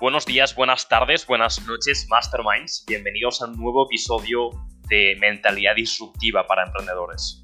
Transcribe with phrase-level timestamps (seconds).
[0.00, 2.84] Buenos días, buenas tardes, buenas noches, Masterminds.
[2.86, 4.50] Bienvenidos a un nuevo episodio
[4.88, 7.42] de Mentalidad Disruptiva para Emprendedores.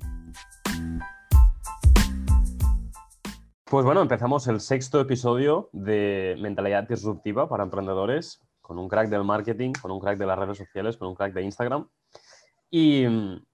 [3.64, 9.24] Pues bueno, empezamos el sexto episodio de Mentalidad Disruptiva para Emprendedores con un crack del
[9.24, 11.88] marketing, con un crack de las redes sociales, con un crack de Instagram.
[12.70, 13.44] Y mm,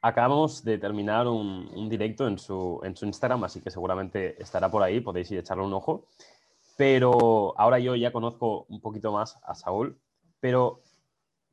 [0.00, 4.82] acabamos de terminar un, directo en su, en su Instagram, así que seguramente estará por
[4.82, 6.06] ahí, podéis ir a echarle un ojo.
[6.76, 9.98] Pero ahora yo ya conozco un poquito más a Saúl,
[10.40, 10.80] pero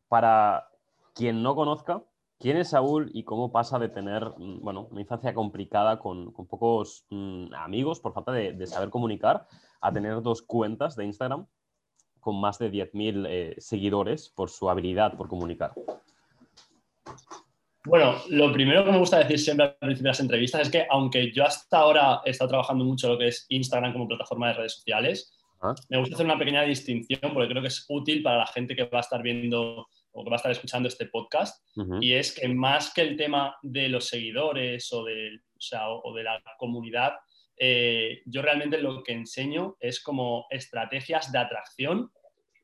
[0.07, 0.69] para
[1.13, 2.03] quien no conozca,
[2.39, 7.05] ¿quién es Saúl y cómo pasa de tener mm, bueno, una infancia complicada con, pocos
[7.09, 9.47] mm, amigos por falta de, de, saber comunicar
[9.81, 11.45] a tener dos cuentas de Instagram
[12.19, 15.73] con más de 10.000 eh, seguidores por su habilidad por comunicar?
[17.89, 20.85] Bueno, lo primero que me gusta decir siempre al principio de las entrevistas es que
[20.91, 24.53] aunque yo hasta ahora he estado trabajando mucho lo que es Instagram como plataforma de
[24.53, 25.73] redes sociales, ah.
[25.89, 28.83] me gusta hacer una pequeña distinción porque creo que es útil para la gente que
[28.83, 31.65] va a estar viendo o que va a estar escuchando este podcast.
[31.99, 35.39] Y es que más que el tema de los seguidores o de,
[36.03, 37.13] o de la comunidad,
[37.57, 42.11] eh, yo realmente lo que enseño es como estrategias de atracción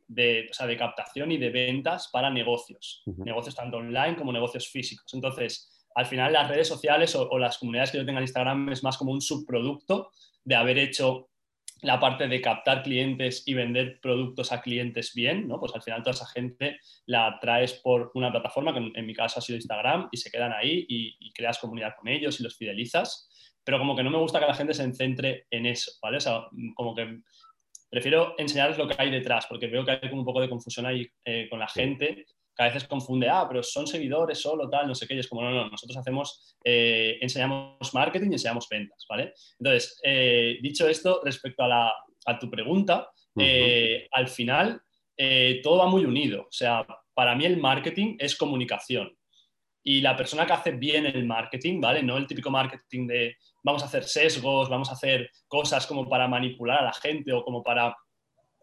[0.08, 5.14] de, de captación y de ventas para negocios, negocios tanto online como negocios físicos.
[5.14, 8.84] Entonces, al final las redes sociales o, las comunidades que yo tenga en Instagram es
[8.84, 10.12] más como un subproducto
[10.44, 11.30] de haber hecho
[11.81, 15.59] la parte de captar clientes y vender productos a clientes bien, ¿no?
[15.59, 19.40] Pues al final toda esa gente la traes por una plataforma, que en, mi caso
[19.40, 22.56] ha sido Instagram, y se quedan ahí y, y, creas comunidad con ellos y los
[22.56, 23.30] fidelizas,
[23.64, 26.17] pero como que no me gusta que la gente se centre en eso, ¿vale?
[26.17, 27.22] O sea, como que
[27.96, 30.86] prefiero enseñarles lo que hay detrás, porque veo que hay como un poco de confusión
[30.86, 34.86] ahí eh, con la gente, que a veces confunde, ah, pero son seguidores solo, tal,
[34.86, 38.68] no sé qué, y es como, no, no, nosotros hacemos, eh, enseñamos marketing y enseñamos
[38.70, 39.34] ventas, ¿vale?
[39.58, 41.94] Entonces, eh, dicho esto, respecto a,
[42.38, 43.08] tu pregunta,
[44.12, 44.82] al final
[45.64, 49.16] todo va muy unido, o sea, para mí el marketing es comunicación.
[49.88, 52.03] Y la persona que hace bien el marketing, ¿vale?
[52.03, 56.28] No el típico marketing de vamos a hacer sesgos, vamos a hacer cosas como para
[56.28, 57.96] manipular a la gente o como para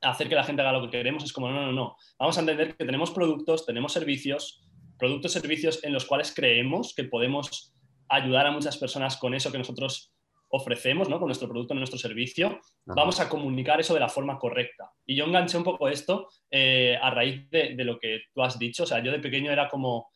[0.01, 1.97] hacer que la gente haga lo que queremos, es como, no, no, no.
[2.19, 4.65] Vamos a entender que tenemos productos, tenemos servicios,
[4.97, 7.75] productos, servicios en los cuales creemos que podemos
[8.09, 10.13] ayudar a muchas personas con eso que nosotros
[10.49, 11.19] ofrecemos, ¿no?
[11.19, 14.93] con nuestro producto, nuestro servicio, vamos a comunicar eso de la forma correcta.
[15.05, 18.57] Y yo enganché un poco esto eh, a raíz de, de, lo que tú has
[18.57, 18.85] dicho.
[18.85, 20.11] O sea, yo de pequeño era como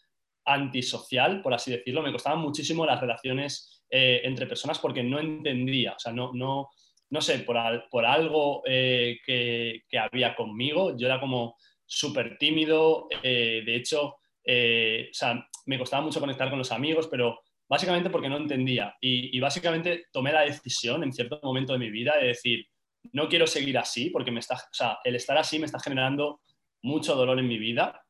[0.44, 2.02] antisocial, por así decirlo.
[2.02, 6.70] Me costaban muchísimo las relaciones eh, entre personas porque no entendía, o sea, no, no,
[7.10, 7.56] no sé, por,
[7.88, 14.06] por algo eh, que, que, había conmigo, yo era como súper tímido, eh, de hecho,
[14.08, 19.36] o sea, me costaba mucho conectar con los amigos, pero básicamente porque no entendía y,
[19.36, 22.66] y, básicamente tomé la decisión en cierto momento de mi vida de decir,
[23.12, 26.40] no quiero seguir así porque me está, o sea, el estar así me está generando
[26.82, 28.04] mucho dolor en mi vida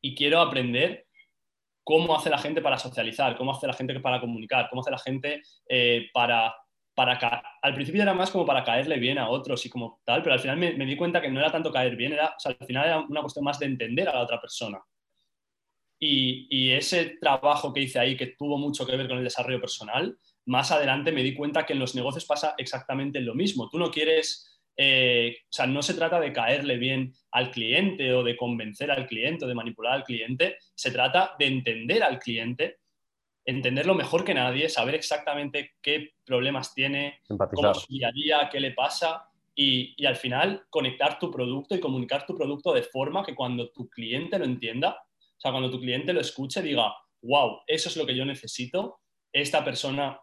[0.00, 1.05] y quiero aprender
[1.86, 4.98] cómo hace la gente para socializar, cómo hace la gente para comunicar, cómo hace la
[4.98, 6.52] gente eh, para,
[6.96, 7.40] para...
[7.62, 10.40] Al principio era más como para caerle bien a otros y como tal, pero al
[10.40, 13.20] final me, di cuenta que no era tanto caer bien, era, al final era una
[13.20, 14.80] cuestión más de entender a la otra persona.
[16.00, 20.18] Y, ese trabajo que hice ahí, que tuvo mucho que ver con el desarrollo personal,
[20.44, 23.70] más adelante me di cuenta que en los negocios pasa exactamente lo mismo.
[23.70, 28.22] Tú no quieres eh, o sea, no se trata de caerle bien al cliente o
[28.22, 32.78] de convencer al cliente o de manipular al cliente, se trata de entender al cliente,
[33.44, 38.48] entenderlo mejor que nadie, saber exactamente qué problemas tiene, cómo es su día a día,
[38.50, 42.82] qué le pasa y, y, al final conectar tu producto y comunicar tu producto de
[42.82, 46.94] forma que cuando tu cliente lo entienda, o sea, cuando tu cliente lo escuche, diga,
[47.22, 49.00] wow, eso es lo que yo necesito,
[49.32, 50.20] esta persona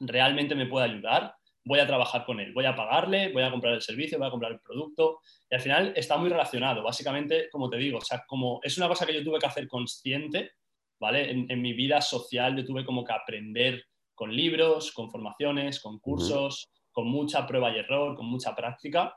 [0.00, 3.74] realmente me puede ayudar voy a trabajar con él, voy a pagarle, voy a comprar
[3.74, 5.20] el servicio, voy a comprar el producto.
[5.50, 6.82] Y al final está muy relacionado.
[6.82, 9.66] Básicamente, como te digo, o sea, como es una cosa que yo tuve que hacer
[9.66, 10.52] consciente,
[11.00, 11.30] ¿vale?
[11.30, 16.68] En, mi vida social yo tuve como que aprender con libros, con formaciones, con cursos,
[16.92, 19.14] con mucha prueba y error, con mucha práctica.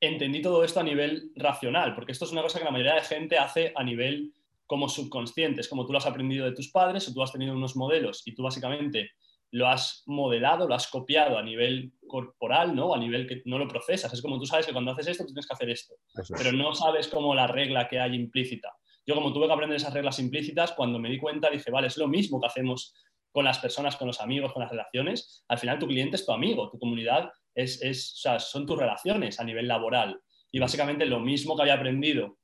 [0.00, 3.00] Entendí todo esto a nivel racional, porque esto es una cosa que la mayoría de
[3.00, 4.32] gente hace a nivel
[4.66, 5.62] como subconsciente.
[5.62, 8.22] Es como tú lo has aprendido de tus padres o tú has tenido unos modelos
[8.26, 9.10] y tú básicamente
[9.50, 12.94] lo has modelado, lo has copiado a nivel corporal, ¿no?
[12.94, 14.12] A nivel que no lo procesas.
[14.12, 15.94] Es como tú sabes que cuando haces esto, tienes que hacer esto,
[16.36, 18.72] pero no sabes cómo la regla que hay implícita.
[19.06, 21.96] Yo como tuve que aprender esas reglas implícitas, cuando me di cuenta dije, vale, es
[21.96, 22.94] lo mismo que hacemos
[23.32, 25.44] con las personas, con los amigos, con las relaciones.
[25.48, 28.78] Al final tu cliente es tu amigo, tu comunidad es, es o sea, son tus
[28.78, 30.20] relaciones a nivel laboral.
[30.50, 32.38] Y básicamente lo mismo que había aprendido,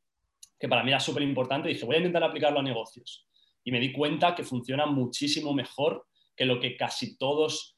[0.58, 3.26] que para mí era súper importante, dije, voy a intentar aplicarlo a negocios.
[3.62, 7.74] Y me di cuenta que funciona muchísimo mejor que lo que casi todos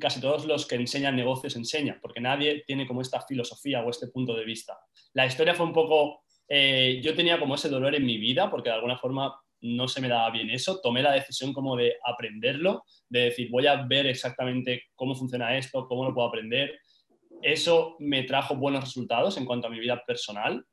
[0.00, 4.08] casi todos los que enseñan negocios enseñan, porque nadie tiene como esta filosofía o este
[4.08, 4.78] punto de vista.
[5.12, 8.70] La historia fue un poco, eh, yo tenía como ese dolor en mi vida, porque
[8.70, 12.84] de alguna forma no se me daba bien eso, tomé la decisión como de aprenderlo,
[13.08, 16.78] de decir, voy a ver exactamente cómo funciona esto, cómo lo puedo aprender.
[17.42, 20.64] Eso me trajo buenos resultados en cuanto a mi vida personal,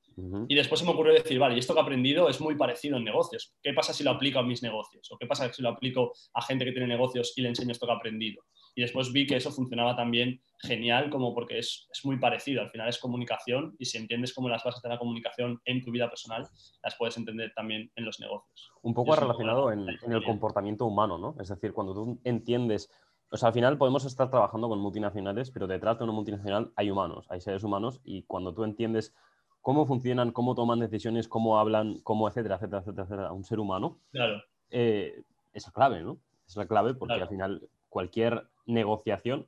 [0.47, 2.97] y después se me ocurrió decir, vale, y esto que he aprendido es muy parecido
[2.97, 3.53] en negocios.
[3.61, 5.09] ¿Qué pasa si lo aplico a mis negocios?
[5.11, 7.85] ¿O qué pasa si lo aplico a gente que tiene negocios y le enseño esto
[7.85, 8.43] que he aprendido?
[8.75, 12.61] Y después vi que eso funcionaba también genial, como porque es, es muy parecido.
[12.61, 15.91] Al final es comunicación y si entiendes cómo las bases de la comunicación en tu
[15.91, 16.47] vida personal,
[16.83, 18.71] las puedes entender también en los negocios.
[18.81, 21.35] Un poco relacionado en, en el comportamiento humano, ¿no?
[21.39, 22.89] Es decir, cuando tú entiendes
[23.33, 26.91] o sea, al final podemos estar trabajando con multinacionales, pero detrás de una multinacional hay
[26.91, 29.15] humanos, hay seres humanos, y cuando tú entiendes
[29.61, 33.99] cómo funcionan, cómo toman decisiones, cómo hablan, cómo, etcétera, etcétera, etcétera, etcétera un ser humano,
[34.11, 34.41] claro.
[34.69, 35.23] Eh,
[35.53, 36.19] es la clave, ¿no?
[36.47, 39.47] Es la clave porque al final cualquier negociación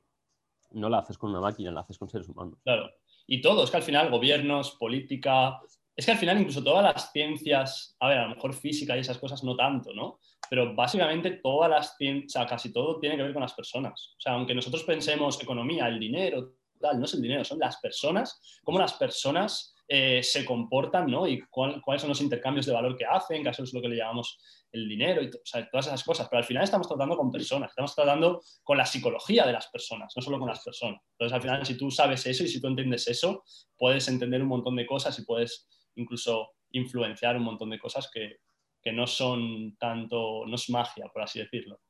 [0.70, 2.58] no la haces con una máquina, la haces con seres humanos.
[2.62, 2.90] Claro.
[3.26, 5.60] Y todo, es que al final gobiernos, política,
[5.96, 9.00] es que al final incluso todas las ciencias, a ver, a lo mejor física y
[9.00, 10.18] esas cosas no tanto, ¿no?
[10.50, 14.14] Pero básicamente todas las ciencias, o sea, casi todo tiene que ver con las personas.
[14.18, 17.78] O sea, aunque nosotros pensemos economía, el dinero, tal, no es el dinero, son las
[17.78, 21.26] personas, cómo las personas eh, se comportan, ¿no?
[21.26, 23.96] Y cuáles son los intercambios de valor que hacen, que eso es lo que le
[23.96, 24.38] llamamos
[24.72, 26.28] el dinero y todas esas cosas.
[26.28, 30.12] Pero al final estamos tratando con personas, estamos tratando con la psicología de las personas,
[30.16, 31.00] no solo con las personas.
[31.12, 33.44] Entonces, al final, si tú sabes eso y si tú entiendes eso,
[33.76, 38.38] puedes entender un montón de cosas y puedes incluso influenciar un montón de cosas que,
[38.82, 41.80] que no son tanto, no es magia, por así decirlo.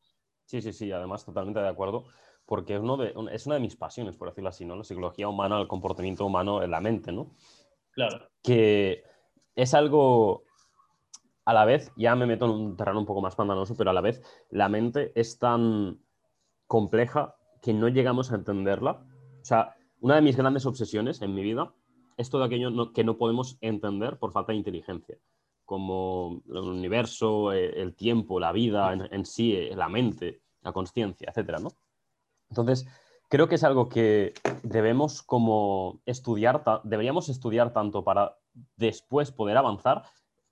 [0.46, 2.04] Sí, sí, sí, además totalmente de acuerdo,
[2.44, 2.82] porque es,
[3.32, 4.76] es una de mis pasiones, por decirlo así, ¿no?
[4.76, 7.34] La psicología humana, el comportamiento humano la mente, ¿no?
[7.94, 8.28] Claro.
[8.42, 9.04] Que
[9.54, 10.44] es algo,
[11.44, 13.94] a la vez, ya me meto en un terreno un poco más pantanoso, pero a
[13.94, 16.00] la vez la mente es tan
[16.66, 19.04] compleja que no llegamos a entenderla.
[19.40, 21.72] O sea, una de mis grandes obsesiones en mi vida
[22.16, 25.18] es todo aquello que no podemos entender por falta de inteligencia,
[25.64, 31.28] como el universo, eh, el tiempo, la vida en, sí, eh, la mente, la conciencia,
[31.30, 31.70] etcétera, ¿no?
[32.50, 32.86] Entonces,
[33.28, 34.32] creo que es algo que
[34.62, 38.36] debemos como estudiar, deberíamos estudiar tanto para
[38.76, 40.04] después poder avanzar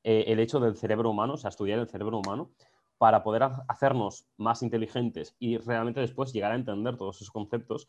[0.04, 2.50] eh, el hecho del cerebro humano, o sea, estudiar el cerebro humano,
[2.98, 7.88] para poder hacernos más inteligentes y realmente después llegar a entender todos esos conceptos,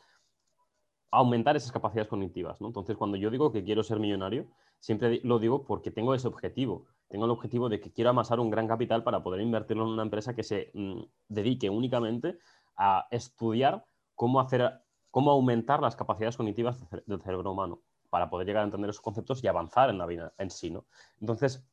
[1.12, 2.60] aumentar esas capacidades cognitivas.
[2.62, 2.68] ¿no?
[2.68, 4.48] Entonces, cuando yo digo que quiero ser millonario,
[4.80, 6.88] siempre lo digo porque tengo ese objetivo.
[7.10, 10.02] Tengo el objetivo de que quiero amasar un gran capital para poder invertirlo en una
[10.02, 12.40] empresa que se mm, dedique únicamente
[12.76, 13.86] a estudiar
[14.24, 14.80] cómo hacer
[15.12, 19.44] cómo aumentar las capacidades cognitivas del cerebro humano para poder llegar a entender esos conceptos
[19.44, 20.72] y avanzar en la vida en sí.
[20.72, 20.86] ¿no?
[21.20, 21.68] Entonces,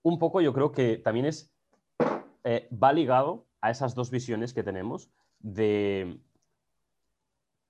[0.00, 1.54] un poco yo creo que también es,
[2.42, 5.10] eh, va ligado a esas dos visiones que tenemos
[5.40, 6.18] de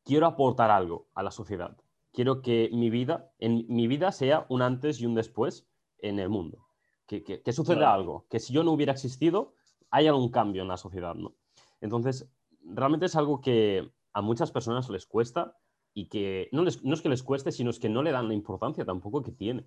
[0.05, 1.77] quiero aportar algo a la sociedad.
[2.13, 5.67] Quiero que mi vida, en mi vida sea un antes y un después
[5.99, 6.69] en el mundo.
[7.09, 9.55] Que, que, suceda algo, que si yo no hubiera existido,
[9.91, 11.35] haya un cambio en la sociedad, ¿no?
[11.81, 12.31] Entonces,
[12.75, 15.57] realmente es algo que a muchas personas les cuesta
[15.95, 18.35] y que no, no es que les cueste, sino es que no le dan la
[18.35, 19.67] importancia tampoco que tiene.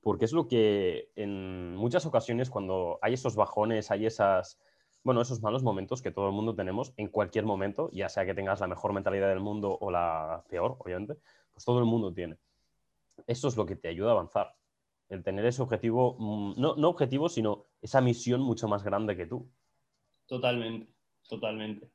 [0.00, 4.60] Porque es lo que en muchas ocasiones cuando hay esos bajones, hay esas,
[5.02, 8.34] bueno, esos malos momentos que todo el mundo tenemos en cualquier momento, ya sea que
[8.34, 11.16] tengas la mejor mentalidad del mundo o la peor, obviamente,
[11.52, 12.38] pues todo el mundo tiene.
[13.26, 14.54] Eso es lo que te ayuda a avanzar.
[15.08, 19.26] El tener ese objetivo, mm, no, no objetivo, sino esa misión mucho más grande que
[19.26, 19.50] tú.
[20.26, 20.92] Totalmente,
[21.28, 21.93] totalmente.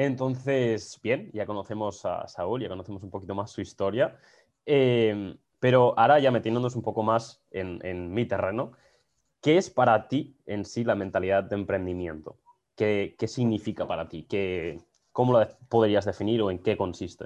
[0.00, 4.16] Entonces, bien, ya conocemos a Saúl, ya conocemos un poquito más su historia,
[4.64, 8.74] em, pero ahora ya metiéndonos un poco más en, mi terreno,
[9.42, 12.38] ¿qué es para ti en sí la mentalidad de emprendimiento?
[12.76, 14.22] ¿Qué, significa para ti?
[14.22, 14.78] ¿Qué,
[15.10, 17.24] ¿Cómo lo podrías definir o en qué consiste?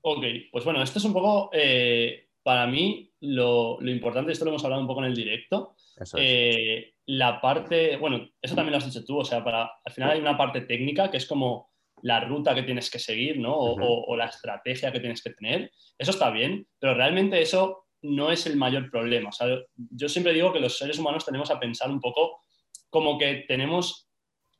[0.00, 4.52] Ok, pues bueno, esto es un poco, eh, para mí, lo, lo, importante, esto lo
[4.52, 5.74] hemos hablado un poco en el directo,
[6.16, 10.12] eh, la parte, bueno, eso también lo has dicho tú, o sea, para, al final
[10.12, 11.72] hay una parte técnica que es como
[12.02, 13.52] la ruta que tienes que seguir, ¿no?
[13.52, 15.72] O, la estrategia que tienes que tener.
[15.98, 19.30] Eso está bien, pero realmente eso no es el mayor problema.
[19.30, 22.42] O sea, yo siempre digo que los seres humanos tenemos a pensar un poco
[22.90, 24.08] como que tenemos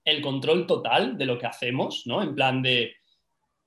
[0.04, 2.20] el control total de lo que hacemos, ¿no?
[2.20, 2.96] En plan de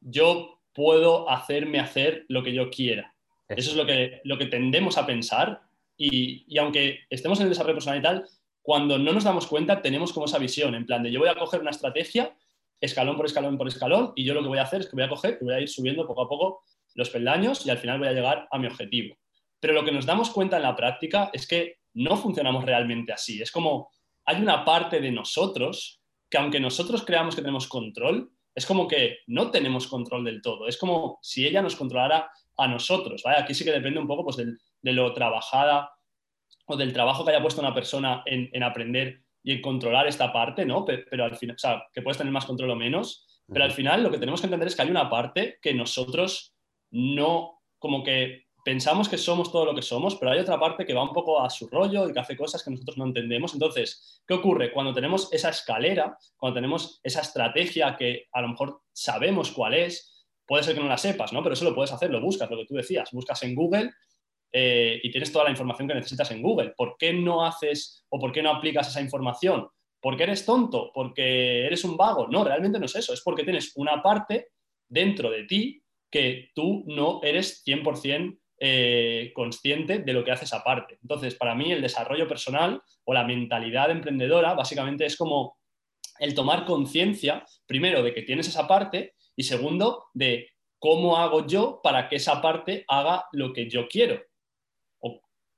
[0.02, 3.16] yo puedo hacerme hacer lo que yo quiera.
[3.50, 5.62] Eso, es lo que, lo que tendemos a pensar
[5.98, 8.26] y, y aunque estemos en el desarrollo personal y tal,
[8.62, 11.36] cuando no nos damos cuenta, tenemos como esa visión, en plan de yo voy a
[11.36, 12.36] coger una estrategia
[12.82, 15.06] escalón por escalón por escalón y yo lo que voy a hacer es que voy
[15.06, 16.64] a coger y voy a ir subiendo poco a poco
[16.96, 19.18] los peldaños y al final voy a llegar a mi objetivo.
[19.60, 23.42] Pero lo que nos damos cuenta en la práctica es que no funcionamos realmente así.
[23.42, 23.92] Es como
[24.26, 29.20] hay una parte de nosotros que aunque nosotros creamos que tenemos control, es como que
[29.28, 30.68] no tenemos control del todo.
[30.68, 32.30] Es como si ella nos controlara
[32.62, 33.24] a nosotros.
[33.26, 35.92] Aquí sí que depende un poco pues, de lo trabajada
[36.70, 40.66] o del trabajo que haya puesto una persona en, aprender y en controlar esta parte,
[40.66, 40.86] ¿no?
[40.86, 44.04] Pero, al final, o sea, que puedes tener más control o menos, pero al final
[44.04, 46.54] lo que tenemos que entender es que hay una parte que nosotros
[46.92, 50.94] no, como que pensamos que somos todo lo que somos, pero hay otra parte que
[50.94, 53.54] va un poco a su rollo y que hace cosas que nosotros no entendemos.
[53.54, 54.72] Entonces, ¿qué ocurre?
[54.72, 60.19] Cuando tenemos esa escalera, cuando tenemos esa estrategia que a lo mejor sabemos cuál es,
[60.50, 61.44] puede ser que no la sepas, ¿no?
[61.44, 63.92] Pero eso lo puedes hacer, lo buscas, lo que tú decías, buscas en Google
[64.52, 66.74] eh, y tienes toda la información que necesitas en Google.
[66.76, 69.68] ¿Por qué no haces o por qué no aplicas esa información?
[70.02, 70.90] ¿Porque eres tonto?
[70.92, 72.28] ¿Porque eres un vago?
[72.30, 73.14] No, realmente no es eso.
[73.14, 74.48] Es porque tienes una parte
[74.88, 80.64] dentro de ti que tú no eres 100% eh, consciente de lo que hace esa
[80.64, 80.98] parte.
[81.04, 85.60] Entonces, para mí el desarrollo personal o la mentalidad emprendedora básicamente es como
[86.18, 91.80] el tomar conciencia, primero, de que tienes esa parte y segundo, de cómo hago yo
[91.82, 94.20] para que esa parte haga lo que yo quiero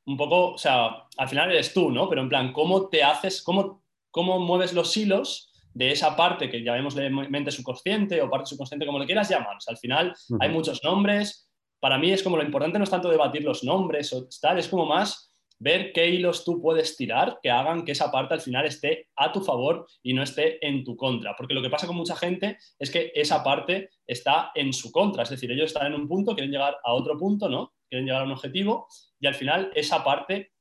[0.05, 2.09] un poco, o sea, al final eres tú, ¿no?
[2.09, 6.63] Pero en plan, ¿cómo te haces, cómo, cómo mueves los hilos de esa parte que
[6.63, 9.57] llamémosle mente subconsciente o parte subconsciente, como le quieras llamar?
[9.65, 11.49] al final hay muchos nombres.
[11.79, 14.67] Para mí es como lo importante no es tanto debatir los nombres o tal, es
[14.67, 15.30] como más
[15.61, 19.31] ver qué hilos tú puedes tirar que hagan que esa parte al final esté a
[19.31, 21.35] tu favor y no esté en tu contra.
[21.35, 25.21] Porque lo que pasa con mucha gente es que esa parte está en su contra.
[25.21, 27.73] Es decir, ellos están en un punto, quieren llegar a otro punto, ¿no?
[27.87, 28.87] Quieren llegar a un objetivo
[29.19, 30.51] y al final esa parte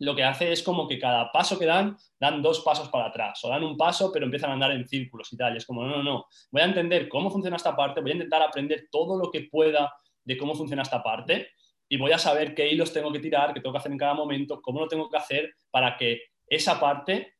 [0.00, 3.38] lo que hace es como que cada paso que dan, dan dos pasos para atrás,
[3.44, 5.54] o dan un paso, pero empiezan a andar en círculos y tal.
[5.54, 8.14] Y es como, no, no, no, voy a entender cómo funciona esta parte, voy a
[8.14, 9.94] intentar aprender todo lo que pueda
[10.24, 11.50] de cómo funciona esta parte
[11.92, 14.14] y voy a saber qué hilos tengo que tirar, qué tengo que hacer en cada
[14.14, 17.34] momento, cómo lo tengo que hacer para que esa parte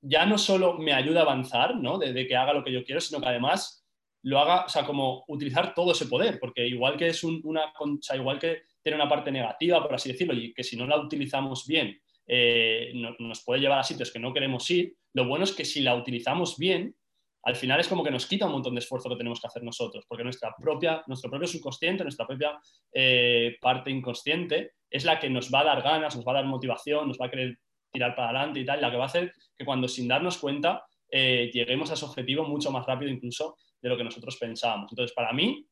[0.00, 1.98] ya no solo me ayude a avanzar, ¿no?
[1.98, 3.86] De, que haga lo que yo quiero, sino que además
[4.22, 8.16] lo haga, o sea, como utilizar todo ese poder, porque igual que es una, concha,
[8.16, 11.64] igual que tiene una parte negativa, por así decirlo, y que si no la utilizamos
[11.64, 12.90] bien eh,
[13.20, 15.94] nos puede llevar a sitios que no queremos ir, lo bueno es que si la
[15.94, 16.96] utilizamos bien,
[17.44, 19.62] al final es como que nos quita un montón de esfuerzo que tenemos que hacer
[19.62, 22.58] nosotros, porque nuestra propia, nuestro propio subconsciente, nuestra propia
[22.92, 26.44] eh, parte inconsciente es la que nos va a dar ganas, nos va a dar
[26.44, 27.58] motivación, nos va a querer
[27.90, 30.84] tirar para adelante y tal, la que va a hacer que cuando sin darnos cuenta
[31.10, 34.92] eh, lleguemos a ese objetivo mucho más rápido incluso de lo que nosotros pensábamos.
[34.92, 35.66] Entonces, para mí,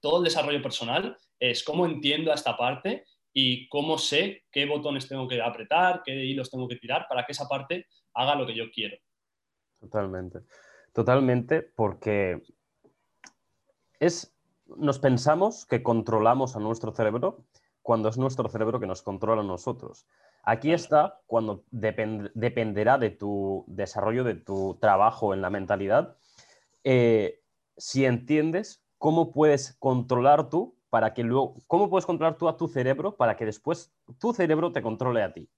[0.00, 5.08] todo el desarrollo personal es cómo entiendo a esta parte y cómo sé qué botones
[5.08, 8.54] tengo que apretar, qué hilos tengo que tirar para que esa parte haga lo que
[8.54, 8.96] yo quiero.
[9.80, 10.40] Totalmente.
[10.98, 12.42] Totalmente, porque
[14.00, 14.36] es,
[14.66, 17.44] nos pensamos que controlamos a nuestro cerebro
[17.82, 20.08] cuando es nuestro cerebro que nos controla a nosotros.
[20.42, 26.16] Aquí está cuando dependerá de tu desarrollo, de tu trabajo en la mentalidad,
[26.82, 27.44] eh,
[27.76, 32.66] si entiendes cómo puedes controlar tú para que luego, cómo puedes controlar tú a tu
[32.66, 35.48] cerebro para que después tu cerebro te controle a ti.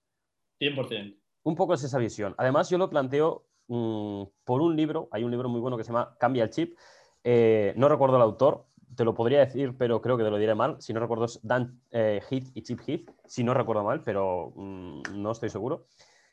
[0.60, 1.16] 100%.
[1.44, 2.34] Un poco es esa visión.
[2.36, 5.92] Además, yo lo planteo mm, por un libro, hay un libro muy bueno que se
[5.92, 6.78] llama Cambia el chip.
[7.24, 10.54] Eh, no recuerdo el autor, te lo podría decir, pero creo que te lo diré
[10.54, 10.76] mal.
[10.80, 14.52] Si no recuerdo es Dan eh, Heath y Chip Heath, si no recuerdo mal, pero
[14.56, 15.86] mm, no estoy seguro.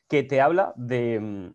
[0.08, 1.54] Que te habla de, mm,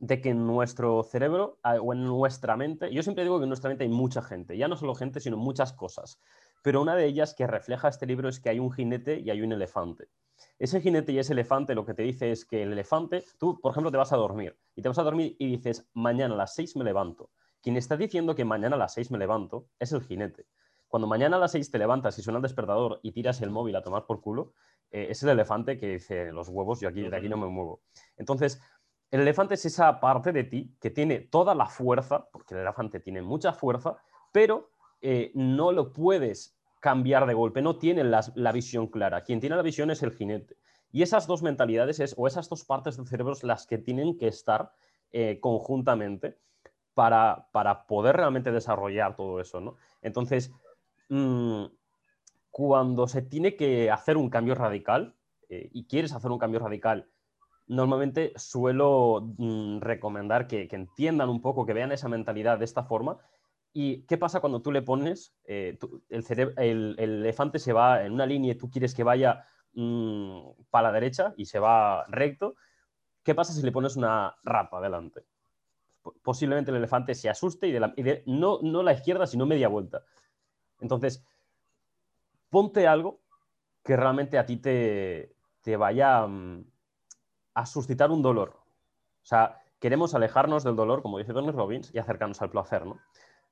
[0.00, 3.68] de que en nuestro cerebro o en nuestra mente, yo siempre digo que en nuestra
[3.68, 6.20] mente hay mucha gente, ya no solo gente, sino muchas cosas,
[6.62, 9.42] pero una de ellas que refleja este libro es que hay un jinete y hay
[9.42, 10.08] un elefante.
[10.58, 13.72] Ese jinete y ese elefante lo que te dice es que el elefante, tú, por
[13.72, 16.54] ejemplo, te vas a dormir y te vas a dormir y dices, mañana a las
[16.54, 17.30] seis me levanto.
[17.62, 20.46] Quien está diciendo que mañana a las seis me levanto es el jinete.
[20.88, 23.76] Cuando mañana a las seis te levantas y suena el despertador y tiras el móvil
[23.76, 24.52] a tomar por culo,
[24.90, 27.82] eh, es el elefante que dice, los huevos, yo aquí, de aquí no me muevo.
[28.16, 28.60] Entonces,
[29.10, 33.00] el elefante es esa parte de ti que tiene toda la fuerza, porque el elefante
[33.00, 33.96] tiene mucha fuerza,
[34.32, 36.55] pero eh, no lo puedes
[36.86, 39.24] cambiar de golpe, no tiene la, visión clara.
[39.24, 40.56] Quien tiene la visión es el jinete.
[40.92, 44.28] Y esas dos mentalidades es, o esas dos partes del cerebro las que tienen que
[44.28, 44.70] estar
[45.10, 46.38] eh, conjuntamente
[46.94, 47.48] para,
[47.88, 49.60] poder realmente desarrollar todo eso.
[49.60, 49.74] ¿no?
[50.00, 50.52] Entonces,
[51.08, 51.64] mm,
[52.52, 55.16] cuando se tiene que hacer un cambio radical
[55.48, 57.08] eh, y quieres hacer un cambio radical
[57.66, 63.18] normalmente suelo mm, recomendar que, entiendan un poco, que vean esa mentalidad de esta forma.
[63.78, 65.76] ¿Y qué pasa cuando tú le pones, eh,
[66.08, 70.40] el, elefante se va en una línea y tú quieres que vaya mm,
[70.70, 72.56] para la derecha y se va recto?
[73.22, 75.24] ¿Qué pasa si le pones una rapa delante?
[76.22, 80.04] Posiblemente el elefante se asuste y, de no, no la izquierda, sino media vuelta.
[80.80, 81.22] Entonces,
[82.48, 83.20] ponte algo
[83.84, 86.26] que realmente a ti te, te vaya...
[86.26, 86.64] Mm,
[87.56, 88.50] a suscitar un dolor.
[89.22, 93.00] O sea, queremos alejarnos del dolor, como dice Tony Robbins, y acercarnos al placer, ¿no?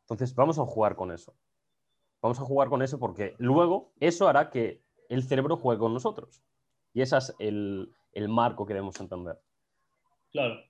[0.05, 1.35] Entonces, vamos a jugar con eso.
[2.21, 6.43] Vamos a jugar con eso porque luego eso hará que el cerebro juegue con nosotros.
[6.93, 7.89] Y ese es el,
[8.29, 9.39] marco que debemos entender.
[10.31, 10.63] Claro.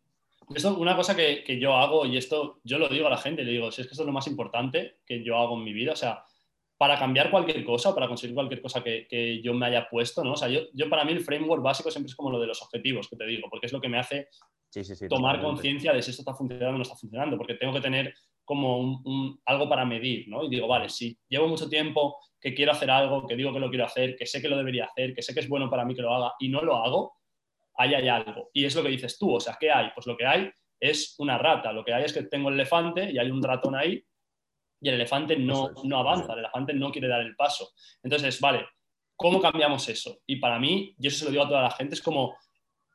[0.54, 3.52] Esto una cosa que, yo hago, y esto yo lo digo a la gente, le
[3.52, 5.92] digo, si es que esto es lo más importante que yo hago en mi vida,
[5.92, 6.24] o sea,
[6.76, 10.32] para cambiar cualquier cosa, para conseguir cualquier cosa que, yo me haya puesto, ¿no?
[10.32, 12.60] O sea, yo, yo, para mí el framework básico siempre es como lo de los
[12.62, 14.28] objetivos que te digo, porque es lo que me hace
[15.08, 18.14] tomar conciencia de si esto está funcionando o no está funcionando, porque tengo que tener
[18.44, 20.44] como un, algo para medir, ¿no?
[20.44, 23.70] Y digo, vale, si llevo mucho tiempo que quiero hacer algo, que digo que lo
[23.70, 25.94] quiero hacer, que sé que lo debería hacer, que sé que es bueno para mí
[25.94, 27.16] que lo haga y no lo hago,
[27.76, 28.50] ahí hay algo.
[28.52, 29.88] Y es lo que dices tú, o sea, ¿qué hay?
[29.94, 33.10] Pues lo que hay es una rata, lo que hay es que tengo el elefante
[33.10, 34.04] y hay un ratón ahí
[34.80, 37.70] y el elefante no, no avanza, el elefante no quiere dar el paso.
[38.02, 38.66] Entonces, vale,
[39.16, 40.18] ¿cómo cambiamos eso?
[40.26, 42.36] Y para mí, y eso se lo digo a toda la gente, es como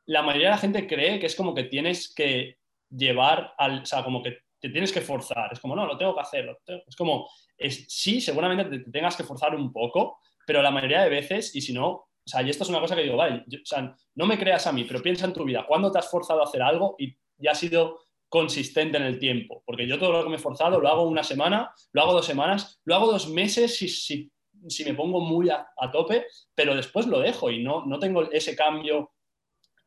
[0.06, 2.58] la mayoría de la gente cree que es como que tienes que
[2.90, 5.52] llevar al, o sea, como que te tienes que forzar.
[5.52, 6.58] Es como, no, lo tengo que hacer.
[6.86, 11.10] Es como, es, sí, seguramente te, tengas que forzar un poco, pero la mayoría de
[11.10, 13.64] veces, y si no, o sea, y esto es una cosa que digo, vale, o
[13.66, 16.40] sea, no me creas a mí, pero piensa en tu vida, ¿cuándo te has forzado
[16.40, 19.62] a hacer algo y ya has sido consistente en el tiempo?
[19.64, 22.26] Porque yo todo lo que me he forzado lo hago una semana, lo hago dos
[22.26, 24.30] semanas, lo hago dos meses si, si,
[24.68, 28.30] si me pongo muy a, a, tope, pero después lo dejo y no, no tengo
[28.30, 29.12] ese cambio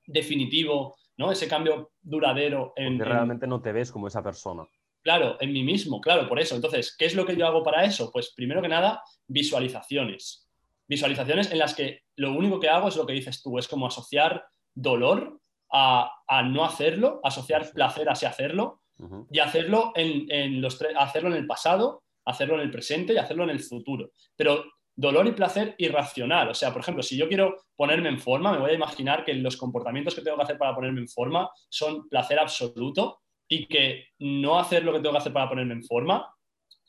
[0.06, 1.32] definitivo ¿no?
[1.32, 2.74] Ese cambio duradero.
[2.76, 4.64] En, realmente no te ves como esa persona.
[5.02, 6.56] Claro, en mí mismo, claro, por eso.
[6.56, 8.10] Entonces, ¿qué es lo que yo hago para eso?
[8.12, 10.48] Pues primero que nada, visualizaciones.
[10.88, 13.88] Visualizaciones en las que lo único que hago es lo que dices tú, es como
[13.88, 15.40] asociar dolor
[15.72, 16.12] a,
[16.46, 18.82] no hacerlo, asociar placer a hacerlo
[19.30, 23.44] y hacerlo en, en los hacerlo en el pasado, hacerlo en el presente y hacerlo
[23.44, 24.12] en el futuro.
[24.36, 24.64] Pero
[24.96, 26.50] dolor y placer irracional.
[26.50, 29.34] O sea, por ejemplo, si yo quiero ponerme en forma, me voy a imaginar que
[29.34, 34.08] los comportamientos que tengo que hacer para ponerme en forma son placer absoluto y que
[34.20, 36.34] no hacer lo que tengo que hacer para ponerme en forma,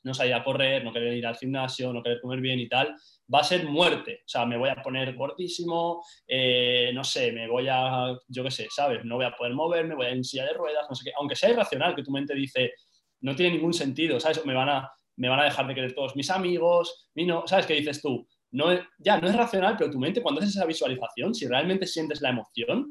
[0.04, 2.94] no salir a correr, no querer ir al gimnasio, no querer comer bien y tal,
[3.32, 4.20] va a ser muerte.
[4.20, 8.50] O sea, me voy a poner gordísimo, eh, no sé, me voy a, yo qué
[8.50, 9.04] sé, ¿sabes?
[9.04, 11.12] No voy a poder moverme, voy a ir en silla de ruedas, no sé qué.
[11.18, 12.74] Aunque sea irracional, que tu mente dice,
[13.22, 14.44] no tiene ningún sentido, ¿sabes?
[14.44, 17.74] Me van a, me van a dejar de querer todos mis amigos, no, ¿sabes qué
[17.74, 18.26] dices tú?
[18.50, 18.66] No,
[18.98, 22.30] ya, no es racional, pero tu mente, cuando haces esa visualización, si realmente sientes la
[22.30, 22.86] emoción,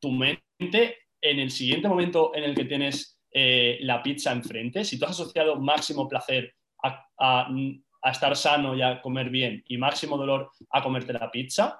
[0.00, 4.98] tu mente, en el siguiente momento en el que tienes eh, la pizza enfrente, si
[4.98, 7.06] tú has asociado máximo placer a,
[8.02, 11.78] a estar sano y a comer bien y máximo dolor a comerte la pizza,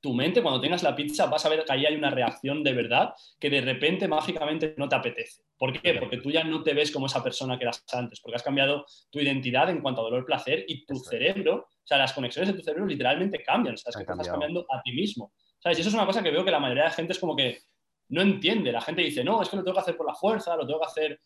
[0.00, 2.72] tu mente, cuando tengas la pizza, vas a ver que ahí hay una reacción de
[2.72, 5.42] verdad que de repente mágicamente no te apetece.
[5.58, 5.94] ¿Por qué?
[5.94, 8.84] Porque tú ya no te ves como esa persona que eras antes, porque has cambiado
[9.10, 12.58] tu identidad en cuanto a dolor, placer y tu cerebro, o sea, las conexiones de
[12.58, 15.32] tu cerebro literalmente cambian, o sea, es que estás cambiando a ti mismo.
[15.58, 15.78] ¿Sabes?
[15.78, 17.34] Y eso es una cosa que veo que la mayoría de la gente es como
[17.34, 17.60] que
[18.08, 18.70] no entiende.
[18.72, 20.80] La gente dice, no, es que lo tengo que hacer por la fuerza, lo tengo
[20.80, 21.20] que hacer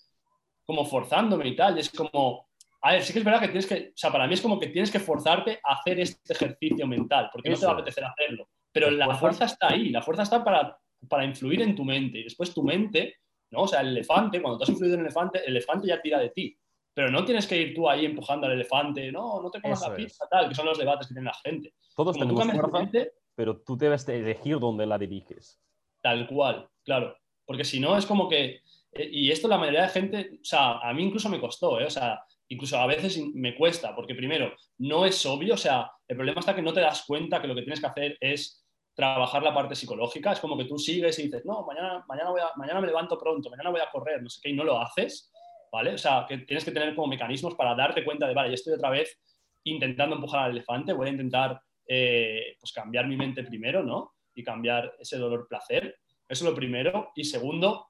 [0.64, 1.76] como forzándome y tal.
[1.76, 2.48] Y es como,
[2.82, 4.58] a ver, sí que es verdad que tienes que, o sea, para mí es como
[4.58, 8.04] que tienes que forzarte a hacer este ejercicio mental, porque no te va a apetecer
[8.04, 8.48] hacerlo.
[8.72, 10.78] Pero la fuerza está ahí, la fuerza está para,
[11.08, 12.18] para influir en tu mente.
[12.18, 13.16] Y después tu mente,
[13.50, 13.62] ¿no?
[13.62, 16.18] O sea, el elefante, cuando tú has influido en el elefante, el elefante ya tira
[16.18, 16.56] de ti.
[16.92, 19.94] Pero no tienes que ir tú ahí empujando al elefante, no, no te comas la
[19.94, 21.74] pizza, tal, que son los debates que tiene la gente.
[21.94, 22.90] Todos tenemos fuerza,
[23.34, 25.60] pero tú debes elegir dónde la diriges.
[26.02, 27.16] Tal cual, claro.
[27.44, 28.60] Porque si no, es como que.
[28.92, 31.86] Eh, y esto la mayoría de gente, o sea, a mí incluso me costó, ¿eh?
[31.86, 36.16] O sea, incluso a veces me cuesta, porque primero, no es obvio, o sea, el
[36.16, 38.59] problema está que no te das cuenta que lo que tienes que hacer es
[39.00, 42.80] trabajar la parte psicológica, es como que tú sigues y dices, no, mañana, mañana, mañana
[42.80, 45.32] me levanto pronto, mañana voy a correr, no sé qué, y no lo haces,
[45.72, 45.94] ¿vale?
[45.94, 48.74] O sea, que tienes que tener como mecanismos para darte cuenta de, vale, ya estoy
[48.74, 49.18] otra vez
[49.64, 54.14] intentando empujar al elefante, voy a intentar eh, pues cambiar mi mente primero, ¿no?
[54.34, 57.12] Y cambiar ese dolor placer, eso es lo primero.
[57.14, 57.88] Y segundo,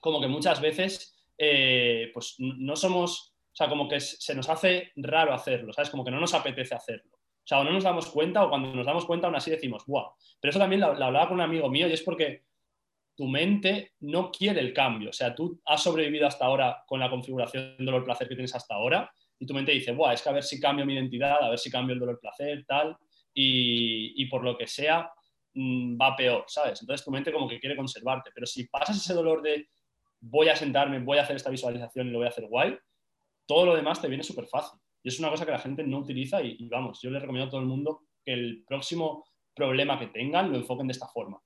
[0.00, 4.92] como que muchas veces, eh, pues no somos o sea, como que se nos hace
[4.94, 5.90] raro hacerlo, ¿sabes?
[5.90, 7.17] Como que no nos apetece hacerlo.
[7.48, 10.10] Sea, o no nos damos cuenta o cuando nos damos cuenta aún así decimos, wow.
[10.38, 12.44] Pero eso también lo, hablaba con un amigo mío y es porque
[13.16, 15.08] tu mente no quiere el cambio.
[15.08, 19.10] O sea, tú has sobrevivido hasta ahora con la configuración dolor-placer que tienes hasta ahora
[19.38, 21.58] y tu mente dice, wow, es que a ver si cambio mi identidad, a ver
[21.58, 22.98] si cambio el dolor-placer, tal,
[23.32, 25.10] y, y, por lo que sea
[25.54, 26.82] mm, va peor, ¿sabes?
[26.82, 28.30] Entonces tu mente como que quiere conservarte.
[28.34, 29.70] Pero si pasas ese dolor de
[30.20, 32.76] voy a sentarme, voy a hacer esta visualización y lo voy a hacer guay,
[33.46, 34.78] todo lo demás te viene súper fácil.
[35.08, 37.50] Y es una cosa que la gente no utiliza y, vamos, yo le recomiendo a
[37.50, 41.40] todo el mundo que el próximo problema que tengan lo enfoquen de esta forma.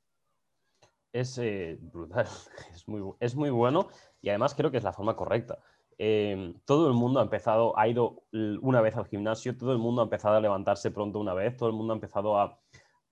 [1.13, 2.27] Es eh, brutal,
[2.75, 3.87] es muy, es muy bueno
[4.21, 5.61] y además creo que es la forma correcta.
[5.97, 10.01] Eh, todo el mundo ha empezado, ha ido una vez al gimnasio, todo el mundo
[10.03, 12.61] ha empezado a levantarse pronto una vez, todo el mundo ha empezado a,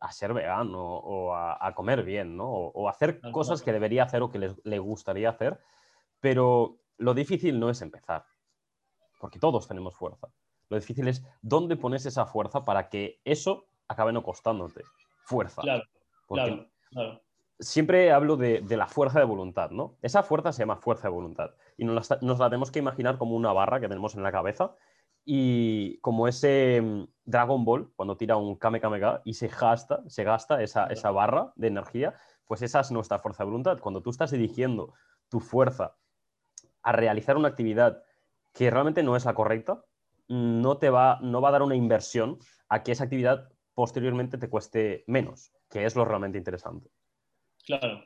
[0.00, 2.50] a ser vegano o a, comer bien, ¿no?
[2.50, 5.60] O, hacer cosas que debería hacer o que le gustaría hacer,
[6.18, 8.24] pero lo difícil no es empezar,
[9.20, 10.28] porque todos tenemos fuerza.
[10.68, 14.82] Lo difícil es dónde pones esa fuerza para que eso acabe no costándote
[15.24, 15.62] fuerza.
[15.62, 15.84] Claro,
[16.26, 17.20] claro,
[17.58, 19.98] Siempre hablo de, la fuerza de voluntad, ¿no?
[20.00, 23.18] Esa fuerza se llama fuerza de voluntad y nos la, nos la tenemos que imaginar
[23.18, 24.74] como una barra que tenemos en la cabeza
[25.24, 30.02] y como ese mm, Dragon Ball, cuando tira un Kame Kame Ga y se gasta,
[30.08, 32.14] se gasta esa, esa barra de energía,
[32.46, 33.78] pues esa es nuestra fuerza de voluntad.
[33.78, 34.94] Cuando tú estás dirigiendo
[35.28, 35.96] tu fuerza
[36.82, 38.02] a realizar una actividad
[38.52, 39.84] que realmente no es la correcta,
[40.28, 44.48] no te va, no va a dar una inversión a que esa actividad posteriormente te
[44.48, 46.90] cueste menos, que es lo realmente interesante.
[47.64, 48.04] Claro,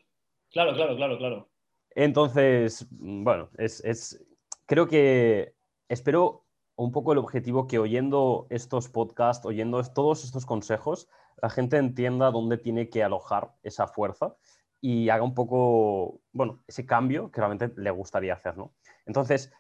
[0.51, 1.51] claro, claro, claro, claro.
[1.91, 4.25] Entonces, bueno, es,
[4.67, 5.55] creo que
[5.89, 11.09] espero un poco el objetivo que oyendo estos podcasts, oyendo todos estos consejos,
[11.41, 14.37] la gente entienda dónde tiene que alojar esa fuerza
[14.81, 18.75] y haga un poco, bueno, ese cambio que realmente le gustaría hacer, ¿no?
[19.07, 19.53] Entonces,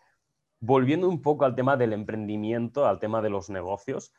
[0.64, 4.12] volviendo un poco al tema del emprendimiento, al tema de los negocios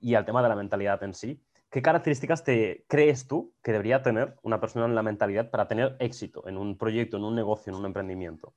[0.00, 4.02] y al tema de la mentalidad en sí, ¿qué características te crees tú que debería
[4.02, 7.72] tener una persona en la mentalidad para tener éxito en un proyecto, en un negocio,
[7.72, 8.52] en un emprendimiento?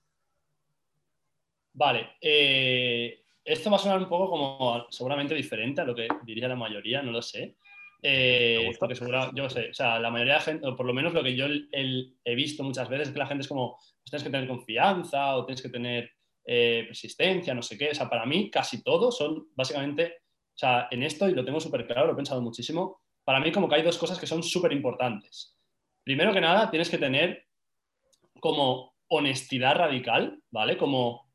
[1.73, 6.47] Vale, eh, esto va a sonar un poco como seguramente diferente a lo que diría
[6.47, 7.57] la mayoría, no lo sé.
[8.01, 10.93] Eh, porque seguro, yo sé, o sea, la mayoría de la gente, o por lo
[10.93, 14.09] menos lo que yo he visto muchas veces, es que la gente es como, pues
[14.09, 16.14] tienes que tener confianza o tienes que tener
[16.45, 17.89] eh, persistencia, no sé qué.
[17.89, 20.17] O sea, para mí casi todo son básicamente,
[20.53, 23.51] o sea, en esto, y lo tengo súper claro, lo he pensado muchísimo, para mí
[23.51, 25.57] como que hay dos cosas que son súper importantes.
[26.03, 27.47] Primero que nada, tienes que tener
[28.39, 30.77] como honestidad radical, ¿vale?
[30.77, 31.25] Como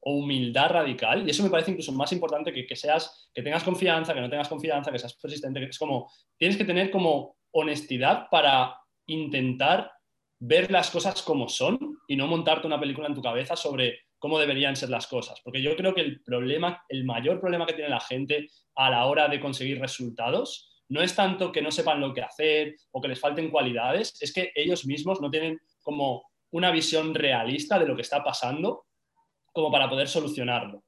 [0.00, 4.14] humildad radical, y eso me parece incluso más importante que, que seas, que tengas confianza,
[4.14, 8.28] que no tengas confianza, que seas persistente, que es como, tienes que tener como honestidad
[8.30, 8.76] para
[9.06, 9.92] intentar
[10.38, 14.40] ver las cosas como son y no montarte una película en tu cabeza sobre cómo
[14.40, 15.40] deberían ser las cosas.
[15.40, 19.06] Porque yo creo que el problema, el mayor problema que tiene la gente a la
[19.06, 23.06] hora de conseguir resultados no es tanto que no sepan lo que hacer o que
[23.06, 27.94] les falten cualidades, es que ellos mismos no tienen como una visión realista de lo
[27.94, 28.86] que está pasando
[29.52, 30.82] como para poder solucionarlo.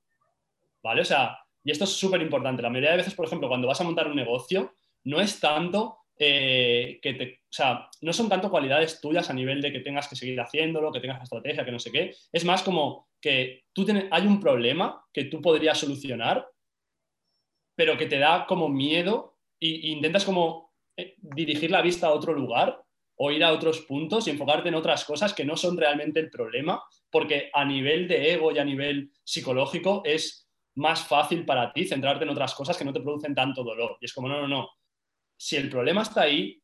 [0.83, 1.03] ¿Vale?
[1.03, 2.61] O sea, y esto es súper importante.
[2.61, 4.75] La mayoría de veces, por ejemplo, cuando vas a montar un negocio,
[5.05, 9.61] no es tanto eh, que te, o sea, no son tanto cualidades tuyas a nivel
[9.61, 12.15] de que tengas que seguir haciéndolo, que tengas estrategia, que no sé qué.
[12.33, 16.47] Es más como que tú hay un problema que tú podrías solucionar,
[17.77, 22.33] pero que te da como miedo e, intentas como eh, dirigir la vista a otro
[22.33, 22.83] lugar
[23.17, 26.31] o ir a otros puntos y enfocarte en otras cosas que no son realmente el
[26.31, 31.85] problema, porque a nivel de ego y a nivel psicológico es más fácil para ti
[31.85, 33.99] centrarte en otras cosas que no te producen tanto dolor.
[34.01, 34.69] Y es como, no, no, no.
[35.39, 36.61] Si el problema está ahí,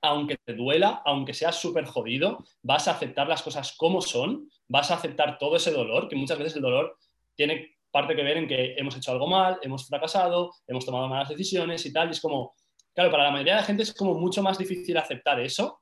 [0.00, 4.90] aunque te duela, aunque seas súper jodido, vas a aceptar las cosas como son, vas
[4.90, 6.96] a aceptar todo ese dolor, que muchas veces el dolor
[7.34, 11.28] tiene parte que ver en que hemos hecho algo mal, hemos fracasado, hemos tomado malas
[11.28, 12.08] decisiones y tal.
[12.08, 12.54] Y es como,
[12.92, 15.80] claro, para la mayoría de la gente es como mucho más difícil aceptar eso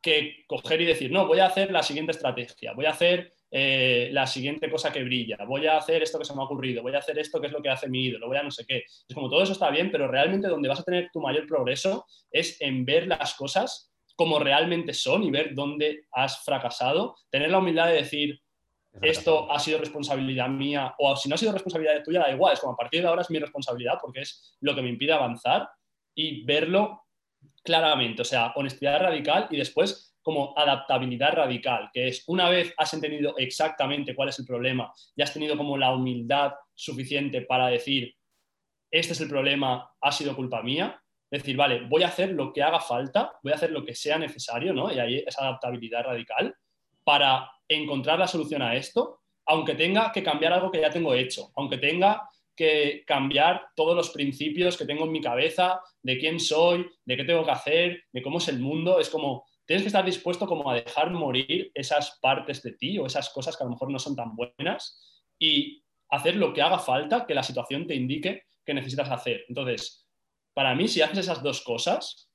[0.00, 4.10] que coger y decir, no, voy a hacer la siguiente estrategia, voy a hacer eh,
[4.12, 6.94] la siguiente cosa que brilla, voy a hacer esto que se me ha ocurrido, voy
[6.94, 8.84] a hacer esto que es lo que hace mi ídolo, voy a no sé qué.
[9.08, 12.04] Es como todo eso está bien, pero realmente donde vas a tener tu mayor progreso
[12.30, 17.58] es en ver las cosas como realmente son y ver dónde has fracasado, tener la
[17.58, 18.40] humildad de decir,
[19.00, 22.60] esto ha sido responsabilidad mía, o si no ha sido responsabilidad tuya, da igual, es
[22.60, 25.68] como a partir de ahora es mi responsabilidad porque es lo que me impide avanzar
[26.16, 27.04] y verlo
[27.62, 32.92] claramente, o sea, honestidad radical y después como adaptabilidad radical, que es una vez has
[32.92, 38.14] entendido exactamente cuál es el problema y has tenido como la humildad suficiente para decir,
[38.90, 42.62] este es el problema, ha sido culpa mía, decir, vale, voy a hacer lo que
[42.62, 44.92] haga falta, voy a hacer lo que sea necesario, ¿no?
[44.92, 46.54] Y ahí esa adaptabilidad radical
[47.04, 51.52] para encontrar la solución a esto, aunque tenga que cambiar algo que ya tengo hecho,
[51.56, 56.86] aunque tenga que cambiar todos los principios que tengo en mi cabeza de quién soy,
[57.06, 59.00] de qué tengo que hacer, de cómo es el mundo.
[59.00, 63.04] Es como, tienes que estar dispuesto como a dejar morir esas partes de ti o
[63.04, 64.98] esas cosas que a lo mejor no son tan buenas
[65.38, 69.44] y hacer lo que haga falta que la situación te indique que necesitas hacer.
[69.46, 70.08] Entonces,
[70.54, 72.30] para mí, si haces esas dos cosas,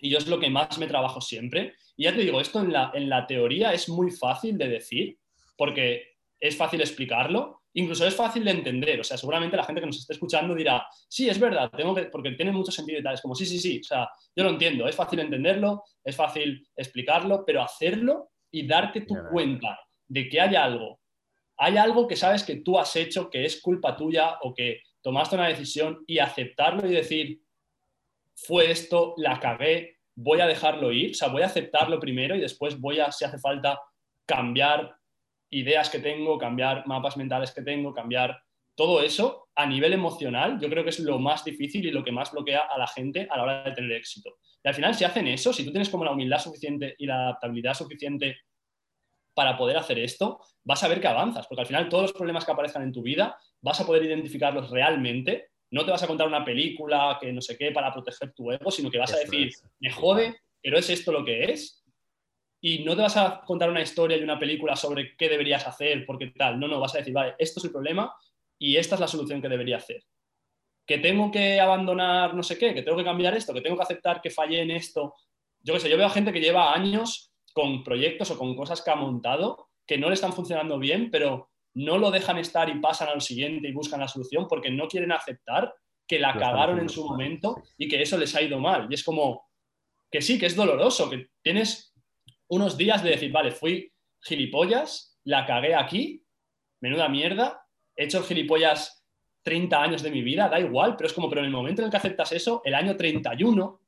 [0.00, 2.72] y yo es lo que más me trabajo siempre, y ya te digo, esto en
[2.72, 5.16] la, en la teoría es muy fácil de decir,
[5.56, 9.00] porque es fácil explicarlo, incluso es fácil de entender.
[9.00, 12.04] O sea, seguramente la gente que nos esté escuchando dirá, sí, es verdad, tengo que,
[12.04, 13.14] porque tiene mucho sentido y tal.
[13.14, 16.66] Es como, sí, sí, sí, o sea, yo lo entiendo, es fácil entenderlo, es fácil
[16.76, 21.00] explicarlo, pero hacerlo y darte tu cuenta de que hay algo,
[21.56, 25.36] hay algo que sabes que tú has hecho, que es culpa tuya o que tomaste
[25.36, 27.40] una decisión y aceptarlo y decir,
[28.34, 32.40] fue esto, la cagué, voy a dejarlo ir, o sea, voy a aceptarlo primero y
[32.40, 33.80] después voy a, si hace falta,
[34.26, 34.96] cambiar
[35.58, 38.38] ideas que tengo, cambiar mapas mentales que tengo, cambiar
[38.74, 42.10] todo eso a nivel emocional, yo creo que es lo más difícil y lo que
[42.10, 44.38] más bloquea a la gente a la hora de tener éxito.
[44.64, 47.24] Y al final, si hacen eso, si tú tienes como la humildad suficiente y la
[47.24, 48.38] adaptabilidad suficiente
[49.32, 52.44] para poder hacer esto, vas a ver que avanzas, porque al final todos los problemas
[52.44, 55.50] que aparezcan en tu vida vas a poder identificarlos realmente.
[55.70, 58.70] No te vas a contar una película que no sé qué para proteger tu ego,
[58.70, 61.83] sino que vas a decir, me jode, pero es esto lo que es.
[62.66, 66.06] Y no te vas a contar una historia y una película sobre qué deberías hacer,
[66.06, 66.58] porque tal.
[66.58, 68.10] No, no, vas a decir, vale, esto es el problema
[68.58, 70.02] y esta es la solución que debería hacer.
[70.86, 73.82] Que tengo que abandonar no sé qué, que tengo que cambiar esto, que tengo que
[73.82, 75.14] aceptar que fallé en esto.
[75.60, 78.80] Yo qué sé, yo veo a gente que lleva años con proyectos o con cosas
[78.80, 82.80] que ha montado que no le están funcionando bien, pero no lo dejan estar y
[82.80, 85.74] pasan al siguiente y buscan la solución porque no quieren aceptar
[86.08, 88.86] que la cagaron en su momento y que eso les ha ido mal.
[88.88, 89.50] Y es como
[90.10, 91.93] que sí, que es doloroso, que tienes
[92.48, 96.24] unos días de decir, vale, fui gilipollas, la cagué aquí,
[96.80, 99.04] menuda mierda, he hecho gilipollas
[99.42, 101.86] 30 años de mi vida, da igual, pero es como, pero en el momento en
[101.86, 103.80] el que aceptas eso, el año 31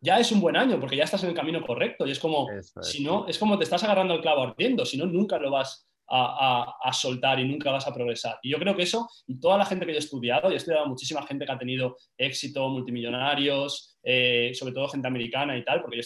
[0.00, 2.48] ya es un buen año porque ya estás en el camino correcto y es como,
[2.80, 5.85] si no, es como te estás agarrando el clavo ardiendo, si no, nunca lo vas
[6.08, 8.38] a, soltar y nunca vas a progresar.
[8.42, 10.56] Y yo creo que eso, y toda la gente que yo he estudiado, y he
[10.56, 15.82] estudiado muchísima gente que ha tenido éxito, multimillonarios, eh, sobre todo gente americana y tal,
[15.82, 16.00] porque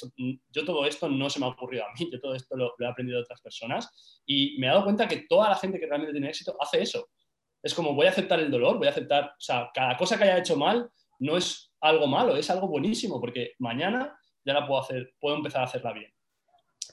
[0.48, 2.86] yo, todo esto no se me ha ocurrido a mí, yo todo esto lo, he
[2.86, 6.12] aprendido de otras personas, y me he dado cuenta que toda la gente que realmente
[6.12, 7.08] tiene éxito hace eso.
[7.62, 10.24] Es como voy a aceptar el dolor, voy a aceptar, o sea, cada cosa que
[10.24, 14.80] haya hecho mal no es algo malo, es algo buenísimo, porque mañana ya la puedo
[14.80, 16.10] hacer, puedo empezar a hacerla bien.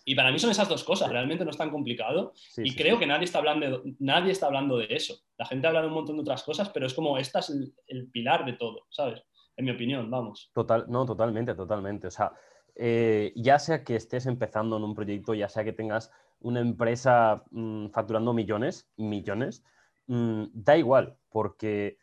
[0.09, 3.05] Y para mí son esas dos cosas, realmente no es tan complicado y creo que
[3.05, 5.19] nadie está, hablando de, nadie está hablando de eso.
[5.37, 7.49] La gente habla de un montón de otras cosas, pero es como, esta es
[7.87, 9.21] el, pilar de todo, ¿sabes?
[9.57, 10.49] En mi opinión, vamos.
[10.53, 12.07] Total, no, totalmente, totalmente.
[12.07, 12.31] O sea,
[12.73, 17.43] eh, ya sea que estés empezando en un proyecto, ya sea que tengas una empresa
[17.51, 19.65] mm, facturando millones, millones,
[20.05, 21.97] mm, da igual, porque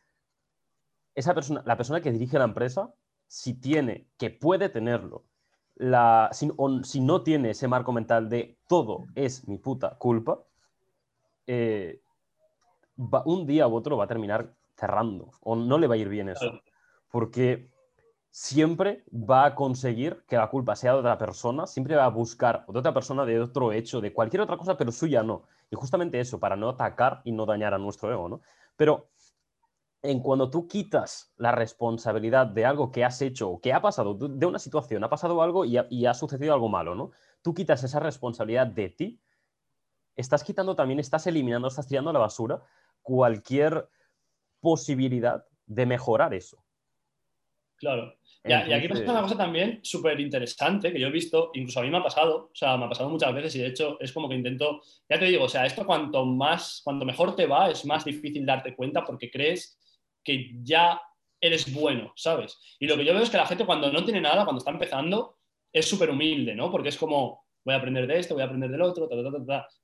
[1.14, 2.92] esa persona, la persona que dirige la empresa,
[3.28, 5.24] si tiene, que puede tenerlo,
[5.76, 6.50] la, si,
[6.84, 10.42] si, no tiene ese marco mental de todo es mi puta culpa,
[11.46, 12.00] eh,
[12.96, 16.28] un día u otro va a terminar cerrando o no le va a ir bien
[16.28, 16.60] eso.
[17.10, 17.70] Porque
[18.30, 22.64] siempre va a conseguir que la culpa sea de otra persona, siempre va a buscar
[22.66, 25.44] de otra persona de otro hecho, de cualquier otra cosa, pero suya no.
[25.70, 28.40] Y justamente eso, para no atacar y no dañar a nuestro ego, ¿no?
[28.76, 29.08] Pero
[30.04, 34.14] en cuando tú quitas la responsabilidad de algo que has hecho o que ha pasado,
[34.14, 37.10] de una situación, ha pasado algo y ha, sucedido algo malo, ¿no?
[37.40, 39.20] Tú quitas esa responsabilidad de ti,
[40.14, 42.62] estás quitando también, estás eliminando, estás tirando a la basura
[43.00, 43.88] cualquier
[44.60, 46.62] posibilidad de mejorar eso.
[47.76, 48.14] Claro.
[48.44, 51.88] y aquí pasa una cosa también súper interesante que yo he visto, incluso a mí
[51.88, 54.28] me ha pasado, o sea, me ha pasado muchas veces y de hecho es como
[54.28, 57.86] que intento, ya te digo, o sea, esto cuanto más, cuanto mejor te va, es
[57.86, 59.78] más difícil darte cuenta porque crees
[60.24, 61.00] que ya
[61.40, 62.58] eres bueno, ¿sabes?
[62.80, 64.70] Y lo que yo veo es que la gente cuando no tiene nada, cuando está
[64.70, 65.36] empezando,
[65.72, 66.70] es súper humilde, ¿no?
[66.70, 69.08] Porque es como, voy a aprender de esto, voy a aprender del otro,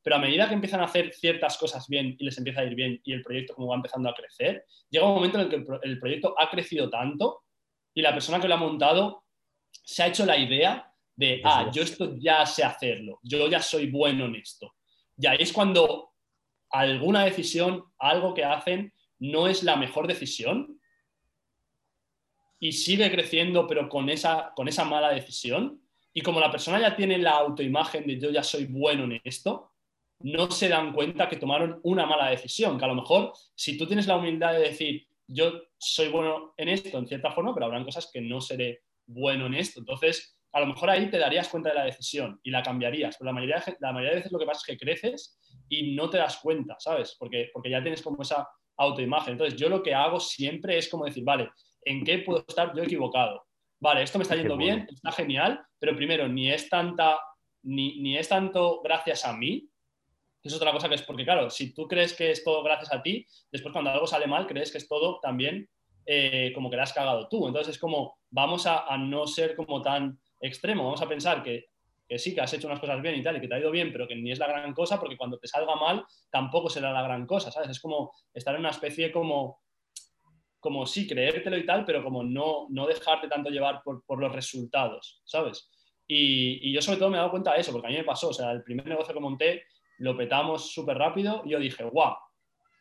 [0.02, 2.74] pero a medida que empiezan a hacer ciertas cosas bien y les empieza a ir
[2.74, 5.64] bien y el proyecto como va empezando a crecer, llega un momento en el que
[5.82, 7.42] el, proyecto ha crecido tanto
[7.94, 9.24] y la persona que lo ha montado
[9.70, 13.90] se ha hecho la idea de, ah, yo esto ya sé hacerlo, yo ya soy
[13.90, 14.74] bueno en esto.
[15.18, 16.12] Y ahí es cuando
[16.70, 20.80] alguna decisión, algo que hacen, no es la mejor decisión
[22.58, 25.80] y sigue creciendo pero con esa, con esa mala decisión
[26.12, 29.72] y como la persona ya tiene la autoimagen de yo ya soy bueno en esto,
[30.20, 33.86] no se dan cuenta que tomaron una mala decisión, que a lo mejor si tú
[33.86, 37.84] tienes la humildad de decir yo soy bueno en esto en cierta forma, pero habrán
[37.84, 41.68] cosas que no seré bueno en esto, entonces a lo mejor ahí te darías cuenta
[41.68, 44.46] de la decisión y la cambiarías, pero la mayoría, la mayoría de veces lo que
[44.46, 47.14] pasa es que creces y no te das cuenta, ¿sabes?
[47.18, 48.48] Porque, porque ya tienes como esa
[48.80, 49.32] autoimagen.
[49.32, 51.50] Entonces, yo lo que hago siempre es como decir, vale,
[51.84, 53.46] ¿en qué puedo estar yo equivocado?
[53.78, 57.18] Vale, esto me está yendo bien, está genial, pero primero, ni es tanta,
[57.62, 59.68] ni, ni es tanto gracias a mí,
[60.42, 63.02] es otra cosa que es porque, claro, si tú crees que es todo gracias a
[63.02, 65.68] ti, después cuando algo sale mal, crees que es todo también
[66.06, 67.46] eh, como que le has cagado tú.
[67.46, 71.66] Entonces es como, vamos a, a, no ser como tan extremo, vamos a pensar que
[72.10, 73.70] que sí, que has hecho unas cosas bien y tal, y que te ha ido
[73.70, 76.92] bien, pero que ni es la gran cosa, porque cuando te salga mal tampoco será
[76.92, 77.70] la gran cosa, ¿sabes?
[77.70, 79.60] Es como estar en una especie como,
[80.58, 84.32] como sí, creértelo y tal, pero como no, no dejarte tanto llevar por, por los
[84.32, 85.70] resultados, ¿sabes?
[86.08, 88.02] Y, y, yo sobre todo me he dado cuenta de eso, porque a mí me
[88.02, 89.62] pasó, o sea, el primer negocio que monté
[89.98, 92.16] lo petamos súper rápido y yo dije, guau,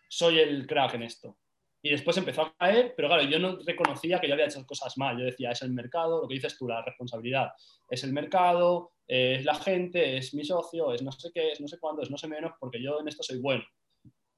[0.09, 1.37] soy el crack en esto.
[1.83, 4.97] y después empezó a caer, pero claro, yo no reconocía que yo había hecho cosas
[4.97, 5.19] mal.
[5.19, 7.51] Yo decía, es el mercado, lo que dices tú, la responsabilidad.
[7.89, 11.67] Es el mercado, es la gente, es mi socio, es no sé qué, es no
[11.67, 13.63] sé cuándo, es no sé menos, porque yo en esto soy bueno.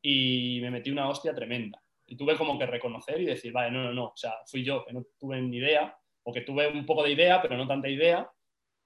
[0.02, 1.84] Y me metí una hostia tremenda.
[2.08, 4.86] Y tuve como que reconocer y decir, vale, no, no, no, o sea, fui yo
[4.86, 7.90] que no tuve ni idea, o que tuve un poco de idea, pero no tanta
[7.90, 8.30] idea,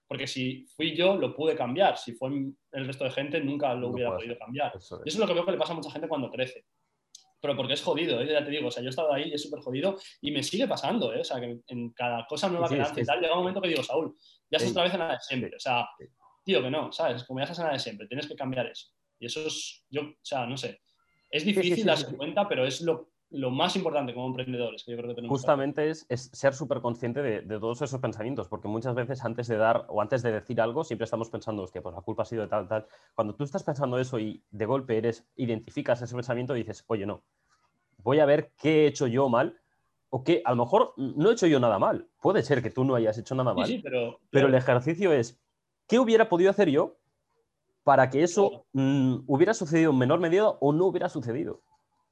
[0.08, 1.98] porque si fui yo, lo pude cambiar.
[1.98, 4.76] Si fue el resto de gente, nunca lo hubiera podido cambiar.
[4.76, 5.06] Eso es.
[5.06, 6.66] Y eso es lo que veo que le pasa a mucha gente cuando crece
[7.46, 8.28] pero porque es jodido, ¿eh?
[8.28, 10.42] ya te digo, o sea, yo he estado ahí y es súper jodido y me
[10.42, 11.20] sigue pasando, ¿eh?
[11.20, 13.68] o sea, que en cada cosa nueva que hace y tal, llega un momento que
[13.68, 14.16] digo, Saúl,
[14.50, 15.88] ya estás otra vez en la de siempre, o sea,
[16.44, 17.24] tío, que no, ¿sabes?
[17.24, 18.88] Como ya estás en la de siempre, tienes que cambiar eso.
[19.20, 20.82] Y eso es, yo, o sea, no sé,
[21.30, 25.10] es difícil darse cuenta, pero es lo, lo más importante como emprendedores que yo creo
[25.10, 25.38] que tenemos.
[25.38, 29.48] Justamente es, es, ser súper consciente de, de, todos esos pensamientos, porque muchas veces antes
[29.48, 32.26] de dar o antes de decir algo siempre estamos pensando, que pues la culpa ha
[32.26, 32.88] sido de tal, tal.
[33.14, 37.06] Cuando tú estás pensando eso y de golpe eres, identificas ese pensamiento y dices, oye,
[37.06, 37.24] no,
[37.98, 39.60] voy a ver qué he hecho yo mal
[40.10, 42.08] o que a lo mejor no he hecho yo nada mal.
[42.22, 43.70] Puede ser que tú no hayas hecho nada mal.
[43.84, 45.42] pero, pero, el ejercicio es,
[45.88, 46.96] ¿qué hubiera podido hacer yo
[47.84, 51.62] para que eso mm, hubiera sucedido en menor medida o no hubiera sucedido?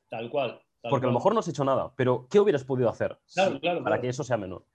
[0.10, 0.62] Tal cual.
[0.90, 3.18] Porque a lo mejor no has hecho nada, pero ¿qué hubieras podido hacer
[3.84, 4.66] para que eso sea menor?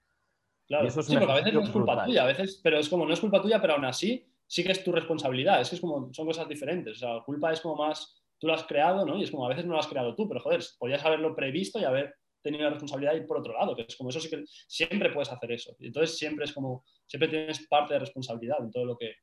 [0.67, 3.05] Claro, eso sí, porque a veces no es culpa tuya, a veces, pero es como
[3.05, 5.61] no es culpa tuya, pero aún así sí que es tu responsabilidad.
[5.61, 6.97] Es que es como, son cosas diferentes.
[6.97, 9.17] O sea, la culpa es como más tú lo has creado, ¿no?
[9.17, 11.79] Y es como a veces no lo has creado tú, pero joder, podías haberlo previsto
[11.79, 14.43] y haber tenido la responsabilidad y por otro lado, que es como eso sí que
[14.45, 15.75] siempre puedes hacer eso.
[15.79, 19.13] Y entonces siempre es como, siempre tienes parte de responsabilidad en todo lo que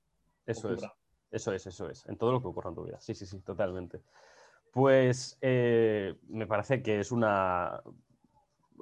[0.47, 0.83] eso Es.
[1.29, 3.01] Eso es, eso es, en todo lo que ocurra en tu vida.
[3.01, 4.01] Sí, sí, sí, totalmente.
[4.77, 7.81] Pues eh, me parece que es una...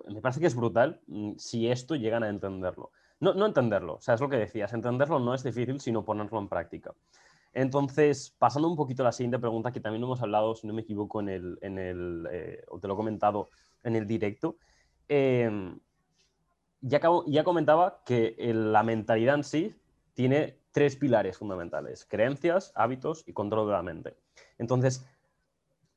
[0.09, 2.91] Me parece que es brutal mm, si esto llegan a entenderlo.
[3.21, 6.41] No, no entenderlo, o sea, es lo que decías, entenderlo no es difícil, sino ponerlo
[6.41, 6.93] en práctica.
[7.53, 10.83] Entonces, pasando un poquito a la siguiente pregunta, que también hemos hablado, si no me
[10.83, 13.51] equivoco, en el, en el eh, o te lo he comentado
[13.85, 14.57] en el directo,
[15.07, 15.79] em,
[16.81, 19.77] ya, ya, comentaba que la mentalidad en sí
[20.13, 24.17] tiene tres pilares fundamentales, creencias, hábitos y control de la mente.
[24.59, 25.07] Entonces,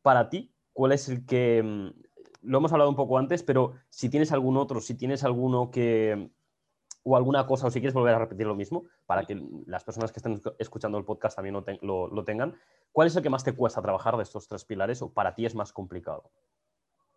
[0.07, 1.57] para ti, ¿cuál es el que...
[1.57, 1.93] Em,
[2.41, 6.29] lo hemos hablado un poco antes, pero si tienes algún otro, si tienes alguno que,
[7.03, 10.13] o alguna cosa, o si quieres volver a repetir lo mismo, para que las personas
[10.13, 12.55] que estén escuchando el podcast también lo, tengan,
[12.93, 15.45] ¿cuál es el que más te cuesta trabajar de estos tres pilares o para ti
[15.45, 16.31] es más complicado?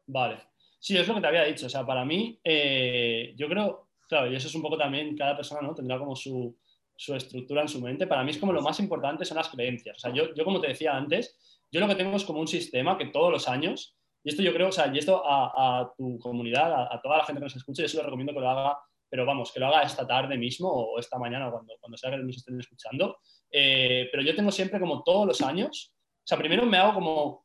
[0.09, 0.41] Vale.
[0.81, 1.67] Sí, es lo que te había dicho.
[1.67, 5.37] O sea, para mí, eh, yo creo, claro, y eso es un poco también, cada
[5.37, 5.77] persona ¿no?
[5.77, 6.57] tendrá como su,
[6.97, 8.09] estructura en su mente.
[8.09, 9.97] Para mí es como lo más importante son las creencias.
[9.97, 12.49] O sea, yo, yo como te decía antes, yo lo que tengo es como un
[12.49, 16.19] sistema que todos los años, y esto yo creo, o sea, y esto a, tu
[16.19, 18.51] comunidad, a, a, toda la gente que nos escuche, yo se lo recomiendo que lo
[18.51, 18.79] haga
[19.11, 22.19] pero vamos, que lo haga esta tarde mismo o esta mañana cuando, cuando sea que
[22.19, 23.19] nos estén escuchando.
[23.51, 27.45] Eh, pero yo tengo siempre como todos los años, o sea, primero me hago como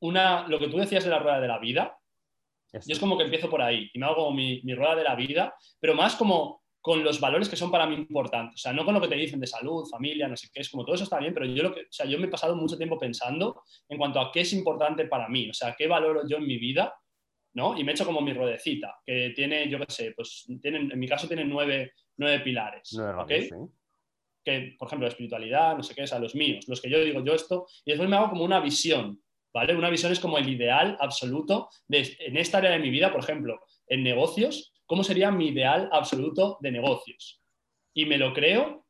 [0.00, 1.98] una, lo que tú decías de la rueda de la vida,
[2.70, 5.04] yo es como que empiezo por ahí y me hago como mi, mi, rueda de
[5.04, 8.72] la vida, pero más como con los valores que son para mí importantes, o sea,
[8.72, 10.94] no con lo que te dicen de salud, familia, no sé qué, es como todo
[10.94, 12.98] eso está bien, pero yo lo que, o sea, yo me he pasado mucho tiempo
[12.98, 16.46] pensando en cuanto a qué es importante para mí, o sea, qué valoro yo en
[16.46, 16.94] mi vida
[17.54, 17.76] ¿no?
[17.76, 20.98] Y me he hecho como mi ruedecita, que tiene, yo qué sé, pues tienen, en
[20.98, 22.96] mi caso tiene nueve, nueve pilares,
[24.44, 27.22] Que, por ejemplo, espiritualidad, no sé qué, es a los míos, los que yo digo
[27.24, 29.20] yo esto, y después me hago como una visión,
[29.52, 29.74] ¿vale?
[29.74, 33.22] Una visión es como el ideal absoluto de, en esta área de mi vida, por
[33.22, 37.40] ejemplo, en negocios, ¿cómo sería mi ideal absoluto de negocios?
[37.94, 38.86] Y me lo creo,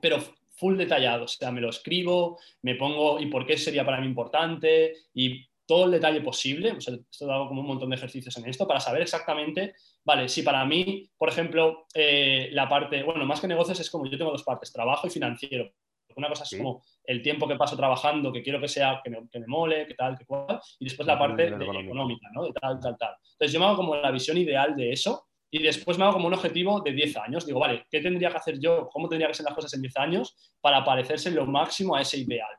[0.00, 0.18] pero
[0.50, 4.06] full detallado, o sea, me lo escribo, me pongo y por qué sería para mí
[4.06, 8.36] importante y todo el detalle posible, o sea, esto hago como un montón de ejercicios
[8.38, 13.24] en esto, para saber exactamente, vale, si para mí, por ejemplo, eh, la parte, bueno,
[13.26, 15.70] más que negocios es como yo tengo dos partes, trabajo y financiero.
[16.16, 19.28] Una cosa es como el tiempo que paso trabajando, que quiero que sea, que me,
[19.30, 22.44] que me mole, que tal, que cual, y después la parte económica, ¿no?
[22.44, 23.14] De tal, tal, tal.
[23.32, 26.26] Entonces yo me hago como la visión ideal de eso y después me hago como
[26.26, 27.46] un objetivo de 10 años.
[27.46, 28.88] Digo, vale, ¿qué tendría que hacer yo?
[28.92, 32.18] ¿Cómo tendría que ser las cosas en 10 años para parecerse lo máximo a ese
[32.18, 32.50] ideal?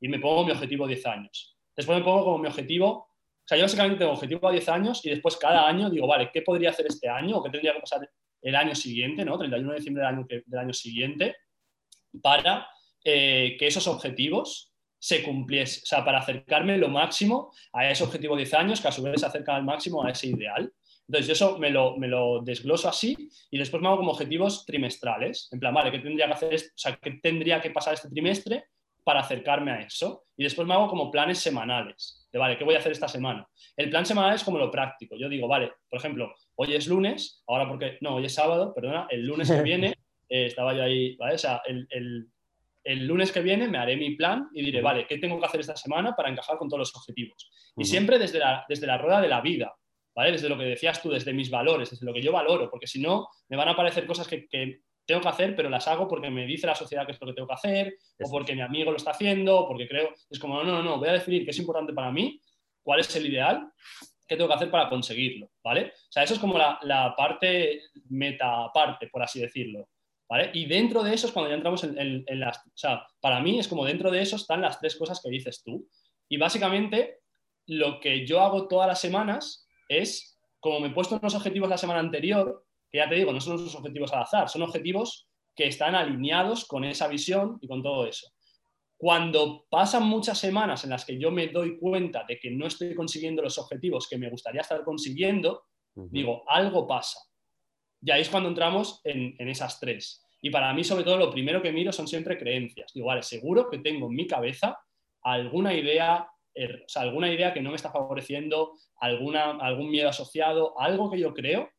[0.00, 1.56] Y me pongo mi objetivo 10 años.
[1.76, 5.04] Después me pongo como mi objetivo, o sea, yo básicamente tengo objetivo a 10 años
[5.04, 7.80] y después cada año digo, vale, ¿qué podría hacer este año o qué tendría que
[7.80, 8.08] pasar
[8.42, 9.38] el año siguiente, ¿no?
[9.38, 11.36] 31 de diciembre del año, del año siguiente,
[12.20, 12.68] para
[13.04, 18.36] eh, que esos objetivos se cumpliesen, o sea, para acercarme lo máximo a ese objetivo
[18.36, 20.72] de 10 años, que a su vez se acerca al máximo a ese ideal.
[21.12, 23.14] Entonces, yo eso me lo, me lo, desgloso así
[23.50, 25.50] y después me hago como objetivos trimestrales.
[25.52, 26.54] En plan, vale, ¿qué tendría que hacer?
[26.54, 28.64] O sea, ¿qué tendría que pasar este trimestre
[29.04, 30.24] para acercarme a eso.
[30.36, 33.46] Y después me hago como planes semanales, de, vale, ¿qué voy a hacer esta semana?
[33.76, 35.16] El plan semanal es como lo práctico.
[35.16, 39.06] Yo digo, vale, por ejemplo, hoy es lunes, ahora porque, no, hoy es sábado, perdona,
[39.10, 39.94] el lunes que viene,
[40.28, 41.34] eh, estaba yo ahí, ¿vale?
[41.34, 42.28] O sea, el, el,
[42.84, 45.60] el, lunes que viene me haré mi plan y diré, vale, ¿qué tengo que hacer
[45.60, 47.50] esta semana para encajar con todos los objetivos?
[47.76, 49.74] Y siempre desde la, desde la rueda de la vida.
[50.14, 50.32] ¿Vale?
[50.32, 53.00] Desde lo que decías tú, desde mis valores, desde lo que yo valoro, porque si
[53.00, 54.46] no, me van a aparecer cosas que,
[55.04, 57.32] tengo que hacer, pero las hago porque me dice la sociedad que es lo que
[57.32, 60.62] tengo que hacer, o porque mi amigo lo está haciendo, o porque creo, es como,
[60.62, 62.40] no, no, no, voy a definir qué es importante para mí,
[62.82, 63.68] cuál es el ideal,
[64.26, 65.92] qué tengo que hacer para conseguirlo, ¿vale?
[66.08, 69.88] O sea, eso es como la, la parte meta parte, por así decirlo.
[70.28, 70.50] ¿Vale?
[70.54, 72.56] Y dentro de eso es cuando ya entramos en, en, las...
[72.56, 75.62] O sea, para mí es como dentro de eso están las tres cosas que dices
[75.62, 75.86] tú.
[76.26, 77.18] Y básicamente
[77.66, 81.78] lo que yo hago todas las semanas es, como me he puesto unos objetivos la
[81.78, 85.66] semana anterior, que ya te digo, no son unos objetivos al azar, son objetivos que
[85.66, 88.28] están alineados con esa visión y con todo eso.
[88.96, 92.94] Cuando pasan muchas semanas en las que yo me doy cuenta de que no estoy
[92.94, 95.64] consiguiendo los objetivos que me gustaría estar consiguiendo,
[95.94, 97.18] digo, algo pasa.
[98.00, 100.24] Y ahí es cuando entramos en, en, esas tres.
[100.40, 102.92] Y para mí, sobre todo, lo primero que miro son siempre creencias.
[102.94, 104.78] Digo, vale, seguro que tengo en mi cabeza
[105.22, 106.26] alguna idea,
[106.86, 111.32] sea, alguna idea que no me está favoreciendo, alguna, algún miedo asociado, algo que yo
[111.32, 111.70] creo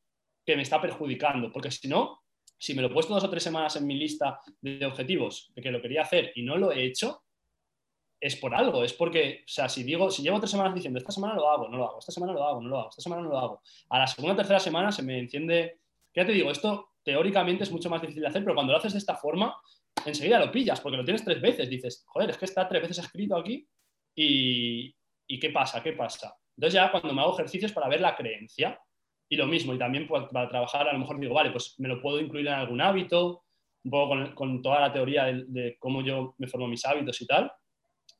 [0.45, 2.21] que me está perjudicando, porque si no,
[2.57, 5.61] si me lo he puesto dos o tres semanas en mi lista de objetivos de
[5.61, 7.24] que lo quería hacer y no lo he hecho,
[8.19, 11.11] es por algo, es porque, o sea, si digo, si llevo tres semanas diciendo, esta
[11.11, 13.21] semana lo hago, no lo hago, esta semana lo hago, no lo hago, esta semana
[13.21, 15.80] no lo hago, a la segunda o tercera semana se me enciende,
[16.15, 18.93] ya te digo, esto teóricamente es mucho más difícil de hacer, pero cuando lo haces
[18.93, 19.53] de esta forma,
[20.05, 22.99] enseguida lo pillas, porque lo tienes tres veces, dices, joder, es que está tres veces
[22.99, 23.67] escrito aquí
[24.16, 24.95] y,
[25.39, 26.36] qué pasa, qué pasa.
[26.55, 28.80] Entonces ya cuando me hago ejercicios para ver la creencia,
[29.30, 32.01] y lo mismo, y también para trabajar, a lo mejor digo, vale, pues me lo
[32.01, 33.43] puedo incluir en algún hábito,
[33.84, 37.51] un poco con, toda la teoría de, cómo yo me formo mis hábitos y tal,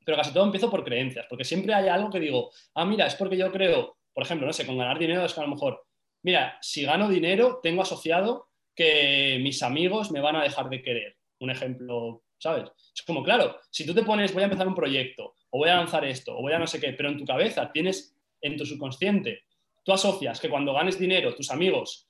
[0.04, 3.14] pero casi todo empiezo por creencias, porque siempre hay algo que digo, ah, mira, es
[3.14, 5.84] porque yo creo, por ejemplo, no sé, con ganar dinero es que a lo mejor,
[6.22, 11.16] mira, si gano dinero, tengo asociado que mis amigos me van a dejar de querer.
[11.40, 12.70] Un ejemplo, ¿sabes?
[12.94, 15.76] Es como, claro, si tú te pones, voy a empezar un proyecto o voy a
[15.76, 18.66] lanzar esto, o voy a no sé qué, pero en tu cabeza tienes, en tu
[18.66, 19.44] subconsciente,
[19.84, 22.08] tú asocias que cuando ganes dinero, tus amigos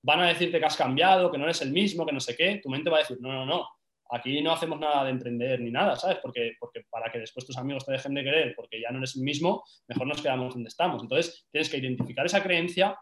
[0.00, 2.58] van a decirte que has cambiado, que no eres el mismo, que no sé qué,
[2.62, 3.68] tu mente va a decir, no, no, no,
[4.08, 6.16] aquí no hacemos nada de emprender ni nada, ¿sabes?
[6.22, 9.14] Porque, porque para que después tus amigos te dejen de querer porque ya no eres
[9.14, 11.02] el mismo, mejor nos quedamos donde estamos.
[11.02, 12.98] Entonces, tienes que identificar esa creencia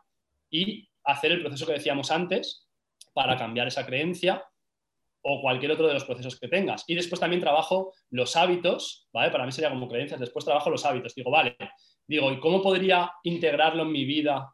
[0.51, 2.69] y hacer el proceso que decíamos antes
[3.13, 4.45] para cambiar esa creencia
[5.27, 6.85] o cualquier otro de los procesos que tengas.
[6.87, 9.31] Y después también trabajo los hábitos, ¿vale?
[9.31, 11.15] Para mí sería como creencias, después trabajo los hábitos.
[11.15, 11.57] Digo, vale,
[12.07, 14.53] digo, ¿y cómo podría integrarlo en mi vida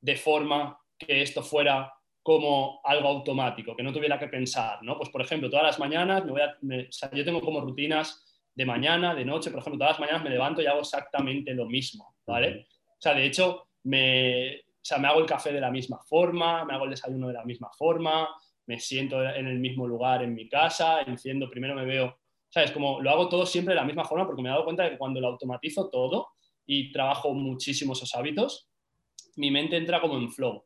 [0.00, 1.92] de forma que esto fuera
[2.22, 4.98] como algo automático, que no tuviera que pensar, ¿no?
[4.98, 8.26] Pues, por ejemplo, todas las mañanas me voy a, o sea, yo tengo como rutinas
[8.54, 11.64] de mañana, de noche, por ejemplo, todas las mañanas me levanto y hago exactamente lo
[11.64, 12.66] mismo, ¿vale?
[12.86, 16.66] O sea, de hecho, me, o sea, me hago el café de la misma forma,
[16.66, 18.28] me hago el desayuno de la misma forma,
[18.70, 22.70] me siento en el mismo lugar en mi casa, enciendo, primero me veo, ¿sabes?
[22.70, 24.90] Como lo hago todo siempre de la misma forma porque me he dado cuenta de
[24.90, 26.28] que cuando lo automatizo todo
[26.64, 28.70] y trabajo muchísimo esos hábitos,
[29.34, 30.64] mi mente entra como en flow.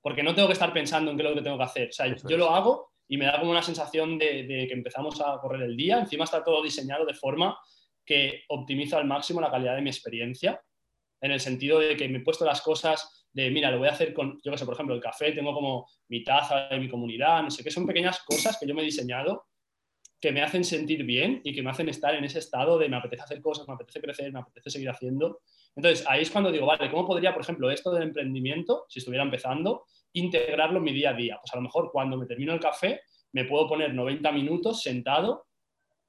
[0.00, 1.88] Porque no tengo que estar pensando en qué es lo que tengo que hacer.
[1.88, 5.20] O sea, yo lo hago y me da como una sensación de, de, que empezamos
[5.20, 5.98] a correr el día.
[5.98, 7.58] Encima está todo diseñado de forma
[8.06, 10.62] que optimiza al máximo la calidad de mi experiencia,
[11.20, 13.92] en el sentido de que me he puesto las cosas de, mira, lo voy a
[13.92, 16.88] hacer con, yo qué sé, por ejemplo, el café, tengo como mi taza de mi
[16.88, 19.46] comunidad, no sé qué, son pequeñas cosas que yo me he diseñado
[20.22, 22.96] que me hacen sentir bien y que me hacen estar en ese estado de me
[22.96, 25.40] apetece hacer cosas, me apetece crecer, me apetece seguir haciendo.
[25.74, 29.24] Entonces, ahí es cuando digo, vale, ¿cómo podría, por ejemplo, esto del emprendimiento, si estuviera
[29.24, 31.38] empezando, integrarlo en mi día a día?
[31.42, 33.00] Pues a lo mejor cuando me termino el café,
[33.32, 35.46] me puedo poner 90 minutos sentado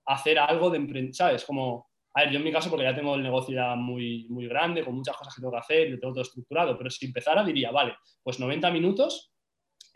[0.06, 1.44] a hacer algo de emprendimiento, ¿sabes?
[1.44, 4.48] Como a ver, yo en mi caso, porque ya tengo el negocio ya muy, muy
[4.48, 7.44] grande, con muchas cosas que tengo que hacer, lo tengo todo estructurado, pero si empezara
[7.44, 9.34] diría, vale, pues 90 minutos,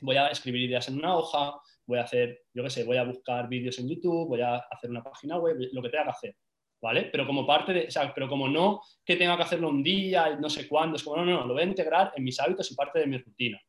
[0.01, 3.03] voy a escribir ideas en una hoja, voy a hacer, yo qué sé, voy a
[3.03, 6.35] buscar vídeos en YouTube, voy a hacer una página web, lo que tenga que hacer,
[6.81, 7.03] ¿vale?
[7.11, 10.35] Pero como parte de, o sea, pero como no que tenga que hacerlo un día,
[10.39, 12.75] no sé cuándo, es como, no, no, lo voy a integrar en mis hábitos y
[12.75, 13.61] parte de mi rutina.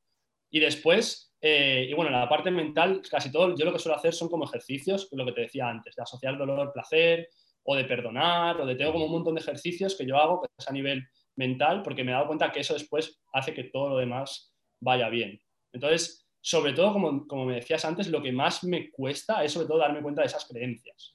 [0.51, 4.15] Y después, eh, y bueno, la parte mental, casi todo, yo lo que suelo hacer
[4.15, 7.29] son como ejercicios, lo que te decía antes, de asociar dolor, placer,
[7.71, 10.49] o de perdonar, o de tengo como un montón de ejercicios que yo hago que
[10.57, 11.07] es a nivel
[11.37, 15.11] mental, porque me he dado cuenta que eso después hace que todo lo demás vaya
[15.11, 15.39] bien.
[15.75, 19.67] Entonces, sobre todo, como, como me decías antes, lo que más me cuesta es sobre
[19.67, 21.15] todo darme cuenta de esas creencias.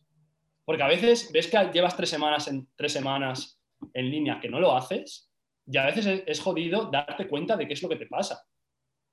[0.63, 3.59] Porque a veces ves que llevas tres semanas en, tres semanas
[3.91, 5.31] en línea que no lo haces,
[5.65, 8.45] y a veces es, es jodido darte cuenta de qué es lo que te pasa.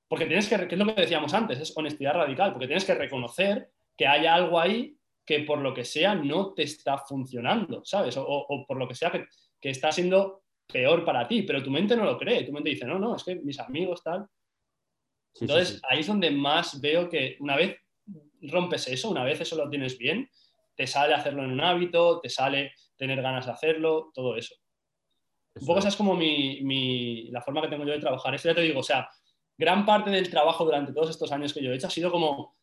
[0.09, 2.95] Porque tienes que, que es lo que decíamos antes, es honestidad radical, porque tienes que
[2.95, 4.95] reconocer que hay algo ahí
[5.31, 8.17] que por lo que sea no te está funcionando, ¿sabes?
[8.19, 9.29] O, por lo que sea que,
[9.61, 12.99] está siendo peor para ti, pero tu mente no lo cree, tu mente dice, no,
[12.99, 14.27] no, es que mis amigos tal.
[15.41, 17.77] Entonces, ahí es donde más veo que una vez
[18.43, 20.29] rompes eso, una vez eso lo tienes bien,
[20.75, 24.57] te sale hacerlo en un hábito, te sale tener ganas de hacerlo, todo eso.
[25.61, 28.35] un poco esa es como mi, la forma que tengo yo de trabajar.
[28.35, 29.09] Esto ya te digo, o sea,
[29.57, 32.57] gran parte del trabajo durante todos estos años que yo he hecho ha sido como,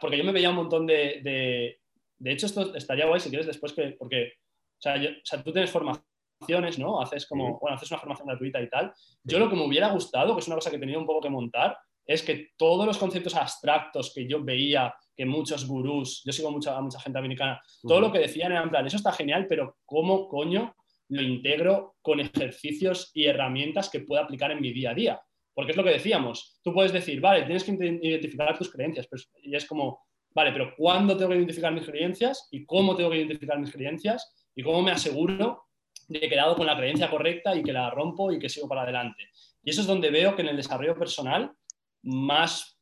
[0.00, 1.79] porque yo me veía un montón de, de,
[2.24, 4.32] hecho esto estaría guay si quieres después que, porque,
[4.78, 7.00] o sea, o sea tú tienes formaciones, ¿no?
[7.00, 8.92] Haces como, bueno, haces una formación gratuita y tal.
[9.22, 11.20] Yo lo que me hubiera gustado, que es una cosa que he tenido un poco
[11.20, 16.32] que montar, es que todos los conceptos abstractos que yo veía que muchos gurús, yo
[16.32, 19.12] sigo mucha, a mucha gente americana, todo lo que decían era en plan, eso está
[19.12, 20.74] genial, pero ¿cómo coño
[21.08, 25.22] lo integro con ejercicios y herramientas que pueda aplicar en mi día a día?
[25.54, 29.08] Porque es lo que decíamos, tú puedes decir, vale, tienes que identificar tus creencias,
[29.42, 30.00] y es como,
[30.34, 32.48] vale, pero ¿cuándo tengo que identificar mis creencias?
[32.50, 34.50] ¿Y cómo tengo que identificar mis creencias?
[34.54, 35.64] ¿Y cómo me aseguro
[36.08, 38.68] de que he quedado con la creencia correcta y que la rompo y que sigo
[38.68, 39.30] para adelante?
[39.62, 41.52] Y eso es donde veo que en el desarrollo personal
[42.02, 42.78] más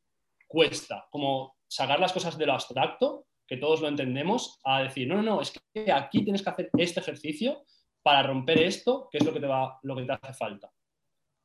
[0.46, 5.16] cuesta, como sacar las cosas de lo abstracto, que todos lo entendemos, a decir, no,
[5.16, 7.64] no, no, es que aquí tienes que hacer este ejercicio
[8.02, 10.70] para romper esto, que es lo que te, va, lo que te hace falta.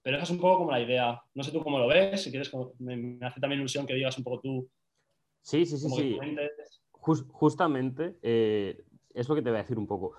[0.02, 1.22] Pero esa es un poco como la idea.
[1.34, 4.24] No sé tú cómo lo ves, si quieres, me, hace también ilusión que digas un
[4.24, 4.70] poco tú.
[5.44, 6.20] Sí, sí, sí, sí.
[7.32, 8.82] justamente eh,
[9.14, 10.14] es lo que te voy a decir un poco.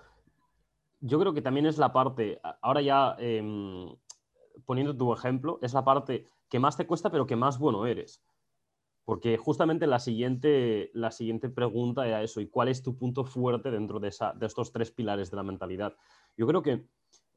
[1.01, 3.89] Yo creo que también es la parte, ahora ya em,
[4.67, 8.23] poniendo tu ejemplo, es la parte que más te cuesta, pero que más bueno eres.
[9.07, 13.71] Porque justamente la siguiente, la siguiente pregunta era eso, ¿y cuál es tu punto fuerte
[13.71, 15.97] dentro de, esa, de estos tres pilares de la mentalidad?
[16.37, 16.87] Yo creo que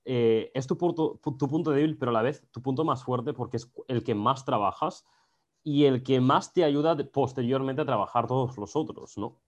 [0.03, 3.33] eh, es tu punto, tu punto débil, pero a la vez tu punto más fuerte
[3.33, 5.05] porque es el que más trabajas
[5.67, 9.41] y el que más te ayuda posteriormente a trabajar todos los otros, ¿no?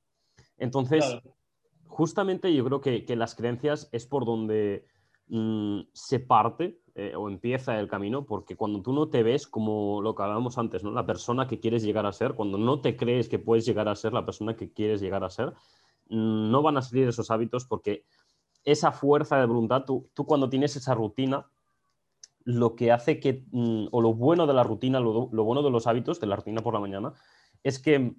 [0.57, 1.17] Entonces,
[1.88, 4.86] justamente yo creo que, que, las creencias es por donde
[5.28, 10.01] mm, se parte eh, o empieza el camino, porque cuando tú no te ves como
[10.01, 10.91] lo que hablábamos antes, ¿no?
[10.91, 13.95] la persona que quieres llegar a ser, cuando no te crees que puedes llegar a
[13.95, 15.53] ser la persona que quieres llegar a ser,
[16.09, 18.03] no van a salir esos hábitos porque
[18.65, 21.49] esa fuerza de voluntad, tú, tú cuando tienes esa rutina,
[22.44, 25.70] lo que hace que, mm, o lo bueno de la rutina, lo, lo, bueno de
[25.70, 27.14] los hábitos, de la rutina por la mañana,
[27.64, 28.16] es que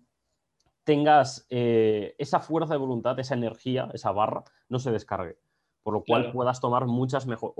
[0.84, 5.38] tengas eh, esa fuerza de voluntad, esa energía, esa barra, no se descargue
[5.82, 7.54] por lo cual puedas tomar muchas mejor,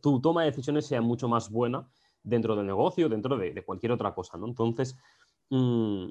[0.00, 1.88] tu toma de decisiones sea mucho más buena
[2.22, 4.46] dentro del negocio, dentro de, cualquier otra cosa, ¿no?
[4.46, 4.96] Entonces,
[5.50, 6.08] mm,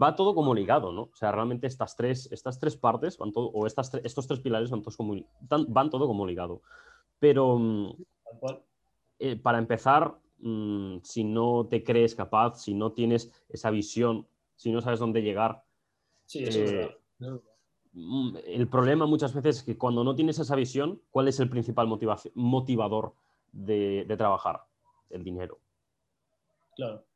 [0.00, 1.02] va todo como ligado, ¿no?
[1.02, 4.70] O sea, realmente estas tres, estas tres partes, van todo, o estas estos tres pilares
[4.70, 5.16] van, todos como,
[5.68, 6.62] van todo como ligado.
[7.18, 7.92] Pero mm,
[9.18, 14.26] eh, para empezar, mm, si no te crees capaz, si no tienes esa visión,
[14.56, 15.64] si no sabes dónde llegar,
[16.26, 16.96] sí, eso es eh,
[17.92, 21.50] Mm, el problema muchas veces es que cuando no tienes esa visión, ¿cuál es el
[21.50, 21.88] principal
[22.34, 23.14] motivador
[23.52, 24.62] de, trabajar?
[25.08, 25.58] El dinero.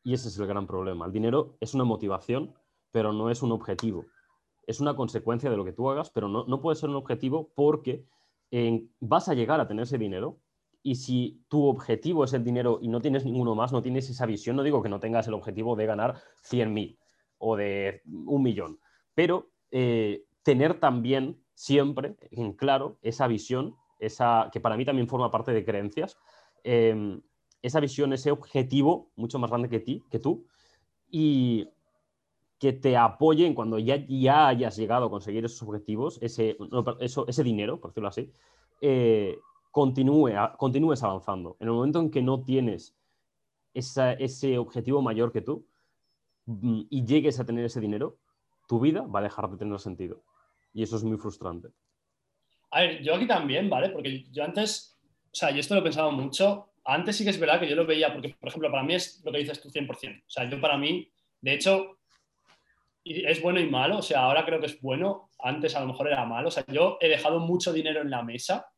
[0.02, 1.06] Y ese es el gran problema.
[1.06, 2.54] El dinero es una motivación,
[2.90, 4.04] pero no es un objetivo.
[4.66, 8.04] Es una consecuencia de lo que tú hagas, pero no, puede ser un objetivo porque
[9.00, 10.38] vas a llegar a tener ese dinero
[10.86, 14.26] y si tu objetivo es el dinero y no tienes ninguno más, no tienes esa
[14.26, 16.98] visión, no digo que no tengas el objetivo de ganar 100.000
[17.38, 18.78] o de un millón,
[19.14, 25.30] pero eh, tener también siempre en claro esa visión, esa, que para mí también forma
[25.30, 26.18] parte de creencias,
[26.62, 27.22] em,
[27.62, 30.46] esa visión, ese objetivo mucho más grande que ti, que tú,
[31.10, 31.66] y
[32.58, 36.58] que te apoyen cuando ya, ya hayas llegado a conseguir esos objetivos, ese,
[37.00, 38.30] eso, ese dinero, por decirlo así,
[38.82, 39.38] eh,
[39.74, 41.56] continúe, continúes avanzando.
[41.58, 42.96] En el momento en que no tienes
[43.74, 45.66] ese objetivo mayor que tú
[46.46, 48.16] mm, y llegues a tener ese dinero,
[48.68, 50.22] tu vida va a dejar de tener sentido.
[50.72, 51.70] Y eso es muy frustrante.
[52.70, 53.88] A ver, yo aquí también, ¿vale?
[53.88, 54.96] Porque yo antes,
[55.32, 56.70] o sea, yo esto lo he pensado mucho.
[56.84, 59.24] Antes sí que es verdad que yo lo veía, porque, por ejemplo, para mí es
[59.24, 60.20] lo que dices tú 100%.
[60.20, 61.10] O sea, yo para mí,
[61.40, 61.98] de hecho,
[63.02, 63.98] es bueno y malo.
[63.98, 65.30] O sea, ahora creo que es bueno.
[65.40, 66.46] Antes a lo mejor era malo.
[66.46, 68.68] O sea, yo he dejado mucho dinero en la mesa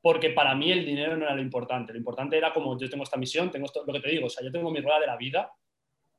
[0.00, 1.92] porque para mí el dinero no era lo importante.
[1.92, 4.30] Lo importante era como yo tengo esta misión, tengo esto, lo que te digo, o
[4.30, 5.52] sea, yo tengo mi rueda de la vida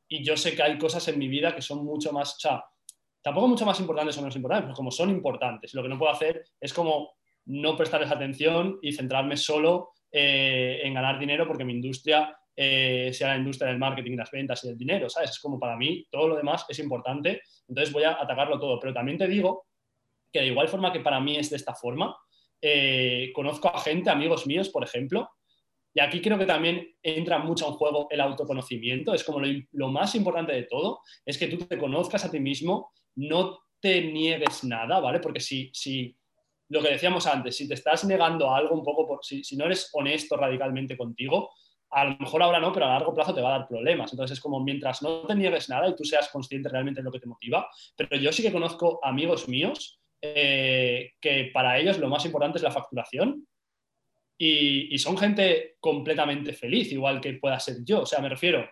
[0.08, 2.64] y yo sé que hay cosas en mi vida que son mucho más, o sea,
[3.22, 5.74] tampoco mucho más importantes o menos importantes, pero como son importantes.
[5.74, 7.14] Lo que no puedo hacer es como
[7.46, 13.30] no prestarles atención y centrarme solo eh, en ganar dinero porque mi industria eh, sea
[13.30, 15.32] la industria del marketing, las ventas y el dinero, ¿sabes?
[15.32, 18.80] Es como para mí todo lo demás es importante, entonces voy a atacarlo todo.
[18.80, 19.66] Pero también te digo
[20.32, 22.16] que de igual forma que para mí es de esta forma,
[22.62, 25.30] eh, conozco a gente, amigos míos, por ejemplo,
[25.94, 29.90] y aquí creo que también entra mucho en juego el autoconocimiento, es como lo, lo
[29.90, 34.64] más importante de todo, es que tú te conozcas a ti mismo no te niegues
[34.64, 35.20] nada, ¿vale?
[35.20, 36.16] Porque si, si
[36.70, 39.90] lo que decíamos antes, si te estás negando algo un poco, por, si, no eres
[39.94, 41.50] honesto radicalmente contigo,
[41.90, 44.14] a lo mejor ahora no, pero a largo plazo te va a dar problemas.
[44.14, 47.12] Entonces es como mientras no te niegues nada y tú seas consciente realmente de lo
[47.12, 47.68] que te motiva.
[47.98, 52.64] Pero yo sí que conozco amigos míos eh, que para ellos lo más importante es
[52.64, 53.48] la facturación
[54.38, 58.02] y, son gente completamente feliz, igual que pueda ser yo.
[58.02, 58.68] O sea, me refiero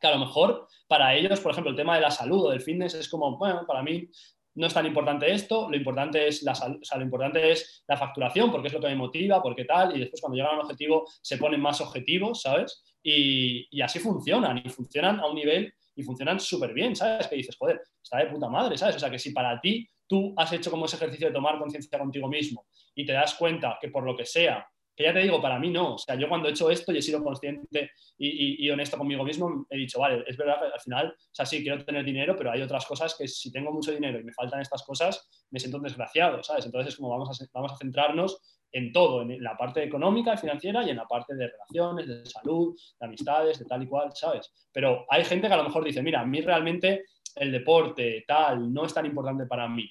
[0.00, 2.60] que a lo mejor para ellos, por ejemplo, el tema de la salud o del
[2.60, 4.08] fitness es como, bueno, para mí
[4.56, 6.54] no es tan importante esto, lo importante es la
[6.96, 10.20] lo importante es la facturación, porque es lo que me motiva, porque tal, y después
[10.20, 12.82] cuando llegan a un objetivo se ponen más objetivos, ¿sabes?
[13.02, 17.28] Y, y así funcionan, y funcionan a un nivel y funcionan súper bien, ¿sabes?
[17.28, 18.96] Que dices, joder, está de puta madre, ¿sabes?
[18.96, 21.98] O sea, que si para ti tú has hecho como ese ejercicio de tomar conciencia
[21.98, 25.40] contigo mismo y te das cuenta que por lo que sea que ya te digo,
[25.42, 25.94] para mí no.
[25.94, 29.66] O sea, yo cuando he hecho esto y he sido consciente y, honesto conmigo mismo,
[29.68, 32.50] he dicho, vale, es verdad que al final, o sea, sí, quiero tener dinero, pero
[32.50, 35.78] hay otras cosas que si tengo mucho dinero y me faltan estas cosas, me siento
[35.80, 36.64] desgraciado, ¿sabes?
[36.64, 38.40] Entonces es como vamos a, vamos a centrarnos
[38.72, 42.26] en todo, en la parte económica y financiera y en la parte de relaciones, de
[42.26, 44.50] salud, de amistades, de tal y cual, ¿sabes?
[44.72, 47.04] Pero hay gente que a lo mejor dice, mira, a mí realmente
[47.36, 49.88] el deporte, tal, no es tan importante para mí.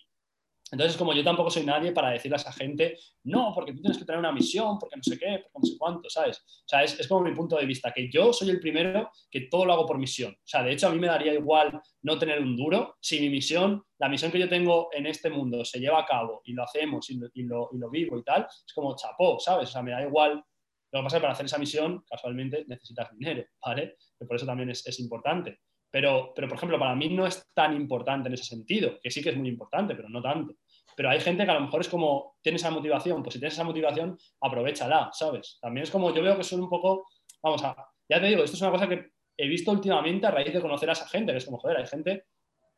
[0.71, 3.99] Entonces, como yo tampoco soy nadie para decirle a esa gente, no, porque tú tienes
[3.99, 6.39] que tener una misión, porque no sé qué, porque no sé cuánto, ¿sabes?
[6.39, 9.65] O sea, es, como mi punto de vista, que yo soy el primero que todo
[9.65, 10.33] lo hago por misión.
[10.33, 13.29] O sea, de hecho, a mí me daría igual no tener un duro si mi
[13.29, 16.63] misión, la misión que yo tengo en este mundo se lleva a cabo y lo
[16.63, 19.69] hacemos y lo, vivo y tal, es como chapó, ¿sabes?
[19.69, 20.43] O sea, me da igual.
[20.91, 23.97] Lo que pasa es que para hacer esa misión, casualmente, necesitas dinero, ¿vale?
[24.17, 25.59] Que por eso también es, es importante.
[25.95, 29.23] Pero, pero, por ejemplo, para mí no es tan importante en ese sentido, que sí
[29.23, 30.55] que es muy importante, pero no tanto.
[30.93, 33.53] Pero hay gente que a lo mejor es como, tiene esa motivación, pues si tienes
[33.53, 35.57] esa motivación, aprovechala, ¿sabes?
[35.61, 37.07] También es como, yo veo que son un poco,
[37.41, 37.77] vamos a,
[38.09, 40.89] ya te digo, esto es una cosa que he visto últimamente a raíz de conocer
[40.89, 42.25] a esa gente, que es como, joder, hay gente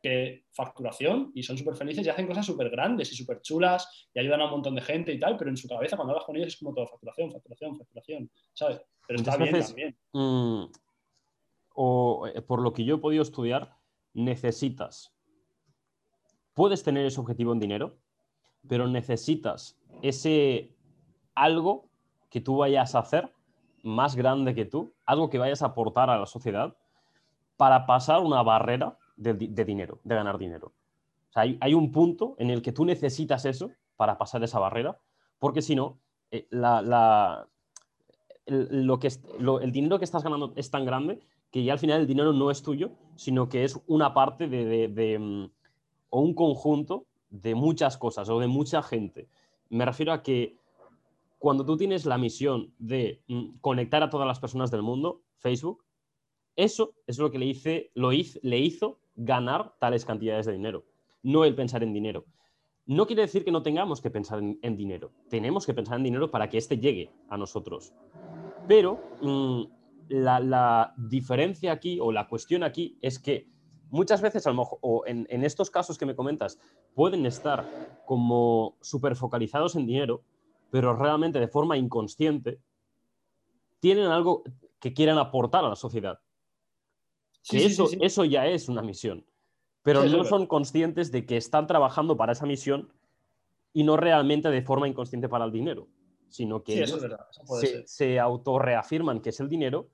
[0.00, 4.20] que facturación y son súper felices y hacen cosas súper grandes y súper chulas y
[4.20, 6.36] ayudan a un montón de gente y tal, pero en su cabeza cuando hablas con
[6.36, 8.80] ellos es como todo facturación, facturación, facturación, ¿sabes?
[9.08, 9.98] Pero está bien también.
[10.12, 10.66] Mm,
[11.80, 13.76] o eh, por lo que yo he podido estudiar,
[14.12, 15.14] necesitas,
[16.52, 17.94] puedes tener ese objetivo en dinero,
[18.66, 20.74] pero necesitas ese
[21.36, 21.88] algo
[22.30, 23.32] que tú vayas a hacer
[23.84, 26.76] más grande que tú, algo que vayas a aportar a la sociedad
[27.56, 30.72] para pasar una barrera de, dinero, de ganar dinero.
[31.36, 34.98] Hay, un punto en el que tú necesitas eso para pasar esa barrera,
[35.38, 36.00] porque si no,
[36.32, 37.46] eh, lo
[38.98, 39.12] que
[39.60, 41.20] el dinero que estás ganando es tan grande
[41.50, 45.18] que ya al final el dinero no es tuyo, sino que es una parte de,
[45.18, 45.50] mm,
[46.10, 49.28] o un conjunto de muchas cosas o de mucha gente.
[49.70, 50.56] Me refiero a que
[51.38, 55.84] cuando tú tienes la misión de mm, conectar a todas las personas del mundo, Facebook,
[56.56, 60.84] eso es lo que le, hice, lo le hizo ganar tales cantidades de dinero,
[61.22, 62.24] no el pensar en dinero.
[62.86, 65.12] No quiere decir que no tengamos que pensar en, dinero.
[65.28, 67.92] Tenemos que pensar en dinero para que éste llegue a nosotros.
[68.66, 69.77] Pero mm,
[70.08, 73.48] la, diferencia aquí o la cuestión aquí es que
[73.90, 76.58] muchas veces, a lo mejor, o en, estos casos que me comentas,
[76.94, 77.68] pueden estar
[78.06, 80.22] como súper focalizados en dinero,
[80.70, 82.60] pero realmente de forma inconsciente
[83.80, 84.42] tienen algo
[84.80, 86.20] que quieran aportar a la sociedad.
[87.50, 89.24] eso, eso ya es una misión.
[89.82, 92.92] Pero no son conscientes de que están trabajando para esa misión
[93.72, 95.88] y no realmente de forma inconsciente para el dinero,
[96.28, 99.88] sino que se, se autorreafirman que es el dinero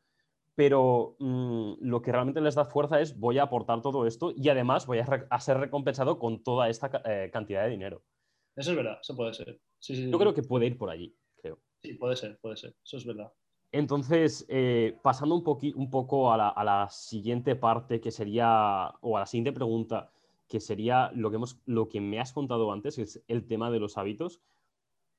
[0.55, 4.49] pero mm, lo que realmente les da fuerza es voy a aportar todo esto y
[4.49, 8.03] además voy a, ser recompensado con toda esta eh, cantidad de dinero.
[8.57, 9.61] Eso es verdad, eso puede ser.
[9.81, 11.59] Yo creo que puede ir por allí, creo.
[11.83, 13.33] Sí, puede ser, puede ser, eso es verdad.
[13.73, 19.17] Entonces, eh, pasando un, un poco a la, a la, siguiente parte que sería, o
[19.17, 20.13] a la siguiente pregunta,
[20.49, 23.73] que sería lo que, hemos, lo que me has contado antes, que es el tema
[23.73, 24.41] de los hábitos.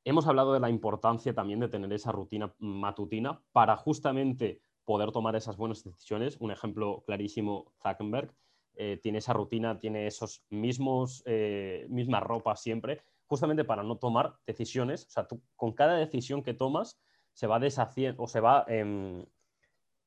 [0.06, 5.36] Hemos hablado de la importancia también de tener esa rutina matutina para justamente poder tomar
[5.36, 6.38] esas buenas decisiones.
[6.40, 8.34] Un ejemplo clarísimo, Zuckerberg,
[8.76, 14.38] eh, tiene esa rutina, tiene esos mismos, eh, misma ropa siempre, justamente para no tomar
[14.46, 15.06] decisiones.
[15.08, 17.00] O sea, tú, con cada decisión que tomas
[17.34, 19.26] se va deshaciendo o se va em,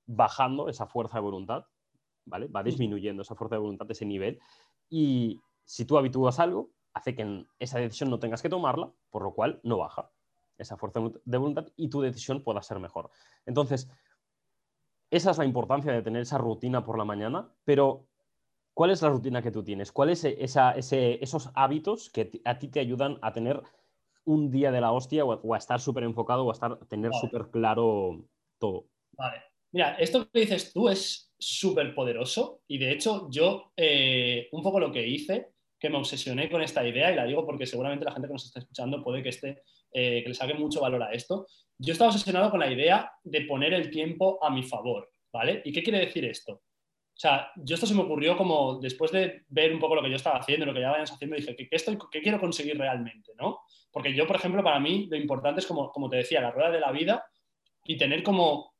[0.07, 1.64] bajando esa fuerza de voluntad,
[2.24, 2.47] ¿vale?
[2.49, 4.39] Va disminuyendo esa fuerza de voluntad, ese nivel.
[4.89, 9.35] Y si tú habitúas algo, hace que esa decisión no tengas que tomarla, por lo
[9.35, 10.11] cual no baja
[10.59, 13.11] esa fuerza de voluntad y tu decisión pueda ser mejor.
[13.47, 13.89] Entonces,
[15.11, 18.06] esa es la importancia de tener esa rutina por la mañana, pero
[18.74, 19.92] ¿cuál es la rutina que tú tienes?
[19.92, 23.62] ¿Cuáles son esos hábitos que a ti te ayudan a tener
[24.24, 27.50] un día de la hostia o, a estar súper enfocado o a estar, tener súper
[27.50, 28.24] claro
[28.59, 28.86] todo?
[29.12, 29.42] Vale.
[29.70, 34.80] Mira, esto que dices tú es súper poderoso y de hecho yo eh, un poco
[34.80, 38.12] lo que hice, que me obsesioné con esta idea y la digo porque seguramente la
[38.12, 39.62] gente que nos está escuchando puede que, esté,
[39.93, 41.47] eh, que le saque mucho valor a esto,
[41.79, 45.62] yo estaba obsesionado con la idea de poner el tiempo a mi favor, ¿vale?
[45.64, 46.53] ¿Y qué quiere decir esto?
[47.18, 50.11] O sea, yo esto se me ocurrió como después de ver un poco lo que
[50.11, 53.33] yo estaba haciendo, lo que ya vayas haciendo, dije, ¿qué, estoy, qué quiero conseguir realmente,
[53.37, 53.61] no?
[53.91, 56.70] Porque yo, por ejemplo, para mí lo importante es, como, como te decía, la rueda
[56.70, 57.26] de la vida
[57.85, 58.74] y tener como,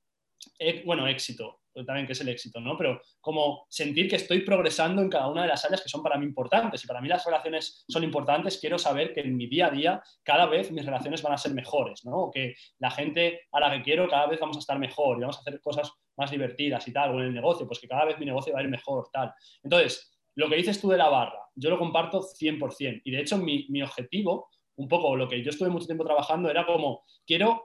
[0.59, 2.77] eh, bueno, éxito, también que es el éxito, ¿no?
[2.77, 6.19] Pero como sentir que estoy progresando en cada una de las áreas que son para
[6.19, 6.85] mí importantes.
[6.85, 10.03] Y para mí las relaciones son importantes, quiero saber que en mi día a día
[10.23, 12.17] cada vez mis relaciones van a ser mejores, ¿no?
[12.17, 15.21] O que la gente a la que quiero cada vez vamos a estar mejor y
[15.21, 18.05] vamos a hacer cosas más divertidas y tal, o en el negocio, pues que cada
[18.05, 19.33] vez mi negocio va a ir mejor, tal.
[19.63, 23.03] Entonces, lo que dices tú de la barra, yo lo comparto 100%.
[23.05, 26.51] Y de hecho, mi, mi objetivo, un poco lo que yo estuve mucho tiempo trabajando,
[26.51, 27.65] era como, quiero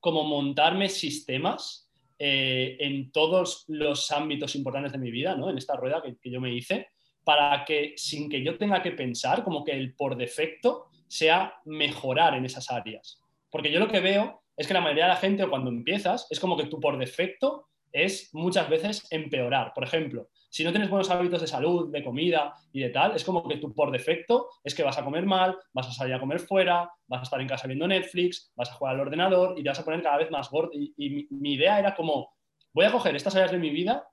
[0.00, 1.89] como montarme sistemas
[2.22, 5.48] eh, en todos los ámbitos importantes de mi vida, ¿no?
[5.48, 6.88] en esta rueda que, yo me hice,
[7.24, 12.34] para que sin que yo tenga que pensar, como que el por defecto sea mejorar
[12.34, 13.22] en esas áreas.
[13.50, 16.38] Porque yo lo que veo es que la mayoría de la gente cuando empiezas es
[16.38, 19.72] como que tú por defecto es muchas veces empeorar.
[19.74, 23.24] Por ejemplo, si no tienes buenos hábitos de salud, de comida y de tal, es
[23.24, 26.20] como que tú por defecto es que vas a comer mal, vas a salir a
[26.20, 29.62] comer fuera, vas a estar en casa viendo Netflix, vas a jugar al ordenador y
[29.62, 30.72] te vas a poner cada vez más gordo.
[30.72, 32.34] Y, mi, idea era como,
[32.72, 34.08] voy a coger estas áreas de mi vida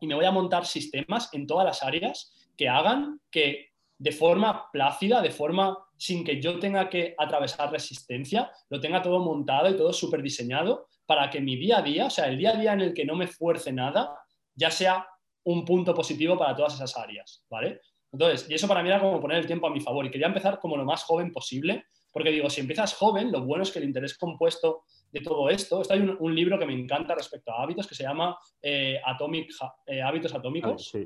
[0.00, 3.68] y me voy a montar sistemas en todas las áreas que hagan que
[3.98, 9.18] de forma plácida, de forma sin que yo tenga que atravesar resistencia, lo tenga todo
[9.20, 12.50] montado y todo súper diseñado para que mi día a día, o sea, el día
[12.50, 14.18] a día en el que no me fuerce nada,
[14.54, 15.06] ya sea
[15.44, 17.80] un punto positivo para todas esas áreas, ¿vale?
[18.12, 20.28] Entonces, y eso para mí era como poner el tiempo a mi favor y quería
[20.28, 23.80] empezar como lo más joven posible, porque digo, si empiezas joven, lo bueno es que
[23.80, 27.62] el interés compuesto de todo esto, esto hay un, libro que me encanta respecto a
[27.62, 29.50] hábitos que se llama eh, Atomic,
[29.86, 30.98] eh, Hábitos Atómicos, ah,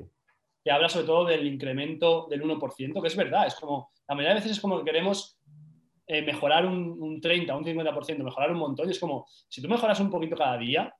[0.63, 4.35] que habla sobre todo del incremento del 1%, que es verdad, es como, la mayoría
[4.35, 5.39] de veces es como que queremos
[6.05, 9.67] eh, mejorar un, un 30, un 50%, mejorar un montón, y es como, si tú
[9.67, 10.93] mejoras un poquito cada día,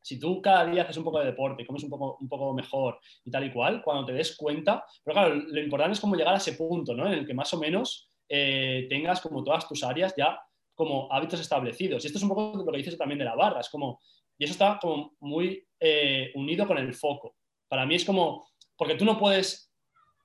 [0.00, 2.98] si tú cada día haces un poco de deporte, comes un poco, un poco mejor
[3.24, 6.34] y tal y cual, cuando te des cuenta, pero claro, lo importante es como llegar
[6.34, 7.06] a ese punto, ¿no?
[7.06, 10.40] En el que más o menos eh, tengas como todas tus áreas ya
[10.74, 12.04] como hábitos establecidos.
[12.04, 14.00] Y esto es un poco lo que dices también de la barra, es como,
[14.38, 17.36] y eso está como muy eh, unido con el foco.
[17.68, 19.72] Para mí es como, porque tú no puedes,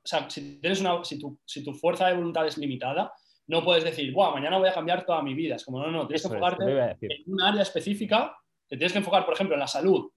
[0.03, 3.11] o sea, si, tienes una, si, tu, si tu fuerza de voluntad es limitada,
[3.47, 5.55] no puedes decir, Buah, mañana voy a cambiar toda mi vida.
[5.55, 8.37] Es como, no, no, tienes que enfocarte en un área específica
[8.73, 10.09] te tienes que enfocar, por ejemplo, en la salud.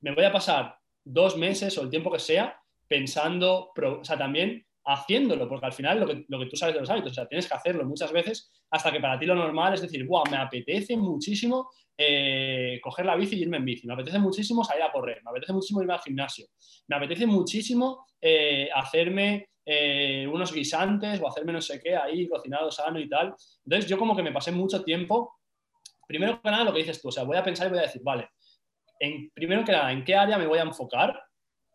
[0.00, 4.64] Me voy a pasar dos meses o el tiempo que sea pensando, o sea, también
[4.84, 7.26] haciéndolo, porque al final lo que, lo que, tú sabes de los hábitos, o sea,
[7.26, 10.36] tienes que hacerlo muchas veces hasta que para ti lo normal es decir, wow, me
[10.36, 14.92] apetece muchísimo eh, coger la bici y irme en bici, me apetece muchísimo salir a
[14.92, 16.46] correr, me apetece muchísimo irme al gimnasio,
[16.86, 22.70] me apetece muchísimo eh, hacerme eh, unos guisantes o hacerme no sé qué ahí, cocinado
[22.70, 23.34] sano y tal.
[23.64, 25.40] Entonces yo como que me pasé mucho tiempo
[26.06, 27.82] primero que nada lo que dices tú, o sea, voy a pensar y voy a
[27.82, 28.30] decir, vale,
[28.98, 31.22] en, primero que nada, ¿en qué área me voy a enfocar?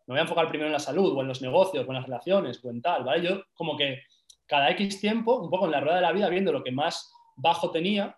[0.06, 2.04] Me voy a enfocar primero en la salud o en los negocios o en las
[2.04, 3.22] relaciones o en tal, ¿vale?
[3.26, 4.02] Yo como que
[4.46, 7.12] cada X tiempo, un poco en la rueda de la vida, viendo lo que más
[7.36, 8.16] bajo tenía,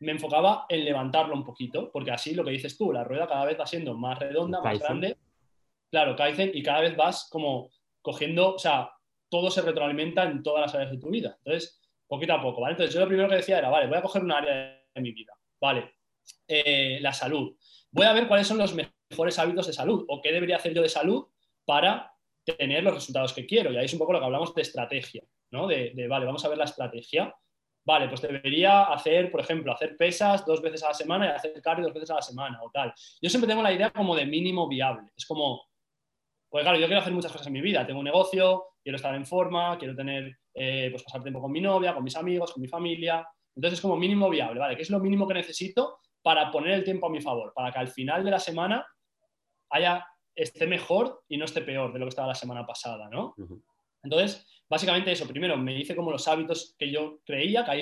[0.00, 3.44] me enfocaba en levantarlo un poquito, porque así lo que dices tú, la rueda cada
[3.44, 5.16] vez va siendo más redonda, más grande.
[5.90, 7.70] Claro, Kaizen, y cada vez vas como
[8.02, 8.90] cogiendo, o sea,
[9.28, 11.36] todo se retroalimenta en todas las áreas de tu vida.
[11.38, 12.72] Entonces, poquito a poco, ¿vale?
[12.72, 15.12] Entonces, yo lo primero que decía era, vale, voy a coger un área de mi
[15.12, 15.32] vida.
[15.60, 15.94] Vale,
[16.46, 17.56] eh, la salud.
[17.90, 20.82] Voy a ver cuáles son los mejores hábitos de salud o qué debería hacer yo
[20.82, 21.26] de salud
[21.64, 22.12] para
[22.44, 23.72] tener los resultados que quiero.
[23.72, 25.66] Y ahí es un poco lo que hablamos de estrategia, ¿no?
[25.66, 27.34] De, vale, vamos a ver la estrategia.
[27.86, 31.60] Vale, pues debería hacer, por ejemplo, hacer pesas dos veces a la semana y hacer
[31.60, 32.92] cardio dos veces a la semana o tal.
[33.20, 35.10] Yo siempre tengo la idea como de mínimo viable.
[35.14, 35.66] Es como,
[36.48, 37.86] pues claro, yo quiero hacer muchas cosas en mi vida.
[37.86, 41.60] Tengo un negocio, quiero estar en forma, quiero tener, eh, pues pasar tiempo con mi
[41.60, 43.26] novia, con mis amigos, con mi familia.
[43.56, 44.76] Entonces, como mínimo viable, ¿vale?
[44.76, 47.52] ¿Qué es lo mínimo que necesito para poner el tiempo a mi favor?
[47.54, 48.86] Para que al final de la semana
[49.70, 53.34] haya, esté mejor y no esté peor de lo que estaba la semana pasada, ¿no?
[54.02, 55.26] Entonces, básicamente eso.
[55.26, 57.80] Primero, me hice como los hábitos que yo creía, que ahí,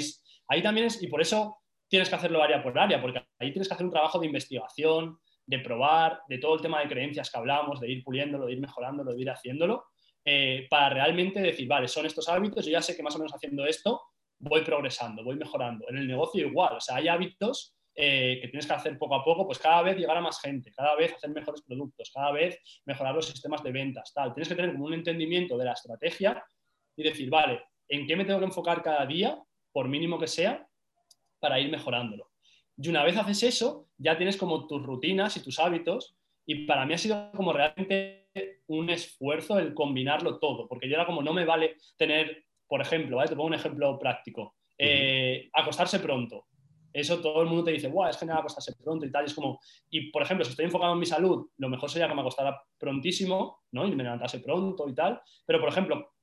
[0.48, 1.58] ahí también es, y por eso
[1.88, 5.18] tienes que hacerlo área por área, porque ahí tienes que hacer un trabajo de investigación,
[5.46, 8.60] de probar, de todo el tema de creencias que hablamos, de ir puliéndolo, de ir
[8.60, 9.84] mejorándolo, de ir haciéndolo,
[10.24, 13.34] eh, para realmente decir, vale, son estos hábitos, yo ya sé que más o menos
[13.34, 14.00] haciendo esto
[14.43, 15.88] voy progresando, voy mejorando.
[15.88, 19.24] En el negocio igual, o sea, hay hábitos eh, que tienes que hacer poco a
[19.24, 22.59] poco, pues cada vez llegar a más gente, cada vez hacer mejores productos, cada vez
[22.84, 24.34] mejorar los sistemas de ventas, tal.
[24.34, 26.45] Tienes que tener como un entendimiento de la estrategia
[26.97, 29.38] y decir, vale, ¿en qué me tengo que enfocar cada día,
[29.72, 30.66] por mínimo que sea,
[31.38, 32.30] para ir mejorándolo?
[32.76, 36.84] Y una vez haces eso, ya tienes como tus rutinas y tus hábitos y para
[36.84, 41.32] mí ha sido como realmente un esfuerzo el combinarlo todo, porque yo era como, no
[41.32, 43.28] me vale tener por ejemplo, ¿vale?
[43.28, 44.54] te pongo un ejemplo práctico.
[44.78, 46.46] Eh, acostarse pronto.
[46.90, 49.24] Eso todo el mundo te dice, Buah, es genial acostarse pronto y tal.
[49.24, 49.60] Y es como,
[49.90, 52.58] y por ejemplo, si estoy enfocado en mi salud, lo mejor sería que me acostara
[52.78, 53.86] prontísimo, ¿no?
[53.86, 55.20] Y me levantase pronto y tal.
[55.44, 56.14] Pero, por ejemplo,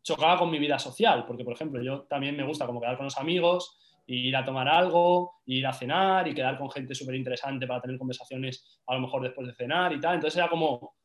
[0.00, 3.06] chocaba con mi vida social, porque por ejemplo yo también me gusta como quedar con
[3.06, 7.66] los amigos, ir a tomar algo, ir a cenar y quedar con gente súper interesante
[7.66, 10.14] para tener conversaciones a lo mejor después de cenar y tal.
[10.14, 10.97] Entonces era como...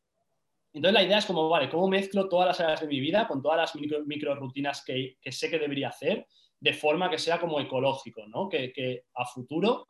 [0.74, 3.42] Entonces la idea es como, vale, ¿cómo mezclo todas las áreas de mi vida con
[3.42, 6.28] todas las micro, rutinas que, que, sé que debería hacer
[6.60, 8.50] de forma que sea como ecológico, ¿no?
[8.50, 9.88] Que, que a futuro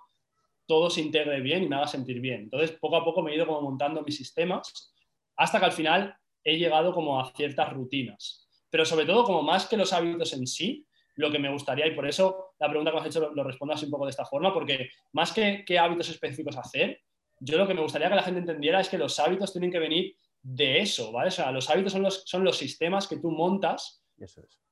[0.66, 2.42] todo se integre bien y me haga sentir bien.
[2.42, 4.94] Entonces poco a poco me he ido como montando mis sistemas
[5.36, 8.48] hasta que al final he llegado como a ciertas rutinas.
[8.70, 11.96] Pero sobre todo como más que los hábitos en sí, lo que me gustaría, y
[11.96, 14.26] por eso la pregunta que me has hecho lo, respondo así un poco de esta
[14.26, 17.02] forma, porque más que qué hábitos específicos hacer,
[17.40, 19.80] yo lo que me gustaría que la gente entendiera es que los hábitos tienen que
[19.80, 21.30] venir de eso, ¿vale?
[21.30, 24.04] O sea, los hábitos son los, son los sistemas que tú montas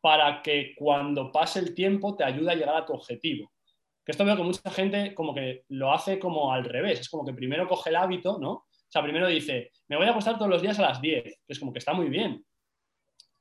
[0.02, 3.52] para que cuando pase el tiempo te ayude a llegar a tu objetivo.
[4.06, 7.26] Que esto veo que mucha gente como que lo hace como al revés, es como
[7.26, 8.52] que primero coge el hábito, ¿no?
[8.52, 11.36] O sea, primero dice, me voy a acostar todos los días a las 10, que
[11.48, 12.44] es como que está muy bien.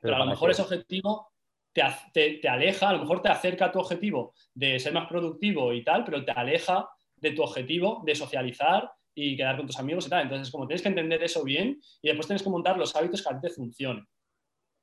[0.00, 1.32] Pero, a lo mejor ese objetivo
[1.72, 5.82] te, aleja, a lo mejor te acerca a tu objetivo de ser más productivo y
[5.82, 10.10] tal, pero te aleja de tu objetivo de socializar y quedar con tus amigos y
[10.10, 10.22] tal.
[10.22, 13.28] Entonces, como tienes que entender eso bien y después tienes que montar los hábitos que
[13.28, 14.06] a ti te funcionen.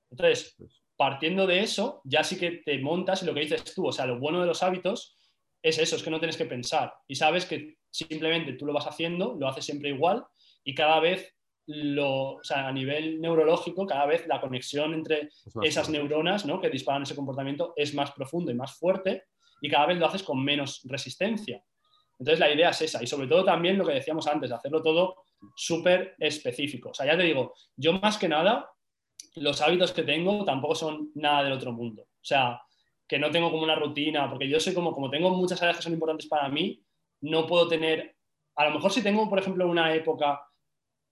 [0.10, 3.88] Entonces, pues partiendo de eso, ya sí que te montas y lo que dices tú,
[3.88, 5.16] o sea, lo bueno de los hábitos
[5.62, 8.88] es eso, es que no tienes que pensar y sabes que simplemente tú lo vas
[8.88, 10.26] haciendo, lo haces siempre igual
[10.64, 11.34] y cada vez
[11.68, 15.30] lo, o sea, a nivel neurológico, cada vez la conexión entre
[15.62, 16.60] esas neuronas ¿no?
[16.60, 19.26] que disparan ese comportamiento es más profundo y más fuerte
[19.62, 21.62] y cada vez lo haces con menos resistencia.
[22.20, 25.16] Entonces la idea es esa y sobre todo también lo que decíamos antes, hacerlo todo
[25.56, 26.90] súper específico.
[26.90, 28.72] O sea, ya te digo, yo más que nada,
[29.36, 32.04] los hábitos que tengo tampoco son nada del otro mundo.
[32.04, 32.62] O sea,
[33.08, 35.84] que no tengo como una rutina, porque yo soy como, como tengo muchas áreas que
[35.84, 36.84] son importantes para mí,
[37.22, 38.16] no puedo tener,
[38.56, 40.42] a lo mejor si tengo, por ejemplo, una época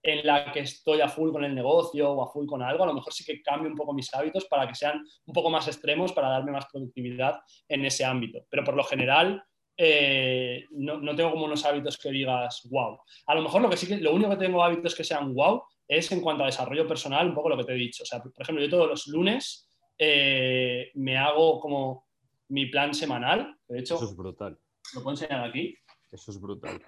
[0.02, 2.86] en la que estoy a full con el negocio o a full con algo, a
[2.86, 5.66] lo mejor sí que cambio un poco mis hábitos para que sean un poco más
[5.66, 8.44] extremos, para darme más productividad en ese ámbito.
[8.48, 9.42] Pero por lo general,
[9.76, 12.98] eh, no, no, tengo como unos hábitos que digas, wow.
[13.26, 15.62] A lo mejor lo, que sí que, lo único que tengo hábitos que sean wow
[15.86, 18.02] es en cuanto a desarrollo personal, un poco lo que te he dicho.
[18.02, 19.68] O sea, por ejemplo, yo todos los lunes
[19.98, 22.06] eh, me hago como
[22.48, 23.56] mi plan semanal.
[23.68, 24.58] De hecho, eso es brutal.
[24.94, 25.76] Lo puedo enseñar aquí.
[26.10, 26.80] Eso es brutal.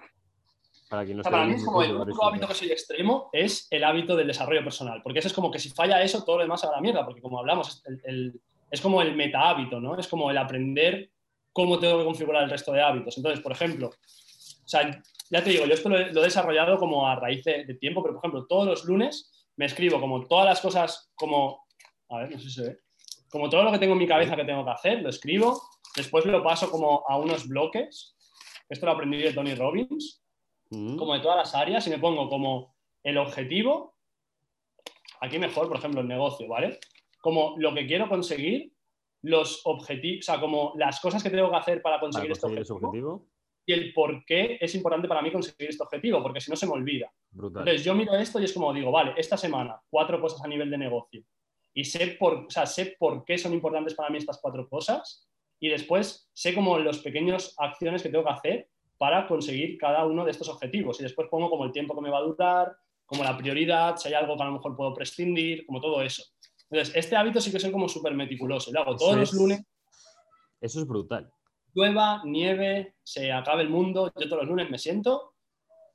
[0.89, 4.15] Para, quien para mí es como el único hábito que soy extremo es el hábito
[4.15, 6.71] del desarrollo personal, porque eso es como que si falla eso, todo lo demás a
[6.71, 7.83] la mierda, porque como hablamos,
[8.71, 9.95] es como el meta hábito, ¿no?
[9.99, 11.11] Es como el aprender
[11.63, 13.17] cómo tengo que configurar el resto de hábitos.
[13.17, 17.15] Entonces, por ejemplo, o sea, ya te digo, yo esto lo he, desarrollado como a
[17.15, 21.11] raíz de, tiempo, pero por ejemplo, todos los lunes me escribo como todas las cosas,
[21.15, 21.65] como,
[22.09, 22.77] a ver, no sé si se ve,
[23.29, 25.61] como todo lo que tengo en mi cabeza que tengo que hacer, lo escribo,
[25.95, 28.15] después lo paso como a unos bloques,
[28.69, 30.23] esto lo aprendí de Tony Robbins,
[30.69, 30.97] Mm.
[30.97, 33.95] como de todas las áreas, y me pongo como el objetivo,
[35.19, 36.79] aquí mejor, por ejemplo, el negocio, ¿vale?
[37.21, 38.71] Como lo que quiero conseguir,
[39.21, 43.27] los objetivos, o sea, como las cosas que tengo que hacer para conseguir, este objetivo,
[43.65, 46.65] y el por qué es importante para mí conseguir este objetivo, porque si no se
[46.65, 47.11] me olvida.
[47.33, 50.69] Entonces yo miro esto y es como digo, vale, esta semana, cuatro cosas a nivel
[50.69, 51.23] de negocio,
[51.73, 55.29] y sé por, o sea, sé por qué son importantes para mí estas cuatro cosas,
[55.59, 60.25] y después sé como los pequeños acciones que tengo que hacer para conseguir cada uno
[60.25, 60.99] de estos objetivos.
[60.99, 64.09] Y después pongo como el tiempo que me va a durar, como la prioridad, si
[64.09, 66.23] hay algo que a lo mejor puedo prescindir, como todo eso.
[66.69, 68.71] Entonces, este hábito sí que soy como súper meticuloso.
[68.71, 69.63] Lo hago todos los lunes.
[70.61, 71.31] Eso es brutal.
[71.73, 74.11] Llueva, nieve, se acabe el mundo.
[74.15, 75.35] Yo todos los lunes me siento,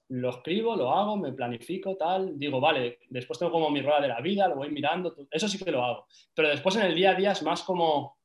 [0.08, 2.38] lo escribo, lo hago, me planifico, tal.
[2.38, 5.14] Digo, vale, después tengo como mi rueda de la vida, lo voy mirando.
[5.30, 6.06] Eso sí que lo hago.
[6.34, 8.18] Pero después en el día a día es más como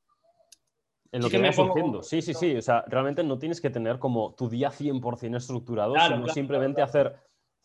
[1.11, 2.03] en lo que, me va surgiendo.
[2.03, 2.55] Sí, sí, sí.
[2.55, 7.15] O sea, realmente no tienes que tener como tu día 100% estructurado, sino simplemente hacer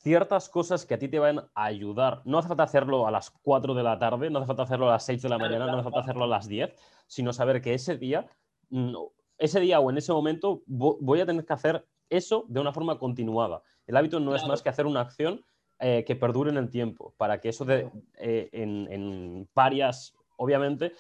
[0.04, 2.20] ciertas cosas que a ti te van a ayudar.
[2.26, 4.92] No hace falta hacerlo a las 4 de la tarde, no hace falta hacerlo a
[4.92, 6.72] las 6 de la mañana, no hace falta hacerlo a las 10,
[7.06, 8.28] sino saber que ese día,
[8.68, 8.94] mm,
[9.38, 12.98] ese día o en ese momento voy a tener que hacer eso de una forma
[12.98, 13.62] continuada.
[13.86, 15.42] El hábito no es más que hacer una acción
[15.80, 20.92] eh, que perdure en el tiempo, para que eso de, eh, en, en varias, obviamente,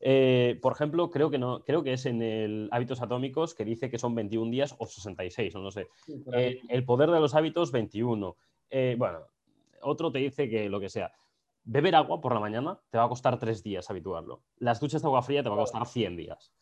[0.00, 3.90] eh, por ejemplo, creo que, no, creo que es en el Hábitos Atómicos que dice
[3.90, 5.88] que son 21 días o 66, no lo sé.
[6.68, 8.36] El poder de los hábitos, 21.
[8.70, 9.20] Eh, bueno,
[9.82, 11.12] otro te dice que lo que sea.
[11.64, 14.42] Beber agua por la mañana te va a costar 3 días habituarlo.
[14.58, 16.52] Las duchas de agua fría te va a costar 100 días.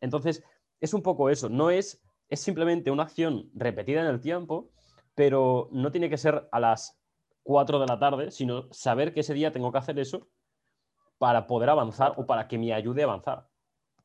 [0.00, 0.44] Entonces,
[0.80, 1.48] es un poco eso.
[1.48, 4.70] No es, es simplemente una acción repetida en el tiempo,
[5.14, 7.00] pero no tiene que ser a las
[7.42, 10.28] 4 de la tarde, sino saber que ese día tengo que hacer eso
[11.18, 13.48] para poder avanzar o para que me ayude a avanzar.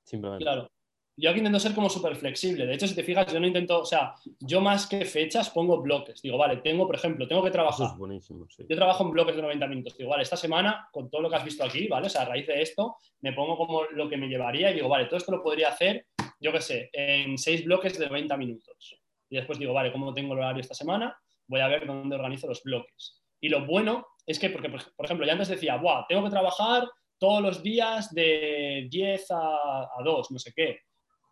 [0.03, 0.43] Simplemente.
[0.43, 0.69] Claro.
[1.17, 2.65] Yo aquí intento ser como súper flexible.
[2.65, 5.81] De hecho, si te fijas, yo no intento, o sea, yo más que fechas pongo
[5.81, 6.21] bloques.
[6.21, 7.85] Digo, vale, tengo, por ejemplo, tengo que trabajar.
[7.85, 8.65] Eso es buenísimo, sí.
[8.67, 9.97] Yo trabajo en bloques de 90 minutos.
[9.97, 12.07] Digo, vale, esta semana, con todo lo que has visto aquí, ¿vale?
[12.07, 14.89] O sea, a raíz de esto, me pongo como lo que me llevaría y digo,
[14.89, 16.07] vale, todo esto lo podría hacer,
[16.39, 18.99] yo qué sé, en seis bloques de 90 minutos.
[19.29, 21.17] Y después digo, vale, ¿cómo tengo el horario esta semana?
[21.47, 23.21] Voy a ver dónde organizo los bloques.
[23.39, 26.87] Y lo bueno es que, porque, por ejemplo, ya antes decía, Buah, tengo que trabajar
[27.17, 30.79] todos los días de 10 a, a 2, no sé qué.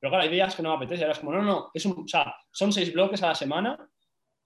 [0.04, 1.04] Pero claro, hay días que no me apetece.
[1.04, 3.90] Ahora es como, no, no, es un, o sea, son seis bloques a la semana.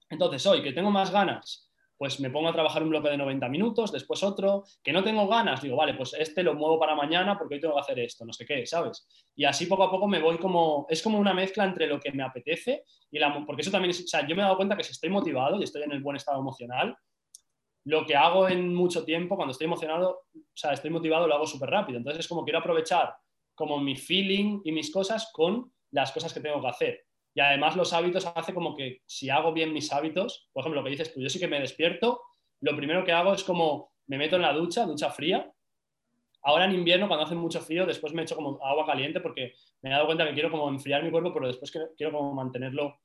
[0.08, 3.50] Entonces, hoy que tengo más ganas, pues me pongo a trabajar un bloque de 90
[3.50, 4.66] minutos, después otro.
[4.84, 7.74] Que no tengo ganas, digo, vale, pues este lo muevo para mañana porque hoy tengo
[7.74, 9.08] que hacer esto, no sé qué, ¿sabes?
[9.36, 12.12] Y así poco a poco me voy como, es como una mezcla entre lo que
[12.12, 14.78] me apetece y la, porque eso también es, o sea, yo me he dado cuenta
[14.78, 16.96] que si estoy motivado y estoy en el buen estado emocional,
[17.86, 21.48] lo que hago en mucho tiempo, cuando estoy emocionado, o sea, estoy motivado, lo hago
[21.48, 21.98] súper rápido.
[21.98, 23.16] Entonces es como quiero aprovechar
[23.58, 27.02] como mi feeling y mis cosas con las cosas que tengo que hacer.
[27.34, 30.86] Y además los hábitos hace como que si hago bien mis hábitos, por ejemplo, lo
[30.86, 32.22] que dices tú, yo sí que me despierto,
[32.62, 35.52] lo primero que hago es como me meto en la ducha, ducha fría.
[36.44, 39.90] Ahora en invierno, cuando hace mucho frío, después me echo como agua caliente porque me
[39.90, 43.00] he dado cuenta que quiero como enfriar mi cuerpo, pero después quiero como mantenerlo,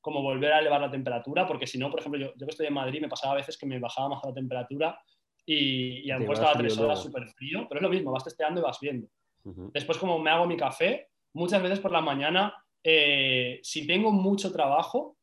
[0.00, 2.68] como volver a elevar la temperatura, porque si no, por ejemplo, yo, yo que estoy
[2.68, 5.00] en Madrid, me pasaba a veces que me bajaba más la temperatura
[5.44, 8.24] y, y a lo mejor estaba tres horas súper frío, pero es lo mismo, vas
[8.24, 9.08] testeando y vas viendo.
[9.72, 14.52] Después, como me hago mi café, muchas veces por la mañana, eh, si tengo mucho
[14.52, 15.18] trabajo,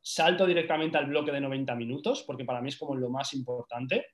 [0.00, 4.06] salto directamente al bloque de 90 minutos, porque para mí es como lo más importante.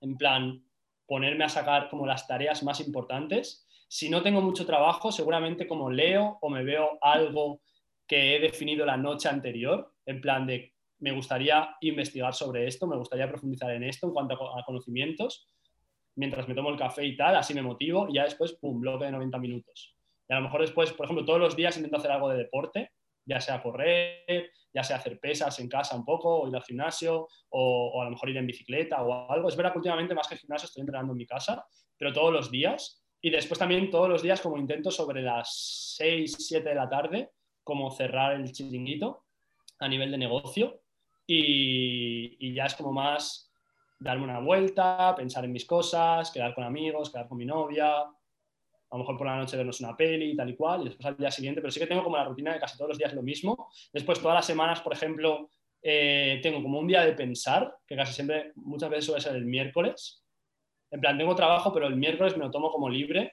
[0.00, 0.62] En plan,
[1.06, 3.66] ponerme a sacar como las tareas más importantes.
[3.88, 7.62] Si no tengo mucho trabajo, seguramente como leo o me veo algo
[8.06, 12.96] que he definido la noche anterior, en plan de me gustaría investigar sobre esto, me
[12.96, 15.48] gustaría profundizar en esto en cuanto a conocimientos
[16.16, 19.06] mientras me tomo el café y tal, así me motivo y ya después, pum, bloque
[19.06, 19.96] de 90 minutos.
[20.28, 22.92] Y a lo mejor después, por ejemplo, todos los días intento hacer algo de deporte,
[23.26, 27.28] ya sea correr, ya sea hacer pesas en casa un poco, o ir al gimnasio,
[27.50, 29.48] o, a lo mejor ir en bicicleta o algo.
[29.48, 31.64] Es verdad que últimamente más que gimnasio estoy entrenando en mi casa,
[31.96, 33.02] pero todos los días.
[33.20, 37.30] Y después también todos los días como intento sobre las 6, 7 de la tarde,
[37.62, 39.24] como cerrar el chiringuito
[39.78, 40.82] a nivel de negocio.
[41.26, 43.50] Y, y ya es como más
[44.04, 48.96] darme una vuelta, pensar en mis cosas, quedar con amigos, quedar con mi novia, a
[48.96, 51.16] lo mejor por la noche vernos una peli y tal y cual, y después al
[51.16, 53.22] día siguiente, pero sí que tengo como la rutina de casi todos los días lo
[53.22, 53.70] mismo.
[53.92, 55.48] Después todas las semanas, por ejemplo,
[55.82, 59.46] eh, tengo como un día de pensar, que casi siempre, muchas veces suele ser el
[59.46, 60.22] miércoles.
[60.90, 63.32] En plan, tengo trabajo, pero el miércoles me lo tomo como libre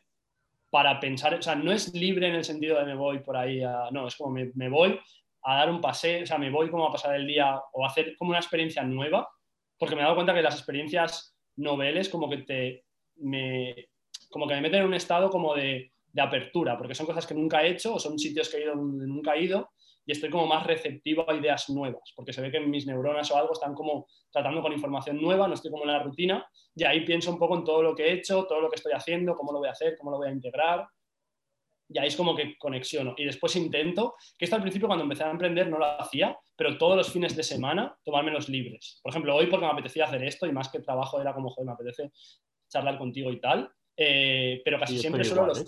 [0.69, 3.61] para pensar, o sea, no es libre en el sentido de me voy por ahí
[3.61, 4.97] a, no, es como me, me voy
[5.43, 7.89] a dar un paseo, o sea, me voy como a pasar el día o a
[7.89, 9.28] hacer como una experiencia nueva
[9.82, 13.89] porque me he dado cuenta que las experiencias noveles como que te me,
[14.29, 17.34] como que me meten en un estado como de, de, apertura, porque son cosas que
[17.34, 19.71] nunca he hecho o son sitios que he ido donde nunca he ido
[20.05, 23.38] y estoy como más receptivo a ideas nuevas, porque se ve que mis neuronas o
[23.38, 27.03] algo están como tratando con información nueva, no estoy como en la rutina y ahí
[27.03, 29.51] pienso un poco en todo lo que he hecho, todo lo que estoy haciendo, cómo
[29.51, 30.86] lo voy a hacer, cómo lo voy a integrar
[31.94, 33.14] y ahí es como que conexiono.
[33.18, 36.78] Y después intento, que esto al principio cuando empecé a emprender no lo hacía, pero
[36.78, 39.00] todos los fines de semana tomarme los libres.
[39.04, 41.68] Por ejemplo, hoy porque me apetecía hacer esto y más que trabajo era como, joder,
[41.68, 42.12] me apetece
[42.70, 45.62] charlar contigo y tal, eh, pero casi siempre solo los...
[45.62, 45.66] ¿eh?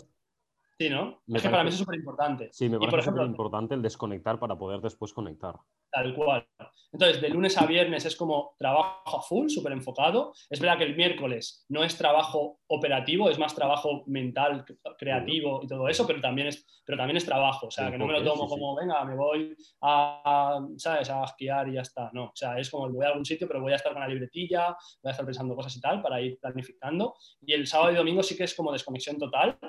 [0.79, 1.21] Sí, ¿no?
[1.27, 2.49] es que para mí es súper importante.
[2.51, 5.55] Sí, me parece súper importante el desconectar para poder después conectar.
[5.91, 6.47] Tal cual.
[6.91, 10.33] Entonces, de lunes a viernes es como trabajo a full, súper enfocado.
[10.49, 14.65] Es verdad que el miércoles no es trabajo operativo, es más trabajo mental,
[14.97, 17.67] creativo y todo eso, pero también es, pero también es trabajo.
[17.67, 21.09] O sea, que no me lo tomo como, venga, me voy a, ¿sabes?
[21.09, 22.09] a esquiar y ya está.
[22.13, 24.07] No, o sea, es como voy a algún sitio, pero voy a estar con la
[24.07, 27.15] libretilla, voy a estar pensando cosas y tal para ir planificando.
[27.41, 29.59] Y el sábado y domingo sí que es como desconexión total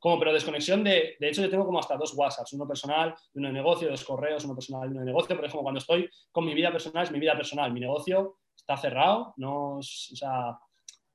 [0.00, 3.38] como pero desconexión de, de hecho yo tengo como hasta dos WhatsApps, uno personal y
[3.38, 5.78] uno de negocio, dos correos, uno personal y uno de negocio, pero es como cuando
[5.78, 9.82] estoy con mi vida personal, es mi vida personal, mi negocio está cerrado, no, o
[9.82, 10.58] sea,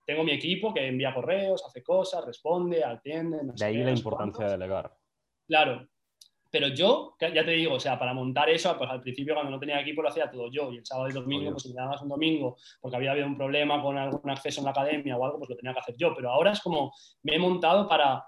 [0.06, 3.40] tengo mi equipo que envía correos, hace cosas, responde, atiende.
[3.42, 4.96] de ahí la importancia de delegar.
[5.48, 5.88] Claro,
[6.56, 9.60] pero yo, ya te digo, o sea, para montar eso, pues al principio cuando no
[9.60, 12.02] tenía equipo lo hacía todo yo y el sábado y domingo, pues si me dabas
[12.02, 15.40] un domingo porque había habido un problema con algún acceso en la academia o algo,
[15.40, 16.14] pues lo tenía que hacer yo.
[16.16, 18.24] Pero ahora es como me he montado para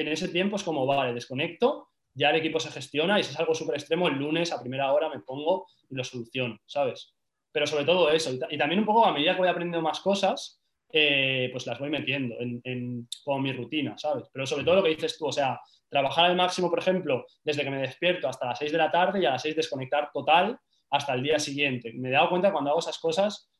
[0.00, 3.38] en ese tiempo es como, vale, desconecto, ya el equipo se gestiona y si es
[3.38, 7.14] algo súper extremo, el lunes a primera hora me pongo y lo soluciono, ¿sabes?
[7.50, 10.60] Pero sobre todo eso, y, también un poco a medida que voy aprendiendo más cosas,
[10.92, 14.24] eh, pues las voy metiendo en, como mi rutina, ¿sabes?
[14.32, 17.64] Pero sobre todo lo que dices tú, o sea, trabajar al máximo, por ejemplo, desde
[17.64, 20.58] que me despierto hasta las 6 de la tarde y a las 6 desconectar total
[20.90, 21.92] hasta el día siguiente.
[21.94, 23.50] Me he dado cuenta cuando hago esas cosas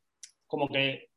[0.47, 1.09] como que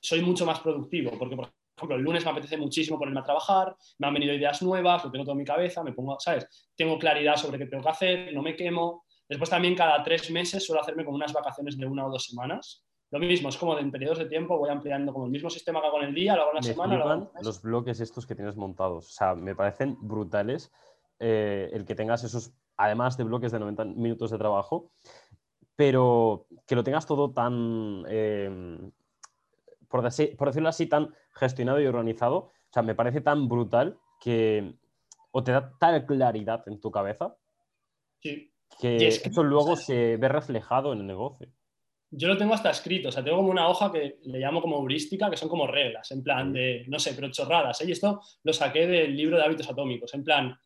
[0.00, 3.76] soy mucho más productivo, porque por ejemplo, el lunes me apetece muchísimo ponerme a trabajar,
[3.98, 6.70] me han venido ideas nuevas, lo tengo todo en mi cabeza, me pongo, ¿sabes?
[6.76, 9.04] Tengo claridad sobre qué tengo que hacer, no me quemo.
[9.28, 12.84] Después también cada tres meses suelo hacerme como unas vacaciones de una o dos semanas.
[13.10, 15.86] Lo mismo, es como en periodos de tiempo voy ampliando como el mismo sistema que
[15.86, 17.30] hago en el día, lo hago en la semana.
[17.42, 20.70] los bloques estos que tienes montados, o sea, me parecen brutales
[21.18, 24.90] eh, el que tengas esos, además de bloques de 90 minutos de trabajo,
[25.74, 28.78] pero que lo tengas todo tan, eh,
[29.88, 34.74] por, decirlo así, tan gestionado y organizado, o sea, me parece tan brutal que
[35.30, 37.36] o te da tal claridad en tu cabeza
[38.20, 41.48] que, eso luego se ve reflejado en el negocio.
[42.10, 44.78] Yo lo tengo hasta escrito, o sea, tengo como una hoja que le llamo como
[44.78, 47.80] heurística, que son como reglas, en plan de, no sé, pero chorradas.
[47.82, 47.84] ¿eh?
[47.88, 50.58] Y esto lo saqué del libro de hábitos atómicos, en plan,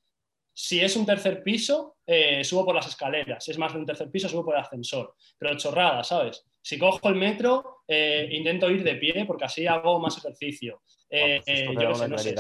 [0.55, 3.45] si es un tercer piso, eh, subo por las escaleras.
[3.45, 5.15] Si es más de un tercer piso, subo por el ascensor.
[5.39, 6.45] Pero chorradas, ¿sabes?
[6.63, 10.83] Si cojo el metro, eh, intento ir de pie porque así hago más ejercicio.
[11.11, 12.35] Eh, pues no sé,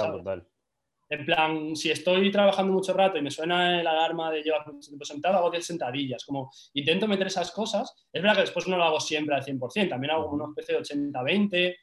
[1.10, 4.88] En plan, si estoy trabajando mucho rato y me suena el alarma de llevar mucho
[4.88, 6.24] tiempo sentado, hago 10 sentadillas.
[6.24, 7.92] Como intento meter esas cosas.
[8.12, 9.90] Es verdad que después no lo hago siempre al 100%.
[9.90, 11.76] También hago una especie de 80-20.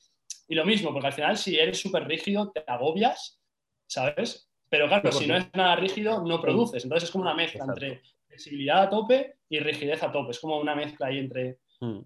[0.47, 3.39] Y lo mismo, porque al final, si eres súper rígido, te agobias,
[3.85, 4.49] ¿sabes?
[4.69, 6.83] Pero claro, si no es nada rígido, no produces.
[6.83, 10.31] Entonces es como una mezcla entre flexibilidad a tope y rigidez a tope.
[10.31, 11.59] Es como una mezcla ahí entre.
[11.81, 11.99] Mm.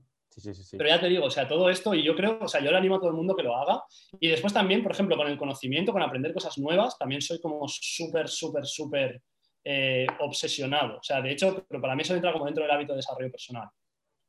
[0.78, 2.78] Pero ya te digo, o sea, todo esto, y yo creo, o sea, yo le
[2.78, 3.84] animo a todo el mundo que lo haga.
[4.20, 7.66] Y después también, por ejemplo, con el conocimiento, con aprender cosas nuevas, también soy como
[7.68, 9.22] súper, súper, súper
[9.64, 10.98] eh, obsesionado.
[10.98, 13.32] O sea, de hecho, pero para mí eso entra como dentro del hábito de desarrollo
[13.32, 13.70] personal.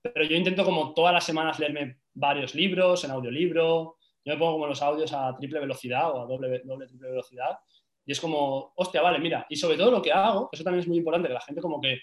[0.03, 3.97] Pero yo intento como todas las semanas leerme varios libros en audiolibro.
[4.25, 7.59] Yo me pongo como los audios a triple velocidad o a doble, doble triple velocidad.
[8.07, 9.47] Y es como, hostia, vale, mira.
[9.49, 11.81] Y sobre todo lo que hago, eso también es muy importante, que la gente como
[11.81, 11.99] que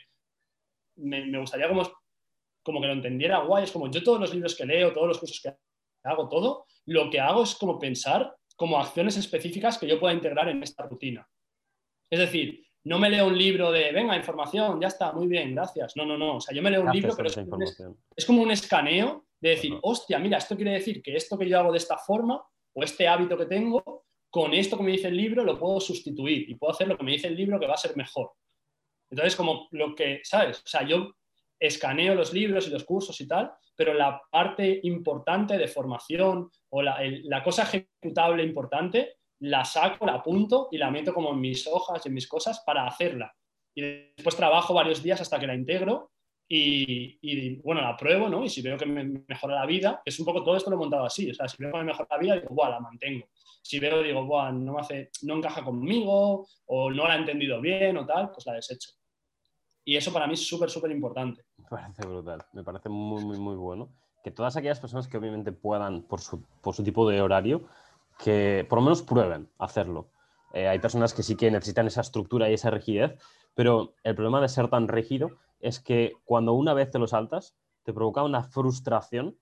[0.95, 1.83] me gustaría como
[2.63, 3.63] como que lo entendiera guay.
[3.63, 5.53] Es como yo todos los libros que leo, todos los cursos que
[6.03, 10.49] hago, todo, lo que hago es como pensar como acciones específicas que yo pueda integrar
[10.49, 11.27] en esta rutina.
[12.11, 15.95] Es decir, no me leo un libro de, venga, información, ya está, muy bien, gracias.
[15.95, 16.37] No, no, no.
[16.37, 20.19] O sea, yo me leo un libro, pero es, como un escaneo de decir, hostia,
[20.19, 22.43] mira, esto quiere decir que esto que yo hago de esta forma
[22.73, 26.49] o este hábito que tengo, con esto que me dice el libro lo puedo sustituir
[26.49, 28.31] y puedo hacer lo que me dice el libro que va a ser mejor.
[29.09, 30.59] Entonces, como lo que, ¿sabes?
[30.59, 31.15] O sea, yo
[31.61, 36.81] escaneo los libros y los cursos y tal, pero la parte importante de formación o
[36.81, 42.03] la, cosa ejecutable importante la saco, la apunto y la meto como en mis hojas
[42.03, 43.33] y en mis cosas para hacerla.
[43.75, 46.11] Y después trabajo varios días hasta que la integro
[46.53, 48.43] y, bueno, la pruebo, ¿no?
[48.43, 50.79] Y si veo que me mejora la vida, es un poco todo esto lo he
[50.79, 53.29] montado así, o sea, si veo que me mejora la vida, digo, la mantengo.
[53.61, 57.61] Si veo, digo, Buah, no, me hace, no encaja conmigo o no la he entendido
[57.61, 58.91] bien o tal, pues la desecho.
[59.83, 61.43] Y eso para mí es súper, súper importante.
[61.57, 63.89] Me parece brutal, me parece muy, muy, muy bueno.
[64.23, 67.67] Que todas aquellas personas que obviamente puedan, por su, por su tipo de horario,
[68.23, 70.09] que por lo menos prueben hacerlo.
[70.53, 73.19] Eh, hay personas que sí que necesitan esa estructura y esa rigidez,
[73.55, 77.55] pero el problema de ser tan rígido es que cuando una vez te lo saltas,
[77.83, 79.37] te provoca una frustración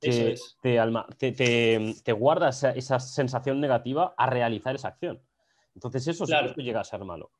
[0.00, 5.22] que te, te, te, guarda esa, sensación negativa a realizar esa acción.
[5.74, 7.30] Entonces eso sí llega a ser malo.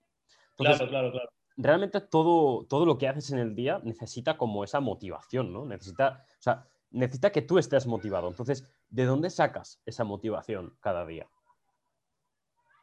[0.57, 4.81] claro, claro, claro realmente todo, todo lo que haces en el día necesita como esa
[4.81, 5.65] motivación, ¿no?
[5.65, 8.29] Necesita, o sea, necesita que tú estés motivado.
[8.29, 11.29] Entonces, ¿de dónde sacas esa motivación cada día?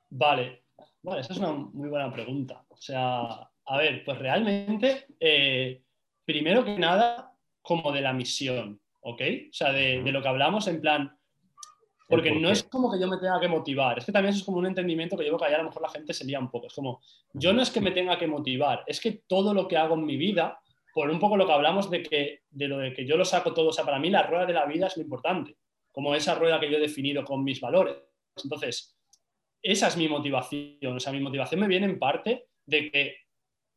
[0.09, 0.63] Vale,
[1.01, 2.65] vale, esa es una muy buena pregunta.
[2.69, 5.83] O sea, a ver, pues realmente, eh,
[6.25, 9.21] primero que nada, como de la misión, ¿ok?
[9.49, 11.17] O sea, de, de lo que hablamos en plan,
[12.11, 14.57] porque no es como que yo me tenga que motivar, es que también es como
[14.57, 16.67] un entendimiento que llevo que allá a lo mejor la gente se lía un poco.
[16.67, 17.01] Es como,
[17.33, 20.05] yo no es que me tenga que motivar, es que todo lo que hago en
[20.05, 20.59] mi vida,
[20.93, 23.53] por un poco lo que hablamos de, que, de lo de que yo lo saco
[23.53, 25.55] todo, o sea, para mí la rueda de la vida es lo importante,
[25.93, 27.95] como esa rueda que yo he definido con mis valores.
[28.43, 28.97] Entonces,
[29.61, 33.15] esa es mi motivación, o sea, mi motivación me viene en parte de que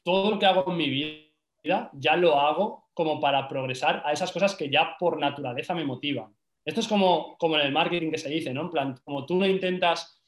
[0.03, 4.33] todo lo que hago en mi vida ya lo hago como para progresar a esas
[4.33, 6.35] cosas que ya por naturaleza me motivan.
[6.65, 8.63] Esto es como, como en el marketing que se dice, ¿no?
[8.63, 10.21] En plan, como tú no intentas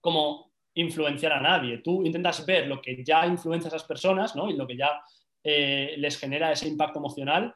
[0.00, 4.48] como influenciar a nadie, tú intentas ver lo que ya influencia a esas personas, ¿no?
[4.48, 5.02] Y lo que ya
[5.42, 7.54] eh, les genera ese impacto emocional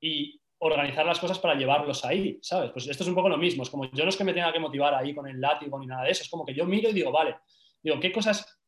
[0.00, 2.70] y organizar las cosas para llevarlos ahí, ¿sabes?
[2.70, 4.52] Pues esto es un poco lo mismo, es como yo no es que me tenga
[4.52, 6.90] que motivar ahí con el látigo ni nada de eso, es como que yo miro
[6.90, 7.36] y digo, vale,
[7.82, 8.59] digo, ¿qué cosas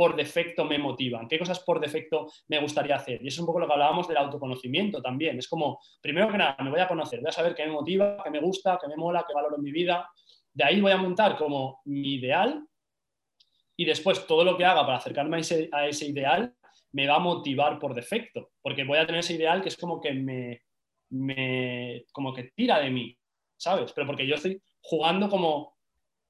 [0.00, 3.22] por defecto me motivan, qué cosas por defecto me gustaría hacer.
[3.22, 5.36] Y eso es un poco lo que hablábamos del autoconocimiento también.
[5.36, 8.16] Es como, primero que nada, me voy a conocer, voy a saber qué me motiva,
[8.24, 10.10] qué me gusta, qué me mola, qué valoro en mi vida.
[10.54, 12.66] De ahí voy a montar como mi ideal
[13.76, 16.54] y después todo lo que haga para acercarme a ese, a ese ideal
[16.92, 20.00] me va a motivar por defecto, porque voy a tener ese ideal que es como
[20.00, 20.62] que me,
[21.10, 23.14] me como que tira de mí,
[23.58, 23.92] ¿sabes?
[23.92, 25.74] Pero porque yo estoy jugando como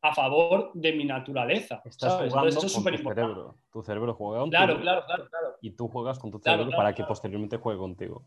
[0.03, 1.83] a favor de mi naturaleza.
[1.85, 2.31] Estás ¿sabes?
[2.31, 3.55] jugando Entonces, eso es con tu súper cerebro.
[3.73, 5.57] Tu cerebro juega contigo Claro, claro, claro, claro.
[5.61, 8.25] y tú juegas con tu cerebro claro, para que posteriormente juegue contigo.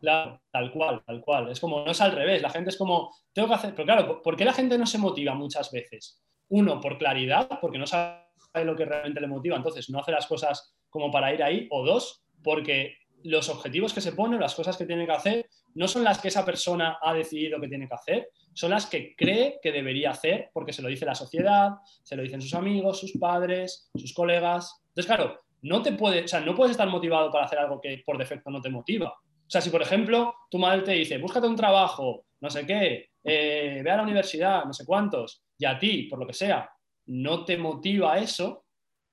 [0.00, 1.50] Claro, tal cual, tal cual.
[1.50, 2.42] Es como, no es al revés.
[2.42, 3.74] La gente es como, tengo que hacer.
[3.74, 6.22] Pero claro, ¿por- ¿por qué la gente no se motiva muchas veces?
[6.50, 8.20] Uno, por claridad, porque no sabe
[8.64, 11.66] lo que realmente le motiva, entonces no hace las cosas como para ir ahí.
[11.70, 15.88] O dos, porque los objetivos que se pone, las cosas que tiene que hacer, no
[15.88, 19.58] son las que esa persona ha decidido que tiene que hacer, son las que cree
[19.62, 21.72] que debería hacer, porque se lo dice la sociedad,
[22.02, 24.80] se lo dicen sus amigos, sus padres, sus colegas.
[24.88, 28.02] Entonces, claro, no te puede, o sea, no puedes estar motivado para hacer algo que
[28.06, 29.08] por defecto no te motiva.
[29.10, 33.10] O sea, si por ejemplo tu madre te dice, búscate un trabajo, no sé qué,
[33.22, 36.70] eh, ve a la universidad, no sé cuántos, y a ti, por lo que sea,
[37.06, 38.64] no te motiva eso,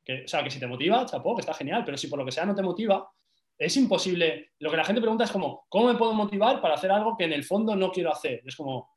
[0.04, 2.26] que, o sea, que si te motiva, chapó, que está genial, pero si por lo
[2.26, 3.10] que sea no te motiva,
[3.58, 4.54] es imposible.
[4.60, 7.26] Lo que la gente pregunta es como, ¿cómo me puedo motivar para hacer algo que
[7.26, 8.42] en el fondo no quiero hacer?
[8.44, 8.90] Es como,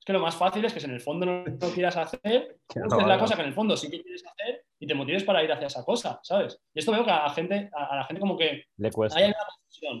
[0.00, 2.58] es que lo más fácil es que si en el fondo no, no quieras hacer,
[2.74, 5.24] no lo la cosa que en el fondo sí que quieres hacer y te motives
[5.24, 6.58] para ir hacia esa cosa, ¿sabes?
[6.72, 9.18] Y esto veo que a la gente, a, la gente como que Le cuesta.
[9.18, 9.36] hay una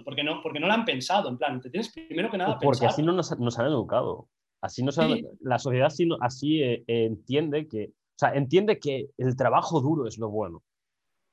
[0.04, 2.80] porque no, porque no la han pensado, en plan, te tienes primero que nada Porque
[2.80, 2.88] pensar.
[2.88, 4.28] así no nos, nos han educado.
[4.62, 5.26] Así nos han- Sí.
[5.40, 10.06] la sociedad así, así eh, eh, entiende que, o sea, entiende que el trabajo duro
[10.06, 10.62] es lo bueno,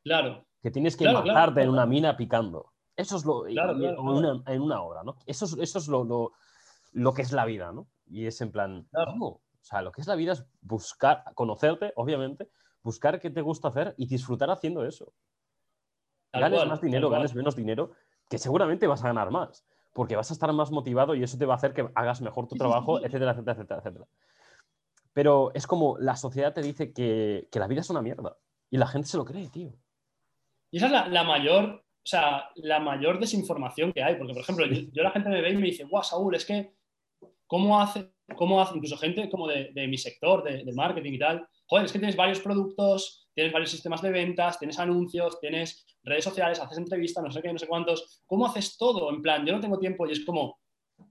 [0.03, 2.71] Claro, que tienes que Claro, claro, matarte en una mina picando.
[2.95, 5.15] Eso es lo, Claro, y- claro, en una, en una obra, ¿no?
[5.25, 6.33] Eso es, eso es lo, lo,
[6.93, 7.87] lo que es la vida, ¿no?
[8.09, 9.11] Y es en plan, Claro.
[9.11, 9.27] ¿cómo?
[9.27, 12.49] O sea, lo que es la vida es buscar, conocerte, obviamente,
[12.83, 15.13] buscar qué te gusta hacer y disfrutar haciendo eso.
[16.31, 17.19] tal ganes cual, más dinero, cual.
[17.19, 17.91] ganes menos dinero,
[18.29, 21.45] que seguramente vas a ganar más, porque vas a estar más motivado y eso te
[21.45, 24.05] va a hacer que hagas mejor tu trabajo, etcétera, etcétera, etcétera, etcétera.
[25.13, 28.37] Pero es como la sociedad te dice que, que la vida es una mierda
[28.69, 29.73] y la gente se lo cree, tío.
[30.71, 34.41] Y esa es la, la mayor, o sea, la mayor desinformación que hay, porque por
[34.43, 36.76] ejemplo, yo, yo la gente me ve y me dice, guau, Saúl, es que,
[37.47, 41.47] ¿cómo hace, cómo hace incluso gente como de, mi sector, de, marketing y tal?
[41.65, 46.23] Joder, es que tienes varios productos, tienes varios sistemas de ventas, tienes anuncios, tienes redes
[46.23, 48.21] sociales, haces entrevistas, no sé qué, no sé cuántos.
[48.25, 49.09] ¿Cómo haces todo?
[49.09, 50.59] En plan, yo no tengo tiempo y es como,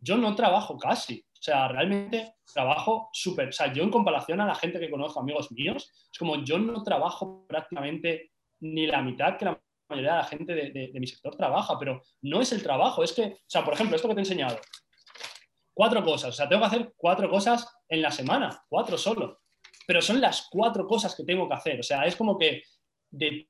[0.00, 1.24] yo no trabajo casi.
[1.32, 3.48] O sea, realmente trabajo súper.
[3.48, 6.58] O sea, yo en comparación a la gente que conozco, amigos míos, es como yo
[6.58, 11.36] no trabajo prácticamente ni la mitad que la mayoría de la gente de mi sector
[11.36, 13.04] trabaja, pero no es el trabajo.
[13.04, 14.58] Es que, o sea, por ejemplo, esto que te he enseñado.
[15.76, 16.30] Cuatro cosas.
[16.30, 19.42] O sea, tengo que hacer cuatro cosas en la semana, cuatro solo.
[19.86, 21.80] Pero son las cuatro cosas que tengo que hacer.
[21.80, 22.62] O sea, es como que
[23.10, 23.48] de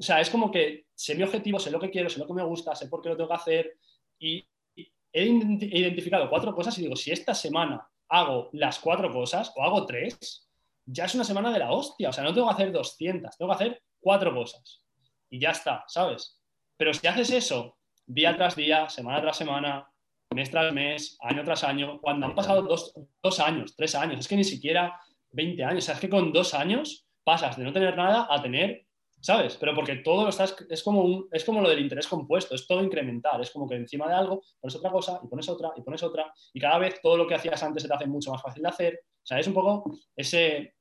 [0.00, 2.32] o sea, es como que sé mi objetivo, sé lo que quiero, sé lo que
[2.32, 3.76] me gusta, sé por qué lo tengo que hacer
[4.20, 8.78] y y he identi- he identificado cuatro cosas y digo, si esta semana hago las
[8.78, 10.48] cuatro cosas o hago tres,
[10.86, 12.10] ya es una semana de la hostia.
[12.10, 14.84] O sea, no tengo que hacer 200, tengo que hacer cuatro cosas
[15.28, 16.40] y ya está, ¿sabes?
[16.76, 17.76] Pero si haces eso
[18.06, 19.90] día tras día, semana tras semana,
[20.34, 24.28] mes tras mes, año tras año, cuando han pasado dos, dos años, tres años, es
[24.28, 25.00] que ni siquiera
[25.32, 28.40] 20 años, o sea, es que con dos años pasas de no tener nada a
[28.40, 28.88] tener
[29.20, 29.56] ¿Sabes?
[29.56, 32.66] Pero porque todo lo estás, es como, un, es como lo del interés compuesto, es
[32.66, 35.82] todo incremental, es como que encima de algo pones otra cosa y pones otra y
[35.82, 38.40] pones otra y cada vez todo lo que hacías antes se te hace mucho más
[38.40, 39.00] fácil de hacer.
[39.04, 40.74] O sea, es un poco ese,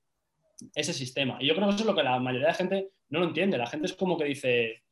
[0.76, 1.38] ese sistema.
[1.40, 3.58] Y yo creo que eso es lo que la mayoría de gente no lo entiende.
[3.58, 4.84] La gente es como que dice,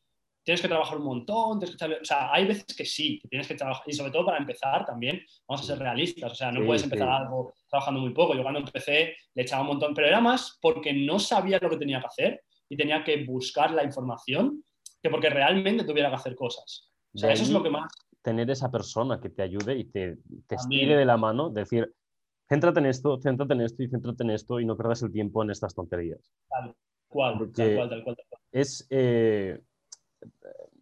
[0.46, 3.48] tienes que trabajar un montón, tienes que o sea, hay veces que sí, que tienes
[3.48, 6.62] que trabajar, y sobre todo para empezar también, vamos a ser realistas, o sea, no
[6.62, 7.24] Sí, puedes empezar sí.
[7.24, 8.36] algo trabajando muy poco.
[8.36, 11.78] Yo cuando empecé le echaba un montón, pero era más porque no sabía lo que
[11.78, 14.64] tenía que hacer y tenía que buscar la información
[15.02, 16.92] que porque realmente tuviera que hacer cosas.
[17.14, 17.92] O sea, De eso es lo que más...
[18.22, 20.18] Tener esa persona que te ayude y te,
[20.48, 21.92] te estire de la mano, decir,
[22.48, 25.44] céntrate en esto, céntrate en esto y céntrate en esto y no pierdas el tiempo
[25.44, 26.32] en estas tonterías.
[27.08, 28.42] Cual, tal cual, tal cual, tal cual.
[28.52, 29.60] es eh,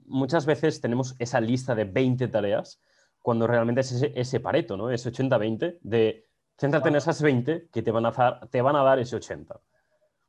[0.05, 2.81] muchas veces tenemos esa lista de 20 tareas
[3.21, 4.89] cuando realmente es ese, ese pareto, ¿no?
[4.91, 6.25] Ese 80-20 de
[6.57, 9.59] céntrate en esas 20 que te van a dar, te van a dar ese 80.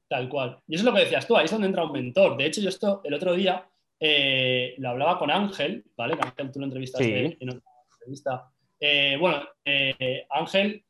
[0.08, 0.60] Tal cual.
[0.68, 2.36] Y eso es lo que decías tú, ahí es donde entra un mentor.
[2.36, 3.66] De hecho, yo esto el otro día
[3.98, 6.16] eh, lo hablaba con Ángel, ¿vale?
[6.16, 7.36] Que Ángel tú lo entrevistaste Sí.
[7.40, 7.62] en otra
[7.92, 8.50] entrevista.
[8.78, 10.84] Eh, bueno, eh, Ángel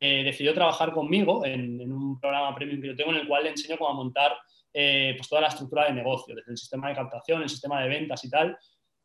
[0.00, 3.50] decidió trabajar conmigo en, en un programa premium que yo tengo en el cual le
[3.50, 4.32] enseño cómo montar
[4.72, 7.88] eh, pues toda la estructura de negocio, desde el sistema de captación, el sistema de
[7.88, 8.56] ventas y tal.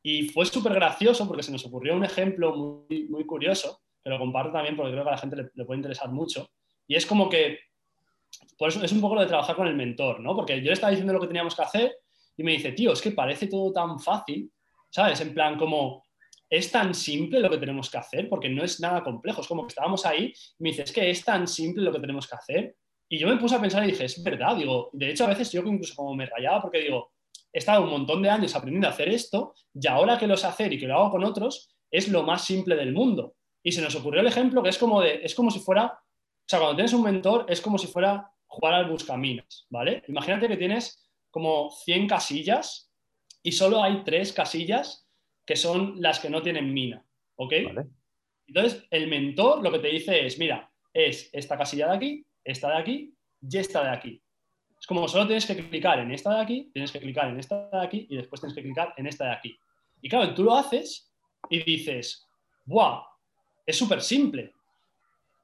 [0.01, 4.19] Y fue súper gracioso porque se nos ocurrió un ejemplo muy, muy curioso, que lo
[4.19, 6.49] comparto también porque creo que a la gente le, le puede interesar mucho.
[6.87, 7.59] Y es como que
[8.57, 10.35] por eso es un poco lo de trabajar con el mentor, ¿no?
[10.35, 11.97] Porque yo le estaba diciendo lo que teníamos que hacer
[12.35, 14.51] y me dice, tío, es que parece todo tan fácil,
[14.89, 15.19] ¿sabes?
[15.21, 16.03] En plan, como
[16.49, 19.41] es tan simple lo que tenemos que hacer, porque no es nada complejo.
[19.41, 21.99] Es como que estábamos ahí y me dice, es que es tan simple lo que
[21.99, 22.75] tenemos que hacer.
[23.09, 25.51] Y yo me puse a pensar y dije, es verdad, digo, de hecho a veces
[25.51, 27.13] yo incluso como me rayaba porque digo,
[27.53, 30.47] he estado un montón de años aprendiendo a hacer esto y ahora que lo sé
[30.47, 33.35] hacer y que lo hago con otros, es lo más simple del mundo.
[33.63, 35.99] Y se nos ocurrió el ejemplo que es como, de, es como si fuera
[36.47, 40.03] sea, cuando tienes un mentor es como si fuera jugar al buscaminas, ¿vale?
[40.07, 42.91] Imagínate que tienes como 100 casillas
[43.43, 45.07] y solo hay tres casillas
[45.45, 47.05] que son las que no tienen mina,
[47.35, 47.53] ¿ok?
[48.47, 52.69] Entonces, el mentor lo que te dice es, mira, es esta casilla de aquí, esta
[52.69, 54.21] de aquí y esta de aquí.
[54.79, 57.69] Es como solo tienes que clicar en esta de aquí, tienes que clicar en esta
[57.69, 59.59] de aquí y después tienes que clicar en esta de aquí.
[60.01, 61.11] Y claro, tú lo haces
[61.49, 62.27] y dices,
[62.65, 63.03] ¡buah!
[63.65, 64.53] Es súper simple,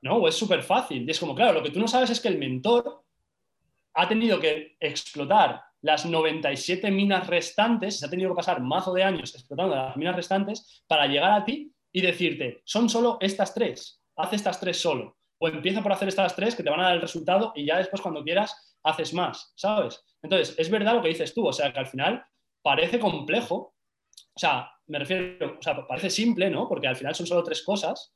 [0.02, 0.18] ¿no?
[0.18, 1.04] O es súper fácil.
[1.08, 3.04] Y es como, claro, lo que tú no sabes es que el mentor
[3.96, 9.04] ha tenido que explotar las 97 minas restantes, se ha tenido que pasar mazo de
[9.04, 14.02] años explotando las minas restantes para llegar a ti y decirte, son solo estas tres,
[14.16, 15.18] haz estas tres solo.
[15.44, 17.78] O empieza por hacer estas tres que te van a dar el resultado y ya
[17.78, 20.02] después cuando quieras haces más, ¿sabes?
[20.22, 22.26] Entonces, es verdad lo que dices tú, o sea, que al final
[22.62, 23.76] parece complejo,
[24.34, 26.70] o sea, me refiero, o sea, parece simple, ¿no?
[26.70, 28.16] Porque al final son solo tres cosas,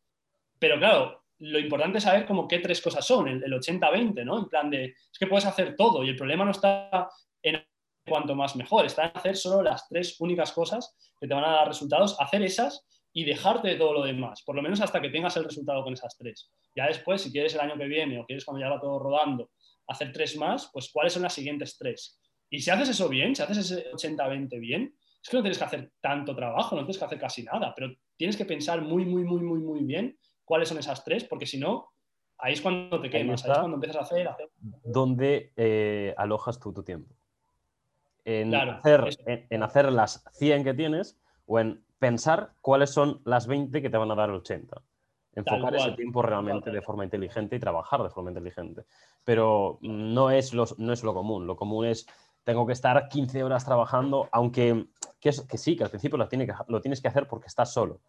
[0.57, 4.39] pero claro, lo importante es saber como qué tres cosas son, el, 80-20, ¿no?
[4.39, 7.09] En plan de, es que puedes hacer todo y el problema no está
[7.41, 7.61] en
[8.07, 11.51] cuanto más mejor, está en hacer solo las tres únicas cosas que te van a
[11.51, 12.87] dar resultados, hacer esas
[13.17, 15.91] y dejarte de todo lo demás, por lo menos hasta que tengas el resultado con
[15.91, 16.51] esas tres.
[16.75, 19.49] Ya después, si quieres el año que viene o quieres cuando ya va todo rodando,
[19.87, 22.21] hacer tres más, pues cuáles son las siguientes tres.
[22.51, 25.63] Y si haces eso bien, si haces ese 80-20 bien, es que no tienes que
[25.63, 29.23] hacer tanto trabajo, no tienes que hacer casi nada, pero tienes que pensar muy, muy,
[29.23, 30.15] muy, muy, muy bien
[30.45, 31.89] cuáles son esas tres, porque si no,
[32.37, 34.29] ahí es cuando te quemas, ahí, es cuando empiezas a hacer.
[34.83, 37.15] ¿Dónde eh, alojas tú tu tiempo?
[38.25, 41.17] En, hacer, en, hacer las 100 que tienes
[41.47, 44.81] o en pensar cuáles son las 20 que te van a dar el 80.
[45.33, 48.85] Enfocar ese tiempo realmente de forma inteligente y trabajar de forma inteligente.
[49.23, 51.45] Pero no es, lo, no es lo común.
[51.45, 52.07] Lo común es
[52.43, 54.87] tengo que estar 15 horas trabajando, aunque
[55.19, 58.01] que, sí, que al principio lo, tiene que, lo tienes que hacer porque estás solo,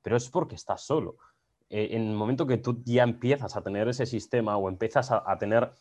[0.00, 1.16] pero es porque estás solo.
[1.68, 5.38] Eh, en el momento que tú ya empiezas a tener ese sistema o empiezas a,
[5.38, 5.72] tener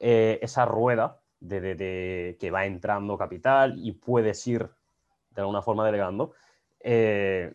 [0.00, 4.68] eh, esa rueda de, que va entrando capital y puedes ir
[5.30, 6.32] de alguna forma delegando,
[6.84, 7.54] eh,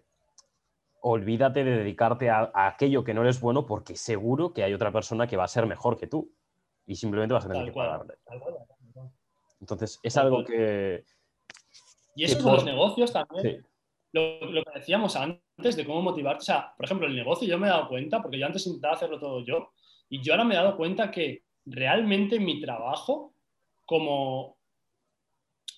[1.02, 5.28] olvídate de dedicarte a, aquello que no eres bueno porque seguro que hay otra persona
[5.28, 6.32] que va a ser mejor que tú
[6.86, 8.16] y simplemente vas a tener que pagarle.
[9.60, 11.04] Entonces, es algo que...
[12.16, 13.66] Y eso son los negocios también.
[14.14, 16.40] Lo, que decíamos antes de cómo motivarte.
[16.40, 18.96] O sea, por ejemplo, el negocio yo me he dado cuenta, porque yo antes intentaba
[18.96, 19.72] hacerlo todo yo,
[20.10, 23.34] y yo ahora me he dado cuenta que realmente mi trabajo
[23.86, 24.58] como,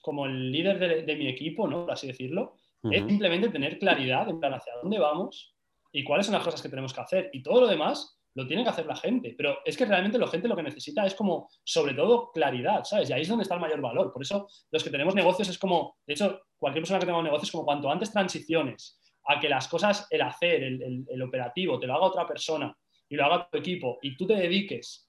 [0.01, 1.81] como el líder de, mi equipo, ¿no?
[1.81, 5.55] Por así decirlo, es simplemente tener claridad en plan hacia dónde vamos
[5.91, 7.29] y cuáles son las cosas que tenemos que hacer.
[7.33, 10.27] Y todo lo demás lo tiene que hacer la gente, pero es que realmente la
[10.27, 13.09] gente lo que necesita es como, sobre todo, claridad, ¿sabes?
[13.09, 14.13] Y ahí es donde está el mayor valor.
[14.13, 17.25] Por eso los que tenemos negocios es como, de hecho, cualquier persona que tenga un
[17.25, 21.87] negocio es como cuanto antes transiciones a que las cosas, el hacer, el, operativo, te
[21.87, 22.75] lo haga otra persona
[23.09, 25.07] y lo haga tu equipo y tú te dediques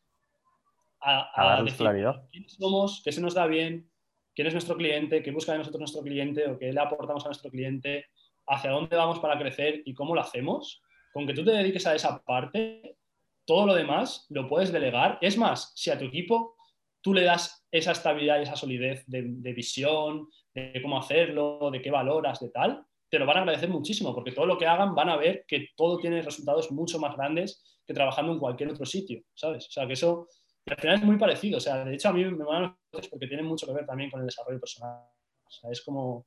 [1.01, 2.27] a, a, decir claridad.
[2.31, 3.90] quiénes somos, qué se nos da bien,
[4.35, 7.29] quién es nuestro cliente, qué busca de nosotros nuestro cliente o qué le aportamos a
[7.29, 8.07] nuestro cliente,
[8.47, 10.83] hacia dónde vamos para crecer y cómo lo hacemos,
[11.13, 12.97] con que tú te dediques a esa parte,
[13.45, 15.19] todo lo demás lo puedes delegar.
[15.21, 16.57] Es más, si a tu equipo
[17.01, 21.91] tú le das esa estabilidad y esa solidez de, visión, de cómo hacerlo, de qué
[21.91, 25.09] valoras, de tal, te lo van a agradecer muchísimo, porque todo lo que hagan van
[25.09, 29.23] a ver que todo tiene resultados mucho más grandes que trabajando en cualquier otro sitio,
[29.35, 29.67] ¿sabes?
[29.67, 30.29] O sea, que eso
[30.67, 31.59] al final es muy parecido.
[31.59, 32.79] O sea, de hecho, a mí me van a
[33.11, 35.05] porque tiene mucho que ver también con el desarrollo personal.
[35.47, 36.27] O sea, es como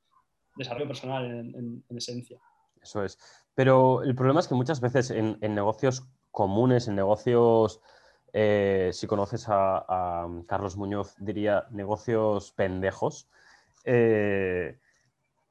[0.55, 2.39] desarrollo personal en, esencia.
[2.81, 3.17] Eso es.
[3.55, 6.03] Pero el problema es que muchas veces en negocios
[6.33, 7.79] comunes en negocios,
[8.33, 13.29] eh, si conoces a, Carlos Muñoz, diría negocios pendejos.
[13.85, 14.79] Eh,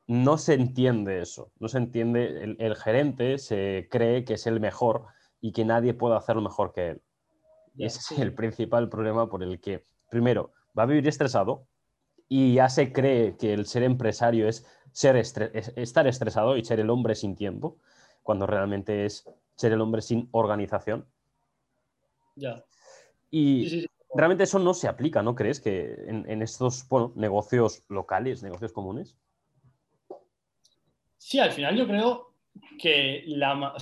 [0.08, 5.06] no se entiende eso, no se entiende, el, gerente se cree que es el mejor
[5.40, 7.02] y que nadie puede hacerlo mejor que él.
[7.76, 11.66] Y ese es el principal problema por el que, primero, va a vivir estresado
[12.28, 16.90] y ya se cree que el ser empresario es, ser estar estresado y ser el
[16.90, 17.78] hombre sin tiempo,
[18.22, 21.06] cuando realmente es ser el hombre sin organización.
[22.36, 22.64] Ya.
[23.30, 25.60] Y realmente eso no se aplica, ¿no crees?
[25.60, 29.16] Que en, estos negocios locales, negocios comunes.
[31.18, 32.34] Sí, al final yo creo
[32.78, 33.74] que la,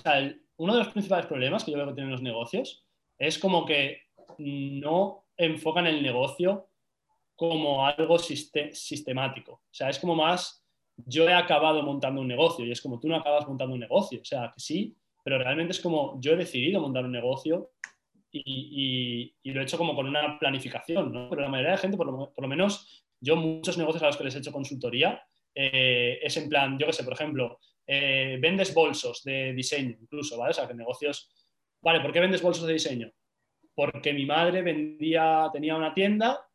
[0.56, 2.84] uno de los principales problemas que yo veo que tienen los negocios
[3.20, 4.00] es como que
[4.38, 6.70] no enfocan el negocio
[7.36, 9.52] como algo sistemático.
[9.52, 10.64] O sea, es como más,
[10.96, 14.20] yo he acabado montando un negocio y es como tú no acabas montando un negocio.
[14.22, 17.72] O sea, que sí, pero realmente es como yo he decidido montar un negocio
[18.32, 21.28] y, lo he hecho como con una planificación, ¿no?
[21.28, 24.34] Pero la mayoría de gente, por lo, menos yo muchos negocios a los que les
[24.34, 25.22] he hecho consultoría,
[25.54, 30.38] eh, es en plan, yo qué sé, por ejemplo, eh, vendes bolsos de diseño incluso,
[30.38, 30.52] ¿vale?
[30.52, 31.30] O sea, que negocios...
[31.82, 33.12] Vale, ¿por qué vendes bolsos de diseño?
[33.80, 36.46] porque mi madre vendía, tenía una tienda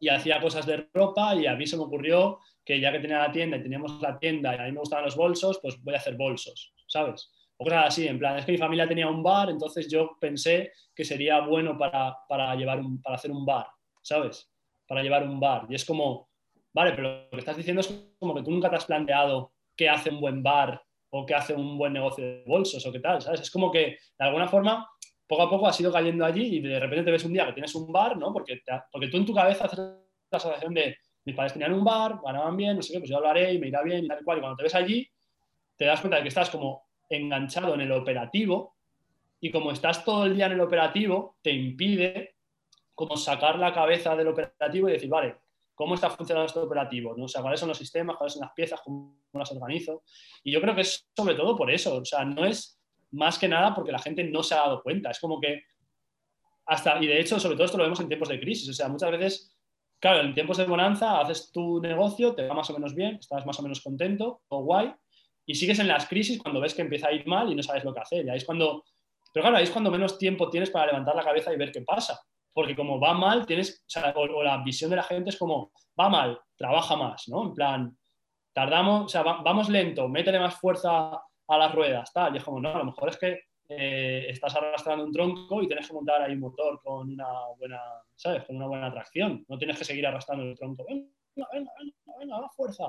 [0.00, 3.18] y hacía cosas de ropa y a mí se me ocurrió que ya que tenía
[3.18, 5.92] la tienda y teníamos la tienda y a mí me gustaban los bolsos, pues voy
[5.92, 7.30] a hacer bolsos, ¿sabes?
[7.58, 10.72] O cosas así, en plan, es que mi familia tenía un bar, entonces yo pensé
[10.94, 13.66] que sería bueno para, para llevar un, para hacer un bar,
[14.00, 14.50] ¿sabes?
[14.88, 15.66] Para llevar un bar.
[15.68, 16.30] Y es como,
[16.72, 19.90] vale, pero lo que estás diciendo es como que tú nunca te has planteado qué
[19.90, 20.82] hace un buen bar
[21.18, 23.40] o qué hace un buen negocio de bolsos o qué tal, ¿sabes?
[23.40, 24.88] Es como que de alguna forma
[25.26, 27.52] poco a poco has ido cayendo allí y de repente te ves un día que
[27.52, 28.32] tienes un bar, ¿no?
[28.32, 28.60] Porque,
[28.92, 32.56] porque tú en tu cabeza haces la asociación de mis padres tenían un bar, ganaban
[32.56, 34.38] bien, no sé qué, pues yo hablaré y me irá bien y tal y cual.
[34.38, 35.08] Y cuando te ves allí,
[35.76, 38.76] te das cuenta de que estás como enganchado en el operativo
[39.40, 42.36] y como estás todo el día en el operativo, te impide
[42.94, 45.36] como sacar la cabeza del operativo y decir, vale,
[45.76, 47.14] ¿cómo está funcionando este operativo?
[47.16, 47.26] ¿no?
[47.26, 50.02] O sea, cuáles son los sistemas, cuáles son las piezas, cómo las organizo.
[50.42, 52.80] Y yo creo que es sobre todo por eso, o sea, no es
[53.12, 55.62] más que nada porque la gente no se ha dado cuenta, es como que
[56.66, 58.88] hasta, y de hecho, sobre todo esto lo vemos en tiempos de crisis, o sea,
[58.88, 59.56] muchas veces
[59.98, 63.46] Claro, en tiempos de bonanza haces tu negocio, te va más o menos bien, estás
[63.46, 64.92] más o menos contento o guay,
[65.46, 67.84] y sigues en las crisis cuando ves que empieza a ir mal y no sabes
[67.84, 68.26] lo que hacer.
[68.26, 68.84] Y ahí es cuando,
[69.32, 71.80] pero claro, ahí es cuando menos tiempo tienes para levantar la cabeza y ver qué
[71.80, 72.20] pasa.
[72.56, 73.84] Porque como va mal, tienes,
[74.14, 77.42] o, la visión de la gente es como, va mal, trabaja más, ¿no?
[77.42, 77.98] En plan,
[78.54, 81.10] tardamos, o sea, vamos lento, métele más fuerza
[81.48, 82.32] a las ruedas, tal.
[82.32, 85.66] Y es como, no, a lo mejor es que eh, estás arrastrando un tronco y
[85.66, 87.28] tienes que montar ahí un motor con una
[87.58, 87.78] buena,
[88.14, 88.44] ¿sabes?
[88.44, 89.44] Con una buena tracción.
[89.48, 90.82] No tienes que seguir arrastrando el tronco.
[90.88, 91.10] Venga,
[91.52, 92.84] venga, venga, venga, fuerza.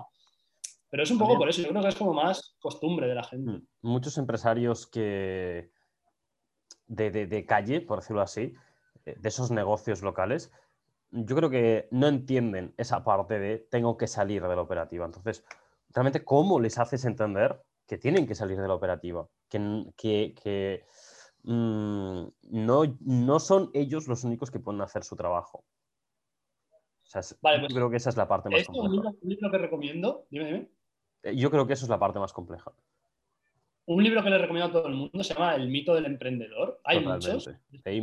[0.90, 3.24] Pero es un poco por eso, yo creo que es como más costumbre de la
[3.26, 3.52] gente.
[3.52, 5.72] Mm, muchos empresarios que
[6.86, 8.54] de, de, calle, por decirlo así,
[9.16, 10.52] de esos negocios locales,
[11.12, 15.06] yo creo que no entienden esa parte de tengo que salir de la operativa.
[15.06, 15.46] Entonces,
[15.94, 20.84] realmente, ¿cómo les haces entender que tienen que salir de la operativa, que, que,
[21.44, 25.64] mm, no, no, son ellos los únicos que pueden hacer su trabajo.
[27.42, 29.10] vale, yo pues creo que esa es la parte más compleja.
[29.22, 30.70] Un libro, que recomiendo, dime, dime.
[31.24, 32.74] Eh, yo creo que eso es la parte más compleja.
[33.86, 36.82] Un libro que le recomiendo a todo el mundo se llama El mito del emprendedor.
[36.84, 37.50] Hay muchos.
[37.86, 38.02] Hay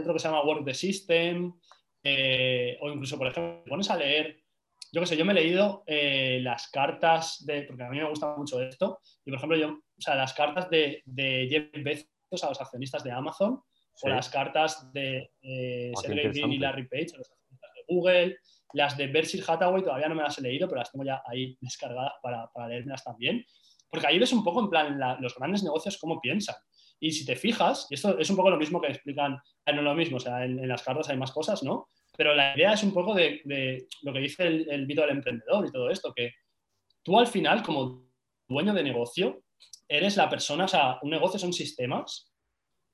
[0.00, 1.52] otro que se llama Work the System.
[2.04, 4.42] Eh, o incluso, por ejemplo, pones a leer
[4.92, 8.08] yo qué sé, yo me he leído eh, las cartas de, porque a mí me
[8.08, 12.44] gusta mucho esto, y por ejemplo, yo, o sea, las cartas de, de Jeff Bezos
[12.44, 13.62] a los accionistas de Amazon,
[14.02, 18.36] o las cartas de eh, Sergey Brin y Larry Page a los accionistas de Google,
[18.74, 21.56] las de Berkshire Hathaway todavía no me las he leído, pero las tengo ya ahí
[21.60, 23.44] descargadas para, para leérmelas también,
[23.90, 26.56] porque ahí ves un poco en plan los grandes negocios cómo piensan.
[27.02, 29.82] Y si te fijas, y esto es un poco lo mismo que explican, eh, no
[29.82, 31.88] lo mismo, o sea, en, en las cartas hay más cosas, ¿no?
[32.16, 33.42] Pero la idea es un poco de,
[34.02, 36.30] lo que dice el, el mito del emprendedor y todo esto, que
[37.02, 38.04] tú al final, como
[38.48, 39.42] dueño de negocio,
[39.88, 42.32] eres la persona, o sea, un negocio son sistemas.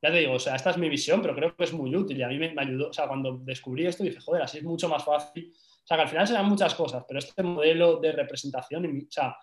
[0.01, 2.17] Ya te digo, o sea, esta es mi visión, pero creo que es muy útil
[2.17, 4.89] y a mí me, ayudó, o sea, cuando descubrí esto dije, joder, así es mucho
[4.89, 5.53] más fácil.
[5.53, 9.37] O sea, que al final serán muchas cosas, pero este modelo de representación, o sea,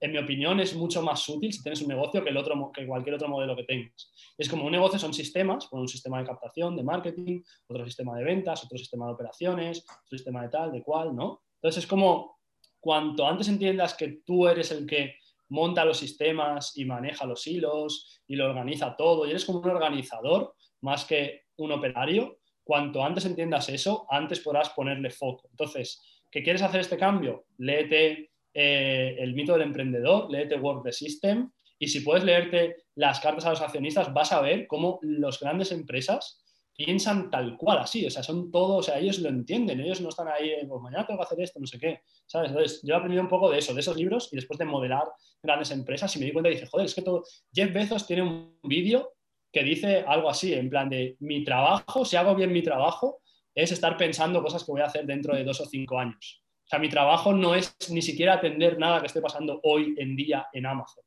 [0.00, 2.86] en mi opinión, es mucho más útil si tienes un negocio que, el otro, que
[2.86, 4.12] cualquier otro modelo que tengas.
[4.36, 8.24] Es como un negocio son sistemas, un sistema de captación, de marketing, otro sistema de
[8.24, 11.42] ventas, otro sistema de operaciones, otro sistema de tal, de cual, ¿no?
[11.56, 12.38] Entonces es como
[12.80, 15.16] cuanto antes entiendas que tú eres el que
[15.48, 19.70] monta los sistemas y maneja los hilos y lo organiza todo y eres como un
[19.70, 25.48] organizador más que un operario, cuanto antes entiendas eso, antes podrás ponerle foco.
[25.50, 26.00] Entonces,
[26.30, 27.46] ¿qué quieres hacer este cambio?
[27.56, 31.48] Léete eh, el mito del emprendedor, léete Work the System
[31.78, 35.70] y si puedes leerte las cartas a los accionistas vas a ver cómo las grandes
[35.70, 36.42] empresas
[36.74, 40.08] piensan tal cual así, o sea, son todos, o sea, ellos lo entienden, ellos no
[40.08, 42.50] están ahí, pues mañana tengo que hacer esto, no sé qué, ¿sabes?
[42.50, 45.04] Entonces, yo he aprendido un poco de eso, de esos libros y después de modelar
[45.40, 47.22] grandes empresas y me di cuenta y dije, joder, es que todo,
[47.54, 49.12] Jeff Bezos tiene un vídeo
[49.52, 53.20] que dice algo así, en plan de mi trabajo, si hago bien mi trabajo,
[53.54, 56.42] es estar pensando cosas que voy a hacer dentro de dos o cinco años.
[56.68, 60.14] O sea, mi trabajo no es ni siquiera atender nada que esté pasando hoy en
[60.14, 61.02] día en Amazon.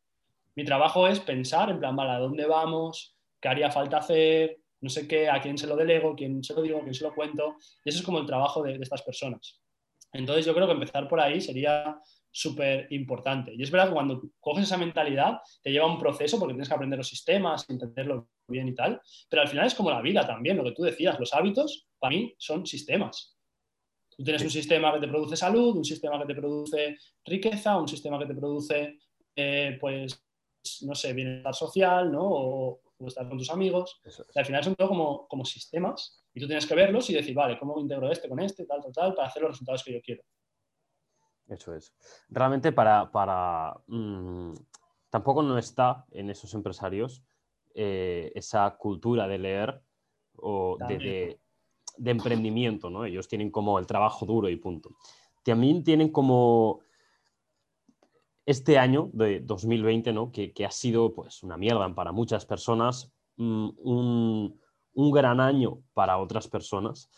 [0.56, 3.16] Mi trabajo es pensar en plan, vale, ¿a dónde vamos?
[3.40, 4.58] ¿Qué haría falta hacer?
[4.80, 7.14] No sé qué, a quién se lo delego, quién se lo digo, quién se lo
[7.14, 7.58] cuento.
[7.86, 9.62] Y eso es como el trabajo de, estas personas.
[10.12, 11.96] Entonces yo creo que empezar por ahí sería
[12.32, 13.54] súper importante.
[13.54, 16.74] Y es verdad que cuando coges esa mentalidad te lleva un proceso porque tienes que
[16.74, 20.58] aprender los sistemas, entenderlo bien y tal, pero al final es como la vida también,
[20.58, 23.38] lo que tú decías, los hábitos para mí son sistemas.
[24.22, 26.96] Tú tienes un sistema que te produce salud, un sistema que te produce
[27.26, 29.00] riqueza, un sistema que te produce,
[29.36, 30.24] eh, pues,
[30.84, 32.22] no sé, bienestar social, ¿no?
[32.24, 34.00] O, estar con tus amigos.
[34.36, 37.58] al final son todo como, como sistemas y tú tienes que verlos y decir, vale,
[37.58, 40.22] ¿cómo integro este con este, tal, tal, tal, para hacer los resultados que yo quiero?
[41.48, 41.96] Eso es.
[42.30, 43.12] Realmente para...
[43.12, 44.54] para mm,
[45.10, 47.24] tampoco no está en esos empresarios
[47.74, 49.82] eh, esa cultura de leer
[50.36, 51.41] o de,
[52.10, 53.06] emprendimiento, ¿no?
[53.06, 54.90] Ellos tienen como el trabajo duro y punto.
[55.44, 56.82] También tienen como
[58.46, 60.32] este año de 2020, ¿no?
[60.32, 64.60] Que, ha sido pues una mierda para muchas personas, mm, un,
[65.12, 67.10] gran año para otras personas.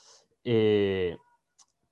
[0.44, 1.18] Eh,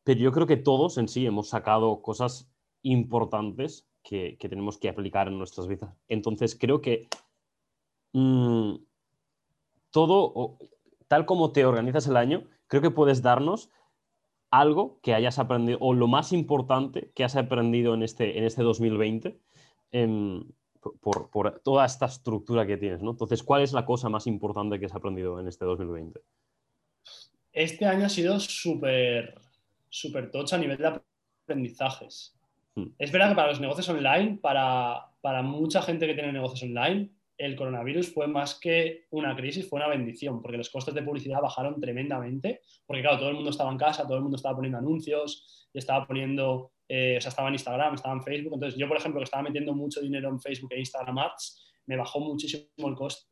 [0.03, 2.51] pero yo creo que todos en sí hemos sacado cosas
[2.81, 5.95] importantes que, tenemos que aplicar en nuestras vidas.
[6.07, 7.07] Entonces creo que
[8.13, 8.75] mm,
[9.91, 10.57] todo,
[11.07, 13.69] tal como te organizas el año, creo que puedes darnos
[14.49, 18.63] algo que hayas aprendido o lo más importante que has aprendido en este, en este
[18.63, 19.37] 2020
[19.91, 20.45] em,
[21.01, 23.01] por, por, toda esta estructura que tienes.
[23.01, 23.11] ¿no?
[23.11, 26.21] Entonces, ¿cuál es la cosa más importante que has aprendido en este 2020?
[27.51, 29.35] Este año ha sido súper
[29.89, 31.01] súper tocha a nivel de
[31.43, 32.33] aprendizajes.
[32.75, 32.87] Hmm.
[32.97, 37.11] Es verdad que para los negocios online, para, para mucha gente que tiene negocios online,
[37.41, 41.41] el coronavirus fue más que una crisis, fue una bendición, porque los costes de publicidad
[41.41, 44.77] bajaron tremendamente, porque claro, todo el mundo estaba en casa, todo el mundo estaba poniendo
[44.77, 48.87] anuncios, y estaba poniendo, eh, o sea, estaba en Instagram, estaba en Facebook, entonces yo,
[48.87, 52.67] por ejemplo, que estaba metiendo mucho dinero en Facebook e Instagram Ads, me bajó muchísimo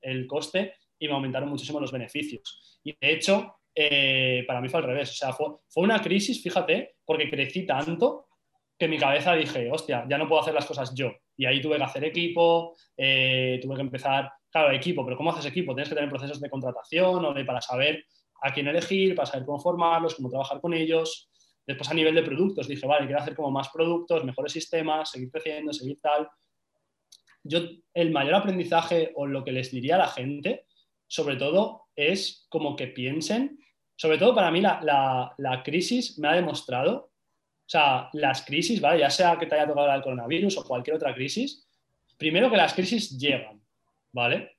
[0.02, 2.80] el, coste y me aumentaron muchísimo los beneficios.
[2.84, 5.12] Y de hecho, eh, para mí fue al revés.
[5.12, 8.29] O sea, fue, fue, una crisis, fíjate, porque crecí tanto
[8.80, 11.12] que mi cabeza dije, hostia, ya no puedo hacer las cosas yo.
[11.36, 15.46] Y ahí tuve que hacer equipo, eh, tuve que empezar, claro, equipo, pero ¿cómo haces
[15.46, 15.76] equipo?
[15.76, 18.06] Tienes que tener procesos de contratación para saber
[18.42, 21.30] a quién elegir, para saber cómo formarlos, cómo trabajar con ellos.
[21.68, 25.30] Después a nivel de productos dije, vale, quiero hacer como más productos, mejores sistemas, seguir
[25.30, 26.30] creciendo, seguir tal.
[27.44, 27.60] Yo,
[27.94, 30.66] el mayor aprendizaje o lo que les diría a la gente,
[31.06, 33.60] sobre todo, es como que piensen,
[33.96, 37.09] sobre todo para mí la, crisis me ha demostrado,
[37.70, 39.02] o sea, las crisis, ¿vale?
[39.02, 41.68] Ya sea que te haya tocado el coronavirus o cualquier otra crisis,
[42.18, 43.62] primero que las crisis llegan,
[44.12, 44.58] ¿vale?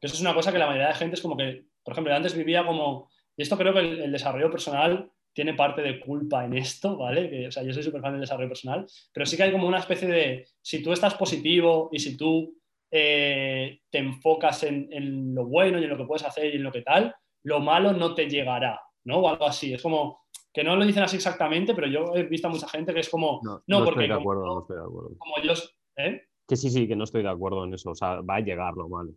[0.00, 2.36] Eso es una cosa que la mayoría de gente es como que, por ejemplo, antes
[2.36, 6.96] vivía como, y esto creo que el, desarrollo personal tiene parte de culpa en esto,
[6.96, 7.46] ¿vale?
[7.46, 9.78] o sea, yo soy súper fan del desarrollo personal, pero sí que hay como una
[9.78, 12.58] especie de, si tú estás positivo y si tú
[12.90, 16.72] eh, te enfocas en, lo bueno y en lo que puedes hacer y en lo
[16.72, 17.14] que tal,
[17.44, 19.18] lo malo no te llegará, ¿no?
[19.18, 19.72] O algo así.
[19.74, 20.22] Es como
[20.58, 23.08] que no lo dicen así exactamente, pero yo he visto a mucha gente que es
[23.08, 23.40] como.
[23.44, 24.02] No, porque.
[24.02, 25.10] Estoy de acuerdo, no estoy de acuerdo.
[25.16, 25.78] Como ellos.
[25.96, 26.22] ¿eh?
[26.48, 27.90] Que sí, sí, que no estoy de acuerdo en eso.
[27.90, 29.12] O sea, va a llegar lo malo.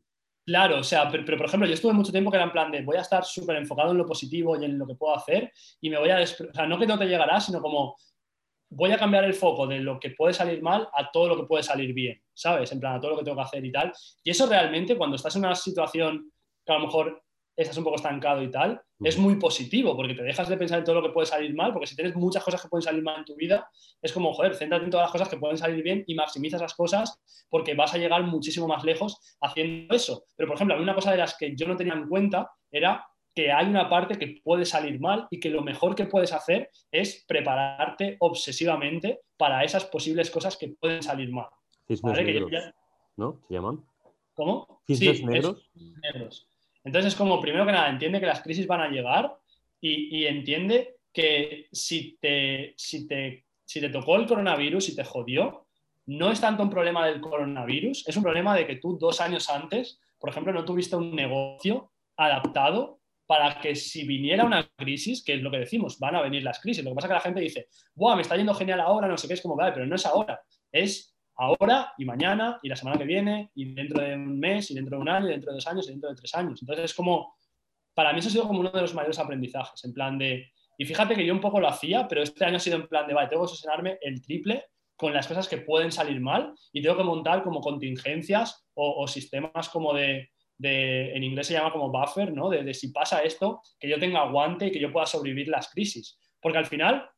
[0.46, 2.84] Claro, o sea, pero, por ejemplo, yo estuve mucho tiempo que era en plan de
[2.84, 5.52] voy a estar súper enfocado en lo positivo y en lo que puedo hacer
[5.82, 6.22] y me voy a.
[6.22, 7.96] O sea, no que no te llegará, sino como
[8.70, 11.48] voy a cambiar el foco de lo que puede salir mal a todo lo que
[11.48, 12.72] puede salir bien, ¿sabes?
[12.72, 13.92] En plan, a todo lo que tengo que hacer y tal.
[14.24, 16.32] Y eso realmente, cuando estás en una situación
[16.64, 17.24] que a lo mejor
[17.56, 20.86] estás un poco estancado y tal, es muy positivo, porque te dejas de pensar en
[20.86, 23.20] todo lo que puede salir mal, porque si tienes muchas cosas que pueden salir mal
[23.20, 23.70] en tu vida,
[24.02, 26.76] es como, joder, céntrate en todas las cosas que pueden salir bien y maximizas las
[26.76, 27.20] cosas
[27.50, 30.24] porque vas a llegar muchísimo más lejos haciendo eso.
[30.36, 32.52] Pero, por ejemplo, a mí una cosa de las que yo no tenía en cuenta
[32.72, 36.34] era que hay una parte que puede salir mal y que lo mejor que puedes
[36.34, 41.48] hacer es prepararte obsesivamente para esas posibles cosas que pueden salir mal.
[43.18, 43.40] ¿No?
[43.48, 43.84] ¿Se llaman?
[44.34, 44.82] ¿Cómo?
[44.86, 45.70] ¿Cisnes negros?
[45.76, 46.48] negros.
[46.84, 49.36] Entonces, como primero que nada, entiende que las crisis van a llegar
[49.80, 55.68] y, entiende que si te, si, te, si te tocó el coronavirus y te jodió,
[56.06, 59.50] no es tanto un problema del coronavirus, es un problema de que tú dos años
[59.50, 65.36] antes, por ejemplo, no tuviste un negocio adaptado para que si viniera una crisis, que
[65.36, 66.84] es lo que decimos, van a venir las crisis.
[66.84, 69.08] Lo que pasa es que la gente dice, ¡buah, me está yendo genial ahora!
[69.08, 70.42] No sé qué, es como, vale, pero no es ahora.
[70.70, 71.11] Es
[71.42, 74.98] ahora y mañana y la semana que viene y dentro de un mes y dentro
[74.98, 76.62] de un año y dentro de dos años y dentro de tres años.
[76.62, 77.36] Entonces es como,
[77.94, 80.86] para mí eso ha sido como uno de los mayores aprendizajes, en plan de, y
[80.86, 83.14] fíjate que yo un poco lo hacía, pero este año ha sido en plan de,
[83.14, 84.66] vale, tengo que obsesionarme el triple
[84.96, 89.68] con las cosas que pueden salir mal y tengo que montar como contingencias o sistemas
[89.70, 90.30] como de,
[90.64, 92.50] en inglés se llama como buffer, ¿no?
[92.50, 96.20] De, si pasa esto, que yo tenga aguante y que yo pueda sobrevivir las crisis.
[96.40, 97.10] Porque al final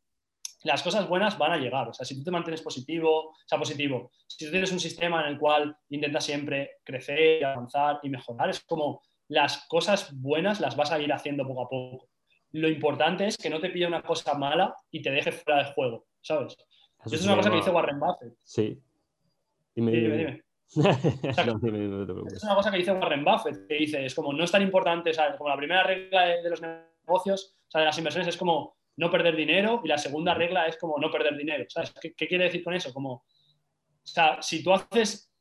[0.63, 1.89] las cosas buenas van a llegar.
[1.89, 5.21] O sea, si tú te mantienes positivo, o sea, positivo, si tú tienes un sistema
[5.21, 10.75] en el cual intentas siempre crecer, avanzar y mejorar, es como las cosas buenas las
[10.75, 12.09] vas a ir haciendo poco a poco.
[12.51, 15.73] Lo importante es que no te pille una cosa mala y te deje fuera de
[15.73, 16.55] juego, ¿sabes?
[17.05, 18.33] Eso, es una cosa que dice Warren Buffett.
[18.43, 18.79] Sí.
[19.75, 20.17] Dime, dime.
[20.17, 20.43] dime
[20.75, 25.11] es una cosa que dice Warren Buffett, que dice, es como no es tan importante,
[25.37, 29.09] como la primera regla de, los negocios, o sea, de las inversiones es como no
[29.09, 31.65] perder dinero y la segunda regla es como no perder dinero.
[31.67, 31.93] ¿Sabes?
[32.01, 32.93] ¿Qué, quiere decir con eso?
[32.93, 33.25] Como, o
[34.03, 35.31] sea, si tú haces,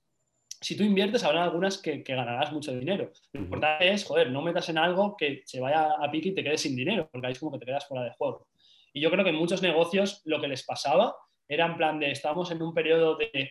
[0.61, 3.11] si tú inviertes, habrá algunas que, ganarás mucho dinero.
[3.33, 6.45] Lo importante es, joder, no metas en algo que se vaya a pique y te
[6.45, 8.49] quedes sin dinero, porque ahí es como que te quedas fuera de juego.
[8.93, 11.15] Y yo creo que en muchos negocios lo que les pasaba
[11.49, 13.51] era en plan de, estamos en un periodo de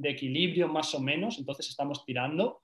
[0.00, 2.62] de equilibrio más o menos, entonces estamos tirando,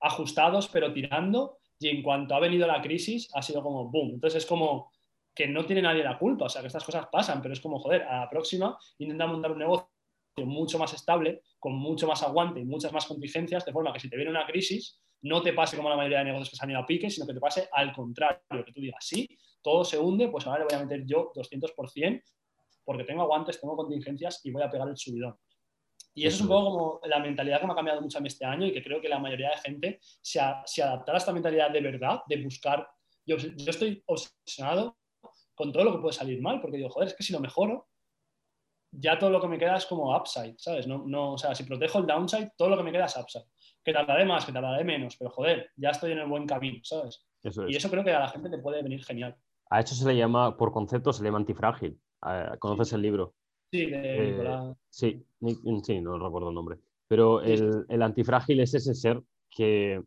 [0.00, 4.12] ajustados pero tirando, y en cuanto ha venido la crisis ha sido como boom.
[4.14, 4.92] Entonces es como
[5.34, 7.78] que no tiene nadie la culpa, o sea, que estas cosas pasan, pero es como,
[7.78, 9.88] joder, a la próxima intentamos montar un negocio
[10.38, 14.08] mucho más estable, con mucho más aguante y muchas más contingencias, de forma que si
[14.08, 16.70] te viene una crisis, no te pase como la mayoría de negocios que se han
[16.70, 19.28] ido a pique, sino que te pase al contrario, que tú digas, sí,
[19.62, 22.22] todo se hunde, pues ahora le voy a meter yo 200%
[22.84, 25.36] porque tengo aguantes, tengo contingencias y voy a pegar el subidón.
[26.14, 28.28] Y eso es un poco como la mentalidad que me ha cambiado mucho a mí
[28.28, 31.32] este año y que creo que la mayoría de gente se, se adaptará a esta
[31.32, 32.86] mentalidad de verdad, de buscar.
[33.24, 34.98] Yo, yo estoy obsesionado
[35.62, 37.86] con todo lo que puede salir mal, porque digo, joder, es que si lo mejoro,
[38.90, 40.88] ya todo lo que me queda es como upside, ¿sabes?
[40.88, 43.44] No, no, o sea, si protejo el downside, todo lo que me queda es upside.
[43.84, 47.24] Que tardaré más, que tardaré menos, pero joder, ya estoy en el buen camino, ¿sabes?
[47.68, 49.36] Y eso creo que a la gente te puede venir genial.
[49.70, 51.96] A hecho se le llama, por concepto, se le llama antifrágil.
[52.58, 53.34] ¿Conoces el libro?
[53.70, 54.76] Sí, de eh, Nicolás.
[54.90, 55.24] Sí,
[55.84, 56.78] sí, no recuerdo el nombre.
[57.06, 60.02] Pero el, el antifrágil es ese ser que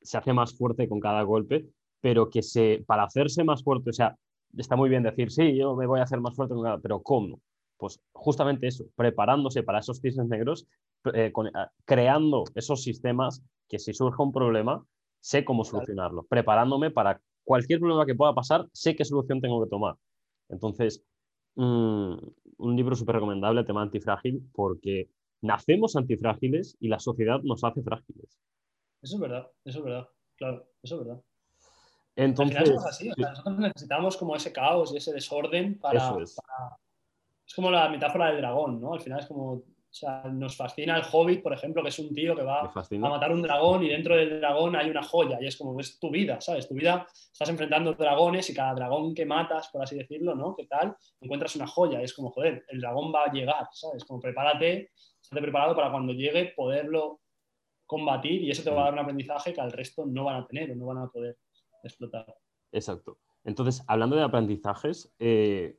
[0.00, 1.66] se hace más fuerte con cada golpe,
[2.00, 4.16] pero que se, para hacerse más fuerte, o sea,
[4.56, 7.40] está muy bien decir, sí, yo me voy a hacer más fuerte pero ¿cómo?
[7.76, 10.66] Pues justamente eso, preparándose para esos cisnes negros,
[11.14, 14.84] eh, ah, creando esos sistemas que si surge un problema,
[15.20, 19.70] sé cómo solucionarlo, preparándome para cualquier problema que pueda pasar, sé qué solución tengo que
[19.70, 19.96] tomar.
[20.48, 21.04] Entonces,
[21.56, 22.14] mm,
[22.58, 25.08] un libro súper recomendable, tema antifrágil, porque
[25.40, 28.38] nacemos antifrágiles y la sociedad nos hace frágiles.
[29.02, 31.22] Eso es verdad, eso es verdad, claro, eso es verdad.
[32.14, 32.70] Entonces,
[33.16, 36.16] nosotros necesitamos como ese caos y ese desorden para,
[37.52, 38.94] es como la metáfora del dragón, ¿no?
[38.94, 39.62] Al final es como,
[39.92, 42.96] o sea, nos fascina el hobbit, por ejemplo, que es un tío que va a
[42.98, 46.10] matar un dragón y dentro del dragón hay una joya y es como, es tu
[46.10, 46.68] vida, ¿sabes?
[46.68, 50.54] Tu vida, estás enfrentando dragones y cada dragón que matas, por así decirlo, ¿no?
[50.56, 50.96] ¿Qué tal?
[51.20, 54.04] Encuentras una joya y es como, joder, el dragón va a llegar, ¿sabes?
[54.04, 57.20] Como prepárate, estate preparado para cuando llegue poderlo
[57.84, 60.46] combatir y eso te va a dar un aprendizaje que al resto no van a
[60.46, 61.36] tener o no van a poder
[61.82, 62.26] explotar.
[62.72, 63.18] Exacto.
[63.44, 65.78] Entonces, hablando de aprendizajes, eh,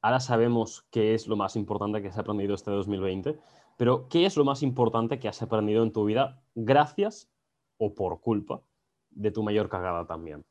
[0.00, 3.38] ahora sabemos qué es lo más importante que has aprendido este 2020,
[3.76, 7.30] pero ¿qué es lo más importante que has aprendido en tu vida gracias
[7.78, 8.62] o por culpa
[9.10, 10.44] de tu mayor cagada también?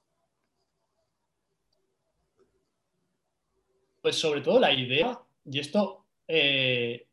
[4.01, 7.07] Pues sobre todo la idea, y esto eh,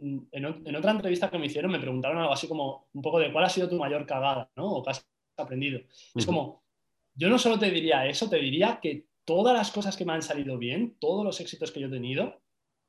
[0.00, 3.44] en, otra entrevista que me hicieron me preguntaron algo así como un poco de cuál
[3.44, 4.76] ha sido tu mayor cagada, ¿no?
[4.76, 5.06] O qué has
[5.36, 5.80] aprendido.
[6.14, 6.62] Es como,
[7.16, 10.22] yo no solo te diría eso, te diría que todas las cosas que me han
[10.22, 12.40] salido bien, todos los éxitos que yo he tenido,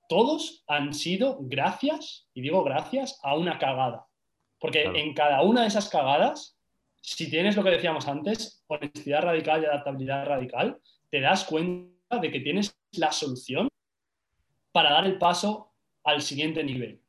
[0.08, 4.06] todos han sido gracias, y digo gracias, a una cagada.
[4.60, 6.58] Porque en cada una de esas cagadas,
[7.02, 10.80] si tienes lo que decíamos antes, honestidad radical y adaptabilidad radical,
[11.10, 13.70] te das cuenta de que tienes la solución
[14.72, 15.74] para dar el paso
[16.04, 17.02] al siguiente nivel.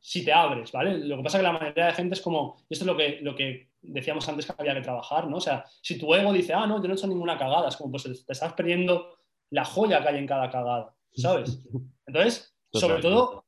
[0.00, 0.98] Si te abres, ¿vale?
[0.98, 3.18] Lo que pasa es que la mayoría de gente es como, esto es lo que,
[3.22, 5.36] lo que decíamos antes que había que trabajar, ¿no?
[5.36, 7.76] O sea, si tu ego dice, ah, no, yo no he hecho ninguna cagada, es
[7.76, 9.16] como, pues te estás perdiendo
[9.50, 11.62] la joya que hay en cada cagada, ¿sabes?
[12.06, 13.46] Entonces, sobre todo,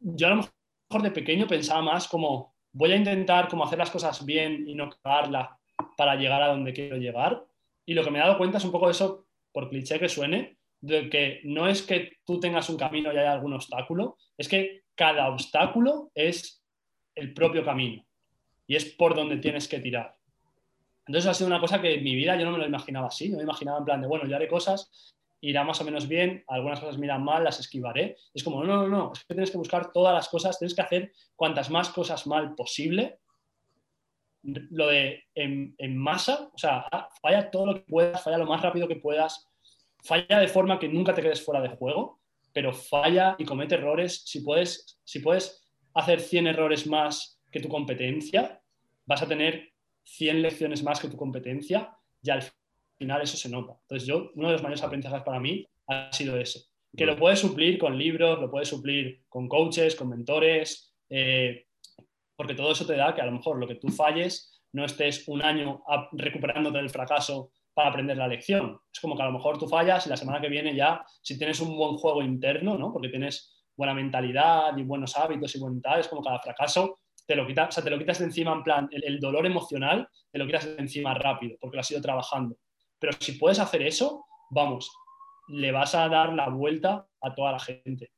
[0.00, 3.90] yo a lo mejor de pequeño pensaba más como, voy a intentar como hacer las
[3.90, 5.58] cosas bien y no cagarla
[5.96, 7.44] para llegar a donde quiero llegar.
[7.86, 10.58] Y lo que me he dado cuenta es un poco eso, por cliché que suene,
[10.80, 14.82] de que no es que tú tengas un camino y haya algún obstáculo, es que
[14.94, 16.64] cada obstáculo es
[17.14, 18.04] el propio camino
[18.70, 20.14] y es por donde tienes que tirar.
[21.04, 23.28] Entonces ha sido una cosa que en mi vida yo no me lo imaginaba así,
[23.28, 26.44] no me imaginaba en plan de, bueno, yo haré cosas, irá más o menos bien,
[26.46, 28.16] algunas cosas me irán mal, las esquivaré.
[28.32, 30.82] Es como, no, no, no, es que tienes que buscar todas las cosas, tienes que
[30.82, 33.18] hacer cuantas más cosas mal posible.
[34.44, 36.86] Lo de en, en masa, o sea,
[37.20, 39.48] falla todo lo que puedas, falla lo más rápido que puedas,
[39.98, 42.20] falla de forma que nunca te quedes fuera de juego,
[42.52, 44.22] pero falla y comete errores.
[44.26, 48.59] Si puedes, si puedes hacer 100 errores más que tu competencia,
[49.10, 49.72] vas a tener
[50.04, 51.92] 100 lecciones más que tu competencia
[52.22, 52.44] y al
[52.96, 53.76] final eso se nota.
[53.82, 56.60] Entonces yo, uno de los mayores aprendizajes para mí ha sido ese,
[56.96, 61.66] que lo puedes suplir con libros, lo puedes suplir con coaches, con mentores, eh,
[62.36, 65.26] porque todo eso te da que a lo mejor lo que tú falles no estés
[65.26, 65.82] un año
[66.12, 68.78] recuperándote del fracaso para aprender la lección.
[68.92, 71.36] Es como que a lo mejor tú fallas y la semana que viene ya, si
[71.36, 72.92] tienes un buen juego interno, ¿no?
[72.92, 76.99] porque tienes buena mentalidad y buenos hábitos y buen tal, es como cada fracaso
[77.30, 80.08] te lo quitas, o sea, te lo quitas de encima en plan, el, dolor emocional,
[80.32, 82.56] te lo quitas de encima rápido, porque lo has ido trabajando.
[82.98, 84.90] Pero si puedes hacer eso, vamos,
[85.46, 88.10] le vas a dar la vuelta a toda la gente,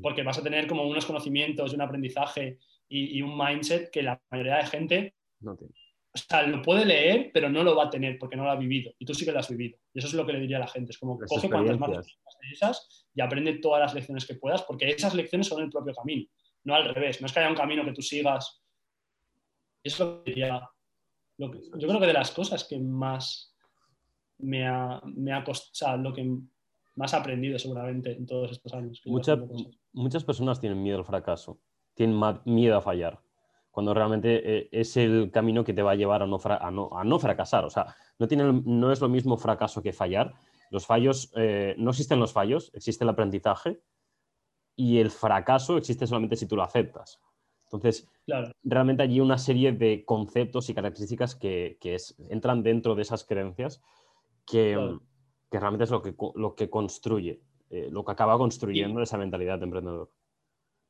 [0.00, 2.58] porque vas a tener como unos conocimientos y un aprendizaje
[2.88, 5.74] y, un mindset que la mayoría de gente no tiene.
[6.14, 8.56] O sea, lo puede leer, pero no lo va a tener porque no lo ha
[8.56, 8.92] vivido.
[8.96, 9.76] Y tú sí que lo has vivido.
[9.92, 10.92] Y eso es lo que le diría a la gente.
[10.92, 14.88] Es como, coge cuantas más de esas y aprende todas las lecciones que puedas, porque
[14.88, 16.28] esas lecciones son el propio camino
[16.64, 18.62] no al revés, no es que haya un camino que tú sigas.
[19.82, 23.54] Eso es lo yo creo que de las cosas que más
[24.38, 26.38] me ha, me costado, lo que
[26.94, 29.02] más he aprendido seguramente en todos estos años.
[29.92, 31.58] muchas personas tienen miedo al fracaso,
[31.94, 33.20] tienen miedo a fallar,
[33.70, 36.38] cuando realmente eh, es el camino que te va a llevar a no,
[36.92, 37.64] a no, fracasar.
[37.64, 40.34] O sea, no, tiene, no es lo mismo fracaso que fallar.
[40.70, 43.80] Los fallos, eh, no existen los fallos, existe el aprendizaje
[44.76, 47.20] y el fracaso existe solamente si tú lo aceptas.
[47.64, 48.08] Entonces,
[48.62, 51.78] realmente allí una serie de conceptos y características que,
[52.28, 53.82] entran dentro de esas creencias
[54.46, 54.76] que,
[55.50, 57.40] realmente es lo que, lo que construye,
[57.70, 60.10] eh, lo que acaba construyendo esa mentalidad de emprendedor.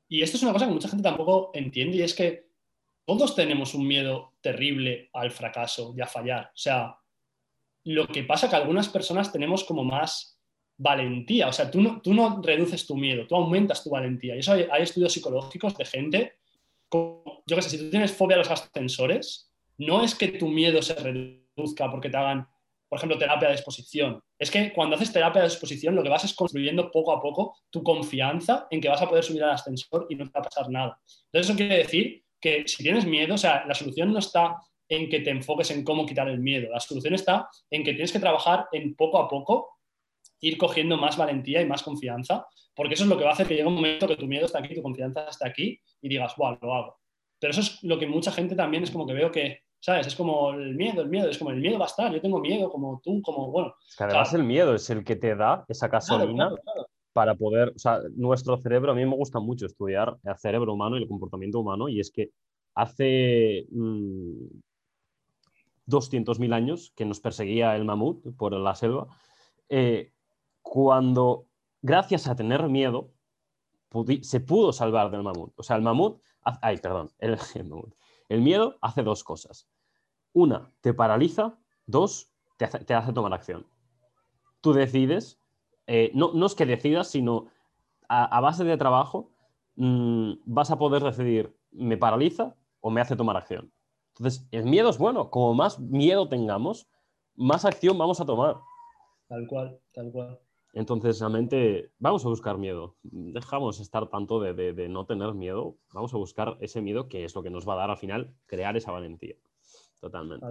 [0.09, 2.51] Y esto es una cosa que mucha gente tampoco entiende y es que
[3.05, 6.47] todos tenemos un miedo terrible al fracaso y a fallar.
[6.47, 6.97] O sea,
[7.85, 10.32] lo que pasa es que algunas personas tenemos como más
[10.77, 11.49] valentía.
[11.49, 14.36] O sea, tú no, tú no reduces tu miedo, tú aumentas tu valentía.
[14.36, 16.32] Y eso hay, estudios psicológicos de gente,
[16.93, 20.82] yo qué sé, si tú tienes fobia a los ascensores, no es que tu miedo
[20.82, 22.47] se reduzca porque te hagan,
[22.89, 24.20] por ejemplo, terapia de exposición.
[24.39, 27.57] Es que cuando haces terapia de exposición, lo que vas es construyendo poco a poco
[27.70, 30.44] tu confianza en que vas a poder subir al ascensor y no te va a
[30.44, 31.01] pasar nada.
[31.27, 34.57] Entonces, eso quiere decir que si tienes miedo, o sea, la solución no está
[34.89, 38.12] en que te enfoques en cómo quitar el miedo, la solución está en que tienes
[38.12, 39.78] que trabajar en poco a poco
[40.43, 43.47] ir cogiendo más valentía y más confianza, porque eso es lo que va a hacer
[43.47, 46.35] que llegue un momento que tu miedo está aquí, tu confianza está aquí y digas,
[46.36, 46.97] wow, lo hago.
[47.39, 50.09] Pero eso es lo que mucha gente también es como que veo que, ¿sabes?
[50.09, 52.40] Es como el miedo, el miedo, es como el miedo va a estar, yo tengo
[52.40, 53.74] miedo como tú, como, bueno.
[53.89, 56.51] Es que además el miedo es el que te da esa gasolina
[57.12, 60.97] para poder, o sea, nuestro cerebro, a mí me gusta mucho estudiar el cerebro humano
[60.97, 62.31] y el comportamiento humano, y es que
[62.74, 69.06] hace 200.000 mm, años que nos perseguía el mamut por la selva,
[69.69, 70.10] eh,
[70.62, 71.47] cuando,
[71.82, 73.10] gracias a tener miedo,
[74.22, 75.52] se pudo salvar del mamut.
[75.56, 77.39] O sea, el mamut, ay, perdón, el,
[78.28, 79.68] el, miedo hace dos cosas.
[80.32, 81.59] Una, te paraliza.
[81.84, 83.66] Dos, te hace tomar acción.
[84.60, 85.43] Tú decides
[85.86, 87.48] eh, no, es que decidas, sino
[88.09, 89.30] a, base de trabajo
[89.76, 93.72] mm, vas a poder decidir, ¿me paraliza o me hace tomar acción?
[94.14, 95.30] Entonces, el miedo es bueno.
[95.30, 96.89] Como más miedo tengamos,
[97.34, 98.56] más acción vamos a tomar.
[99.28, 100.40] Tal cual, tal cual.
[100.73, 102.97] Entonces, realmente, vamos a buscar miedo.
[103.03, 105.77] Dejamos estar tanto de, de, no tener miedo.
[105.93, 108.35] Vamos a buscar ese miedo que es lo que nos va a dar al final
[108.47, 109.36] crear esa valentía.
[110.01, 110.47] Totalmente.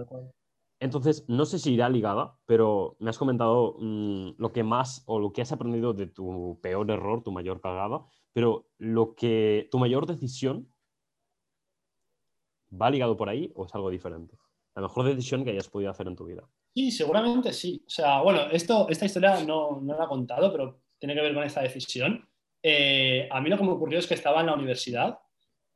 [0.78, 5.18] Entonces, no sé si irá ligada, pero me has comentado mm, lo que más o
[5.20, 9.78] lo que has aprendido de tu peor error, tu mayor cagada, pero lo que tu
[9.78, 10.72] mayor decisión
[12.72, 14.36] va ligado por ahí o es algo diferente.
[14.74, 16.48] La mejor decisión que hayas podido hacer en tu vida.
[16.74, 17.82] Sí, seguramente sí.
[17.86, 21.34] O sea, bueno, esto, esta historia no, no la he contado, pero tiene que ver
[21.34, 22.26] con esta decisión.
[22.62, 25.18] Eh, a mí lo que me ocurrió es que estaba en la universidad.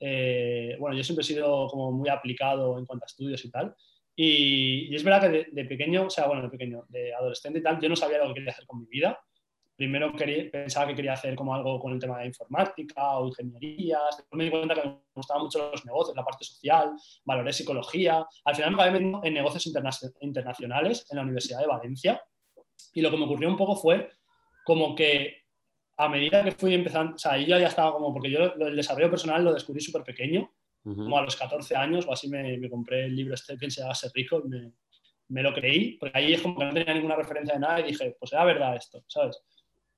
[0.00, 3.74] Eh, bueno, yo siempre he sido como muy aplicado en cuanto a estudios y tal.
[4.14, 7.80] Y, es verdad que de, pequeño, o sea, bueno, de pequeño, de adolescente y tal,
[7.80, 9.18] yo no sabía lo que quería hacer con mi vida.
[9.76, 10.12] Primero
[10.50, 14.16] pensaba que quería hacer como algo con el tema de informática o ingenierías.
[14.16, 16.92] Después me di cuenta que me gustaban mucho los negocios, la parte social,
[17.24, 18.26] valoré psicología.
[18.44, 19.66] Al final me acabé metiendo en negocios
[20.20, 22.22] internacionales en la Universidad de Valencia.
[22.94, 24.10] Y lo que me ocurrió un poco fue
[24.64, 25.44] como que
[25.98, 29.10] a medida que fui empezando, o sea, yo ya estaba como, porque yo el desarrollo
[29.10, 30.50] personal lo descubrí súper pequeño
[30.94, 33.92] como a los 14 años o así me, me compré el libro este que llama
[33.92, 34.72] Ser Rico y me,
[35.28, 37.90] me, lo creí, porque ahí es como que no tenía ninguna referencia de nada y
[37.90, 39.42] dije, pues era verdad esto, ¿sabes?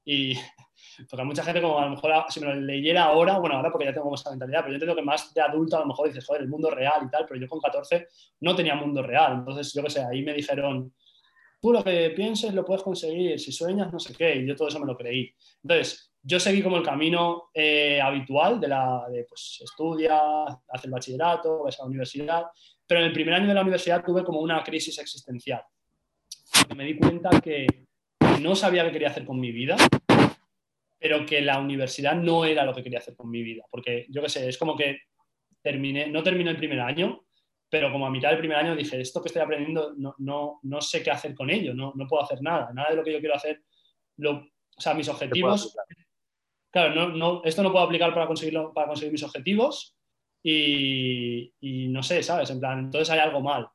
[0.09, 0.33] Y
[1.11, 3.71] porque a mucha gente como a lo mejor si me lo leyera ahora, bueno, ahora
[3.71, 6.09] porque ya tengo esa mentalidad, pero yo entiendo que más de adulto a lo mejor
[6.09, 8.09] dices, joder, el mundo real y tal, pero yo con 14
[8.41, 10.95] no tenía mundo real, entonces yo qué sé, ahí me dijeron,
[11.61, 14.69] tú lo que pienses lo puedes conseguir, si sueñas, no sé qué, y yo todo
[14.69, 15.31] eso me lo creí.
[15.63, 20.21] Entonces, yo seguí como el camino eh, habitual de la de pues estudia,
[20.69, 22.45] hace el bachillerato, vas a la universidad,
[22.87, 25.63] pero en el primer año de la universidad tuve como una crisis existencial.
[26.75, 27.88] Me di cuenta que
[28.41, 29.77] no sabía qué quería hacer con mi vida,
[30.99, 34.23] pero que la universidad no era lo que quería hacer con mi vida, porque yo
[34.23, 35.01] qué sé, es como que
[35.63, 37.25] terminé, no terminé el primer año,
[37.69, 40.81] pero como a mitad del primer año dije, esto que estoy aprendiendo no, no, no
[40.81, 43.21] sé qué hacer con ello, no, no, puedo hacer nada, nada de lo que yo
[43.21, 43.63] quiero hacer,
[44.17, 45.75] lo, o sea, mis objetivos
[46.71, 49.97] claro, no, no, esto no puedo aplicar para, conseguirlo, para conseguir mis objetivos
[50.43, 52.51] y, y, no sé, ¿sabes?
[52.51, 53.69] En plan, entonces hay algo mal.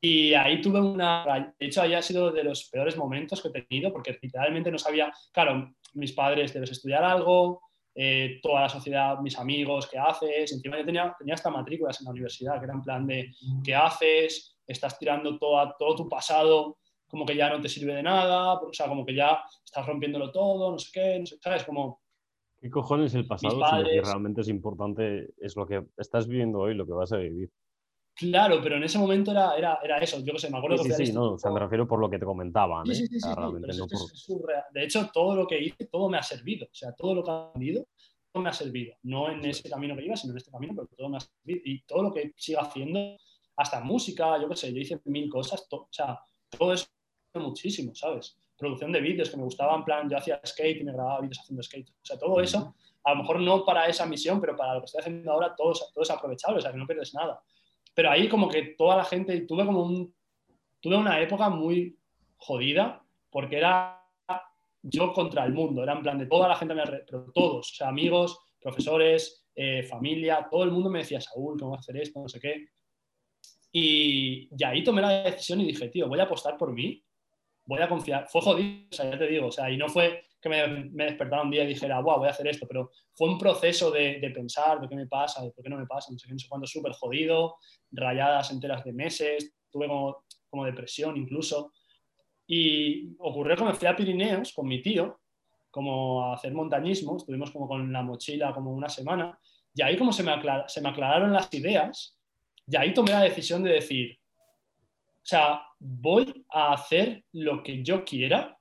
[0.00, 3.62] Y ahí tuve una, de hecho, ahí ha sido de los peores momentos que he
[3.62, 7.62] tenido porque literalmente no sabía, claro, mis padres debes estudiar algo,
[7.94, 10.52] eh, toda la sociedad, mis amigos, ¿qué haces?
[10.52, 13.32] Encima yo tenía, tenía hasta matrículas en la universidad, que era en plan de,
[13.64, 14.56] ¿qué haces?
[14.66, 18.72] Estás tirando toda, todo tu pasado como que ya no te sirve de nada, o
[18.72, 21.64] sea, como que ya estás rompiéndolo todo, no sé qué, no sé, ¿sabes?
[21.64, 22.02] Como
[22.60, 23.54] ¿Qué cojones el pasado?
[23.54, 27.12] Si lo que realmente es importante es lo que estás viviendo hoy, lo que vas
[27.12, 27.50] a vivir.
[28.18, 30.18] Claro, pero en ese momento era, era, era eso.
[30.24, 32.00] Yo que sé, me acuerdo sí, que sí, sí, no, o sea, me refiero por
[32.00, 32.84] lo que te comentaban.
[32.86, 33.06] Sí, ¿eh?
[33.06, 34.72] sí, sea, sí, realmente no por- es.
[34.72, 36.66] De hecho, todo lo que hice, todo me ha servido.
[36.66, 37.86] O sea, todo lo que he aprendido,
[38.32, 38.96] todo me ha servido.
[39.04, 41.60] No en ese camino que iba, sino en este camino, pero todo me ha servido.
[41.64, 43.16] Y todo lo que siga haciendo,
[43.56, 45.68] hasta música, yo qué sé, yo hice mil cosas.
[45.68, 46.18] to- o sea,
[46.58, 46.86] todo eso
[47.34, 48.36] muchísimo, ¿sabes?
[48.56, 51.38] Producción de vídeos que me gustaba, en plan, yo hacía skate y me grababa vídeos
[51.38, 51.88] haciendo skate.
[51.90, 52.74] O sea, todo eso,
[53.04, 55.72] a lo mejor no para esa misión, pero para lo que estoy haciendo ahora, todo,
[55.94, 57.40] todo es aprovechable, o sea, que no pierdes nada.
[57.98, 60.14] Pero ahí como que toda la gente, tuve como un,
[60.78, 61.98] tuve una época muy
[62.36, 64.00] jodida, porque era
[64.82, 67.74] yo contra el mundo, era en plan de toda la gente alrededor, pero todos, o
[67.74, 71.96] sea, amigos, profesores, eh, familia, todo el mundo me decía, Saúl, ¿cómo vas a hacer
[72.00, 72.22] esto?
[72.22, 72.68] No sé qué.
[73.72, 77.02] Y, y ahí tomé la decisión y dije, tío, voy a apostar por mí,
[77.64, 78.28] voy a confiar.
[78.28, 81.04] Fue jodido, o sea, ya te digo, o sea, y no fue que me, me
[81.04, 84.20] despertara un día y dijera, wow, voy a hacer esto, pero fue un proceso de,
[84.20, 86.32] de pensar de qué me pasa, de por qué no me pasa, no sé qué,
[86.32, 87.56] no sé cuándo, súper jodido,
[87.90, 91.72] rayadas enteras de meses, tuve como, como depresión incluso.
[92.46, 95.20] Y ocurrió que me fui a Pirineos con mi tío,
[95.70, 99.38] como a hacer montañismo, estuvimos como con la mochila como una semana,
[99.74, 102.18] y ahí como se me, aclar- se me aclararon las ideas,
[102.66, 104.18] y ahí tomé la decisión de decir,
[105.16, 108.57] o sea, voy a hacer lo que yo quiera,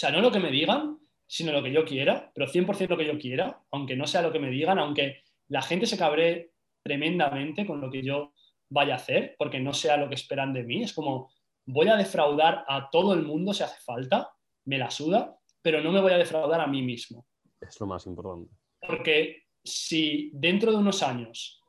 [0.00, 3.06] sea, no lo que me digan, sino lo que yo quiera, pero 100% lo que
[3.06, 6.52] yo quiera, aunque no sea lo que me digan, aunque la gente se cabre
[6.82, 8.32] tremendamente con lo que yo
[8.70, 10.82] vaya a hacer, porque no sea lo que esperan de mí.
[10.82, 11.30] Es como,
[11.66, 14.32] voy a defraudar a todo el mundo si hace falta,
[14.64, 17.26] me la suda, pero no me voy a defraudar a mí mismo.
[17.60, 18.54] Es lo más importante.
[18.80, 21.62] Porque si dentro de unos años,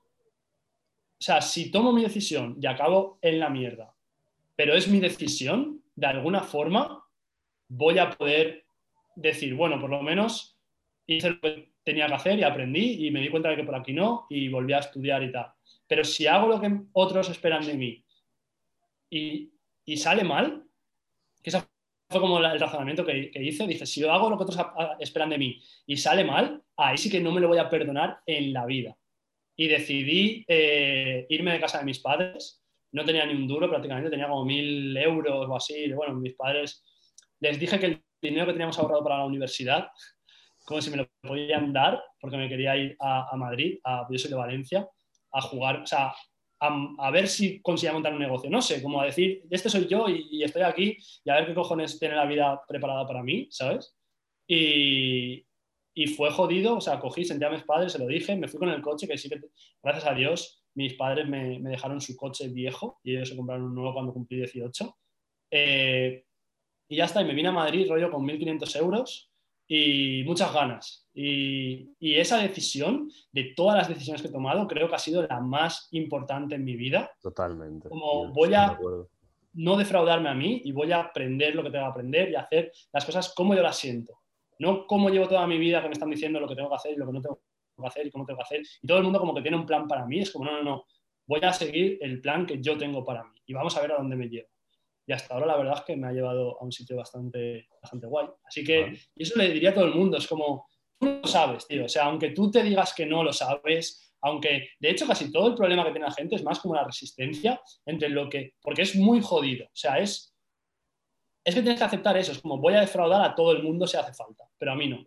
[1.19, 3.93] o sea, si tomo mi decisión y acabo en la mierda,
[4.55, 7.00] pero es mi decisión, de alguna forma
[7.73, 8.65] voy a poder
[9.15, 10.57] decir, bueno, por lo menos
[11.07, 13.75] hice lo que tenía que hacer y aprendí y me di cuenta de que por
[13.75, 15.47] aquí no y volví a estudiar y tal.
[15.87, 18.05] Pero si hago lo que otros esperan de mí
[19.09, 19.51] y,
[19.85, 20.63] y sale mal,
[21.41, 21.61] que ese
[22.09, 24.59] fue como el razonamiento que, que hice, dije, si yo hago lo que otros
[24.99, 28.19] esperan de mí y sale mal, ahí sí que no me lo voy a perdonar
[28.25, 28.97] en la vida.
[29.55, 32.61] Y decidí eh, irme de casa de mis padres,
[32.91, 36.83] no tenía ni un duro prácticamente, tenía como mil euros o así, bueno, mis padres,
[37.41, 39.89] les dije que el dinero que teníamos ahorrado para la universidad,
[40.65, 44.35] como si me lo podían dar, porque me quería ir a, Madrid, a, yo de
[44.35, 44.87] Valencia,
[45.31, 46.13] a jugar, o sea,
[46.59, 48.49] a, ver si conseguía montar un negocio.
[48.49, 51.55] No sé, como a decir, este soy yo y, estoy aquí y a ver qué
[51.55, 53.95] cojones tiene la vida preparada para mí, ¿sabes?
[54.47, 55.43] Y,
[55.95, 58.59] y fue jodido, o sea, cogí, senté a mis padres, se lo dije, me fui
[58.59, 59.41] con el coche, que sí que,
[59.81, 63.65] gracias a Dios, mis padres me, me dejaron su coche viejo y ellos se compraron
[63.65, 64.97] un nuevo cuando cumplí 18.
[65.51, 66.25] Eh,
[66.91, 69.31] y ya está, y me vine a Madrid, rollo, con 1.500 euros
[69.67, 71.07] y muchas ganas.
[71.13, 75.25] Y, y esa decisión, de todas las decisiones que he tomado, creo que ha sido
[75.25, 77.09] la más importante en mi vida.
[77.21, 77.87] Totalmente.
[77.89, 79.05] Como voy a- de.
[79.53, 82.71] No defraudarme a mí y voy a aprender lo que tengo que aprender y hacer
[82.93, 84.13] las cosas como yo las siento.
[84.59, 86.93] No como llevo toda mi vida que me están diciendo lo que tengo que hacer
[86.93, 87.41] y lo que no tengo
[87.77, 88.61] que hacer y cómo tengo que hacer.
[88.81, 90.19] Y todo el mundo como que tiene un plan para mí.
[90.19, 90.85] Es como, no, no, no.
[91.27, 93.97] Voy a seguir el plan que yo tengo para mí y vamos a ver a
[93.97, 94.47] dónde me lleva.
[95.05, 98.07] Y hasta ahora la verdad es que me ha llevado a un sitio bastante, bastante
[98.07, 98.27] guay.
[98.45, 100.17] Así que y eso le diría a todo el mundo.
[100.17, 100.67] Es como,
[100.99, 101.85] tú lo sabes, tío.
[101.85, 105.47] O sea, aunque tú te digas que no lo sabes, aunque de hecho casi todo
[105.47, 108.83] el problema que tiene la gente es más como la resistencia entre lo que, porque
[108.83, 109.65] es muy jodido.
[109.65, 110.35] O sea, es,
[111.43, 112.31] es que tienes que aceptar eso.
[112.31, 114.87] Es como, voy a defraudar a todo el mundo si hace falta, pero a mí
[114.87, 115.03] no.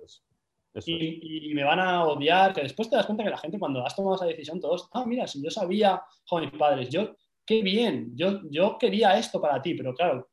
[0.86, 3.94] Y me van a odiar, que después te das cuenta que la gente cuando has
[3.94, 7.14] tomado esa decisión, todos, ah, mira, si yo sabía, joder, mis padres, yo,
[7.46, 10.28] qué bien, yo, yo quería esto para ti, pero claro,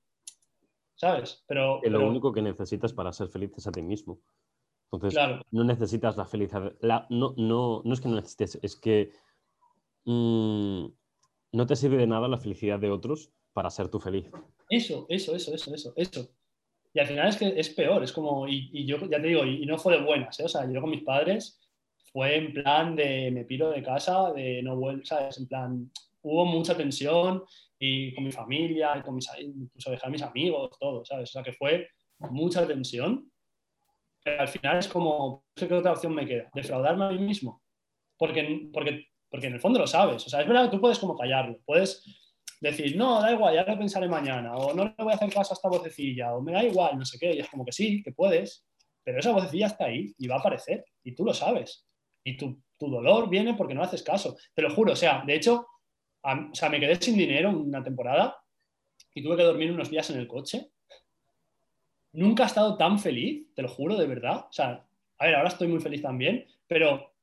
[0.96, 1.44] ¿sabes?
[1.48, 4.20] Pero, Que lo pero- único que necesitas para ser feliz es a ti mismo.
[4.92, 6.74] Entonces, claro, no necesitas la felicidad.
[6.82, 9.12] la- no, no, no es que no necesites, es que
[10.06, 10.86] mm,
[11.54, 14.30] no te sirve de nada la felicidad de otros para ser tú feliz.
[14.70, 16.30] Eso, eso, eso, eso, eso, eso.
[16.94, 19.46] Y al final es que es peor, es como, y, y yo ya te digo,
[19.46, 20.46] y, y no fue de buenas, ¿eh?
[20.46, 21.60] o sea, yo con mis padres
[22.12, 25.38] fue en plan de me piro de casa, de no vuelvo, ¿sabes?
[25.38, 25.92] En plan,
[26.24, 27.44] hubo mucha tensión
[27.80, 31.30] y con mi familia, y con mis, incluso dejar a mis amigos, todo, ¿sabes?
[31.30, 31.88] O sea, que fue
[32.30, 33.32] mucha tensión,
[34.24, 37.62] pero al final es como, qué otra opción me queda, defraudarme a mí mismo,
[38.18, 41.00] porque, porque, porque en el fondo lo sabes, o sea, es verdad que tú puedes
[41.00, 42.06] como callarlo, puedes
[42.62, 45.54] decir, no, da igual, ya lo pensaré mañana, o no le voy a hacer caso
[45.54, 48.04] a esta vocecilla, o me da igual, no sé qué, y es como que sí,
[48.04, 48.64] que puedes,
[49.04, 51.88] pero esa vocecilla está ahí y va a aparecer, y tú lo sabes,
[52.24, 55.36] y tu, tu dolor viene porque no haces caso, te lo juro, o sea, de
[55.36, 55.66] hecho,
[56.24, 58.38] o sea, me quedé sin dinero una temporada
[59.14, 60.72] y tuve que dormir unos días en el coche.
[62.14, 64.46] Nunca he estado tan feliz, te lo juro, de verdad.
[64.50, 64.86] O sea,
[65.18, 67.14] a ver, ahora estoy muy feliz también, pero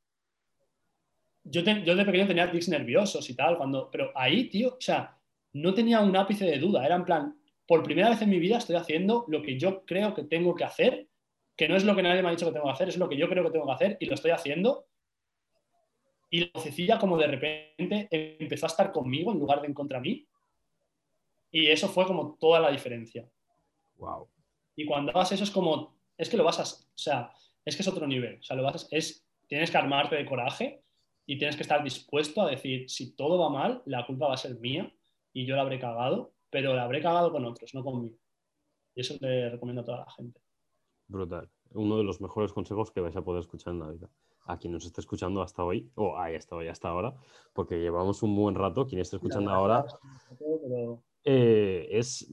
[1.45, 5.17] yo, yo de pequeño tenía tics nerviosos y tal, cuando, pero ahí, tío, o sea,
[5.53, 8.59] no tenía un ápice de duda, era en plan, por primera vez en mi vida
[8.59, 11.09] estoy haciendo lo que yo creo que tengo que hacer,
[11.57, 13.09] que no es lo que nadie me ha dicho que tengo que hacer, es lo
[13.09, 14.87] que yo creo que tengo que hacer y lo estoy haciendo.
[16.31, 20.01] Y la vocecilla como de repente empezó a estar conmigo en lugar de en contra
[20.01, 20.27] mí.
[21.51, 23.29] Y eso fue como toda la diferencia.
[23.97, 24.29] Wow.
[24.77, 27.33] Y cuando hagas eso es como, es que lo vas a, o sea,
[27.65, 28.39] es que es otro nivel.
[28.41, 30.83] O sea, lo vas a, es, tienes que armarte de coraje
[31.27, 34.39] y tienes que estar dispuesto a decir, si todo va mal, la culpa va a
[34.39, 34.93] ser mía
[35.33, 38.17] y yo la habré cagado, pero la habré cagado con otros, no conmigo.
[38.95, 40.41] Y eso te recomiendo a toda la gente.
[41.07, 41.49] Brutal.
[41.75, 44.09] Uno de los mejores consejos que vais a poder escuchar en la vida.
[44.47, 47.15] A quien nos esté escuchando hasta hoy, o ahí hasta hoy, hasta ahora,
[47.53, 48.87] porque llevamos un buen rato.
[48.87, 49.85] Quien esté escuchando ahora
[51.25, 52.33] eh, es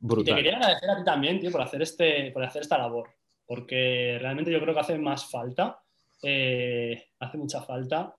[0.00, 0.34] brutal.
[0.34, 3.08] Y te quería agradecer a ti también, tío, por hacer, este, por hacer esta labor,
[3.46, 5.82] porque realmente yo creo que hace más falta,
[6.22, 8.14] eh, hace mucha falta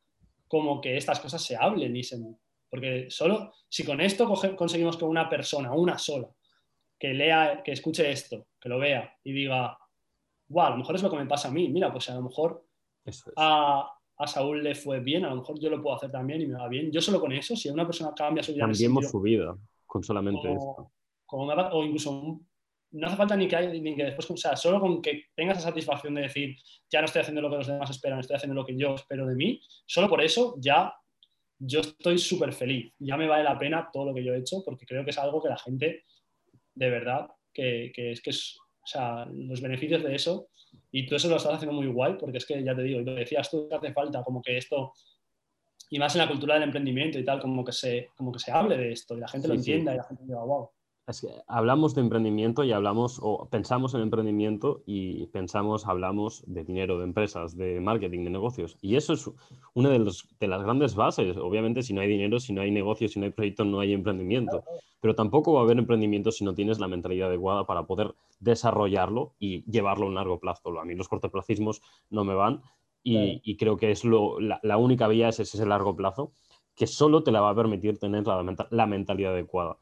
[0.47, 2.17] como que estas cosas se hablen y se,
[2.69, 6.27] porque solo, si con esto conseguimos que una persona, una sola,
[6.99, 9.77] que lea, que escuche esto, que lo vea y diga,
[10.49, 12.23] wow, a lo mejor es lo que me pasa a mí, mira, pues a lo
[12.23, 12.65] mejor
[13.38, 13.91] a,
[14.26, 16.67] Saúl le fue bien, a lo mejor yo lo puedo hacer también y me va
[16.67, 16.91] bien.
[16.91, 18.65] Yo solo con eso, si una persona cambia su vida...
[18.65, 20.91] Cambiemos su vida con solamente esto.
[21.27, 22.39] o incluso
[22.91, 25.61] no hace falta ni que, ni que después, o sea, solo con que tenga esa
[25.61, 26.55] satisfacción de decir,
[26.89, 29.27] ya no estoy haciendo lo que los demás esperan, estoy haciendo lo que yo espero
[29.27, 30.93] de mí, solo por eso ya
[31.59, 32.93] yo estoy súper feliz.
[32.99, 35.17] Ya me vale la pena todo lo que yo he hecho porque creo que es
[35.17, 36.05] algo que la gente,
[36.73, 40.48] de verdad, que, es que es, o sea, los beneficios de eso,
[40.91, 43.16] y tú eso lo estás haciendo muy guay porque es que ya te digo, lo
[43.16, 44.94] decías tú que hace falta como que esto,
[45.90, 48.52] y más en la cultura del emprendimiento y tal, como que se, como que se
[48.52, 50.70] hable de esto y la gente lo entienda y la gente diga, wow.
[51.07, 56.64] Es que hablamos de emprendimiento y hablamos o pensamos en emprendimiento y pensamos, hablamos de
[56.64, 58.76] dinero, de empresas, de marketing, de negocios.
[58.82, 59.30] Y eso es
[59.76, 61.38] una de, de las grandes bases.
[61.38, 63.94] Obviamente, si no hay dinero, si no hay negocio, si no hay proyecto, no hay
[63.94, 64.64] emprendimiento.
[64.99, 69.36] Pero tampoco va a haber emprendimiento si no tienes la mentalidad adecuada para poder desarrollarlo
[69.38, 70.80] y llevarlo a un largo plazo.
[70.80, 72.64] A mí los cortoplacismos no me van
[73.03, 76.32] y, creo que es lo, la, única vía es ese largo plazo
[76.73, 79.77] que solo te la va a permitir tener la, la mentalidad adecuada.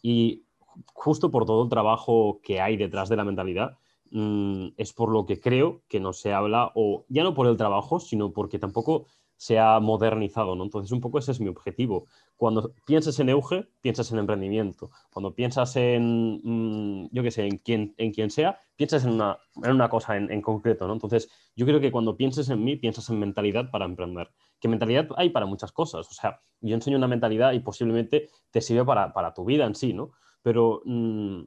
[0.00, 0.44] Y
[0.92, 3.78] justo por todo el trabajo que hay detrás de la mentalidad,
[4.10, 7.56] mm, es por lo que creo que no se habla, o ya no por el
[7.56, 9.06] trabajo, sino porque tampoco
[9.40, 10.64] se ha modernizado, ¿no?
[10.64, 12.06] Entonces, un poco ese es mi objetivo.
[12.36, 14.90] Cuando piensas en Euge, piensas en emprendimiento.
[15.10, 19.70] Cuando piensas en, mm, yo qué sé, en quien, en sea, piensas en una, en
[19.72, 20.92] una cosa en, en, concreto, ¿no?
[20.92, 24.28] Entonces, yo creo que cuando pienses en mí, piensas en mentalidad para emprender.
[24.60, 26.06] Que mentalidad hay para muchas cosas.
[26.10, 29.74] O sea, yo enseño una mentalidad y posiblemente te sirve para, para tu vida en
[29.74, 30.10] sí, ¿no?
[30.42, 31.42] Pero mm,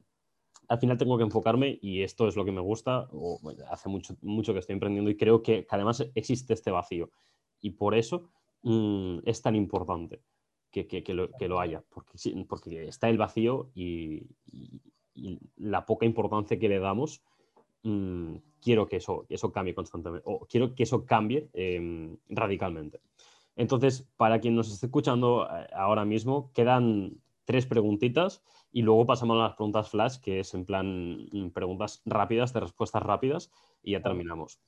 [0.68, 3.40] al final tengo que enfocarme y esto es lo que me gusta, o,
[3.70, 7.10] hace mucho, mucho que estoy emprendiendo y creo que, además existe este vacío
[7.60, 8.30] y por eso
[8.62, 10.22] mm, es tan importante
[10.70, 12.18] que, que, lo, que, lo, haya, porque,
[12.48, 14.26] porque está el vacío y,
[15.56, 17.22] la poca importancia que le damos.
[17.84, 23.00] Mm, quiero que eso, eso cambie constantemente, o quiero que eso cambie em, radicalmente.
[23.54, 28.42] Entonces, para quien nos esté escuchando eh, ahora mismo, quedan tres preguntitas
[28.72, 32.60] y luego pasamos a las preguntas flash, que es en plan mm, preguntas rápidas, de
[32.60, 33.50] respuestas rápidas,
[33.82, 34.60] y ya terminamos.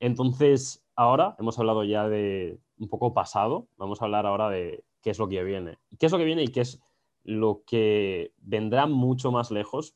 [0.00, 5.10] Entonces, ahora hemos hablado ya de un poco pasado, vamos a hablar ahora de qué
[5.10, 5.78] es lo que viene.
[5.98, 6.80] ¿Qué es lo que viene y qué es
[7.24, 9.94] lo que vendrá mucho más lejos?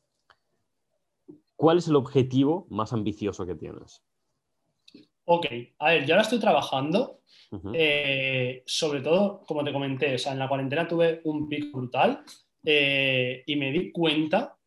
[1.55, 4.03] ¿Cuál es el objetivo más ambicioso que tienes?
[5.29, 5.45] Ok,
[5.79, 7.19] a ver, yo ahora estoy trabajando,
[7.73, 12.23] eh, sobre todo, como te comenté, o sea, en la cuarentena tuve un pico brutal
[12.63, 14.57] eh, y me di cuenta,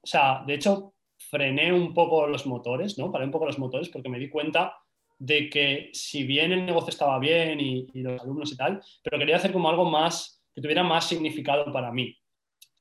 [0.00, 3.12] o sea, de hecho, frené un poco los motores, ¿no?
[3.12, 4.78] Paré un poco los motores porque me di cuenta
[5.18, 9.36] de que si bien el negocio estaba bien y, los alumnos y tal, pero quería
[9.36, 12.16] hacer como algo más, que tuviera más significado para mí.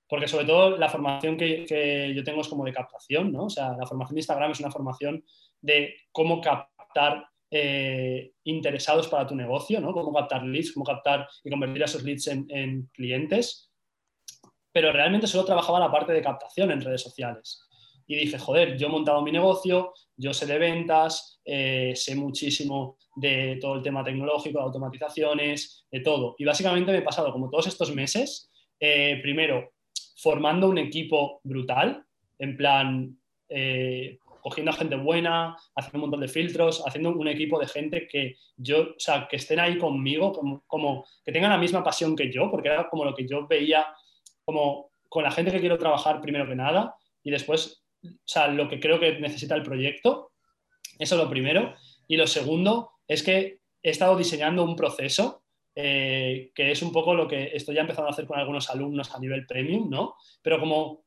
[0.07, 3.45] Porque sobre todo la formación que, yo tengo es como de captación, ¿no?
[3.45, 5.25] O sea, la formación de Instagram es una formación
[5.59, 6.74] de cómo captar
[7.51, 9.93] eh, interesados para tu negocio, ¿no?
[9.93, 13.71] Cómo captar leads, cómo captar y convertir a esos leads en clientes
[14.75, 17.65] pero realmente solo trabajaba la parte de captación en redes sociales.
[18.07, 22.97] Y dije, joder, yo he montado mi negocio, yo sé de ventas, eh, sé muchísimo
[23.15, 26.35] de todo el tema tecnológico, de automatizaciones, de todo.
[26.37, 29.71] Y básicamente me he pasado como todos estos meses, eh, primero,
[30.17, 32.03] formando un equipo brutal,
[32.37, 33.17] en plan,
[34.45, 38.35] cogiendo a gente buena, haciendo un montón de filtros, haciendo un equipo de gente que
[38.55, 42.31] yo, o sea, que estén ahí conmigo, como, como que tengan la misma pasión que
[42.31, 43.87] yo, porque era como lo que yo veía
[44.43, 46.93] como con la gente que quiero trabajar primero que nada
[47.23, 50.33] y después, o sea, lo que creo que necesita el proyecto.
[50.99, 51.73] Eso es lo primero.
[52.07, 55.41] Y lo segundo es que he estado diseñando un proceso
[55.73, 59.11] eh, que es un poco lo que estoy ya empezando a hacer con algunos alumnos
[59.15, 60.17] a nivel premium, ¿no?
[60.43, 61.04] Pero como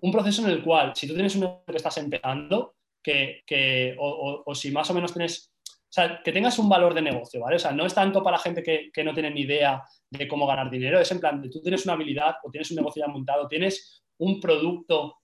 [0.00, 4.70] un proceso en el cual, si tú tienes uno que estás empezando, que, o, si
[4.70, 7.56] más o menos tienes, o sea, que tengas un valor de negocio, ¿vale?
[7.56, 10.70] O sea, no es tanto para gente que, no tiene ni idea de cómo ganar
[10.70, 14.02] dinero, es en plan, tú tienes una habilidad o tienes un negocio ya montado, tienes
[14.18, 15.18] un producto,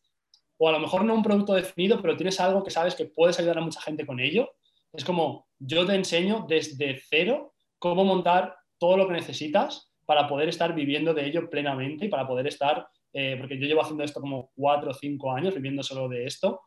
[0.58, 3.38] o a lo mejor no un producto definido, pero tienes algo que sabes que puedes
[3.38, 4.54] ayudar a mucha gente con ello.
[4.92, 10.48] Es como, yo te enseño desde cero cómo montar todo lo que necesitas para poder
[10.48, 14.20] estar viviendo de ello plenamente y para poder estar, eh, porque yo llevo haciendo esto
[14.20, 16.62] como cuatro o cinco años, viviendo solo de esto,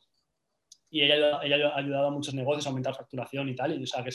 [0.90, 3.88] y ella, ella, ha ayudado a muchos negocios a aumentar facturación y tal, y o
[3.88, 4.12] sea, que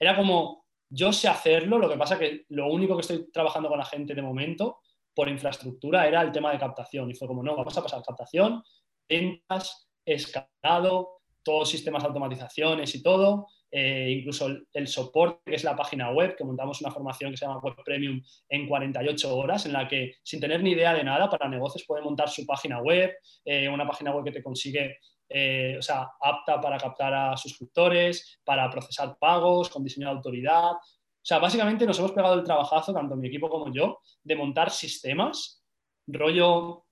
[0.00, 3.78] era como, yo sé hacerlo, lo que pasa que lo único que estoy trabajando con
[3.78, 4.78] la gente de momento
[5.14, 8.62] por infraestructura era el tema de captación, y fue como, no, vamos a pasar captación,
[9.08, 16.10] ventas, escalado, todos sistemas automatizaciones y todo, eh, incluso el, soporte, que es la página
[16.10, 19.86] web, que montamos una formación que se llama Web Premium en 48 horas, en la
[19.86, 23.14] que sin tener ni idea de nada, para negocios puede montar su página web,
[23.44, 28.40] eh, una página web que te consigue, eh, o sea, apta para captar a suscriptores,
[28.42, 30.72] para procesar pagos, con diseño de autoridad.
[30.72, 34.70] O sea, básicamente nos hemos pegado el trabajazo, tanto mi equipo como yo, de montar
[34.70, 35.62] sistemas,
[36.06, 36.86] rollo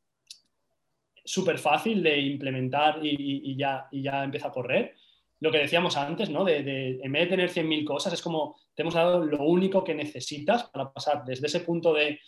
[1.24, 4.94] súper fácil de implementar y, ya, y ya empieza a correr
[5.40, 6.44] lo que decíamos antes, ¿no?
[6.44, 9.94] De, en vez de tener 100.000 cosas, es como te hemos dado lo único que
[9.94, 12.18] necesitas para pasar desde ese punto de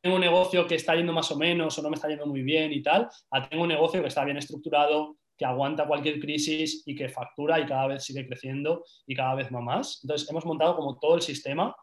[0.00, 2.42] tengo un negocio que está yendo más o menos o no me está yendo muy
[2.42, 6.82] bien y tal, a tengo un negocio que está bien estructurado, que aguanta cualquier crisis
[6.86, 10.00] y que factura y cada vez sigue creciendo y cada vez más.
[10.02, 11.74] Entonces, hemos montado como todo el sistema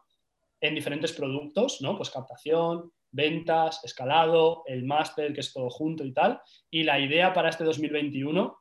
[0.60, 1.96] en diferentes productos, ¿no?
[1.96, 6.40] Pues captación, ventas, escalado, el máster, que es todo junto y tal.
[6.70, 8.56] Y la idea para este 2021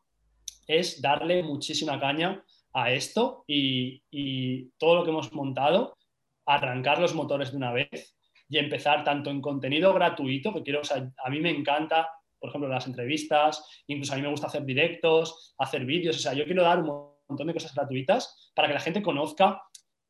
[0.68, 4.02] es darle muchísima caña a esto y,
[4.78, 5.98] todo lo que hemos montado,
[6.46, 8.16] arrancar los motores de una vez
[8.50, 12.88] y empezar tanto en contenido gratuito, que quiero, a mí me encanta, por ejemplo, las
[12.88, 16.80] entrevistas, incluso a mí me gusta hacer directos, hacer vídeos, o sea, yo quiero dar
[16.80, 19.62] un montón de cosas gratuitas para que la gente conozca,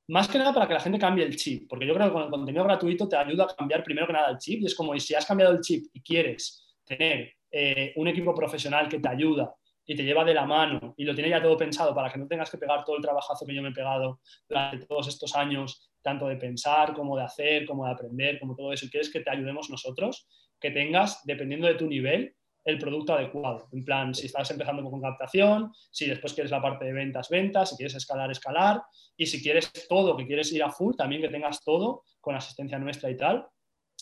[0.09, 2.23] más que nada para que la gente cambie el chip, porque yo creo que con
[2.23, 4.93] el contenido gratuito te ayuda a cambiar primero que nada el chip, y es como,
[4.93, 9.09] y si has cambiado el chip y quieres tener eh, un equipo profesional que te
[9.09, 9.53] ayuda
[9.87, 12.27] y te lleva de la mano y lo tiene ya todo pensado para que no
[12.27, 15.89] tengas que pegar todo el trabajazo que yo me he pegado durante todos estos años,
[16.01, 19.21] tanto de pensar como de hacer, como de aprender, como todo eso, y quieres que
[19.21, 20.27] te ayudemos nosotros,
[20.59, 22.35] que tengas, dependiendo de tu nivel,
[22.65, 23.69] el producto adecuado.
[23.71, 27.69] En plan, si estás empezando con captación, si después quieres la parte de ventas, ventas,
[27.69, 28.81] si quieres escalar, escalar,
[29.15, 32.77] y si quieres todo, que quieres ir a full, también que tengas todo con asistencia
[32.77, 33.47] nuestra y tal.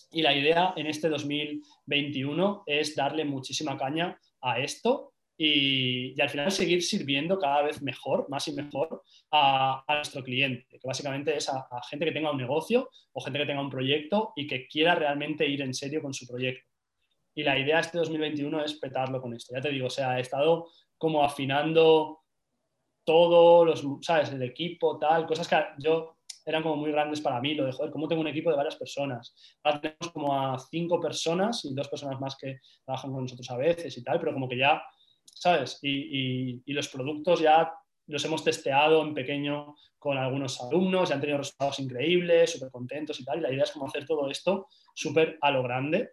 [0.09, 6.51] Y la idea en este 2021 es darle muchísima caña a esto y, al final
[6.51, 11.67] seguir sirviendo cada vez mejor, más y mejor a, nuestro cliente, que básicamente es a,
[11.89, 15.47] gente que tenga un negocio o gente que tenga un proyecto y que quiera realmente
[15.47, 16.69] ir en serio con su proyecto.
[17.33, 19.53] Y la idea este 2021 es petarlo con esto.
[19.53, 22.21] Ya te digo, o sea, he estado como afinando
[23.03, 24.31] todo, los, ¿sabes?
[24.31, 27.91] El equipo, tal, cosas que yo eran como muy grandes para mí, lo de, joder,
[27.91, 29.35] ¿cómo tengo un equipo de varias personas?
[29.63, 33.57] Ahora tenemos como a cinco personas y dos personas más que trabajan con nosotros a
[33.57, 34.81] veces y tal, pero como que ya
[35.35, 35.79] ¿sabes?
[35.81, 37.71] Y, los productos ya
[38.07, 43.19] los hemos testeado en pequeño con algunos alumnos, ya han tenido resultados increíbles, súper contentos
[43.19, 43.39] y tal.
[43.39, 46.11] Y la idea es como hacer todo esto súper a lo grande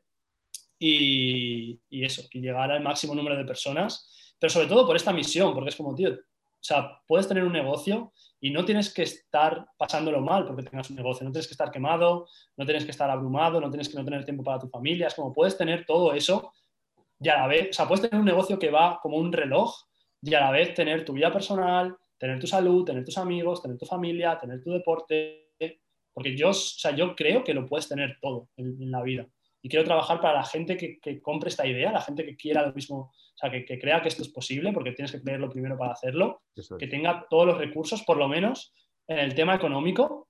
[0.78, 5.55] y, eso, y llegar al máximo número de personas, pero sobre todo por esta misión,
[5.55, 9.66] porque es como, tío, o sea, puedes tener un negocio y no tienes que estar
[9.77, 12.27] pasándolo mal porque tengas un negocio, no tienes que estar quemado,
[12.57, 15.15] no tienes que estar abrumado, no tienes que no tener tiempo para tu familia, es
[15.15, 16.53] como puedes tener todo eso
[17.23, 19.74] y a la vez, o sea, puedes tener un negocio que va como un reloj
[20.20, 23.78] y a la vez tener tu vida personal, tener tu salud, tener tus amigos, tener
[23.78, 25.51] tu familia, tener tu deporte,
[26.12, 29.27] porque yo, o sea, yo creo que lo puedes tener todo en, la vida.
[29.62, 32.73] Y quiero trabajar para la gente que, compre esta idea, la gente que quiera lo
[32.73, 35.93] mismo, o sea, que, crea que esto es posible, porque tienes que creerlo primero para
[35.93, 36.43] hacerlo,
[36.78, 38.74] que tenga todos los recursos, por lo menos
[39.07, 40.28] en el tema económico,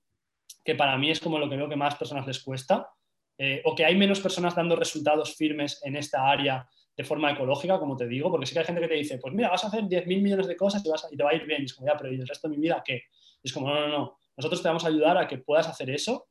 [0.65, 2.91] que para mí es como lo que veo que más personas les cuesta,
[3.39, 7.79] eh, o que hay menos personas dando resultados firmes en esta área de forma ecológica,
[7.79, 9.69] como te digo, porque sí que hay gente que te dice, pues mira, vas a
[9.69, 11.63] hacer 10.000 millones de cosas y, vas y, te va a ir bien.
[11.63, 13.03] Y es como, ya, pero ¿y el resto de mi vida qué?
[13.43, 14.19] Y es como, no, no, no.
[14.37, 16.27] Nosotros te vamos a ayudar a que puedas hacer eso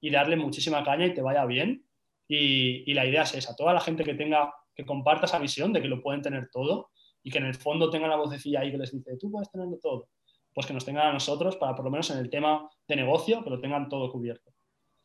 [0.00, 1.86] y darle muchísima caña y te vaya bien.
[2.28, 5.72] Y, y la idea es esa, toda la gente que tenga, que comparta esa visión
[5.72, 6.90] de que lo pueden tener todo
[7.22, 9.78] y que en el fondo tenga la vocecilla ahí que les dice, tú puedes tenerlo
[9.80, 10.08] todo,
[10.54, 13.42] pues que nos tengan a nosotros para por lo menos en el tema de negocio,
[13.44, 14.50] que lo tengan todo cubierto.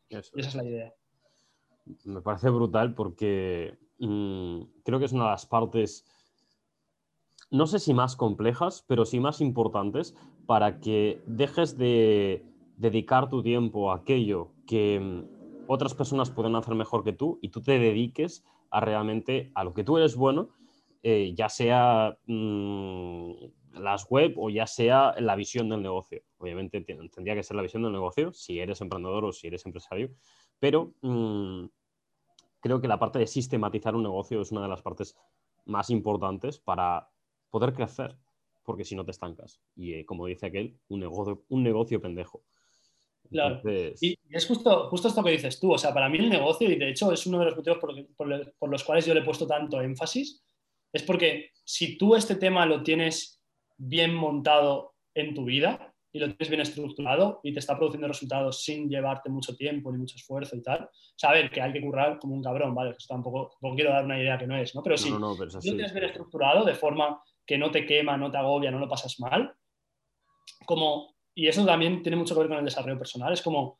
[0.10, 0.94] y esa es la idea.
[2.06, 6.06] Me parece brutal porque Mm, creo que es una de las partes,
[7.50, 10.16] no sé si más complejas, pero sí más importantes
[10.46, 12.44] para que dejes de
[12.78, 17.50] dedicar tu tiempo a aquello que mm, otras personas pueden hacer mejor que tú y
[17.50, 20.50] tú te dediques a realmente a lo que tú eres bueno,
[21.04, 23.32] eh, ya sea mm,
[23.74, 26.22] las web o ya sea la visión del negocio.
[26.38, 30.12] Obviamente tendría que ser la visión del negocio si eres emprendedor o si eres empresario,
[30.60, 30.94] pero
[32.68, 35.16] creo que la parte de sistematizar un negocio es una de las partes
[35.66, 37.10] más importantes para
[37.50, 38.16] poder crecer,
[38.64, 39.62] porque si no te estancas.
[39.76, 42.44] Y eh, como dice aquel, un negocio, un negocio pendejo.
[43.30, 43.62] Claro.
[44.02, 45.74] Y es justo, justo esto que dices tú.
[45.74, 48.70] O sea, para mí el negocio, y de hecho es uno de los motivos por,
[48.70, 50.44] los cuales yo le he puesto tanto énfasis,
[50.92, 53.42] es porque si tú este tema lo tienes
[53.78, 58.64] bien montado en tu vida y lo tienes bien estructurado y te está produciendo resultados
[58.64, 62.36] sin llevarte mucho tiempo ni mucho esfuerzo y tal, saber que hay que currar como
[62.36, 62.92] un cabrón, ¿vale?
[62.92, 64.82] Esto tampoco, quiero dar una idea que no es, ¿no?
[64.84, 68.38] Pero si no, lo tienes bien estructurado de forma que no te quema, no te
[68.38, 69.54] agobia, no lo pasas mal,
[70.66, 73.80] como, y eso también tiene mucho que ver con el desarrollo personal, es como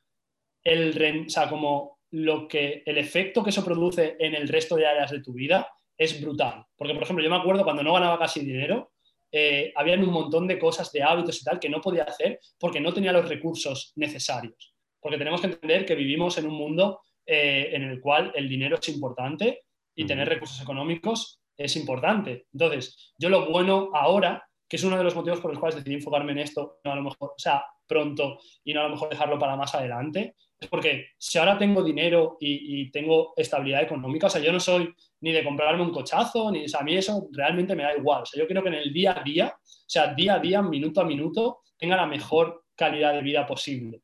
[0.64, 4.88] el, o sea, como lo que, el efecto que eso produce en el resto de
[4.88, 6.66] áreas de tu vida es brutal.
[6.78, 8.92] Porque, por ejemplo, yo me acuerdo cuando no ganaba casi dinero,
[9.32, 12.80] eh, habían un montón de cosas, de hábitos y tal que no podía hacer porque
[12.80, 14.74] no tenía los recursos necesarios.
[15.00, 18.78] Porque tenemos que entender que vivimos en un mundo eh, en el cual el dinero
[18.82, 19.64] es importante
[19.96, 22.46] y tener recursos económicos es importante.
[22.54, 25.96] Entonces, yo lo bueno ahora, que es uno de los motivos por los cuales decidí
[25.96, 29.10] enfocarme en esto, no a lo mejor, o sea, pronto y no a lo mejor
[29.10, 30.36] dejarlo para más adelante,
[30.70, 35.32] porque si ahora tengo dinero y, tengo estabilidad económica, o sea, yo no soy ni
[35.32, 38.24] de comprarme un cochazo, ni, o sea, a mí eso realmente me da igual.
[38.24, 40.62] O sea, yo quiero que en el día a día, o sea, día a día,
[40.62, 44.02] minuto a minuto, tenga la mejor calidad de vida posible.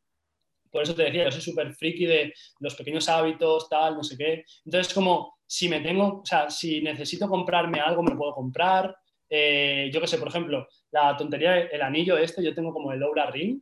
[0.70, 4.18] Por eso te decía, yo soy súper friki de los pequeños hábitos, tal, no sé
[4.18, 4.44] qué.
[4.66, 8.96] Entonces, como si me tengo, o sea, si necesito comprarme algo, me lo puedo comprar.
[9.30, 13.02] Eh, yo qué sé, por ejemplo, la tontería, el anillo este, yo tengo como el
[13.04, 13.60] Aura Ring,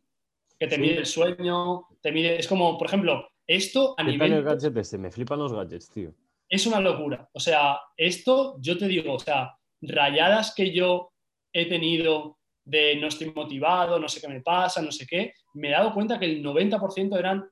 [0.62, 4.32] que te mide el sueño, te mide, es como, por ejemplo, esto a nivel...
[4.32, 6.14] El gadget este, me flipan los gadgets, tío.
[6.48, 7.28] Es una locura.
[7.34, 11.14] O sea, esto, yo te digo, o sea, rayadas que yo
[11.52, 15.70] he tenido de no estoy motivado, no sé qué me pasa, no sé qué, me
[15.70, 17.50] he dado cuenta que el 90% eran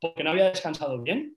[0.00, 1.36] porque no había descansado bien,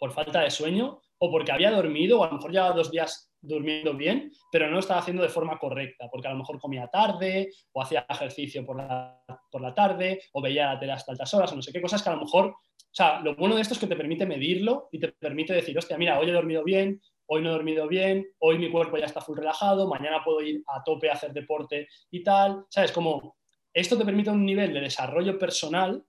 [0.00, 3.32] por falta de sueño, o porque había dormido, o a lo mejor llevaba dos días
[3.46, 6.88] durmiendo bien, pero no lo estaba haciendo de forma correcta, porque a lo mejor comía
[6.88, 11.32] tarde, o hacía ejercicio por la, por la tarde, o veía la tele hasta altas
[11.34, 13.62] horas, o no sé qué cosas que a lo mejor, o sea, lo bueno de
[13.62, 16.64] esto es que te permite medirlo y te permite decir, hostia, mira, hoy he dormido
[16.64, 20.40] bien, hoy no he dormido bien, hoy mi cuerpo ya está full relajado, mañana puedo
[20.40, 22.92] ir a tope a hacer deporte y tal, ¿sabes?
[22.92, 23.36] Como
[23.72, 26.04] esto te permite un nivel de desarrollo personal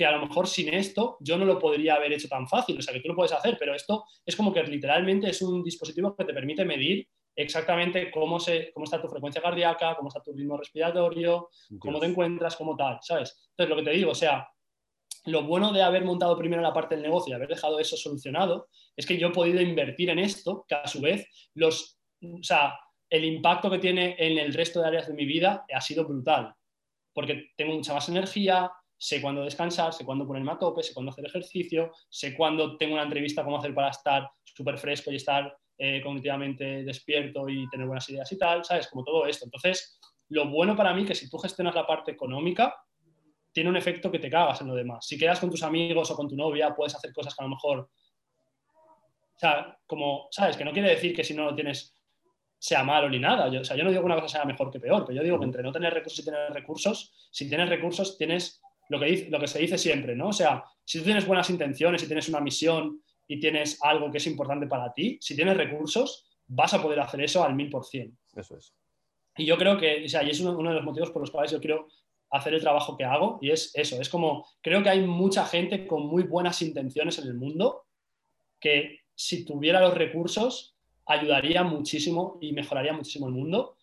[0.00, 2.78] que a lo mejor sin esto yo no lo podría haber hecho tan fácil.
[2.78, 5.62] O sea, que tú lo puedes hacer, pero esto es como que literalmente es un
[5.62, 7.06] dispositivo que te permite medir
[7.36, 12.06] exactamente cómo, se, cómo está tu frecuencia cardíaca, cómo está tu ritmo respiratorio, cómo te
[12.06, 13.50] encuentras, cómo tal, ¿sabes?
[13.50, 14.48] Entonces, lo que te digo, o sea,
[15.26, 18.68] lo bueno de haber montado primero la parte del negocio y haber dejado eso solucionado
[18.96, 22.72] es que yo he podido invertir en esto, que a su vez los, o sea,
[23.10, 26.54] el impacto que tiene en el resto de áreas de mi vida ha sido brutal,
[27.12, 31.10] porque tengo mucha más energía, sé cuándo descansar, sé cuándo ponerme a tope, sé cuándo
[31.10, 35.56] hacer ejercicio, sé cuándo tengo una entrevista, cómo hacer para estar súper fresco y estar
[35.78, 38.88] eh, cognitivamente despierto y tener buenas ideas y tal, ¿sabes?
[38.88, 39.46] Como todo esto.
[39.46, 39.98] Entonces,
[40.28, 42.76] lo bueno para mí es que si tú gestionas la parte económica,
[43.50, 45.06] tiene un efecto que te cagas en lo demás.
[45.06, 47.54] Si quedas con tus amigos o con tu novia, puedes hacer cosas que a lo
[47.54, 50.58] mejor, o sea, como, ¿sabes?
[50.58, 51.96] Que no quiere decir que si no lo tienes
[52.58, 53.48] sea malo ni nada.
[53.48, 55.22] Yo, o sea, yo no digo que una cosa sea mejor que peor, pero yo
[55.22, 58.60] digo que entre no tener recursos y tener recursos, si tienes recursos, tienes
[58.90, 60.28] lo que, dice, lo que se dice siempre, ¿no?
[60.28, 64.18] O sea, si tú tienes buenas intenciones, si tienes una misión y tienes algo que
[64.18, 67.84] es importante para ti, si tienes recursos, vas a poder hacer eso al mil por
[67.86, 68.18] cien.
[68.34, 68.74] Eso es.
[69.36, 71.52] Y yo creo que, o sea, y es uno, de los motivos por los cuales
[71.52, 71.86] yo quiero
[72.30, 75.86] hacer el trabajo que hago, y es eso, es como, creo que hay mucha gente
[75.86, 77.86] con muy buenas intenciones en el mundo
[78.58, 80.76] que si tuviera los recursos
[81.06, 83.76] ayudaría muchísimo y mejoraría muchísimo el mundo.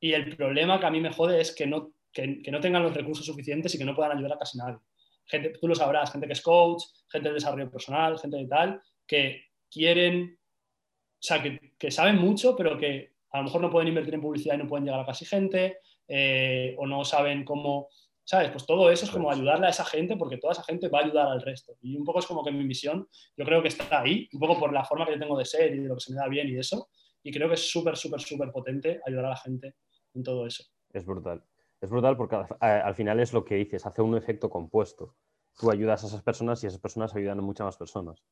[0.00, 2.94] Y el problema que a mí me jode es que no que, no tengan los
[2.94, 4.78] recursos suficientes y que no puedan ayudar a casi nadie.
[5.26, 8.80] Gente, tú lo sabrás, gente que es coach, gente de desarrollo personal, gente de tal,
[9.06, 14.14] que quieren, o sea, que, saben mucho, pero que a lo mejor no pueden invertir
[14.14, 17.88] en publicidad y no pueden llegar a casi gente, eh, o no saben cómo,
[18.22, 18.50] ¿sabes?
[18.50, 21.04] Pues todo eso es como ayudarle a esa gente porque toda esa gente va a
[21.04, 21.76] ayudar al resto.
[21.82, 24.60] Y un poco es como que mi misión, yo creo que está ahí, un poco
[24.60, 26.28] por la forma que yo tengo de ser y de lo que se me da
[26.28, 26.88] bien y eso.
[27.22, 29.74] Y creo que es súper, súper, súper potente ayudar a la gente
[30.14, 30.62] en todo eso.
[30.92, 31.42] Es brutal.
[31.80, 35.14] Es brutal porque al, final es lo que dices, hace un efecto compuesto.
[35.58, 38.22] Tú ayudas a esas personas y esas personas ayudan a muchas más personas.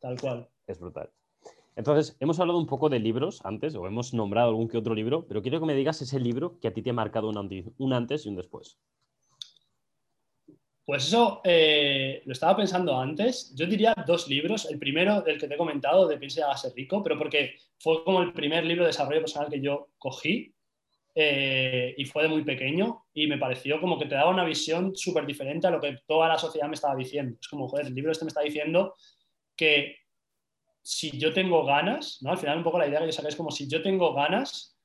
[0.00, 0.48] Tal cual.
[0.66, 1.10] Es brutal.
[1.76, 5.26] Entonces, hemos hablado un poco de libros antes, o hemos nombrado algún que otro libro,
[5.26, 8.26] pero quiero que me digas ese libro que a ti te ha marcado un, antes
[8.26, 8.78] y un después.
[10.84, 13.54] Pues eso eh, lo estaba pensando antes.
[13.54, 14.68] Yo diría dos libros.
[14.68, 18.02] El primero, del que te he comentado, de Piense a ser rico, pero porque fue
[18.02, 20.52] como el primer libro de desarrollo personal que yo cogí
[21.22, 24.96] eh, y fue de muy pequeño y me pareció como que te daba una visión
[24.96, 27.36] súper diferente a lo que toda la sociedad me estaba diciendo.
[27.38, 28.94] Es como, joder, el libro este me está diciendo
[29.54, 29.96] que
[30.80, 32.30] si yo tengo ganas, ¿no?
[32.30, 34.78] Al final un poco la idea que yo saqué es como si yo tengo ganas,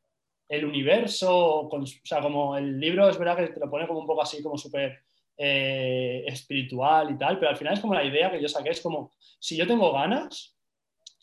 [0.49, 4.05] el universo, o sea, como el libro es verdad que te lo pone como un
[4.05, 5.05] poco así, como súper
[5.37, 8.81] eh, espiritual y tal, pero al final es como la idea que yo saqué, es
[8.81, 10.57] como, si yo tengo ganas,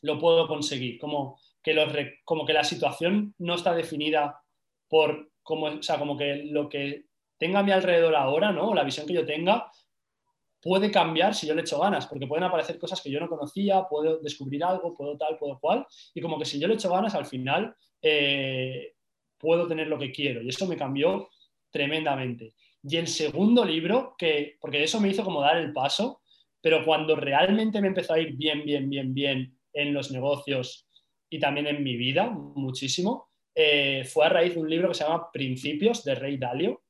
[0.00, 4.41] lo puedo conseguir, como que, como que la situación no está definida
[4.92, 7.06] por, como, o sea, como que lo que
[7.38, 8.74] tenga a mi alrededor ahora, ¿no?
[8.74, 9.72] La visión que yo tenga,
[10.60, 13.84] puede cambiar si yo le echo ganas, porque pueden aparecer cosas que yo no conocía,
[13.88, 17.14] puedo descubrir algo, puedo tal, puedo cual, y como que si yo le echo ganas,
[17.14, 18.92] al final eh,
[19.38, 20.42] puedo tener lo que quiero.
[20.42, 21.30] Y eso me cambió
[21.70, 22.52] tremendamente.
[22.82, 26.20] Y el segundo libro, que, porque eso me hizo como dar el paso,
[26.60, 30.86] pero cuando realmente me empezó a ir bien, bien, bien, bien en los negocios
[31.30, 35.04] y también en mi vida, muchísimo, eh, fue a raíz de un libro que se
[35.04, 36.82] llama Principios de Rey Dalio.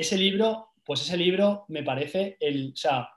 [0.00, 3.08] Ese libro, pues ese libro me parece el, o sea,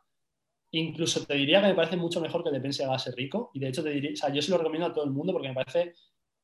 [0.71, 3.51] incluso te diría que me parece mucho mejor que de Pense a ser rico.
[3.53, 5.33] Y de hecho te diría, o sea, yo se lo recomiendo a todo el mundo
[5.33, 5.93] porque me parece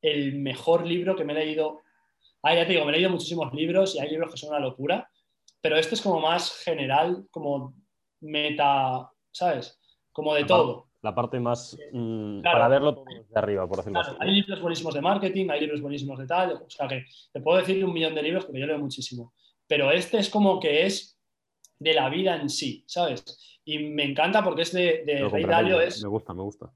[0.01, 1.81] el mejor libro que me he leído
[2.43, 4.59] Ah, ya te digo, me he leído muchísimos libros y hay libros que son una
[4.59, 5.09] locura,
[5.61, 7.75] pero este es como más general, como
[8.21, 9.79] meta, ¿sabes?
[10.11, 10.89] Como de todo.
[11.01, 14.11] La parte más mm, para verlo todo de arriba, por decirlo así.
[14.19, 17.57] Hay libros buenísimos de marketing, hay libros buenísimos de tal, o sea que te puedo
[17.57, 19.33] decir un millón de libros porque yo leo muchísimo,
[19.67, 21.19] pero este es como que es
[21.79, 23.59] de la vida en sí, ¿sabes?
[23.65, 25.81] Y me encanta porque es de, Rey Dalio.
[25.81, 26.71] Es, me gusta, me gusta.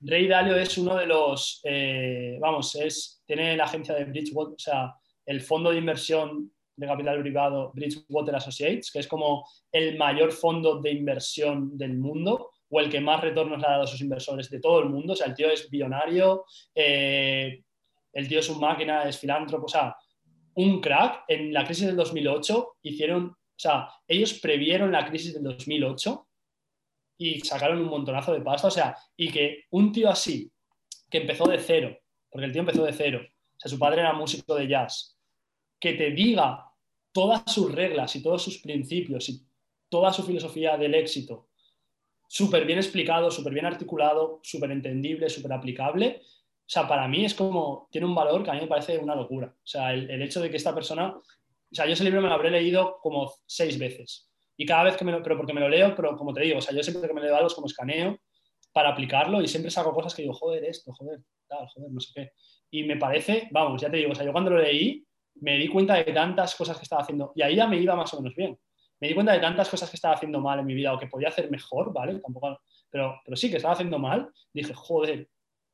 [0.00, 4.58] Rey Dalio es uno de los, eh, vamos, es, tiene la agencia de Bridgewater, o
[4.58, 4.94] sea,
[5.26, 10.80] el fondo de inversión de capital privado Bridgewater Associates, que es como el mayor fondo
[10.80, 14.60] de inversión del mundo o el que más retornos ha dado a sus inversores de
[14.60, 15.12] todo el mundo.
[15.12, 16.44] O sea, el tío es billonario,
[16.74, 17.62] eh,
[18.12, 19.96] el tío es un máquina, es filántropo, o sea,
[20.54, 21.24] un crack.
[21.28, 26.28] En la crisis del 2008 hicieron, o sea, ellos previeron la crisis del 2008
[27.18, 28.68] y sacaron un montonazo de pasta.
[28.68, 30.50] O sea, y que un tío así,
[31.10, 31.96] que empezó de cero,
[32.28, 35.16] porque el tío empezó de cero, o sea, su padre era músico de jazz,
[35.78, 36.64] que te diga
[37.12, 39.46] todas sus reglas y todos sus principios y
[39.88, 41.45] toda su filosofía del éxito
[42.28, 46.20] súper bien explicado, súper bien articulado, súper entendible, súper aplicable.
[46.22, 49.14] O sea, para mí es como, tiene un valor que a mí me parece una
[49.14, 49.48] locura.
[49.48, 51.22] O sea, el, hecho de que esta persona, o
[51.74, 54.30] sea, yo ese libro me lo habré leído como seis veces.
[54.56, 56.58] Y cada vez que me lo, pero porque me lo leo, pero como te digo,
[56.58, 58.18] o sea, yo siempre que me leo algo es como escaneo
[58.72, 62.12] para aplicarlo y siempre saco cosas que digo, joder, esto, joder, tal, joder, no sé
[62.14, 62.32] qué.
[62.70, 65.68] Y me parece, vamos, ya te digo, o sea, yo cuando lo leí, me di
[65.68, 68.34] cuenta de tantas cosas que estaba haciendo, y ahí ya me iba más o menos
[68.34, 68.58] bien.
[69.00, 71.06] Me di cuenta de tantas cosas que estaba haciendo mal en mi vida o que
[71.06, 72.18] podía hacer mejor, ¿vale?
[72.20, 72.60] Tampoco,
[72.90, 74.30] pero, pero sí que estaba haciendo mal.
[74.52, 75.28] Dije, joder.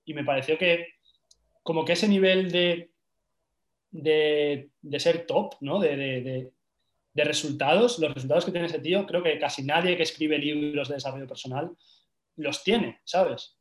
[0.04, 0.88] Y me pareció que
[1.62, 2.90] como que ese nivel de,
[3.90, 5.78] de, de ser top, ¿no?
[5.78, 6.52] De, de,
[7.12, 10.88] de, resultados, los resultados que tiene ese tío, creo que casi nadie que escribe libros
[10.88, 11.70] de desarrollo personal
[12.36, 13.58] los tiene, ¿sabes?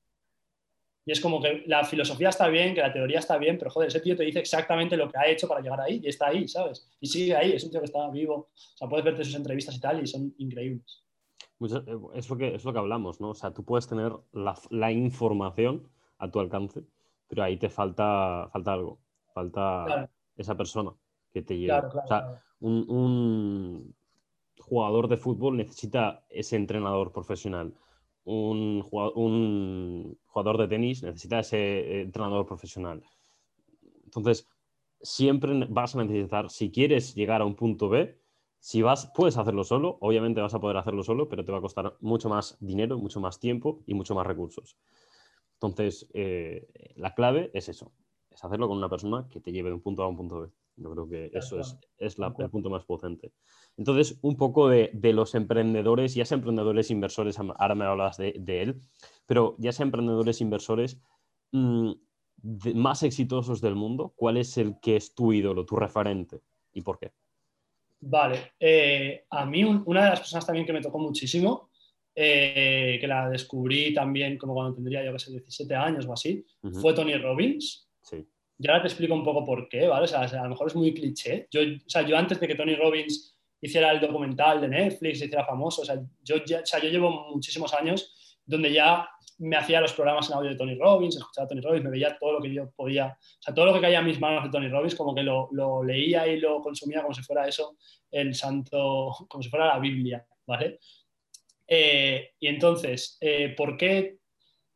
[1.05, 3.87] Y es como que la filosofía está bien, que la teoría está bien, pero joder,
[3.89, 6.47] ese tío te dice exactamente lo que ha hecho para llegar ahí y está ahí,
[6.47, 6.87] ¿sabes?
[6.99, 8.35] Y sigue ahí, es un tío que está vivo.
[8.35, 11.03] O sea, puedes verte sus entrevistas y tal y son increíbles.
[11.59, 13.29] Eh, es lo que, es lo que hablamos, ¿no?
[13.29, 16.83] O sea, tú puedes tener la, información a tu alcance,
[17.27, 18.99] pero ahí te falta, falta algo.
[19.33, 20.91] Falta esa persona
[21.31, 21.73] que te lleve.
[21.73, 23.95] o sea, un, un
[24.59, 27.73] jugador de fútbol necesita ese entrenador profesional
[28.23, 33.03] un jugador, de tenis necesita ese eh, entrenador profesional.
[34.05, 34.47] Entonces,
[35.01, 38.19] siempre vas a necesitar, si quieres llegar a un punto B,
[38.59, 41.61] si vas, puedes hacerlo solo, obviamente vas a poder hacerlo solo, pero te va a
[41.61, 44.77] costar mucho más dinero, mucho más tiempo y mucho más recursos.
[45.53, 47.91] Entonces, eh, la clave es eso,
[48.29, 50.41] es hacerlo con una persona que te lleve de un punto A a un punto
[50.41, 50.49] B.
[50.77, 53.31] Yo creo que eso es, es el punto más potente.
[53.77, 58.81] Entonces, un poco de, los emprendedores, ya sea emprendedores inversores, ahora me hablas de, él,
[59.25, 60.99] pero ya sea emprendedores inversores
[61.51, 61.91] mm,
[62.75, 66.41] más exitosos del mundo, ¿cuál es el que es tu ídolo, tu referente
[66.73, 67.11] y por qué?
[67.99, 71.69] Vale, eh, a mí una de las personas también que me tocó muchísimo,
[72.15, 76.43] eh, que la descubrí también como cuando tendría yo que sé 17 años o así,
[76.81, 77.87] fue Tony Robbins.
[78.01, 78.27] Sí.
[78.61, 80.05] Y ahora te explico un poco por qué, ¿vale?
[80.05, 81.47] O sea, a lo mejor es muy cliché.
[81.49, 85.45] Yo, o sea, yo antes de que Tony Robbins hiciera el documental de Netflix, hiciera
[85.45, 89.09] famoso, o sea, yo, ya, o sea, yo llevo muchísimos años donde ya
[89.39, 92.15] me hacía los programas en audio de Tony Robbins, escuchaba a Tony Robbins, me veía
[92.19, 94.51] todo lo que yo podía, o sea, todo lo que caía en mis manos de
[94.51, 95.49] Tony Robbins, como que lo,
[95.83, 97.75] leía y lo consumía como si fuera eso,
[98.11, 100.79] el santo, como si fuera la Biblia, ¿vale?
[101.67, 104.17] Eh, y entonces, eh, ¿por qué?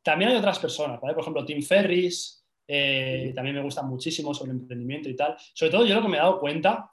[0.01, 1.13] También hay otras personas, ¿vale?
[1.13, 2.34] Por ejemplo, Tim Ferris,
[2.67, 5.35] eh, también me gusta muchísimo sobre emprendimiento y tal.
[5.53, 6.91] Sobre todo yo lo que me he dado cuenta,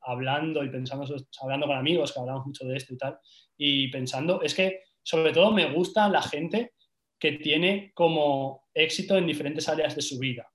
[0.00, 1.06] hablando y pensando,
[1.40, 3.18] hablando con amigos que hablamos mucho de esto y tal,
[3.56, 6.72] y pensando, es que sobre todo me gusta la gente
[7.18, 10.51] que tiene como éxito en diferentes áreas de su vida.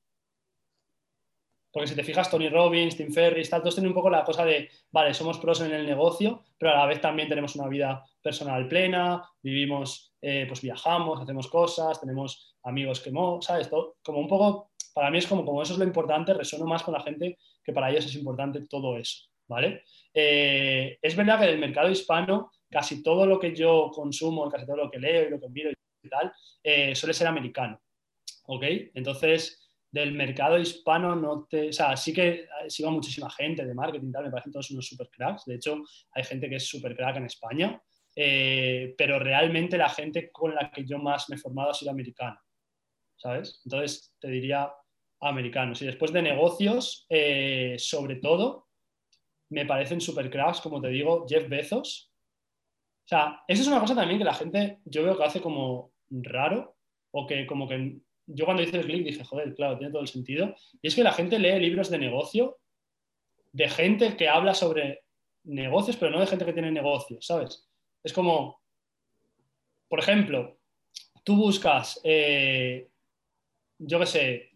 [1.77, 4.43] Porque si te fijas, Tony Robbins, Tim Ferriss, tal, todos tienen un poco la cosa
[4.43, 8.03] de, vale, somos pros en el negocio, pero a la vez también tenemos una vida
[8.19, 13.69] personal plena, vivimos, eh, pues viajamos, hacemos cosas, tenemos amigos que, ¿sabes?
[13.69, 16.81] Todo, como un poco, para mí es como, como eso es lo importante, resueno más
[16.81, 19.83] con la gente que para ellos es importante todo eso, ¿vale?
[20.15, 24.65] Eh, es verdad que en el mercado hispano casi todo lo que yo consumo, casi
[24.65, 26.33] todo lo que leo y lo que miro y tal,
[26.63, 27.79] eh, suele ser americano.
[28.47, 28.63] ¿Ok?
[28.95, 31.69] Entonces, del mercado hispano no te.
[31.69, 34.87] O sea, sí que sigo a muchísima gente de marketing tal, me parecen todos unos
[34.87, 35.45] super cracks.
[35.45, 35.81] De hecho,
[36.11, 37.81] hay gente que es super crack en España,
[38.15, 41.91] eh, pero realmente la gente con la que yo más me he formado ha sido
[41.91, 42.41] americana.
[43.15, 43.61] ¿Sabes?
[43.65, 44.71] Entonces, te diría
[45.21, 45.81] americanos.
[45.81, 48.67] Y después de negocios, eh, sobre todo,
[49.49, 52.11] me parecen super cracks, como te digo, Jeff Bezos,
[53.05, 55.93] o sea, eso es una cosa también que la gente, yo veo que hace como
[56.09, 56.75] raro,
[57.11, 60.07] o que como que yo cuando hice el clic dije, joder, claro, tiene todo el
[60.07, 60.53] sentido.
[60.81, 62.59] Y es que la gente lee libros de negocio
[63.53, 65.03] de gente que habla sobre
[65.45, 67.67] negocios, pero no de gente que tiene negocios, ¿sabes?
[68.03, 68.61] Es como,
[69.87, 70.59] por ejemplo,
[71.23, 72.89] tú buscas, eh,
[73.79, 74.51] yo qué sé,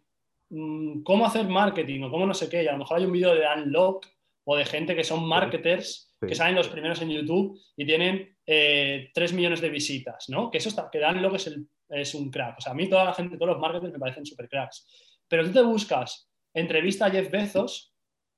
[0.49, 3.11] mm, cómo hacer marketing o cómo no sé qué, y a lo mejor hay un
[3.11, 4.07] vídeo de Dan Locke
[4.43, 9.10] o de gente que son marketers que salen los primeros en YouTube y tienen eh,
[9.15, 10.52] 3 millones de visitas, ¿no?
[10.52, 11.57] Que eso está, que Dan Locke es,
[11.91, 12.57] es un crack.
[12.57, 14.88] O sea, a mí toda la gente, todos los marketers me parecen súper cracks.
[15.27, 17.93] Pero tú te buscas entrevista a Jeff Bezos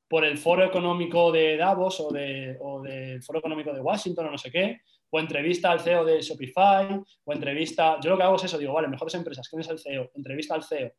[0.07, 4.31] por el foro económico de Davos o, de, o del foro económico de Washington o
[4.31, 8.35] no sé qué, o entrevista al CEO de Shopify, o entrevista, yo lo que hago
[8.35, 10.11] es eso, digo, vale, mejores empresas, ¿quién es el CEO?
[10.15, 10.91] Entrevista al CEO.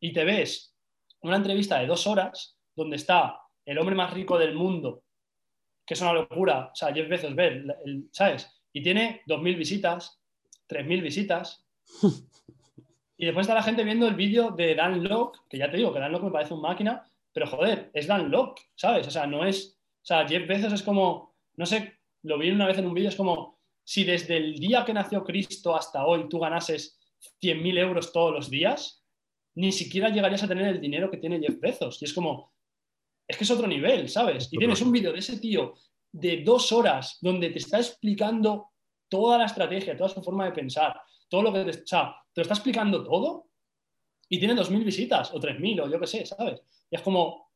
[0.00, 0.74] Y te ves
[1.20, 5.04] una entrevista de dos horas donde está el hombre más rico del mundo
[5.86, 6.70] que es una locura.
[6.72, 7.64] O sea, Jeff Bezos, ver,
[8.12, 8.48] ¿sabes?
[8.72, 10.20] Y tiene 2.000 visitas,
[10.68, 11.61] 3.000 visitas.
[13.22, 15.92] Y después está la gente viendo el vídeo de Dan Locke, que ya te digo
[15.92, 19.06] que Dan Locke me parece un máquina, pero joder, es Dan Locke, ¿sabes?
[19.06, 19.78] O sea, no es.
[20.02, 21.36] O sea, Jeff Bezos es como.
[21.54, 24.84] No sé, lo vi una vez en un vídeo, es como si desde el día
[24.84, 26.98] que nació Cristo hasta hoy tú ganases
[27.40, 29.04] 100.000 euros todos los días,
[29.54, 32.02] ni siquiera llegarías a tener el dinero que tiene Jeff Bezos.
[32.02, 32.52] Y es como,
[33.28, 34.48] es que es otro nivel, ¿sabes?
[34.50, 35.74] Y tienes un vídeo de ese tío
[36.10, 38.70] de dos horas donde te está explicando
[39.08, 41.00] toda la estrategia, toda su forma de pensar,
[41.32, 43.46] todo lo que te, o sea, te lo está explicando todo
[44.28, 46.62] y tiene 2.000 visitas o 3.000 o yo qué sé, ¿sabes?
[46.90, 47.52] Y es como,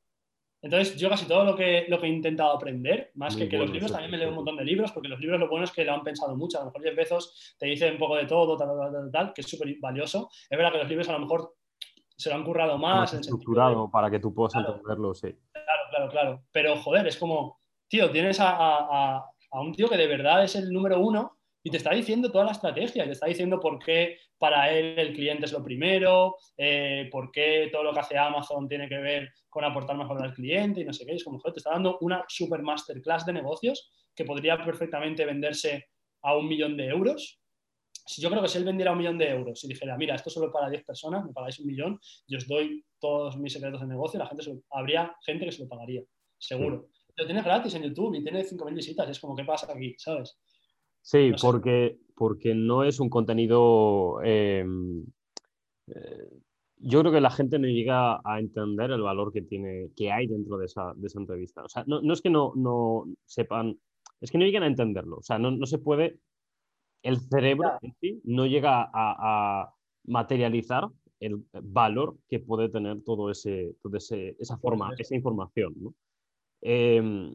[0.62, 3.68] entonces yo casi todo lo que, lo que he intentado aprender, más que, que los
[3.68, 5.84] libros, también me leo un montón de libros, porque los libros lo bueno es que
[5.84, 8.56] lo han pensado mucho, a lo mejor 10 veces te dice un poco de todo,
[8.56, 10.30] tal, tal, tal, tal que es súper valioso.
[10.48, 11.54] Es verdad que los libros a lo mejor
[12.16, 13.12] se lo han currado más.
[13.12, 15.28] estructurado para que tú puedas entenderlo, sí.
[15.52, 16.42] Claro, claro, claro.
[16.50, 19.22] Pero joder, es como, tío, tienes a,
[19.52, 21.35] un tío que de verdad es el número uno
[21.66, 25.12] y te está diciendo toda la estrategia, te está diciendo por qué para él el
[25.12, 29.32] cliente es lo primero, eh, por qué todo lo que hace Amazon tiene que ver
[29.48, 31.16] con aportar mejor al cliente y no sé qué.
[31.16, 35.88] Es como, joder, te está dando una super masterclass de negocios que podría perfectamente venderse
[36.22, 37.40] a un millón de euros
[38.06, 40.30] si yo creo que si él vendiera un millón de euros y dijera, mira, esto
[40.30, 41.98] solo para 10 personas, me pagáis un millón,
[42.28, 45.68] yo os doy todos mis secretos de negocio, la gente habría gente que se lo
[45.68, 46.04] pagaría,
[46.38, 46.90] seguro.
[47.16, 49.96] Lo tienes gratis en YouTube y tiene 5.000 visitas, es como, ¿qué pasa aquí?
[49.98, 50.38] ¿Sabes?
[51.06, 54.20] Sí, porque, porque no es un contenido...
[54.24, 55.04] Em,
[55.86, 56.30] eh,
[56.78, 60.26] yo creo que la gente no llega a entender el valor que, tiene, que hay
[60.26, 61.62] dentro de esa, de esa entrevista.
[61.62, 63.78] O sea, no, no es que no, no, sepan,
[64.20, 65.18] es que no lleguen a entenderlo.
[65.18, 66.18] O sea, no, no se puede
[67.02, 69.72] el cerebro en sí no llega a,
[70.08, 70.88] materializar
[71.20, 73.76] el valor que puede tener todo ese,
[74.38, 75.74] esa forma, esa información.
[76.60, 77.34] Em,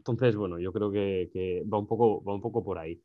[0.00, 3.00] entonces, bueno, yo creo que, va, un poco, va un poco por ahí.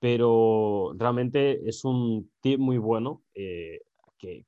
[0.00, 3.80] Pero realmente es un tip muy bueno eh,
[4.18, 4.44] que,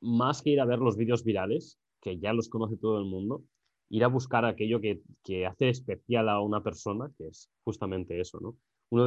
[0.00, 3.42] más que ir a ver los vídeos virales, que ya los conoce todo el mundo,
[3.88, 8.38] ir a buscar aquello que, que hace especial a una persona, que es justamente eso,
[8.40, 8.56] ¿no?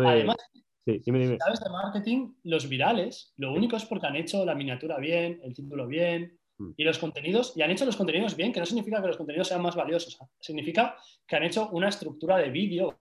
[0.07, 0.37] Además,
[0.85, 5.53] sabes de marketing, los virales, lo único es porque han hecho la miniatura bien, el
[5.53, 6.38] título bien.
[6.75, 9.47] Y los contenidos, y han hecho los contenidos bien, que no significa que los contenidos
[9.47, 10.95] sean más valiosos, significa
[11.27, 12.99] que han hecho una estructura de vídeo,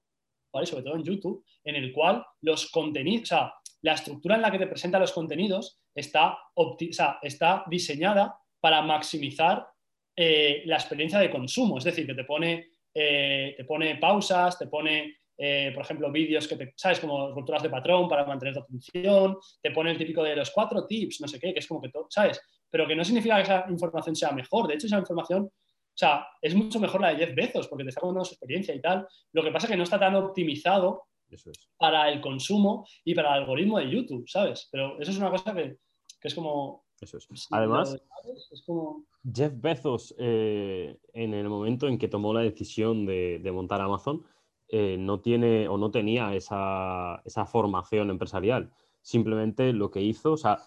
[0.64, 4.50] sobre todo en YouTube, en el cual los contenidos, o sea, la estructura en la
[4.50, 6.38] que te presenta los contenidos está,
[7.22, 9.66] está diseñada para maximizar
[10.16, 11.78] eh, la experiencia de consumo.
[11.78, 16.48] Es decir, que te pone, eh, te pone pausas, te pone, eh, por ejemplo, vídeos
[16.48, 16.98] que te, ¿sabes?
[16.98, 20.86] Como rupturas de patrón para mantener tu atención, te pone el típico de los cuatro
[20.86, 22.40] tips, no sé qué, que es como que todo, ¿sabes?
[22.70, 24.68] Pero que no significa que esa información sea mejor.
[24.68, 25.50] De hecho, esa información
[25.98, 28.72] o sea, es mucho mejor la de Jeff Bezos porque te está contando su experiencia
[28.72, 29.08] y tal.
[29.32, 31.08] Lo que pasa es que no está tan optimizado
[31.76, 34.68] para el consumo y para el algoritmo de YouTube, ¿sabes?
[34.70, 35.76] Pero eso es una cosa que,
[36.22, 36.84] es como...
[37.00, 37.48] Eso es.
[37.50, 38.00] Además,
[39.34, 44.24] Jeff Bezos, eh, en el momento en que tomó la decisión de, montar Amazon,
[44.68, 48.70] eh, no tiene o no tenía esa, formación empresarial.
[49.02, 50.58] Simplemente lo que hizo, o sea,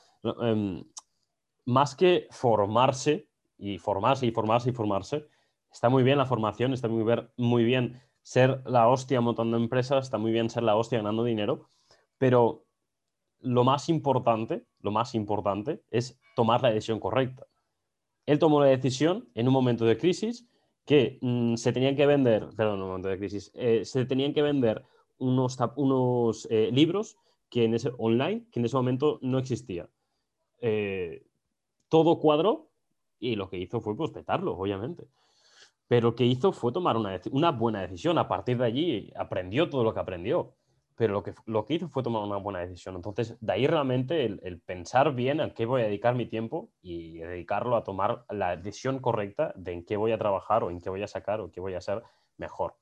[0.41, 0.83] em,
[1.65, 3.27] más que formarse
[3.57, 5.27] y formarse y formarse y formarse,
[5.71, 7.05] está muy bien la formación, está muy,
[7.37, 11.67] muy bien ser la hostia montando empresas, está muy bien ser la hostia ganando dinero,
[12.17, 12.65] pero
[13.39, 17.47] lo más importante, lo más importante es tomar la decisión correcta.
[18.25, 20.47] Él tomó la decisión en un momento de crisis
[20.85, 24.33] que mm, se tenían que vender, perdón, en un momento de crisis, eh, se tenían
[24.33, 24.83] que vender
[25.17, 27.17] unos, unos eh, libros
[27.49, 29.89] que en ese, online que en ese momento no existía.
[30.59, 31.25] Eh,
[31.91, 32.69] todo cuadro
[33.19, 35.07] y lo que hizo fue pues petarlo, obviamente.
[35.89, 38.17] Pero lo que hizo fue tomar una, buena decisión.
[38.17, 40.53] A partir de allí aprendió todo lo que aprendió.
[40.95, 42.95] Pero lo que, lo que hizo fue tomar una buena decisión.
[42.95, 47.17] Entonces, de ahí realmente el, pensar bien a qué voy a dedicar mi tiempo y
[47.17, 50.89] dedicarlo a tomar la decisión correcta de en qué voy a trabajar o en qué
[50.89, 52.01] voy a sacar o qué voy a hacer
[52.37, 52.75] mejor.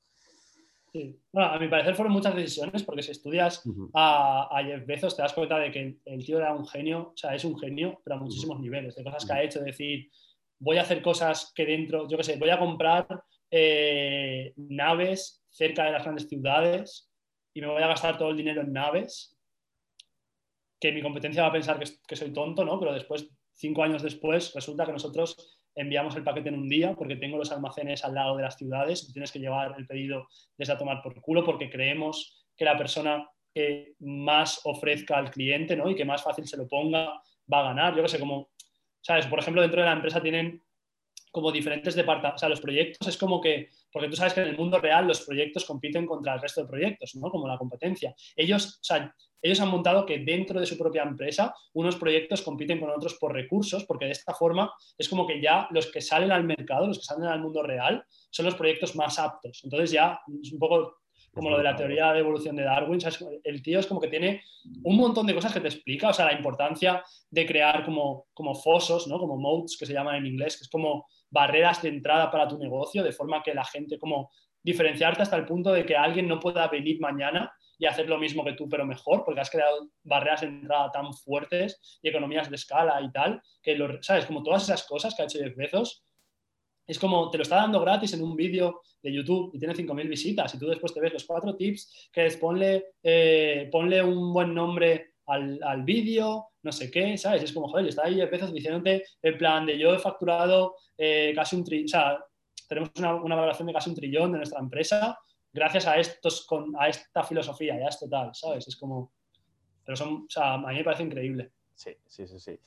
[0.92, 1.20] Sí.
[1.30, 3.62] Bueno, a mi parecer fueron muchas decisiones porque si estudias
[3.94, 7.16] a, a, Jeff Bezos te das cuenta de que el tío era un genio, o
[7.16, 10.10] sea, es un genio, pero a muchísimos niveles, de cosas que ha hecho, decir,
[10.58, 13.06] voy a hacer cosas que dentro, yo qué sé, voy a comprar
[13.50, 17.10] eh, naves cerca de las grandes ciudades
[17.52, 19.36] y me voy a gastar todo el dinero en naves,
[20.80, 22.78] que mi competencia va a pensar que, soy tonto, ¿no?
[22.78, 27.16] Pero después, cinco años después, resulta que nosotros enviamos el paquete en un día porque
[27.16, 30.26] tengo los almacenes al lado de las ciudades tienes que llevar el pedido
[30.58, 35.76] desde a tomar por culo porque creemos que la persona que más ofrezca al cliente
[35.76, 35.90] ¿no?
[35.90, 37.20] y que más fácil se lo ponga
[37.52, 37.96] va a ganar.
[37.96, 38.50] Yo qué sé, como
[39.02, 39.26] ¿sabes?
[39.26, 40.62] Por ejemplo, dentro de la empresa tienen
[41.32, 44.48] como diferentes departamentos, o sea, los proyectos es como que, porque tú sabes que en
[44.48, 47.30] el mundo real los proyectos compiten contra el resto de proyectos, ¿no?
[47.30, 48.14] Como la competencia.
[48.34, 52.80] Ellos, o sea, ellos han montado que dentro de su propia empresa unos proyectos compiten
[52.80, 56.32] con otros por recursos, porque de esta forma es como que ya los que salen
[56.32, 59.60] al mercado, los que salen al mundo real, son los proyectos más aptos.
[59.64, 61.00] Entonces ya es un poco
[61.32, 62.98] como lo de la teoría de evolución de Darwin,
[63.44, 64.42] el tío es como que tiene
[64.82, 68.54] un montón de cosas que te explica, o sea, la importancia de crear como, como
[68.54, 69.18] fosos, ¿no?
[69.18, 72.58] como moats, que se llaman en inglés, que es como barreras de entrada para tu
[72.58, 74.30] negocio, de forma que la gente, como
[74.62, 78.44] diferenciarte hasta el punto de que alguien no pueda venir mañana y hacer lo mismo
[78.44, 82.56] que tú, pero mejor, porque has creado barreras de entrada tan fuertes y economías de
[82.56, 84.26] escala y tal, que, lo, ¿sabes?
[84.26, 86.04] Como todas esas cosas que ha hecho Jeff Bezos,
[86.86, 90.08] es como te lo está dando gratis en un vídeo de YouTube y tiene 5.000
[90.08, 94.30] visitas y tú después te ves los cuatro tips que es ponle, eh, ponle un
[94.34, 97.44] buen nombre al, al vídeo, no sé qué, ¿sabes?
[97.44, 101.56] Es como, joder, está ahí veces diciéndote en plan de yo he facturado eh, casi
[101.56, 102.24] un trillón, o sea,
[102.68, 105.18] tenemos una, una, valoración de casi un trillón de nuestra empresa
[105.52, 108.68] gracias a, estos, con, a esta filosofía, ya es total, ¿sabes?
[108.68, 109.12] Es como,
[109.84, 111.52] pero son, o sea, a mí me parece increíble.
[111.74, 112.60] Sí, sí, sí, sí.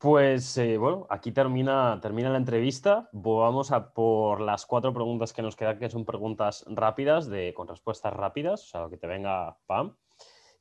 [0.00, 3.10] Pues eh, bueno, aquí termina, termina la entrevista.
[3.12, 7.68] Vamos a por las cuatro preguntas que nos quedan, que son preguntas rápidas, de, con
[7.68, 9.94] respuestas rápidas, o sea, que te venga pam.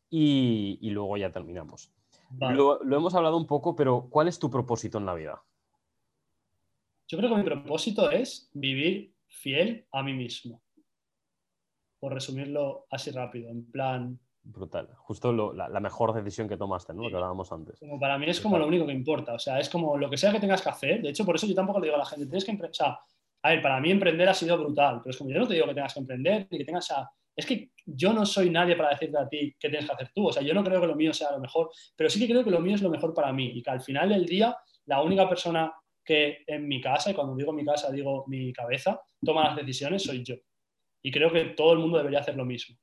[0.09, 1.93] Y, luego ya terminamos.
[2.37, 5.41] Lo, hemos hablado un poco, pero ¿cuál es tu propósito en la vida?
[7.07, 10.61] Yo creo que mi propósito es vivir fiel a mí mismo.
[11.99, 14.89] Por resumirlo así rápido, en plan, Brutal.
[14.95, 17.03] Justo la, mejor decisión que tomaste, ¿no?
[17.03, 17.79] Lo que hablábamos antes.
[17.79, 19.33] Como para mí es como lo único que importa.
[19.33, 21.01] O sea, es como lo que sea que tengas que hacer.
[21.01, 22.71] De hecho, por eso yo tampoco le digo a la gente, tienes que emprender.
[22.71, 22.99] O sea,
[23.43, 25.67] a ver, para mí emprender ha sido brutal, pero es como yo no te digo
[25.67, 26.89] que tengas que emprender ni que tengas.
[26.91, 27.09] a...
[27.35, 30.27] es que yo no soy nadie para decirte a ti qué tienes que hacer tú.
[30.27, 32.43] O sea, yo no creo que lo mío sea lo mejor, pero sí que creo
[32.43, 34.55] que lo mío es lo mejor para mí y que al final del día
[34.85, 35.71] la única persona
[36.03, 40.03] que en mi casa, y cuando digo mi casa digo mi cabeza, toma las decisiones
[40.03, 40.35] soy yo.
[41.01, 42.75] Y creo que todo el mundo debería hacer lo mismo.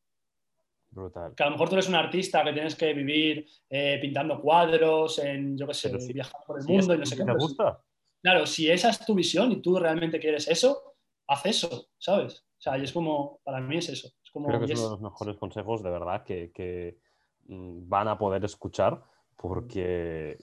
[1.37, 5.19] Que a lo mejor tú eres un artista que tienes que vivir eh, pintando cuadros,
[5.19, 7.25] en, yo qué sé, viajando por el mundo y no sé qué.
[7.25, 7.83] ¿Te gusta?
[8.23, 10.95] Claro, si esa es tu visión y tú realmente quieres eso,
[11.27, 12.45] haz eso, ¿sabes?
[12.59, 14.09] O sea, y es como, para mí es eso.
[14.33, 16.99] Creo que es uno de los mejores consejos, de verdad, que,
[17.47, 19.03] mm, van a poder escuchar,
[19.37, 20.39] porque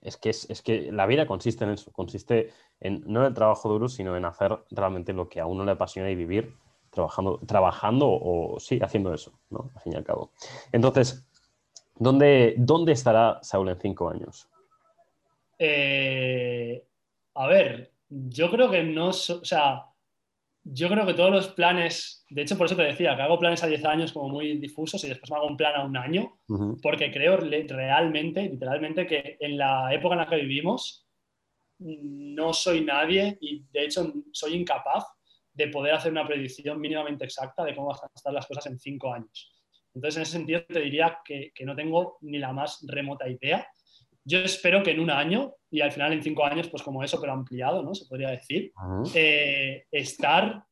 [0.00, 3.68] es que, es, que la vida consiste en eso, consiste en, no en el trabajo
[3.68, 6.54] duro, sino en hacer realmente lo que a uno le apasiona y vivir
[6.92, 9.70] trabajando, trabajando o sí, haciendo eso, ¿no?
[9.74, 10.30] Al fin y al cabo.
[10.70, 11.26] Entonces,
[11.96, 14.46] ¿dónde, dónde estará Saúl en cinco años?
[15.58, 16.84] Eh,
[17.34, 19.86] a ver, yo creo que no, o sea,
[20.64, 23.62] yo creo que todos los planes, de hecho por eso te decía, que hago planes
[23.64, 26.38] a 10 años como muy difusos y después me hago un plan a un año,
[26.82, 31.06] porque creo realmente, literalmente, que en la época en la que vivimos
[31.78, 35.04] no soy nadie y de hecho soy incapaz
[35.54, 38.78] de poder hacer una predicción mínimamente exacta de cómo van a estar las cosas en
[38.78, 39.52] 5 años.
[39.94, 43.66] Entonces, en ese sentido, te diría que, que no tengo ni la más remota idea
[44.24, 47.20] yo espero que en un año, y al final en cinco años, pues como eso,
[47.20, 47.94] pero ampliado, ¿no?
[47.94, 48.72] Se podría decir,
[49.14, 50.64] eh, estar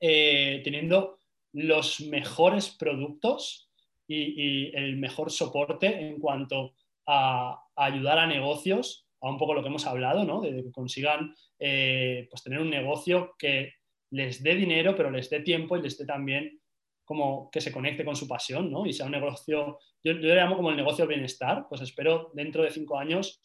[0.00, 1.18] eh, teniendo
[1.52, 3.70] los mejores productos
[4.06, 6.74] y, el mejor soporte en cuanto
[7.06, 10.42] a, ayudar a negocios, a un poco lo que hemos hablado, ¿no?
[10.42, 13.72] De, que consigan eh, pues tener un negocio que
[14.14, 16.60] les dé dinero, pero les dé tiempo y les dé también
[17.04, 18.86] como que se conecte con su pasión, ¿no?
[18.86, 22.62] Y sea un negocio, yo, yo le llamo como el negocio bienestar, pues espero dentro
[22.62, 23.42] de cinco años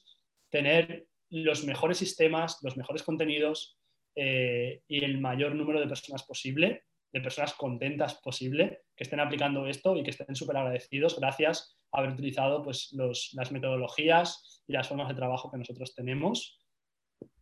[0.50, 3.78] tener los mejores sistemas, los mejores contenidos
[4.16, 9.68] eh, y el mayor número de personas posible, de personas contentas posible, que estén aplicando
[9.68, 12.96] esto y que estén súper agradecidos gracias a haber utilizado pues,
[13.34, 16.60] las metodologías y las formas de trabajo que nosotros tenemos.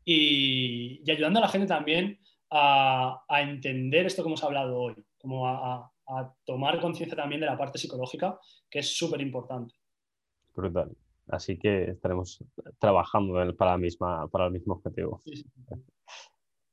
[0.06, 5.92] Y, ayudando a la gente también a, entender esto que hemos hablado hoy, como a,
[6.08, 9.76] a tomar conciencia también de la parte psicológica, que es súper importante.
[10.56, 10.96] Brutal.
[11.28, 12.44] Así que estaremos
[12.80, 15.22] trabajando para, la misma, para el mismo objetivo.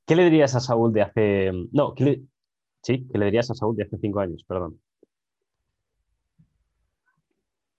[0.06, 1.50] ¿Qué le dirías a Saúl de hace...
[1.72, 1.94] No,
[2.82, 4.44] sí, ¿qué le dirías a Saúl de hace cinco años?
[4.46, 4.80] Perdón.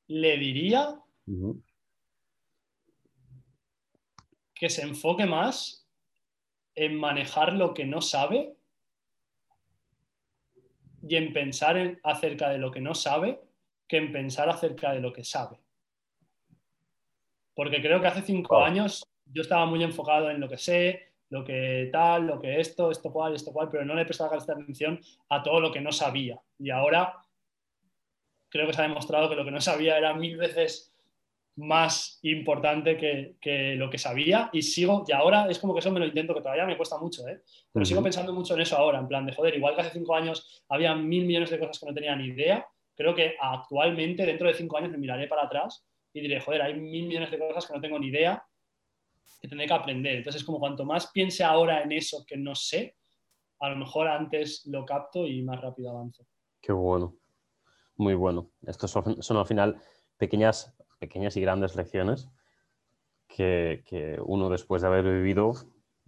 [0.08, 1.00] Le diría
[4.54, 5.85] que se enfoque más
[6.76, 8.56] en manejar lo que no sabe
[11.08, 13.42] y en pensar acerca de lo que no sabe
[13.88, 15.60] que en pensar acerca de lo que sabe.
[17.54, 21.44] Porque creo que hace cinco años yo estaba muy enfocado en lo que sé, lo
[21.44, 25.00] que tal, lo que esto, esto cual, esto cual, pero no le prestaba atención
[25.30, 26.40] a todo lo que no sabía.
[26.60, 27.18] Y ahora
[28.50, 30.95] creo que se ha demostrado que lo que no sabía era mil veces
[31.58, 36.00] más importante que, lo que sabía y sigo, y ahora es como que eso me
[36.00, 37.42] lo intento, que todavía me cuesta mucho, ¿eh?
[37.72, 40.16] pero sigo pensando mucho en eso ahora, en plan de, joder, igual que hace cinco
[40.16, 44.48] años había mil millones de cosas que no tenía ni idea, creo que actualmente, dentro
[44.48, 47.66] de cinco años, me miraré para atrás y diré, joder, hay mil millones de cosas
[47.66, 48.44] que no tengo ni idea,
[49.42, 50.16] que tendré que aprender.
[50.18, 52.96] Entonces, como cuanto más piense ahora en eso que no sé,
[53.60, 56.26] a lo mejor antes lo capto y más rápido avanzo.
[56.62, 57.16] Qué bueno,
[57.96, 58.52] muy bueno.
[58.66, 59.82] Estos son al final
[60.18, 62.30] pequeñas pequeñas y grandes lecciones
[63.28, 65.54] que, uno después de haber vivido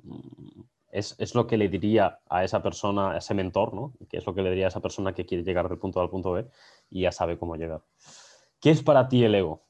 [0.03, 3.93] mm, es, lo que le diría a esa persona, a ese mentor, ¿no?
[4.09, 6.03] Que es lo que le diría a esa persona que quiere llegar del punto A
[6.03, 6.45] al punto B
[6.89, 7.81] y ya sabe cómo llegar.
[8.59, 9.61] ¿Qué es para ti el ego?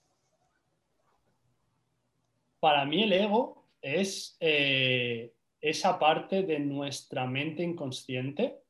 [2.60, 8.62] Para mí el ego es eh, esa parte de nuestra mente inconsciente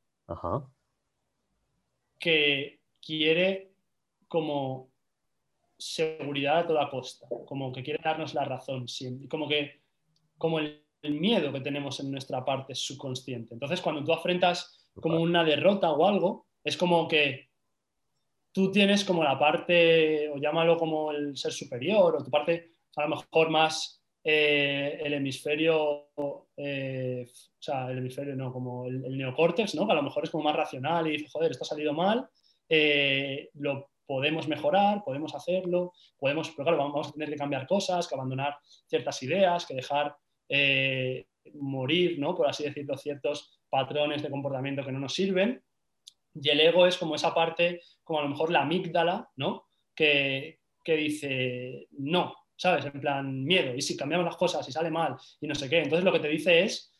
[2.19, 3.71] que quiere
[4.27, 4.89] como
[5.77, 9.81] seguridad a toda costa, como que quiere darnos la razón siempre, como que
[10.37, 13.53] como el, miedo que tenemos en nuestra parte subconsciente.
[13.53, 17.47] Entonces, cuando tú afrentas como una derrota o algo, es como que
[18.51, 23.03] tú tienes como la parte, o llámalo como el ser superior, o tu parte a
[23.03, 26.09] lo mejor más eh, el hemisferio,
[26.57, 29.85] eh, o sea, el hemisferio no, como el, neocórtex, ¿no?
[29.85, 32.27] Que a lo mejor es como más racional y dice, joder, esto ha salido mal,
[32.67, 38.07] eh, lo podemos mejorar, podemos hacerlo, podemos, pero claro, vamos a tener que cambiar cosas,
[38.07, 40.15] que abandonar ciertas ideas, que dejar
[40.49, 42.33] eh, morir, ¿no?
[42.35, 45.61] Por así decirlo, ciertos patrones de comportamiento que no nos sirven.
[46.33, 49.67] Y el ego es como esa parte, como a lo mejor la amígdala, ¿no?
[49.93, 52.85] Que, que dice, no, ¿sabes?
[52.85, 53.75] En plan, miedo.
[53.75, 55.79] Y si cambiamos las cosas y sale mal y no sé qué.
[55.79, 56.93] Entonces lo que te dice es,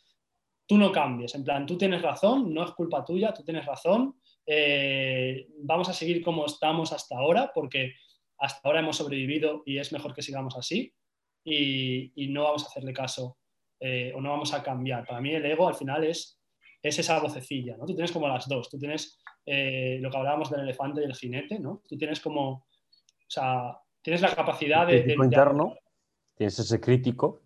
[0.66, 1.34] tú no cambies.
[1.36, 4.19] En plan, tú tienes razón, no es culpa tuya, tú tienes razón,
[4.50, 7.93] eh, vamos a seguir como estamos hasta ahora, porque
[8.38, 10.93] hasta ahora hemos sobrevivido y es mejor que sigamos así
[11.43, 13.38] y, no vamos a hacerle caso
[13.80, 15.06] eh, o no vamos a cambiar.
[15.06, 16.42] Para mí el ego al final es,
[16.82, 17.85] es esa vocecilla, ¿no?
[17.85, 21.16] Tú tienes como las dos, tú tienes eh, lo que hablábamos del elefante y el
[21.16, 21.82] jinete, ¿no?
[21.88, 22.66] Tú tienes como, o
[23.27, 25.14] sea, tienes la capacidad de...
[25.14, 25.76] interno,
[26.35, 27.42] tienes ese crítico,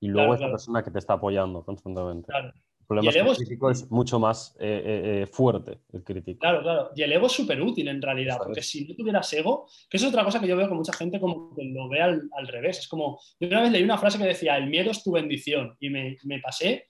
[0.00, 2.26] Y luego esa persona que te está apoyando constantemente.
[2.26, 2.52] Claro
[2.90, 6.40] problema el crítico es mucho más eh, eh, eh, fuerte, el crítico.
[6.40, 6.90] Claro, claro.
[6.96, 10.04] Y el ego es súper útil en realidad, porque si no tuvieras ego, que es
[10.04, 12.80] otra cosa que yo veo con mucha gente como que lo ve al, revés.
[12.80, 15.76] Es como, yo una vez leí una frase que decía, el miedo es tu bendición,
[15.78, 16.88] y me, pasé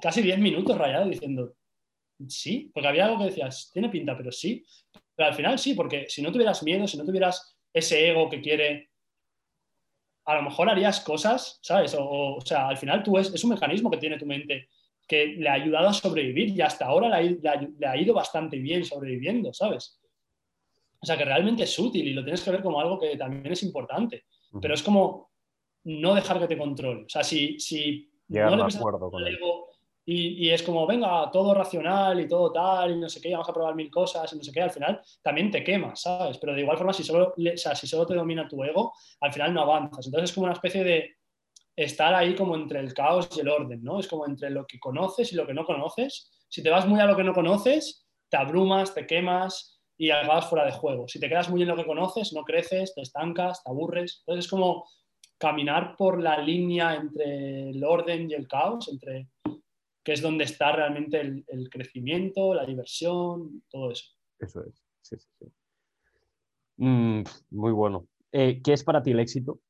[0.00, 1.54] casi 10 minutos rayado diciendo,
[2.28, 4.64] sí, porque había algo que decías, tiene pinta, pero sí.
[5.16, 8.40] Pero al final sí, porque si no tuvieras miedo, si no tuvieras ese ego que
[8.40, 8.90] quiere,
[10.24, 11.96] a lo mejor harías cosas, ¿sabes?
[11.98, 14.68] O, sea, al final tú es, es un mecanismo que tiene tu mente
[15.06, 19.52] que le ha ayudado a sobrevivir y hasta ahora le ha, ido bastante bien sobreviviendo,
[19.52, 20.00] ¿sabes?
[21.00, 23.52] O sea, que realmente es útil y lo tienes que ver como algo que también
[23.52, 24.24] es importante.
[24.60, 25.30] Pero es como
[25.84, 27.04] no dejar que te controle.
[27.04, 29.22] O sea, si, si no le acuerdo con
[30.08, 33.52] y, es como, venga, todo racional y todo tal, y no sé qué, vamos a
[33.52, 36.38] probar mil cosas, y no sé qué, al final también te quemas, ¿sabes?
[36.38, 39.32] Pero de igual forma, si solo, o sea, si solo te domina tu ego, al
[39.32, 40.06] final no avanzas.
[40.06, 41.16] Entonces es como una especie de
[41.76, 44.00] estar ahí como entre el caos y el orden, ¿no?
[44.00, 46.30] Es como entre lo que conoces y lo que no conoces.
[46.48, 50.48] Si te vas muy a lo que no conoces, te abrumas, te quemas y acabas
[50.48, 51.06] fuera de juego.
[51.06, 54.18] Si te quedas muy en lo que conoces, no creces, te estancas, te aburres.
[54.20, 54.88] Entonces es como
[55.38, 59.28] caminar por la línea entre el orden y el caos, entre
[60.02, 64.04] que es donde está realmente el, crecimiento, la diversión, todo eso.
[64.38, 65.46] Eso es, sí, sí, sí.
[66.76, 68.06] Mm, muy bueno.
[68.30, 69.60] Eh, ¿Qué es para ti el éxito?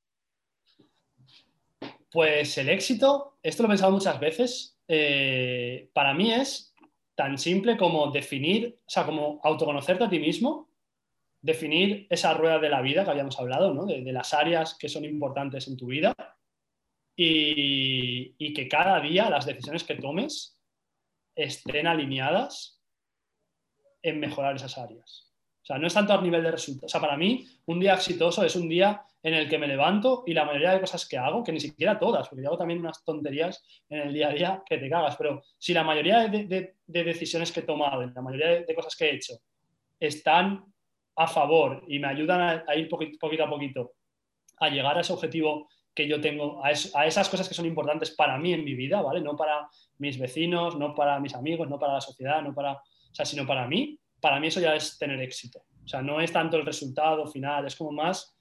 [2.17, 6.75] Pues el éxito, esto lo he pensado muchas veces, eh, para mí es
[7.15, 10.70] tan simple como definir, o sea, como autoconocerte a ti mismo,
[11.43, 13.85] definir esa rueda de la vida que habíamos hablado, ¿no?
[13.85, 16.15] de las áreas que son importantes en tu vida
[17.15, 20.59] y, que cada día las decisiones que tomes
[21.35, 22.83] estén alineadas
[24.01, 25.35] en mejorar esas áreas.
[25.62, 26.91] O sea, no es tanto a nivel de resultados.
[26.91, 30.23] O sea, para mí, un día exitoso es un día en el que me levanto
[30.25, 32.79] y la mayoría de cosas que hago, que ni siquiera todas, porque yo hago también
[32.79, 36.77] unas tonterías en el día a día que te cagas, pero si la mayoría de,
[36.87, 39.35] decisiones que he tomado, la mayoría de, cosas que he hecho,
[39.99, 40.65] están
[41.17, 43.95] a favor y me ayudan a, ir poquito a poquito
[44.61, 48.39] a llegar a ese objetivo que yo tengo, a, esas cosas que son importantes para
[48.39, 49.21] mí en mi vida, ¿vale?
[49.21, 53.15] No para mis vecinos, no para mis amigos, no para la sociedad, no para, o
[53.15, 55.63] sea, sino para mí, para mí eso ya es tener éxito.
[55.85, 58.35] O sea, no es tanto el resultado final, es como más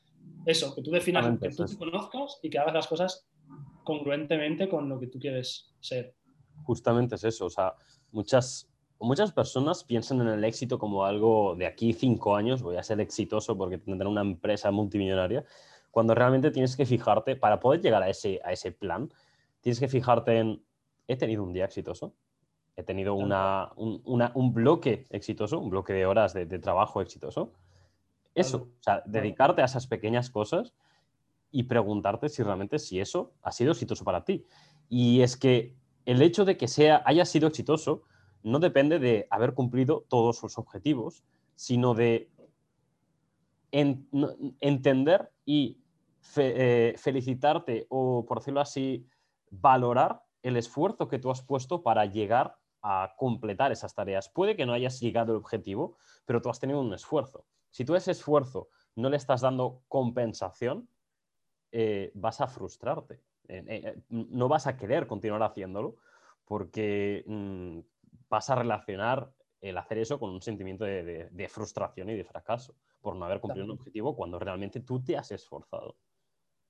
[0.45, 3.27] eso, que tú definas, que tú te conozcas y que hagas las cosas
[3.83, 6.15] congruentemente con lo que tú quieres ser.
[6.63, 7.75] Justamente es eso, o sea,
[8.11, 12.83] muchas, muchas personas piensan en el éxito como algo de aquí cinco años, voy a
[12.83, 15.45] ser exitoso porque tendré una empresa multimillonaria,
[15.91, 19.09] cuando realmente tienes que fijarte, para poder llegar a ese, a ese plan,
[19.61, 20.63] tienes que fijarte en,
[21.07, 22.13] he tenido un día exitoso,
[22.75, 27.53] he tenido una, un, bloque exitoso, un bloque de horas de, trabajo exitoso.
[28.35, 30.73] Eso, o sea, dedicarte a esas pequeñas cosas
[31.51, 34.45] y preguntarte si realmente si eso ha sido exitoso para ti.
[34.89, 38.03] Y es que el hecho de que sea, haya sido exitoso
[38.43, 41.23] no depende de haber cumplido todos los objetivos,
[41.55, 42.29] sino de
[43.71, 45.79] entender y
[46.37, 49.07] eh, felicitarte o, por decirlo así,
[49.49, 54.29] valorar el esfuerzo que tú has puesto para llegar a completar esas tareas.
[54.29, 57.45] Puede que no hayas llegado al objetivo, pero tú has tenido un esfuerzo.
[57.75, 60.87] Si tú ese esfuerzo no le estás dando compensación,
[61.73, 63.21] eh, vas a frustrarte.
[63.49, 65.97] Eh, no vas a querer continuar haciéndolo
[66.45, 67.79] porque mm,
[68.29, 69.29] vas a relacionar
[69.59, 73.65] el hacer eso con un sentimiento de, frustración y de fracaso por no haber cumplido
[73.65, 75.97] un objetivo cuando realmente tú te has esforzado.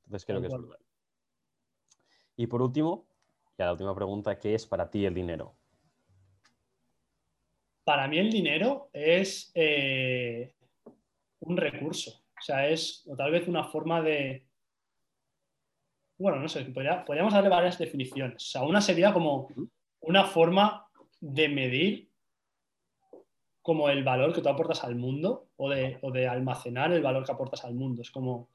[0.05, 0.79] Entonces creo que es verdad.
[2.35, 3.05] Y por último,
[3.59, 5.55] ya la última pregunta, ¿qué es para ti el dinero?
[7.83, 10.54] Para mí el dinero es eh,
[11.45, 14.45] un recurso, o sea, es o tal vez una forma de,
[16.17, 18.43] bueno, no sé, podríamos darle varias definiciones.
[18.43, 19.49] O sea, una sería como
[20.01, 20.87] una forma
[21.19, 22.09] de medir
[23.61, 27.25] como el valor que tú aportas al mundo o de, o de almacenar el valor
[27.25, 28.01] que aportas al mundo.
[28.01, 28.49] Es como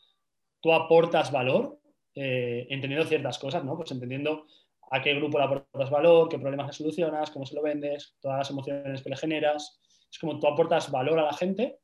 [0.60, 1.80] tú aportas valor,
[2.14, 3.76] eh, entendiendo ciertas cosas, ¿no?
[3.76, 4.46] Pues entendiendo
[4.90, 8.38] a qué grupo le aportas valor, qué problemas le solucionas, cómo se lo vendes, todas
[8.38, 9.80] las emociones que le generas.
[10.10, 11.80] Es como tú aportas valor a la gente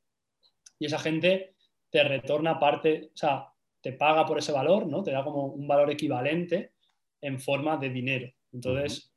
[0.79, 1.55] y esa gente
[1.91, 3.49] te retorna parte, o sea,
[3.81, 5.03] te paga por ese valor, ¿no?
[5.03, 6.73] Te da como un valor equivalente
[7.21, 8.33] en forma de dinero.
[8.53, 9.13] Entonces,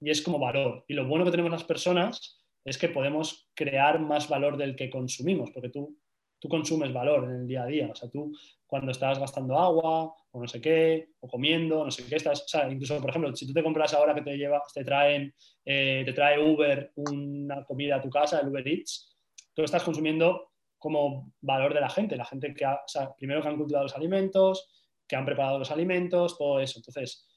[0.00, 0.84] y es como valor.
[0.88, 4.90] Y lo bueno que tenemos las personas es que podemos crear más valor del que
[4.90, 5.96] consumimos, porque tú
[6.40, 7.88] tú consumes valor en el día a día.
[7.92, 8.32] O sea, tú
[8.66, 12.48] cuando estás gastando agua o no sé qué, o comiendo, no sé qué, estás, o
[12.48, 15.34] sea, incluso, por ejemplo, si tú te compras ahora que te llevas, te traen,
[15.64, 19.16] eh, te trae Uber una comida a tu casa, el Uber Eats,
[19.54, 23.42] tú estás consumiendo como valor de la gente, la gente que ha, o sea, primero
[23.42, 24.68] que han cultivado los alimentos,
[25.06, 26.78] que han preparado los alimentos, todo eso.
[26.78, 27.28] Entonces,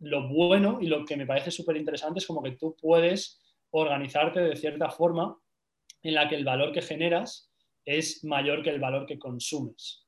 [0.00, 4.40] lo bueno y lo que me parece súper interesante es como que tú puedes organizarte
[4.40, 5.36] de cierta forma
[6.02, 7.50] en la que el valor que generas
[7.84, 10.06] es mayor que el valor que consumes.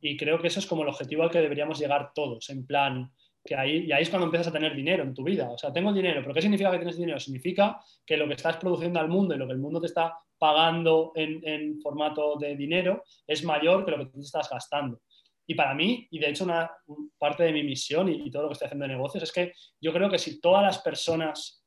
[0.00, 3.12] Y creo que eso es como el objetivo al que deberíamos llegar todos, en plan,
[3.48, 5.48] que ahí, y ahí es cuando empiezas a tener dinero en tu vida.
[5.48, 7.18] O sea, tengo dinero, pero ¿qué significa que tienes dinero?
[7.18, 10.18] Significa que lo que estás produciendo al mundo y lo que el mundo te está
[10.36, 15.00] pagando en, formato de dinero es mayor que lo que tú estás gastando.
[15.46, 16.70] Y para mí, y de hecho una
[17.16, 19.94] parte de mi misión y, todo lo que estoy haciendo de negocios, es que yo
[19.94, 21.64] creo que si todas las personas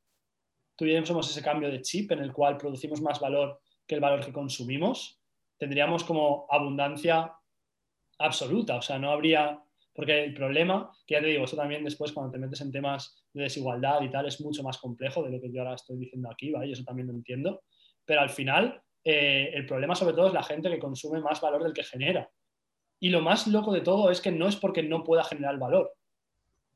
[0.76, 4.32] tuviésemos ese cambio de chip en el cual producimos más valor que el valor que
[4.32, 5.20] consumimos,
[5.58, 7.34] tendríamos como abundancia
[8.20, 8.76] absoluta.
[8.76, 9.60] O sea, no habría
[9.94, 13.26] porque el problema, que ya te digo, eso también después cuando te metes en temas
[13.34, 16.30] de desigualdad y tal, es mucho más complejo de lo que yo ahora estoy diciendo
[16.32, 16.68] aquí, ¿vale?
[16.68, 17.64] Y eso también lo entiendo.
[18.06, 21.64] Pero al final, eh, el problema sobre todo es la gente que consume más valor
[21.64, 22.30] del que genera.
[23.00, 25.94] Y lo más loco de todo es que no es porque no pueda generar valor,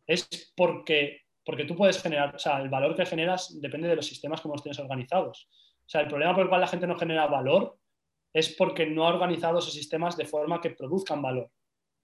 [0.08, 4.08] es porque, porque tú puedes generar, o sea, el valor que generas depende de los
[4.08, 5.48] sistemas como los tienes organizados.
[5.52, 7.78] O sea, el problema por el cual la gente no genera valor
[8.34, 11.50] es porque no ha organizado esos sistemas de forma que produzcan valor.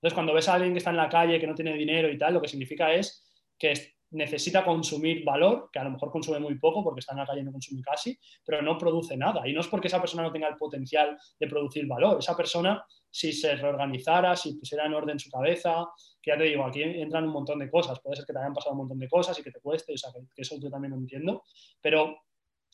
[0.01, 2.17] Entonces, cuando ves a alguien que está en la calle, que no tiene dinero y
[2.17, 3.23] tal, lo que significa es
[3.57, 3.73] que
[4.09, 7.41] necesita consumir valor, que a lo mejor consume muy poco porque está en la calle
[7.41, 9.47] y no consume casi, pero no produce nada.
[9.47, 12.17] Y no es porque esa persona no tenga el potencial de producir valor.
[12.17, 15.85] Esa persona, si se reorganizara, si pusiera en orden su cabeza,
[16.21, 17.99] que ya te digo, aquí entran un montón de cosas.
[18.01, 19.97] Puede ser que te hayan pasado un montón de cosas y que te cueste, o
[19.97, 21.43] sea, que eso yo también lo entiendo.
[21.79, 22.23] Pero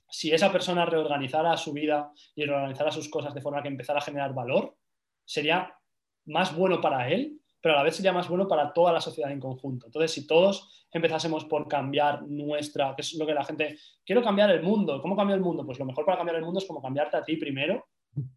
[0.09, 4.03] si esa persona reorganizara su vida y reorganizara sus cosas de forma que empezara a
[4.03, 4.75] generar valor,
[5.23, 5.76] sería
[6.27, 9.31] más bueno para él, pero a la vez sería más bueno para toda la sociedad
[9.31, 9.88] en conjunto.
[9.88, 14.51] Entonces, si todos empezásemos por cambiar nuestra, que es lo que la gente, quiero cambiar
[14.51, 15.65] el mundo, ¿cómo cambio el mundo?
[15.65, 17.85] Pues lo mejor para cambiar el mundo es como cambiarte a ti primero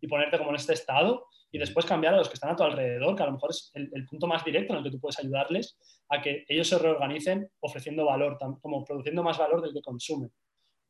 [0.00, 2.62] y ponerte como en este estado y después cambiar a los que están a tu
[2.62, 5.18] alrededor, que a lo mejor es el, punto más directo en el que tú puedes
[5.18, 5.76] ayudarles
[6.08, 10.30] a que ellos se reorganicen ofreciendo valor, como produciendo más valor del que consumen.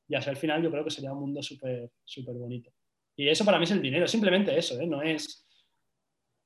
[0.08, 2.70] Y así al final yo creo que sería un mundo súper súper bonito.
[3.16, 4.86] Y eso para mí es el dinero, simplemente eso, ¿eh?
[4.86, 5.46] no es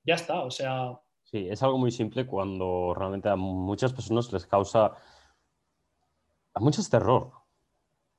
[0.05, 0.99] ya está, o sea...
[1.23, 4.93] Sí, es algo muy simple cuando realmente a muchas personas les causa
[6.53, 7.33] a muchos terror.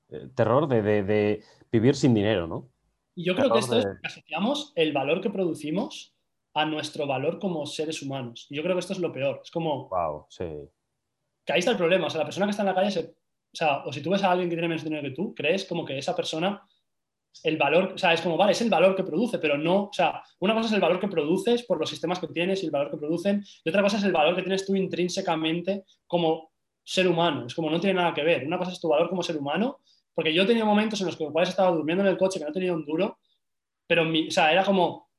[0.09, 2.69] Eh, terror de, vivir sin dinero, ¿no?
[3.15, 6.15] Y yo creo que esto es que asociamos el valor que producimos
[6.53, 8.47] a nuestro valor como seres humanos.
[8.49, 9.41] Y yo creo que esto es lo peor.
[9.43, 9.88] Es como...
[9.89, 10.45] Wow, sí.
[11.45, 12.07] Que ahí está el problema.
[12.07, 13.01] O sea, la persona que está en la calle se...
[13.01, 15.64] O sea, o si tú ves a alguien que tiene menos dinero que tú, crees
[15.65, 16.61] como que esa persona
[17.43, 19.93] el valor, o sea, es como, vale, es el valor que produce, pero no, o
[19.93, 22.72] sea, una cosa es el valor que produces por los sistemas que tienes y el
[22.72, 26.51] valor que producen, y otra cosa es el valor que tienes tú intrínsecamente como
[26.83, 29.23] ser humano, es como no tiene nada que ver, una cosa es tu valor como
[29.23, 29.80] ser humano,
[30.14, 32.45] porque yo he tenido momentos en los que cuales estaba durmiendo en el coche que
[32.45, 33.19] no tenía un duro,
[33.88, 35.09] pero mi, o sea, era como,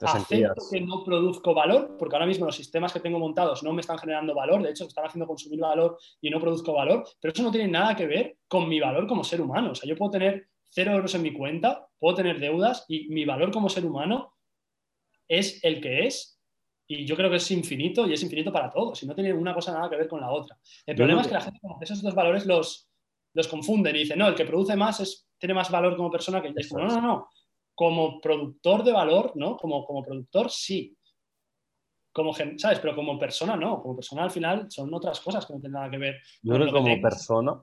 [0.00, 3.80] acepto que no produzco valor, porque ahora mismo los sistemas que tengo montados no me
[3.80, 7.32] están generando valor, de hecho me están haciendo consumir valor y no produzco valor, pero
[7.32, 9.96] eso no tiene nada que ver con mi valor como ser humano, o sea, yo
[9.96, 13.84] puedo tener cero euros en mi cuenta, puedo tener deudas y mi valor como ser
[13.84, 14.34] humano
[15.26, 16.38] es el que es
[16.90, 19.54] y yo creo que es infinito y es infinito para todos y no tiene una
[19.54, 20.58] cosa nada que ver con la otra.
[20.86, 22.88] El problema es que la gente con esos dos valores los,
[23.34, 26.40] los confunden y dicen, no, el que produce más es, tiene más valor como persona
[26.40, 27.28] que el No, no, no.
[27.74, 29.56] Como productor de valor, ¿no?
[29.56, 30.96] Como, como productor, sí.
[32.10, 32.80] Como, ¿sabes?
[32.80, 33.82] Pero como persona, no.
[33.82, 36.16] Como persona, al final, son otras cosas que no tienen nada que ver.
[36.42, 37.62] Yo creo que como persona...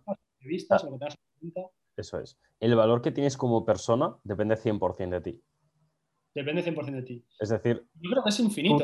[1.97, 2.37] Eso es.
[2.59, 5.43] El valor que tienes como persona depende 100% de ti.
[6.33, 7.25] Depende 100% de ti.
[7.39, 8.83] Es decir, yo creo que es infinito.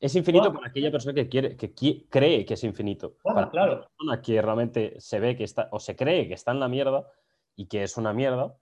[0.00, 1.74] Es infinito para aquella persona que, quiere, que
[2.08, 3.16] cree que es infinito.
[3.22, 3.72] para claro.
[3.72, 6.68] la persona que realmente se ve que está, o se cree que está en la
[6.68, 7.08] mierda
[7.56, 8.56] y que es una mierda,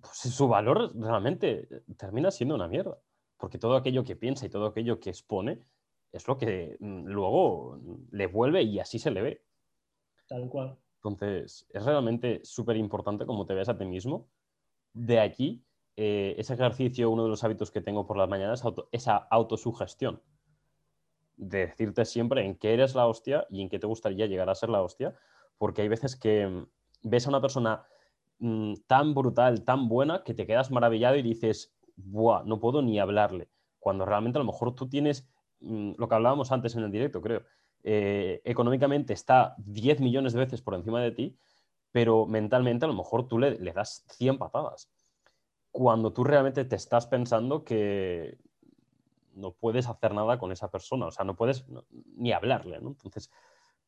[0.00, 2.98] pues su valor realmente termina siendo una mierda.
[3.36, 5.60] Porque todo aquello que piensa y todo aquello que expone
[6.12, 7.80] es lo que mm, luego
[8.12, 9.42] le vuelve y así se le ve.
[10.28, 10.78] Tal cual.
[11.06, 14.28] Entonces, es realmente súper importante cómo te ves a ti mismo.
[14.92, 15.64] De aquí,
[15.96, 20.20] eh, ese ejercicio, uno de los hábitos que tengo por las mañanas, es esa autosugestión.
[21.36, 24.54] De decirte siempre en qué eres la hostia y en qué te gustaría llegar a
[24.56, 25.14] ser la hostia.
[25.58, 26.66] Porque hay veces que mm,
[27.04, 27.86] ves a una persona
[28.40, 32.42] mm, tan brutal, tan buena, que te quedas maravillado y dices, ¡buah!
[32.44, 33.48] No puedo ni hablarle.
[33.78, 35.28] Cuando realmente a lo mejor tú tienes
[35.60, 37.44] mm, lo que hablábamos antes en el directo, creo
[37.88, 41.38] eh, económicamente está 10 millones de veces por encima de ti,
[41.92, 44.90] pero mentalmente a lo mejor tú le, das 100 patadas.
[45.70, 48.38] Cuando tú realmente te estás pensando que
[49.34, 51.64] no puedes hacer nada con esa persona, o sea, no puedes
[52.16, 52.88] ni hablarle, ¿no?
[52.88, 53.30] Entonces,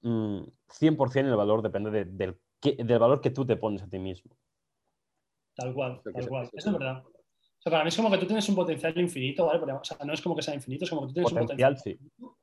[0.00, 0.54] 100%
[1.24, 4.30] mm, el valor depende del, del valor que tú te pones a ti mismo.
[5.56, 6.48] Tal cual, tal cual.
[6.52, 7.02] Eso es verdad.
[7.64, 9.72] para mí es como que tú tienes un potencial infinito, ¿vale?
[9.72, 11.76] o sea, no es como que sea infinito, es como que tú tienes un potencial.
[11.76, 11.98] Sí,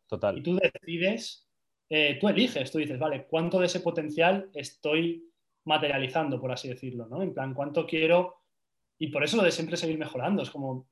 [0.06, 0.38] total.
[0.38, 1.45] Y tú decides
[1.90, 5.32] eh, tú eliges, tú dices, vale, ¿cuánto de ese potencial estoy
[5.66, 7.08] materializando, por así decirlo?
[7.08, 7.22] ¿no?
[7.22, 8.42] En plan, ¿cuánto quiero?
[8.98, 10.44] Y por eso lo de siempre seguir mejorando.
[10.44, 10.88] Es como,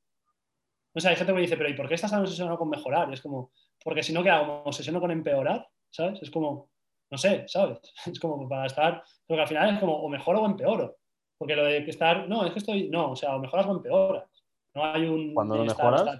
[0.94, 2.70] no sé, hay gente que me dice, pero ¿y por qué estás tan obsesionado con
[2.70, 3.10] mejorar?
[3.10, 3.52] Y es como,
[3.84, 4.46] porque si no, ¿qué hago?
[4.46, 5.68] ¿Me obsesiono con empeorar?
[5.94, 6.22] ¿sabes?
[6.22, 6.70] Es como,
[7.12, 7.80] no sé, ¿sabes?
[8.06, 10.98] Es como para estar, porque al final es como o mejoro o empeoro.
[11.38, 14.30] Porque lo de estar, no, es que estoy, no, o sea, o mejoras o empeoras.
[14.76, 15.34] No hay un.
[15.34, 16.20] Cuando no mejoras,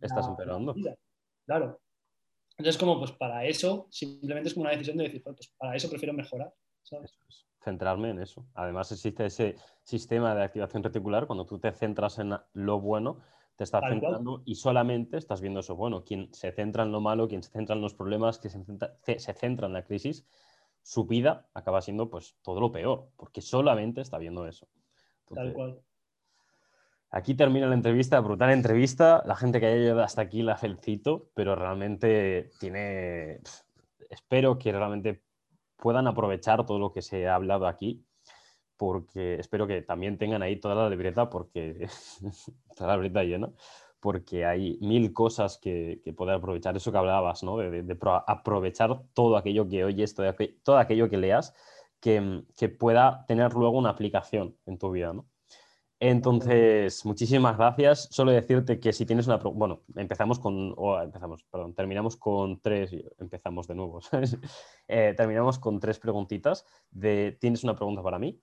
[0.00, 0.74] estás empeorando.
[1.46, 1.80] Claro.
[2.58, 5.88] Entonces, como pues para eso, simplemente es como una decisión de decir, pues para eso
[5.88, 6.52] prefiero mejorar.
[7.62, 8.46] Centrarme en eso.
[8.54, 9.54] Además, existe ese
[9.84, 13.20] sistema de activación reticular, cuando tú te centras en lo bueno,
[13.54, 16.02] te estás centrando y solamente estás viendo eso bueno.
[16.02, 18.52] Quien se centra en lo malo, quien se centra en los problemas, quien
[19.04, 20.26] se centra, en la crisis,
[20.82, 24.68] su vida acaba siendo pues todo lo peor, porque solamente está viendo eso.
[25.32, 25.80] Tal cual.
[27.10, 29.22] Aquí termina la entrevista, brutal entrevista.
[29.24, 33.40] La gente que haya llegado hasta aquí la felicito, pero realmente tiene.
[34.10, 35.22] Espero que realmente
[35.76, 38.04] puedan aprovechar todo lo que se ha hablado aquí,
[38.76, 41.88] porque espero que también tengan ahí toda la libreta, porque
[42.76, 43.50] toda la libreta llena,
[44.00, 46.76] porque hay mil cosas que, que poder aprovechar.
[46.76, 47.56] Eso que hablabas, ¿no?
[47.56, 47.96] De,
[48.26, 51.54] aprovechar todo aquello que oyes, todo, todo aquello que leas,
[52.00, 55.26] que, que pueda tener luego una aplicación en tu vida, ¿no?
[56.00, 58.08] Entonces, muchísimas gracias.
[58.12, 59.36] Solo decirte que si tienes una...
[59.38, 60.72] Bueno, empezamos con...
[60.76, 62.94] O empezamos, perdón, terminamos con tres...
[63.18, 64.00] Empezamos de nuevo,
[64.88, 66.64] eh, terminamos con tres preguntitas.
[66.90, 68.40] De, ¿Tienes una pregunta para mí?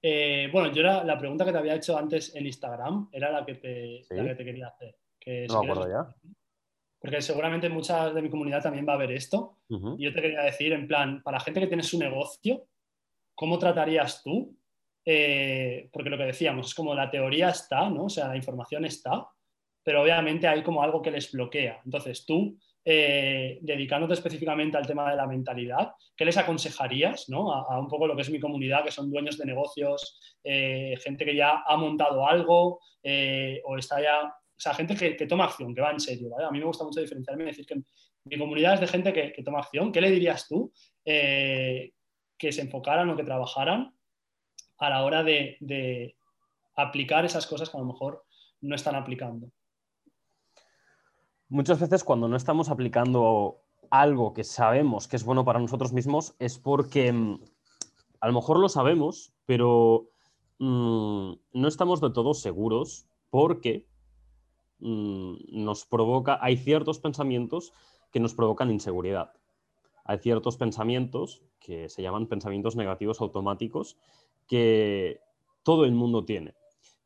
[0.00, 3.44] Eh, bueno, yo era la pregunta que te había hecho antes en Instagram, era la
[3.44, 4.96] que te, quería hacer.
[5.48, 6.16] no me acuerdo ya.
[7.00, 9.58] Porque seguramente mucha de mi comunidad también va a ver esto.
[9.68, 12.66] Y yo te quería decir, en plan, para gente que tiene su negocio,
[13.34, 14.56] ¿cómo tratarías tú
[15.04, 18.04] eh, porque lo que decíamos es como la teoría está, ¿no?
[18.04, 19.26] O sea, la información está,
[19.82, 21.80] pero obviamente hay como algo que les bloquea.
[21.84, 27.52] Entonces, tú, eh, dedicándote específicamente al tema de la mentalidad, ¿qué les aconsejarías ¿no?
[27.52, 31.24] a, un poco lo que es mi comunidad, que son dueños de negocios, eh, gente
[31.24, 32.80] que ya ha montado algo
[33.64, 36.30] o está ya, o sea, gente que, toma acción, que va en serio.
[36.38, 37.82] A mí me gusta mucho diferenciarme y decir que
[38.24, 39.90] mi comunidad es de gente que toma acción.
[39.90, 40.72] ¿Qué le dirías tú
[41.04, 43.92] que se enfocaran o que trabajaran
[44.82, 46.16] a la hora de,
[46.74, 48.24] aplicar esas cosas que a lo mejor
[48.60, 49.52] no están aplicando.
[51.48, 53.58] Muchas veces cuando no estamos aplicando
[53.90, 57.40] algo que sabemos que es bueno para nosotros mismos es porque mm,
[58.20, 60.08] a lo mejor lo sabemos, pero
[60.58, 63.86] mm, no estamos de todo seguros porque
[64.80, 67.72] mm, nos provoca, hay ciertos pensamientos
[68.10, 69.32] que nos provocan inseguridad.
[70.04, 73.96] Hay ciertos pensamientos que se llaman pensamientos negativos automáticos
[74.46, 75.20] que
[75.62, 76.54] todo el mundo tiene.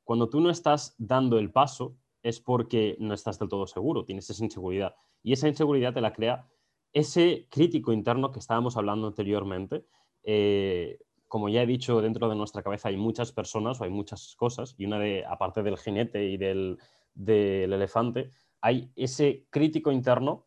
[0.05, 4.29] Cuando tú no estás dando el paso es porque no estás del todo seguro, tienes
[4.31, 4.95] esa inseguridad.
[5.23, 6.47] Y esa inseguridad te la crea
[6.93, 9.85] ese crítico interno que estábamos hablando anteriormente.
[10.23, 10.99] Eh,
[11.29, 14.75] como ya he dicho, dentro de nuestra cabeza hay muchas personas o hay muchas cosas,
[14.79, 16.79] y una de, aparte del jinete y del,
[17.15, 18.31] elefante,
[18.63, 20.47] hay ese crítico interno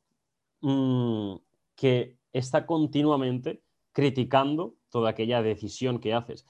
[0.62, 1.36] mm,
[1.76, 3.62] que está continuamente
[3.92, 6.48] criticando toda aquella decisión que haces.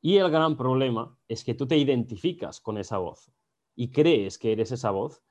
[0.00, 3.30] Y el gran problema es que tú te identificas con esa voz
[3.76, 5.22] y crees que eres esa voz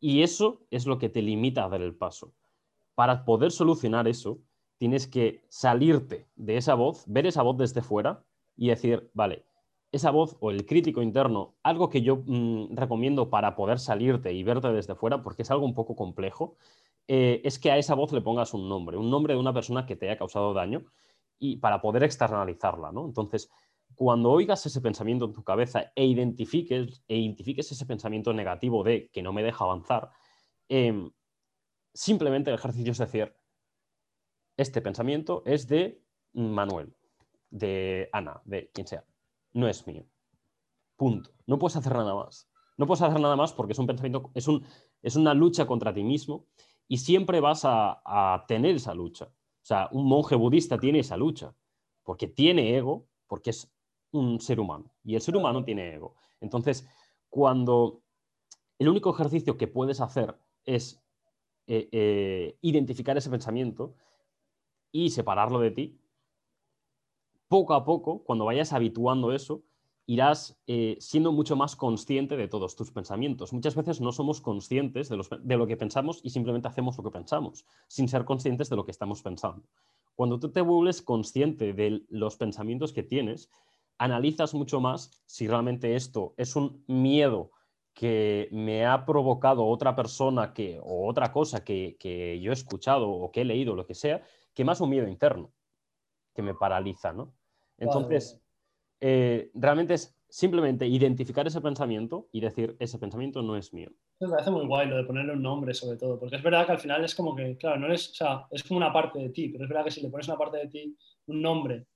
[0.00, 2.34] y eso es lo que te limita a dar el paso.
[2.94, 4.40] Para poder solucionar eso,
[4.78, 8.24] tienes que salirte de esa voz, ver esa voz desde fuera
[8.56, 9.44] y decir, vale,
[9.92, 14.42] esa voz o el crítico interno, algo que yo mm, recomiendo para poder salirte y
[14.42, 16.56] verte desde fuera, porque es algo un poco complejo,
[17.06, 19.86] eh, es que a esa voz le pongas un nombre, un nombre de una persona
[19.86, 20.84] que te haya causado daño
[21.38, 23.04] y para poder externalizarla, ¿no?
[23.04, 23.50] Entonces,
[23.94, 29.10] cuando oigas ese pensamiento en tu cabeza e identifiques, e identifiques ese pensamiento negativo de
[29.10, 30.10] que no me deja avanzar,
[30.68, 31.10] em,
[31.92, 33.34] simplemente el ejercicio es decir,
[34.56, 36.94] este pensamiento es de Manuel,
[37.50, 39.04] de Ana, de quien sea,
[39.52, 40.06] no es mío.
[40.96, 41.30] Punto.
[41.46, 42.48] No puedes hacer nada más.
[42.76, 44.64] No puedes hacer nada más porque es un pensamiento, es, un,
[45.02, 46.46] es una lucha contra ti mismo
[46.88, 49.26] y siempre vas a, a tener esa lucha.
[49.26, 51.54] O sea, un monje budista tiene esa lucha
[52.02, 53.72] porque tiene ego, porque es
[54.12, 56.14] un ser humano y el ser humano tiene ego.
[56.40, 56.86] Entonces,
[57.28, 58.02] cuando
[58.78, 61.02] el único ejercicio que puedes hacer es
[61.66, 63.94] eh, eh, identificar ese pensamiento
[64.90, 65.98] y separarlo de ti,
[67.48, 69.62] poco a poco, cuando vayas habituando eso,
[70.06, 73.52] irás eh, siendo mucho más consciente de todos tus pensamientos.
[73.52, 77.10] Muchas veces no somos conscientes de, de, lo que pensamos y simplemente hacemos lo que
[77.10, 79.62] pensamos, sin ser conscientes de lo que estamos pensando.
[80.14, 83.48] Cuando tú te vuelves consciente de los pensamientos que tienes,
[84.02, 87.52] analizas mucho más si realmente esto es un miedo
[87.94, 93.30] que me ha provocado otra persona que, o otra cosa que, yo he escuchado o
[93.30, 94.22] que he leído, lo que sea,
[94.54, 95.52] que más un miedo interno
[96.34, 97.32] que me paraliza, ¿no?
[97.78, 98.42] Entonces,
[99.00, 103.90] eh, realmente es simplemente identificar ese pensamiento y decir, ese pensamiento no es mío.
[104.18, 106.72] Me parece muy guay lo de ponerle un nombre sobre todo, porque es verdad que
[106.72, 109.28] al final es como que, claro, no eres, o sea, es como una parte de
[109.28, 111.86] ti, pero es verdad que si le pones una parte de ti, un nombre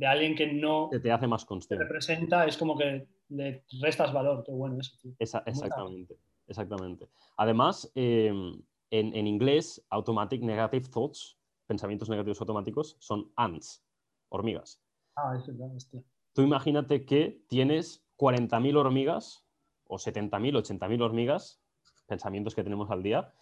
[0.00, 1.84] de alguien que no te, hace más consciente.
[1.84, 4.96] representa, es como que le restas valor, qué bueno eso.
[5.18, 6.16] exactamente,
[6.48, 7.06] exactamente.
[7.36, 13.84] Además, em, en, en, inglés, automatic negative thoughts, pensamientos negativos automáticos, son ants,
[14.30, 14.82] hormigas.
[15.16, 16.02] Ah, es verdad, hostia.
[16.32, 19.44] Tú imagínate que tienes 40.000 hormigas
[19.84, 21.60] o 70.000, 80.000 hormigas,
[22.06, 23.34] pensamientos que tenemos al día,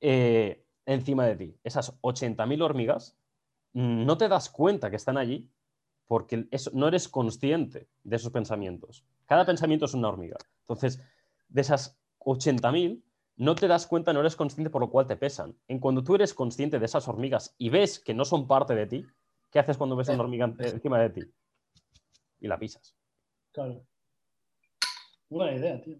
[0.00, 1.56] eh, encima de ti.
[1.62, 3.16] Esas 80.000 hormigas
[3.74, 5.48] mm, no te das cuenta que están allí
[6.10, 9.04] porque no eres consciente de esos pensamientos.
[9.26, 10.38] Cada pensamiento es una hormiga.
[10.62, 11.00] Entonces,
[11.48, 13.00] de esas 80.000,
[13.36, 15.54] no te das cuenta, no eres consciente por lo cual te pesan.
[15.68, 18.88] En cuando tú eres consciente de esas hormigas y ves que no son parte de
[18.88, 19.06] ti,
[19.52, 21.20] ¿qué haces cuando ves una hormiga encima de ti?
[22.40, 22.96] y la pisas.
[23.52, 23.86] Claro.
[25.28, 25.96] Buena idea, tío.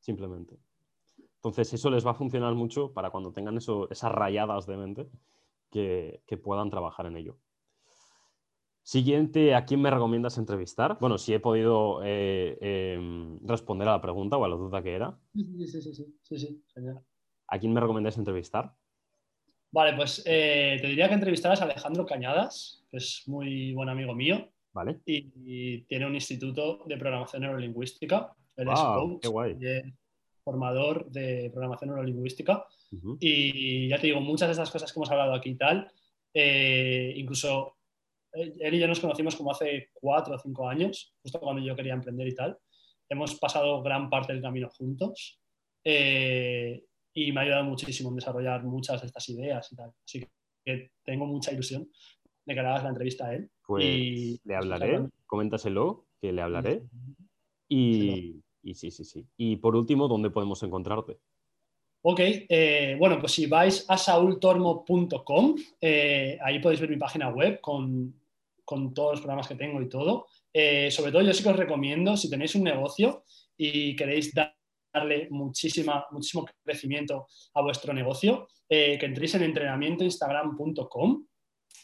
[0.00, 0.58] Simplemente.
[1.36, 5.08] Entonces, eso les va a funcionar mucho para cuando tengan eso, esas rayadas de mente
[5.70, 7.36] que, puedan trabajar en ello.
[8.88, 10.96] Siguiente, ¿a quién me recomiendas entrevistar?
[10.98, 14.94] Bueno, si he podido eh, em, responder a la pregunta o a la duda que
[14.94, 15.14] era.
[15.34, 15.92] Sí, sí, sí,
[16.22, 16.62] sí, sí,
[17.48, 18.72] ¿A quién me recomiendas entrevistar?
[19.72, 24.14] Vale, pues eh, te diría que entrevistaras a Alejandro Cañadas, que es muy buen amigo
[24.14, 24.48] mío.
[25.04, 28.34] Y, tiene un instituto de programación neurolingüística.
[28.56, 29.26] Él es coach,
[30.42, 32.64] formador de programación neurolingüística.
[33.20, 35.92] Y ya te digo, muchas de esas cosas que hemos hablado aquí y tal,
[36.32, 37.77] eh, incluso
[38.42, 41.94] él y yo nos conocimos como hace cuatro o cinco años, justo cuando yo quería
[41.94, 42.58] emprender y tal.
[43.08, 45.40] Hemos pasado gran parte del camino juntos
[45.84, 46.84] eh,
[47.14, 49.92] y me ha ayudado muchísimo en desarrollar muchas de estas ideas y tal.
[50.04, 50.26] Así
[50.64, 51.88] que tengo mucha ilusión
[52.44, 53.50] de que le hagas la entrevista a él.
[53.66, 54.40] Pues y...
[54.44, 56.82] le hablaré, coméntaselo, que le hablaré.
[57.68, 58.42] Y,
[58.74, 59.26] sí, sí, sí.
[59.36, 61.18] Y por último, ¿dónde podemos encontrarte?
[62.02, 67.60] Ok, eh, bueno, pues si vais a saultormo.com, eh, ahí podéis ver mi página web
[67.60, 68.14] con,
[68.94, 70.26] todos los programas que tengo y todo.
[70.52, 73.24] Eh, sobre todo, yo sí que os recomiendo, si tenéis un negocio
[73.56, 81.24] y queréis darle muchísima, muchísimo crecimiento a vuestro negocio, que entréis en entrenamientoinstagram.com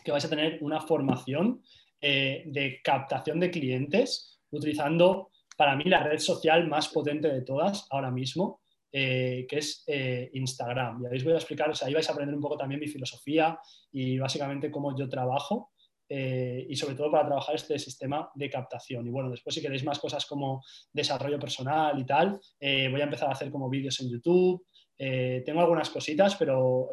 [0.05, 1.63] que vais a tener una formación
[2.01, 7.87] eh, de captación de clientes utilizando para mí la red social más potente de todas
[7.91, 8.61] ahora mismo,
[8.93, 11.03] eh, que es eh, Instagram.
[11.03, 12.81] Y ahí os voy a explicar, o sea, ahí vais a aprender un poco también
[12.81, 13.59] mi filosofía
[13.91, 15.71] y básicamente cómo yo trabajo
[16.09, 19.07] y sobre todo para trabajar este sistema de captación.
[19.07, 23.29] Y bueno, después si queréis más cosas como desarrollo personal y tal, voy a empezar
[23.29, 24.65] a hacer como vídeos en YouTube.
[24.97, 26.91] tengo algunas cositas, pero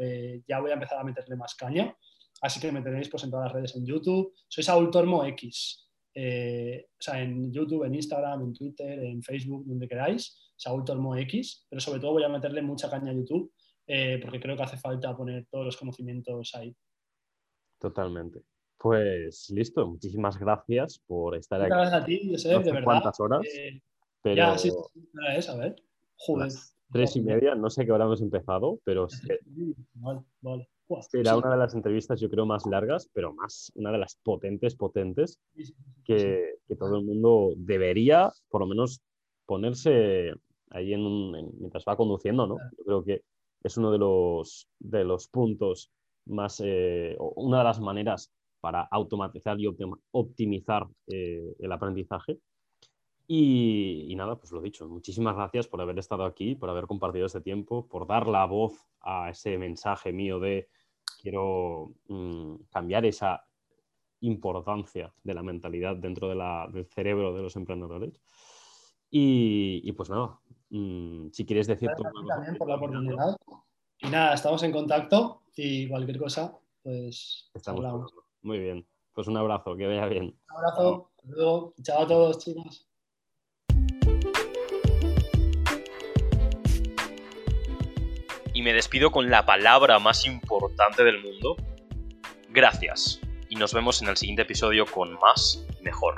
[0.48, 1.96] ya voy a empezar a meterle más caña.
[2.42, 4.34] Así que me tenéis pues, en todas las redes, en YouTube.
[4.48, 5.88] Soy Saúl Tormo X.
[6.14, 10.52] Eh, o sea, en YouTube, en Instagram, en Twitter, en Facebook, donde queráis.
[10.56, 11.68] Saúl Tormo X.
[11.70, 13.54] Pero sobre todo voy a meterle mucha caña a YouTube
[13.86, 16.76] eh, porque creo que hace falta poner todos los conocimientos ahí.
[17.80, 18.42] Totalmente.
[18.82, 21.70] Pues listo, muchísimas gracias por estar aquí.
[21.70, 22.84] Gracias a ti, Josep, de verdad.
[22.84, 23.42] ¿Cuántas horas?
[23.46, 23.80] Eh,
[24.24, 24.36] pero...
[24.36, 25.76] Ya, sí, sí, es, a ver.
[26.18, 26.52] Joder.
[26.92, 29.08] tres y media, no sé qué hora hemos empezado, pero...
[29.94, 30.70] Vale, vale.
[31.14, 34.76] Era una de las entrevistas, yo creo, más largas, pero más una de las potentes,
[34.76, 35.40] potentes,
[36.04, 39.02] que, todo el mundo debería, por lo menos,
[39.46, 40.34] ponerse
[40.72, 42.58] ahí en, mientras va conduciendo, ¿no?
[42.78, 43.22] Yo creo que
[43.64, 45.92] es uno de los, de los puntos
[46.26, 49.68] más, eh, una de las maneras para automatizar y
[50.12, 52.40] optimizar eh, el aprendizaje.
[53.28, 57.26] Y, y, nada, pues lo dicho, muchísimas gracias por haber estado aquí, por haber compartido
[57.26, 60.70] este tiempo, por dar la voz a ese mensaje mío de
[61.22, 63.46] quiero mm, cambiar esa
[64.22, 68.20] importancia de la mentalidad dentro del cerebro de los emprendedores.
[69.10, 71.90] Y, pues nada, mm, si quieres decir
[72.28, 73.36] También por la oportunidad.
[74.00, 78.12] Y nada, estamos en contacto y cualquier cosa, pues estamos
[78.42, 78.88] Muy bien.
[79.14, 80.24] Pues un abrazo, que vaya bien.
[80.50, 81.74] Un abrazo, Chao.
[81.84, 82.88] Chao a todos, chicos.
[88.54, 91.56] y me despido con la palabra más importante del mundo.
[92.50, 93.20] Gracias.
[93.50, 96.16] Y nos vemos en el siguiente episodio con más y mejor.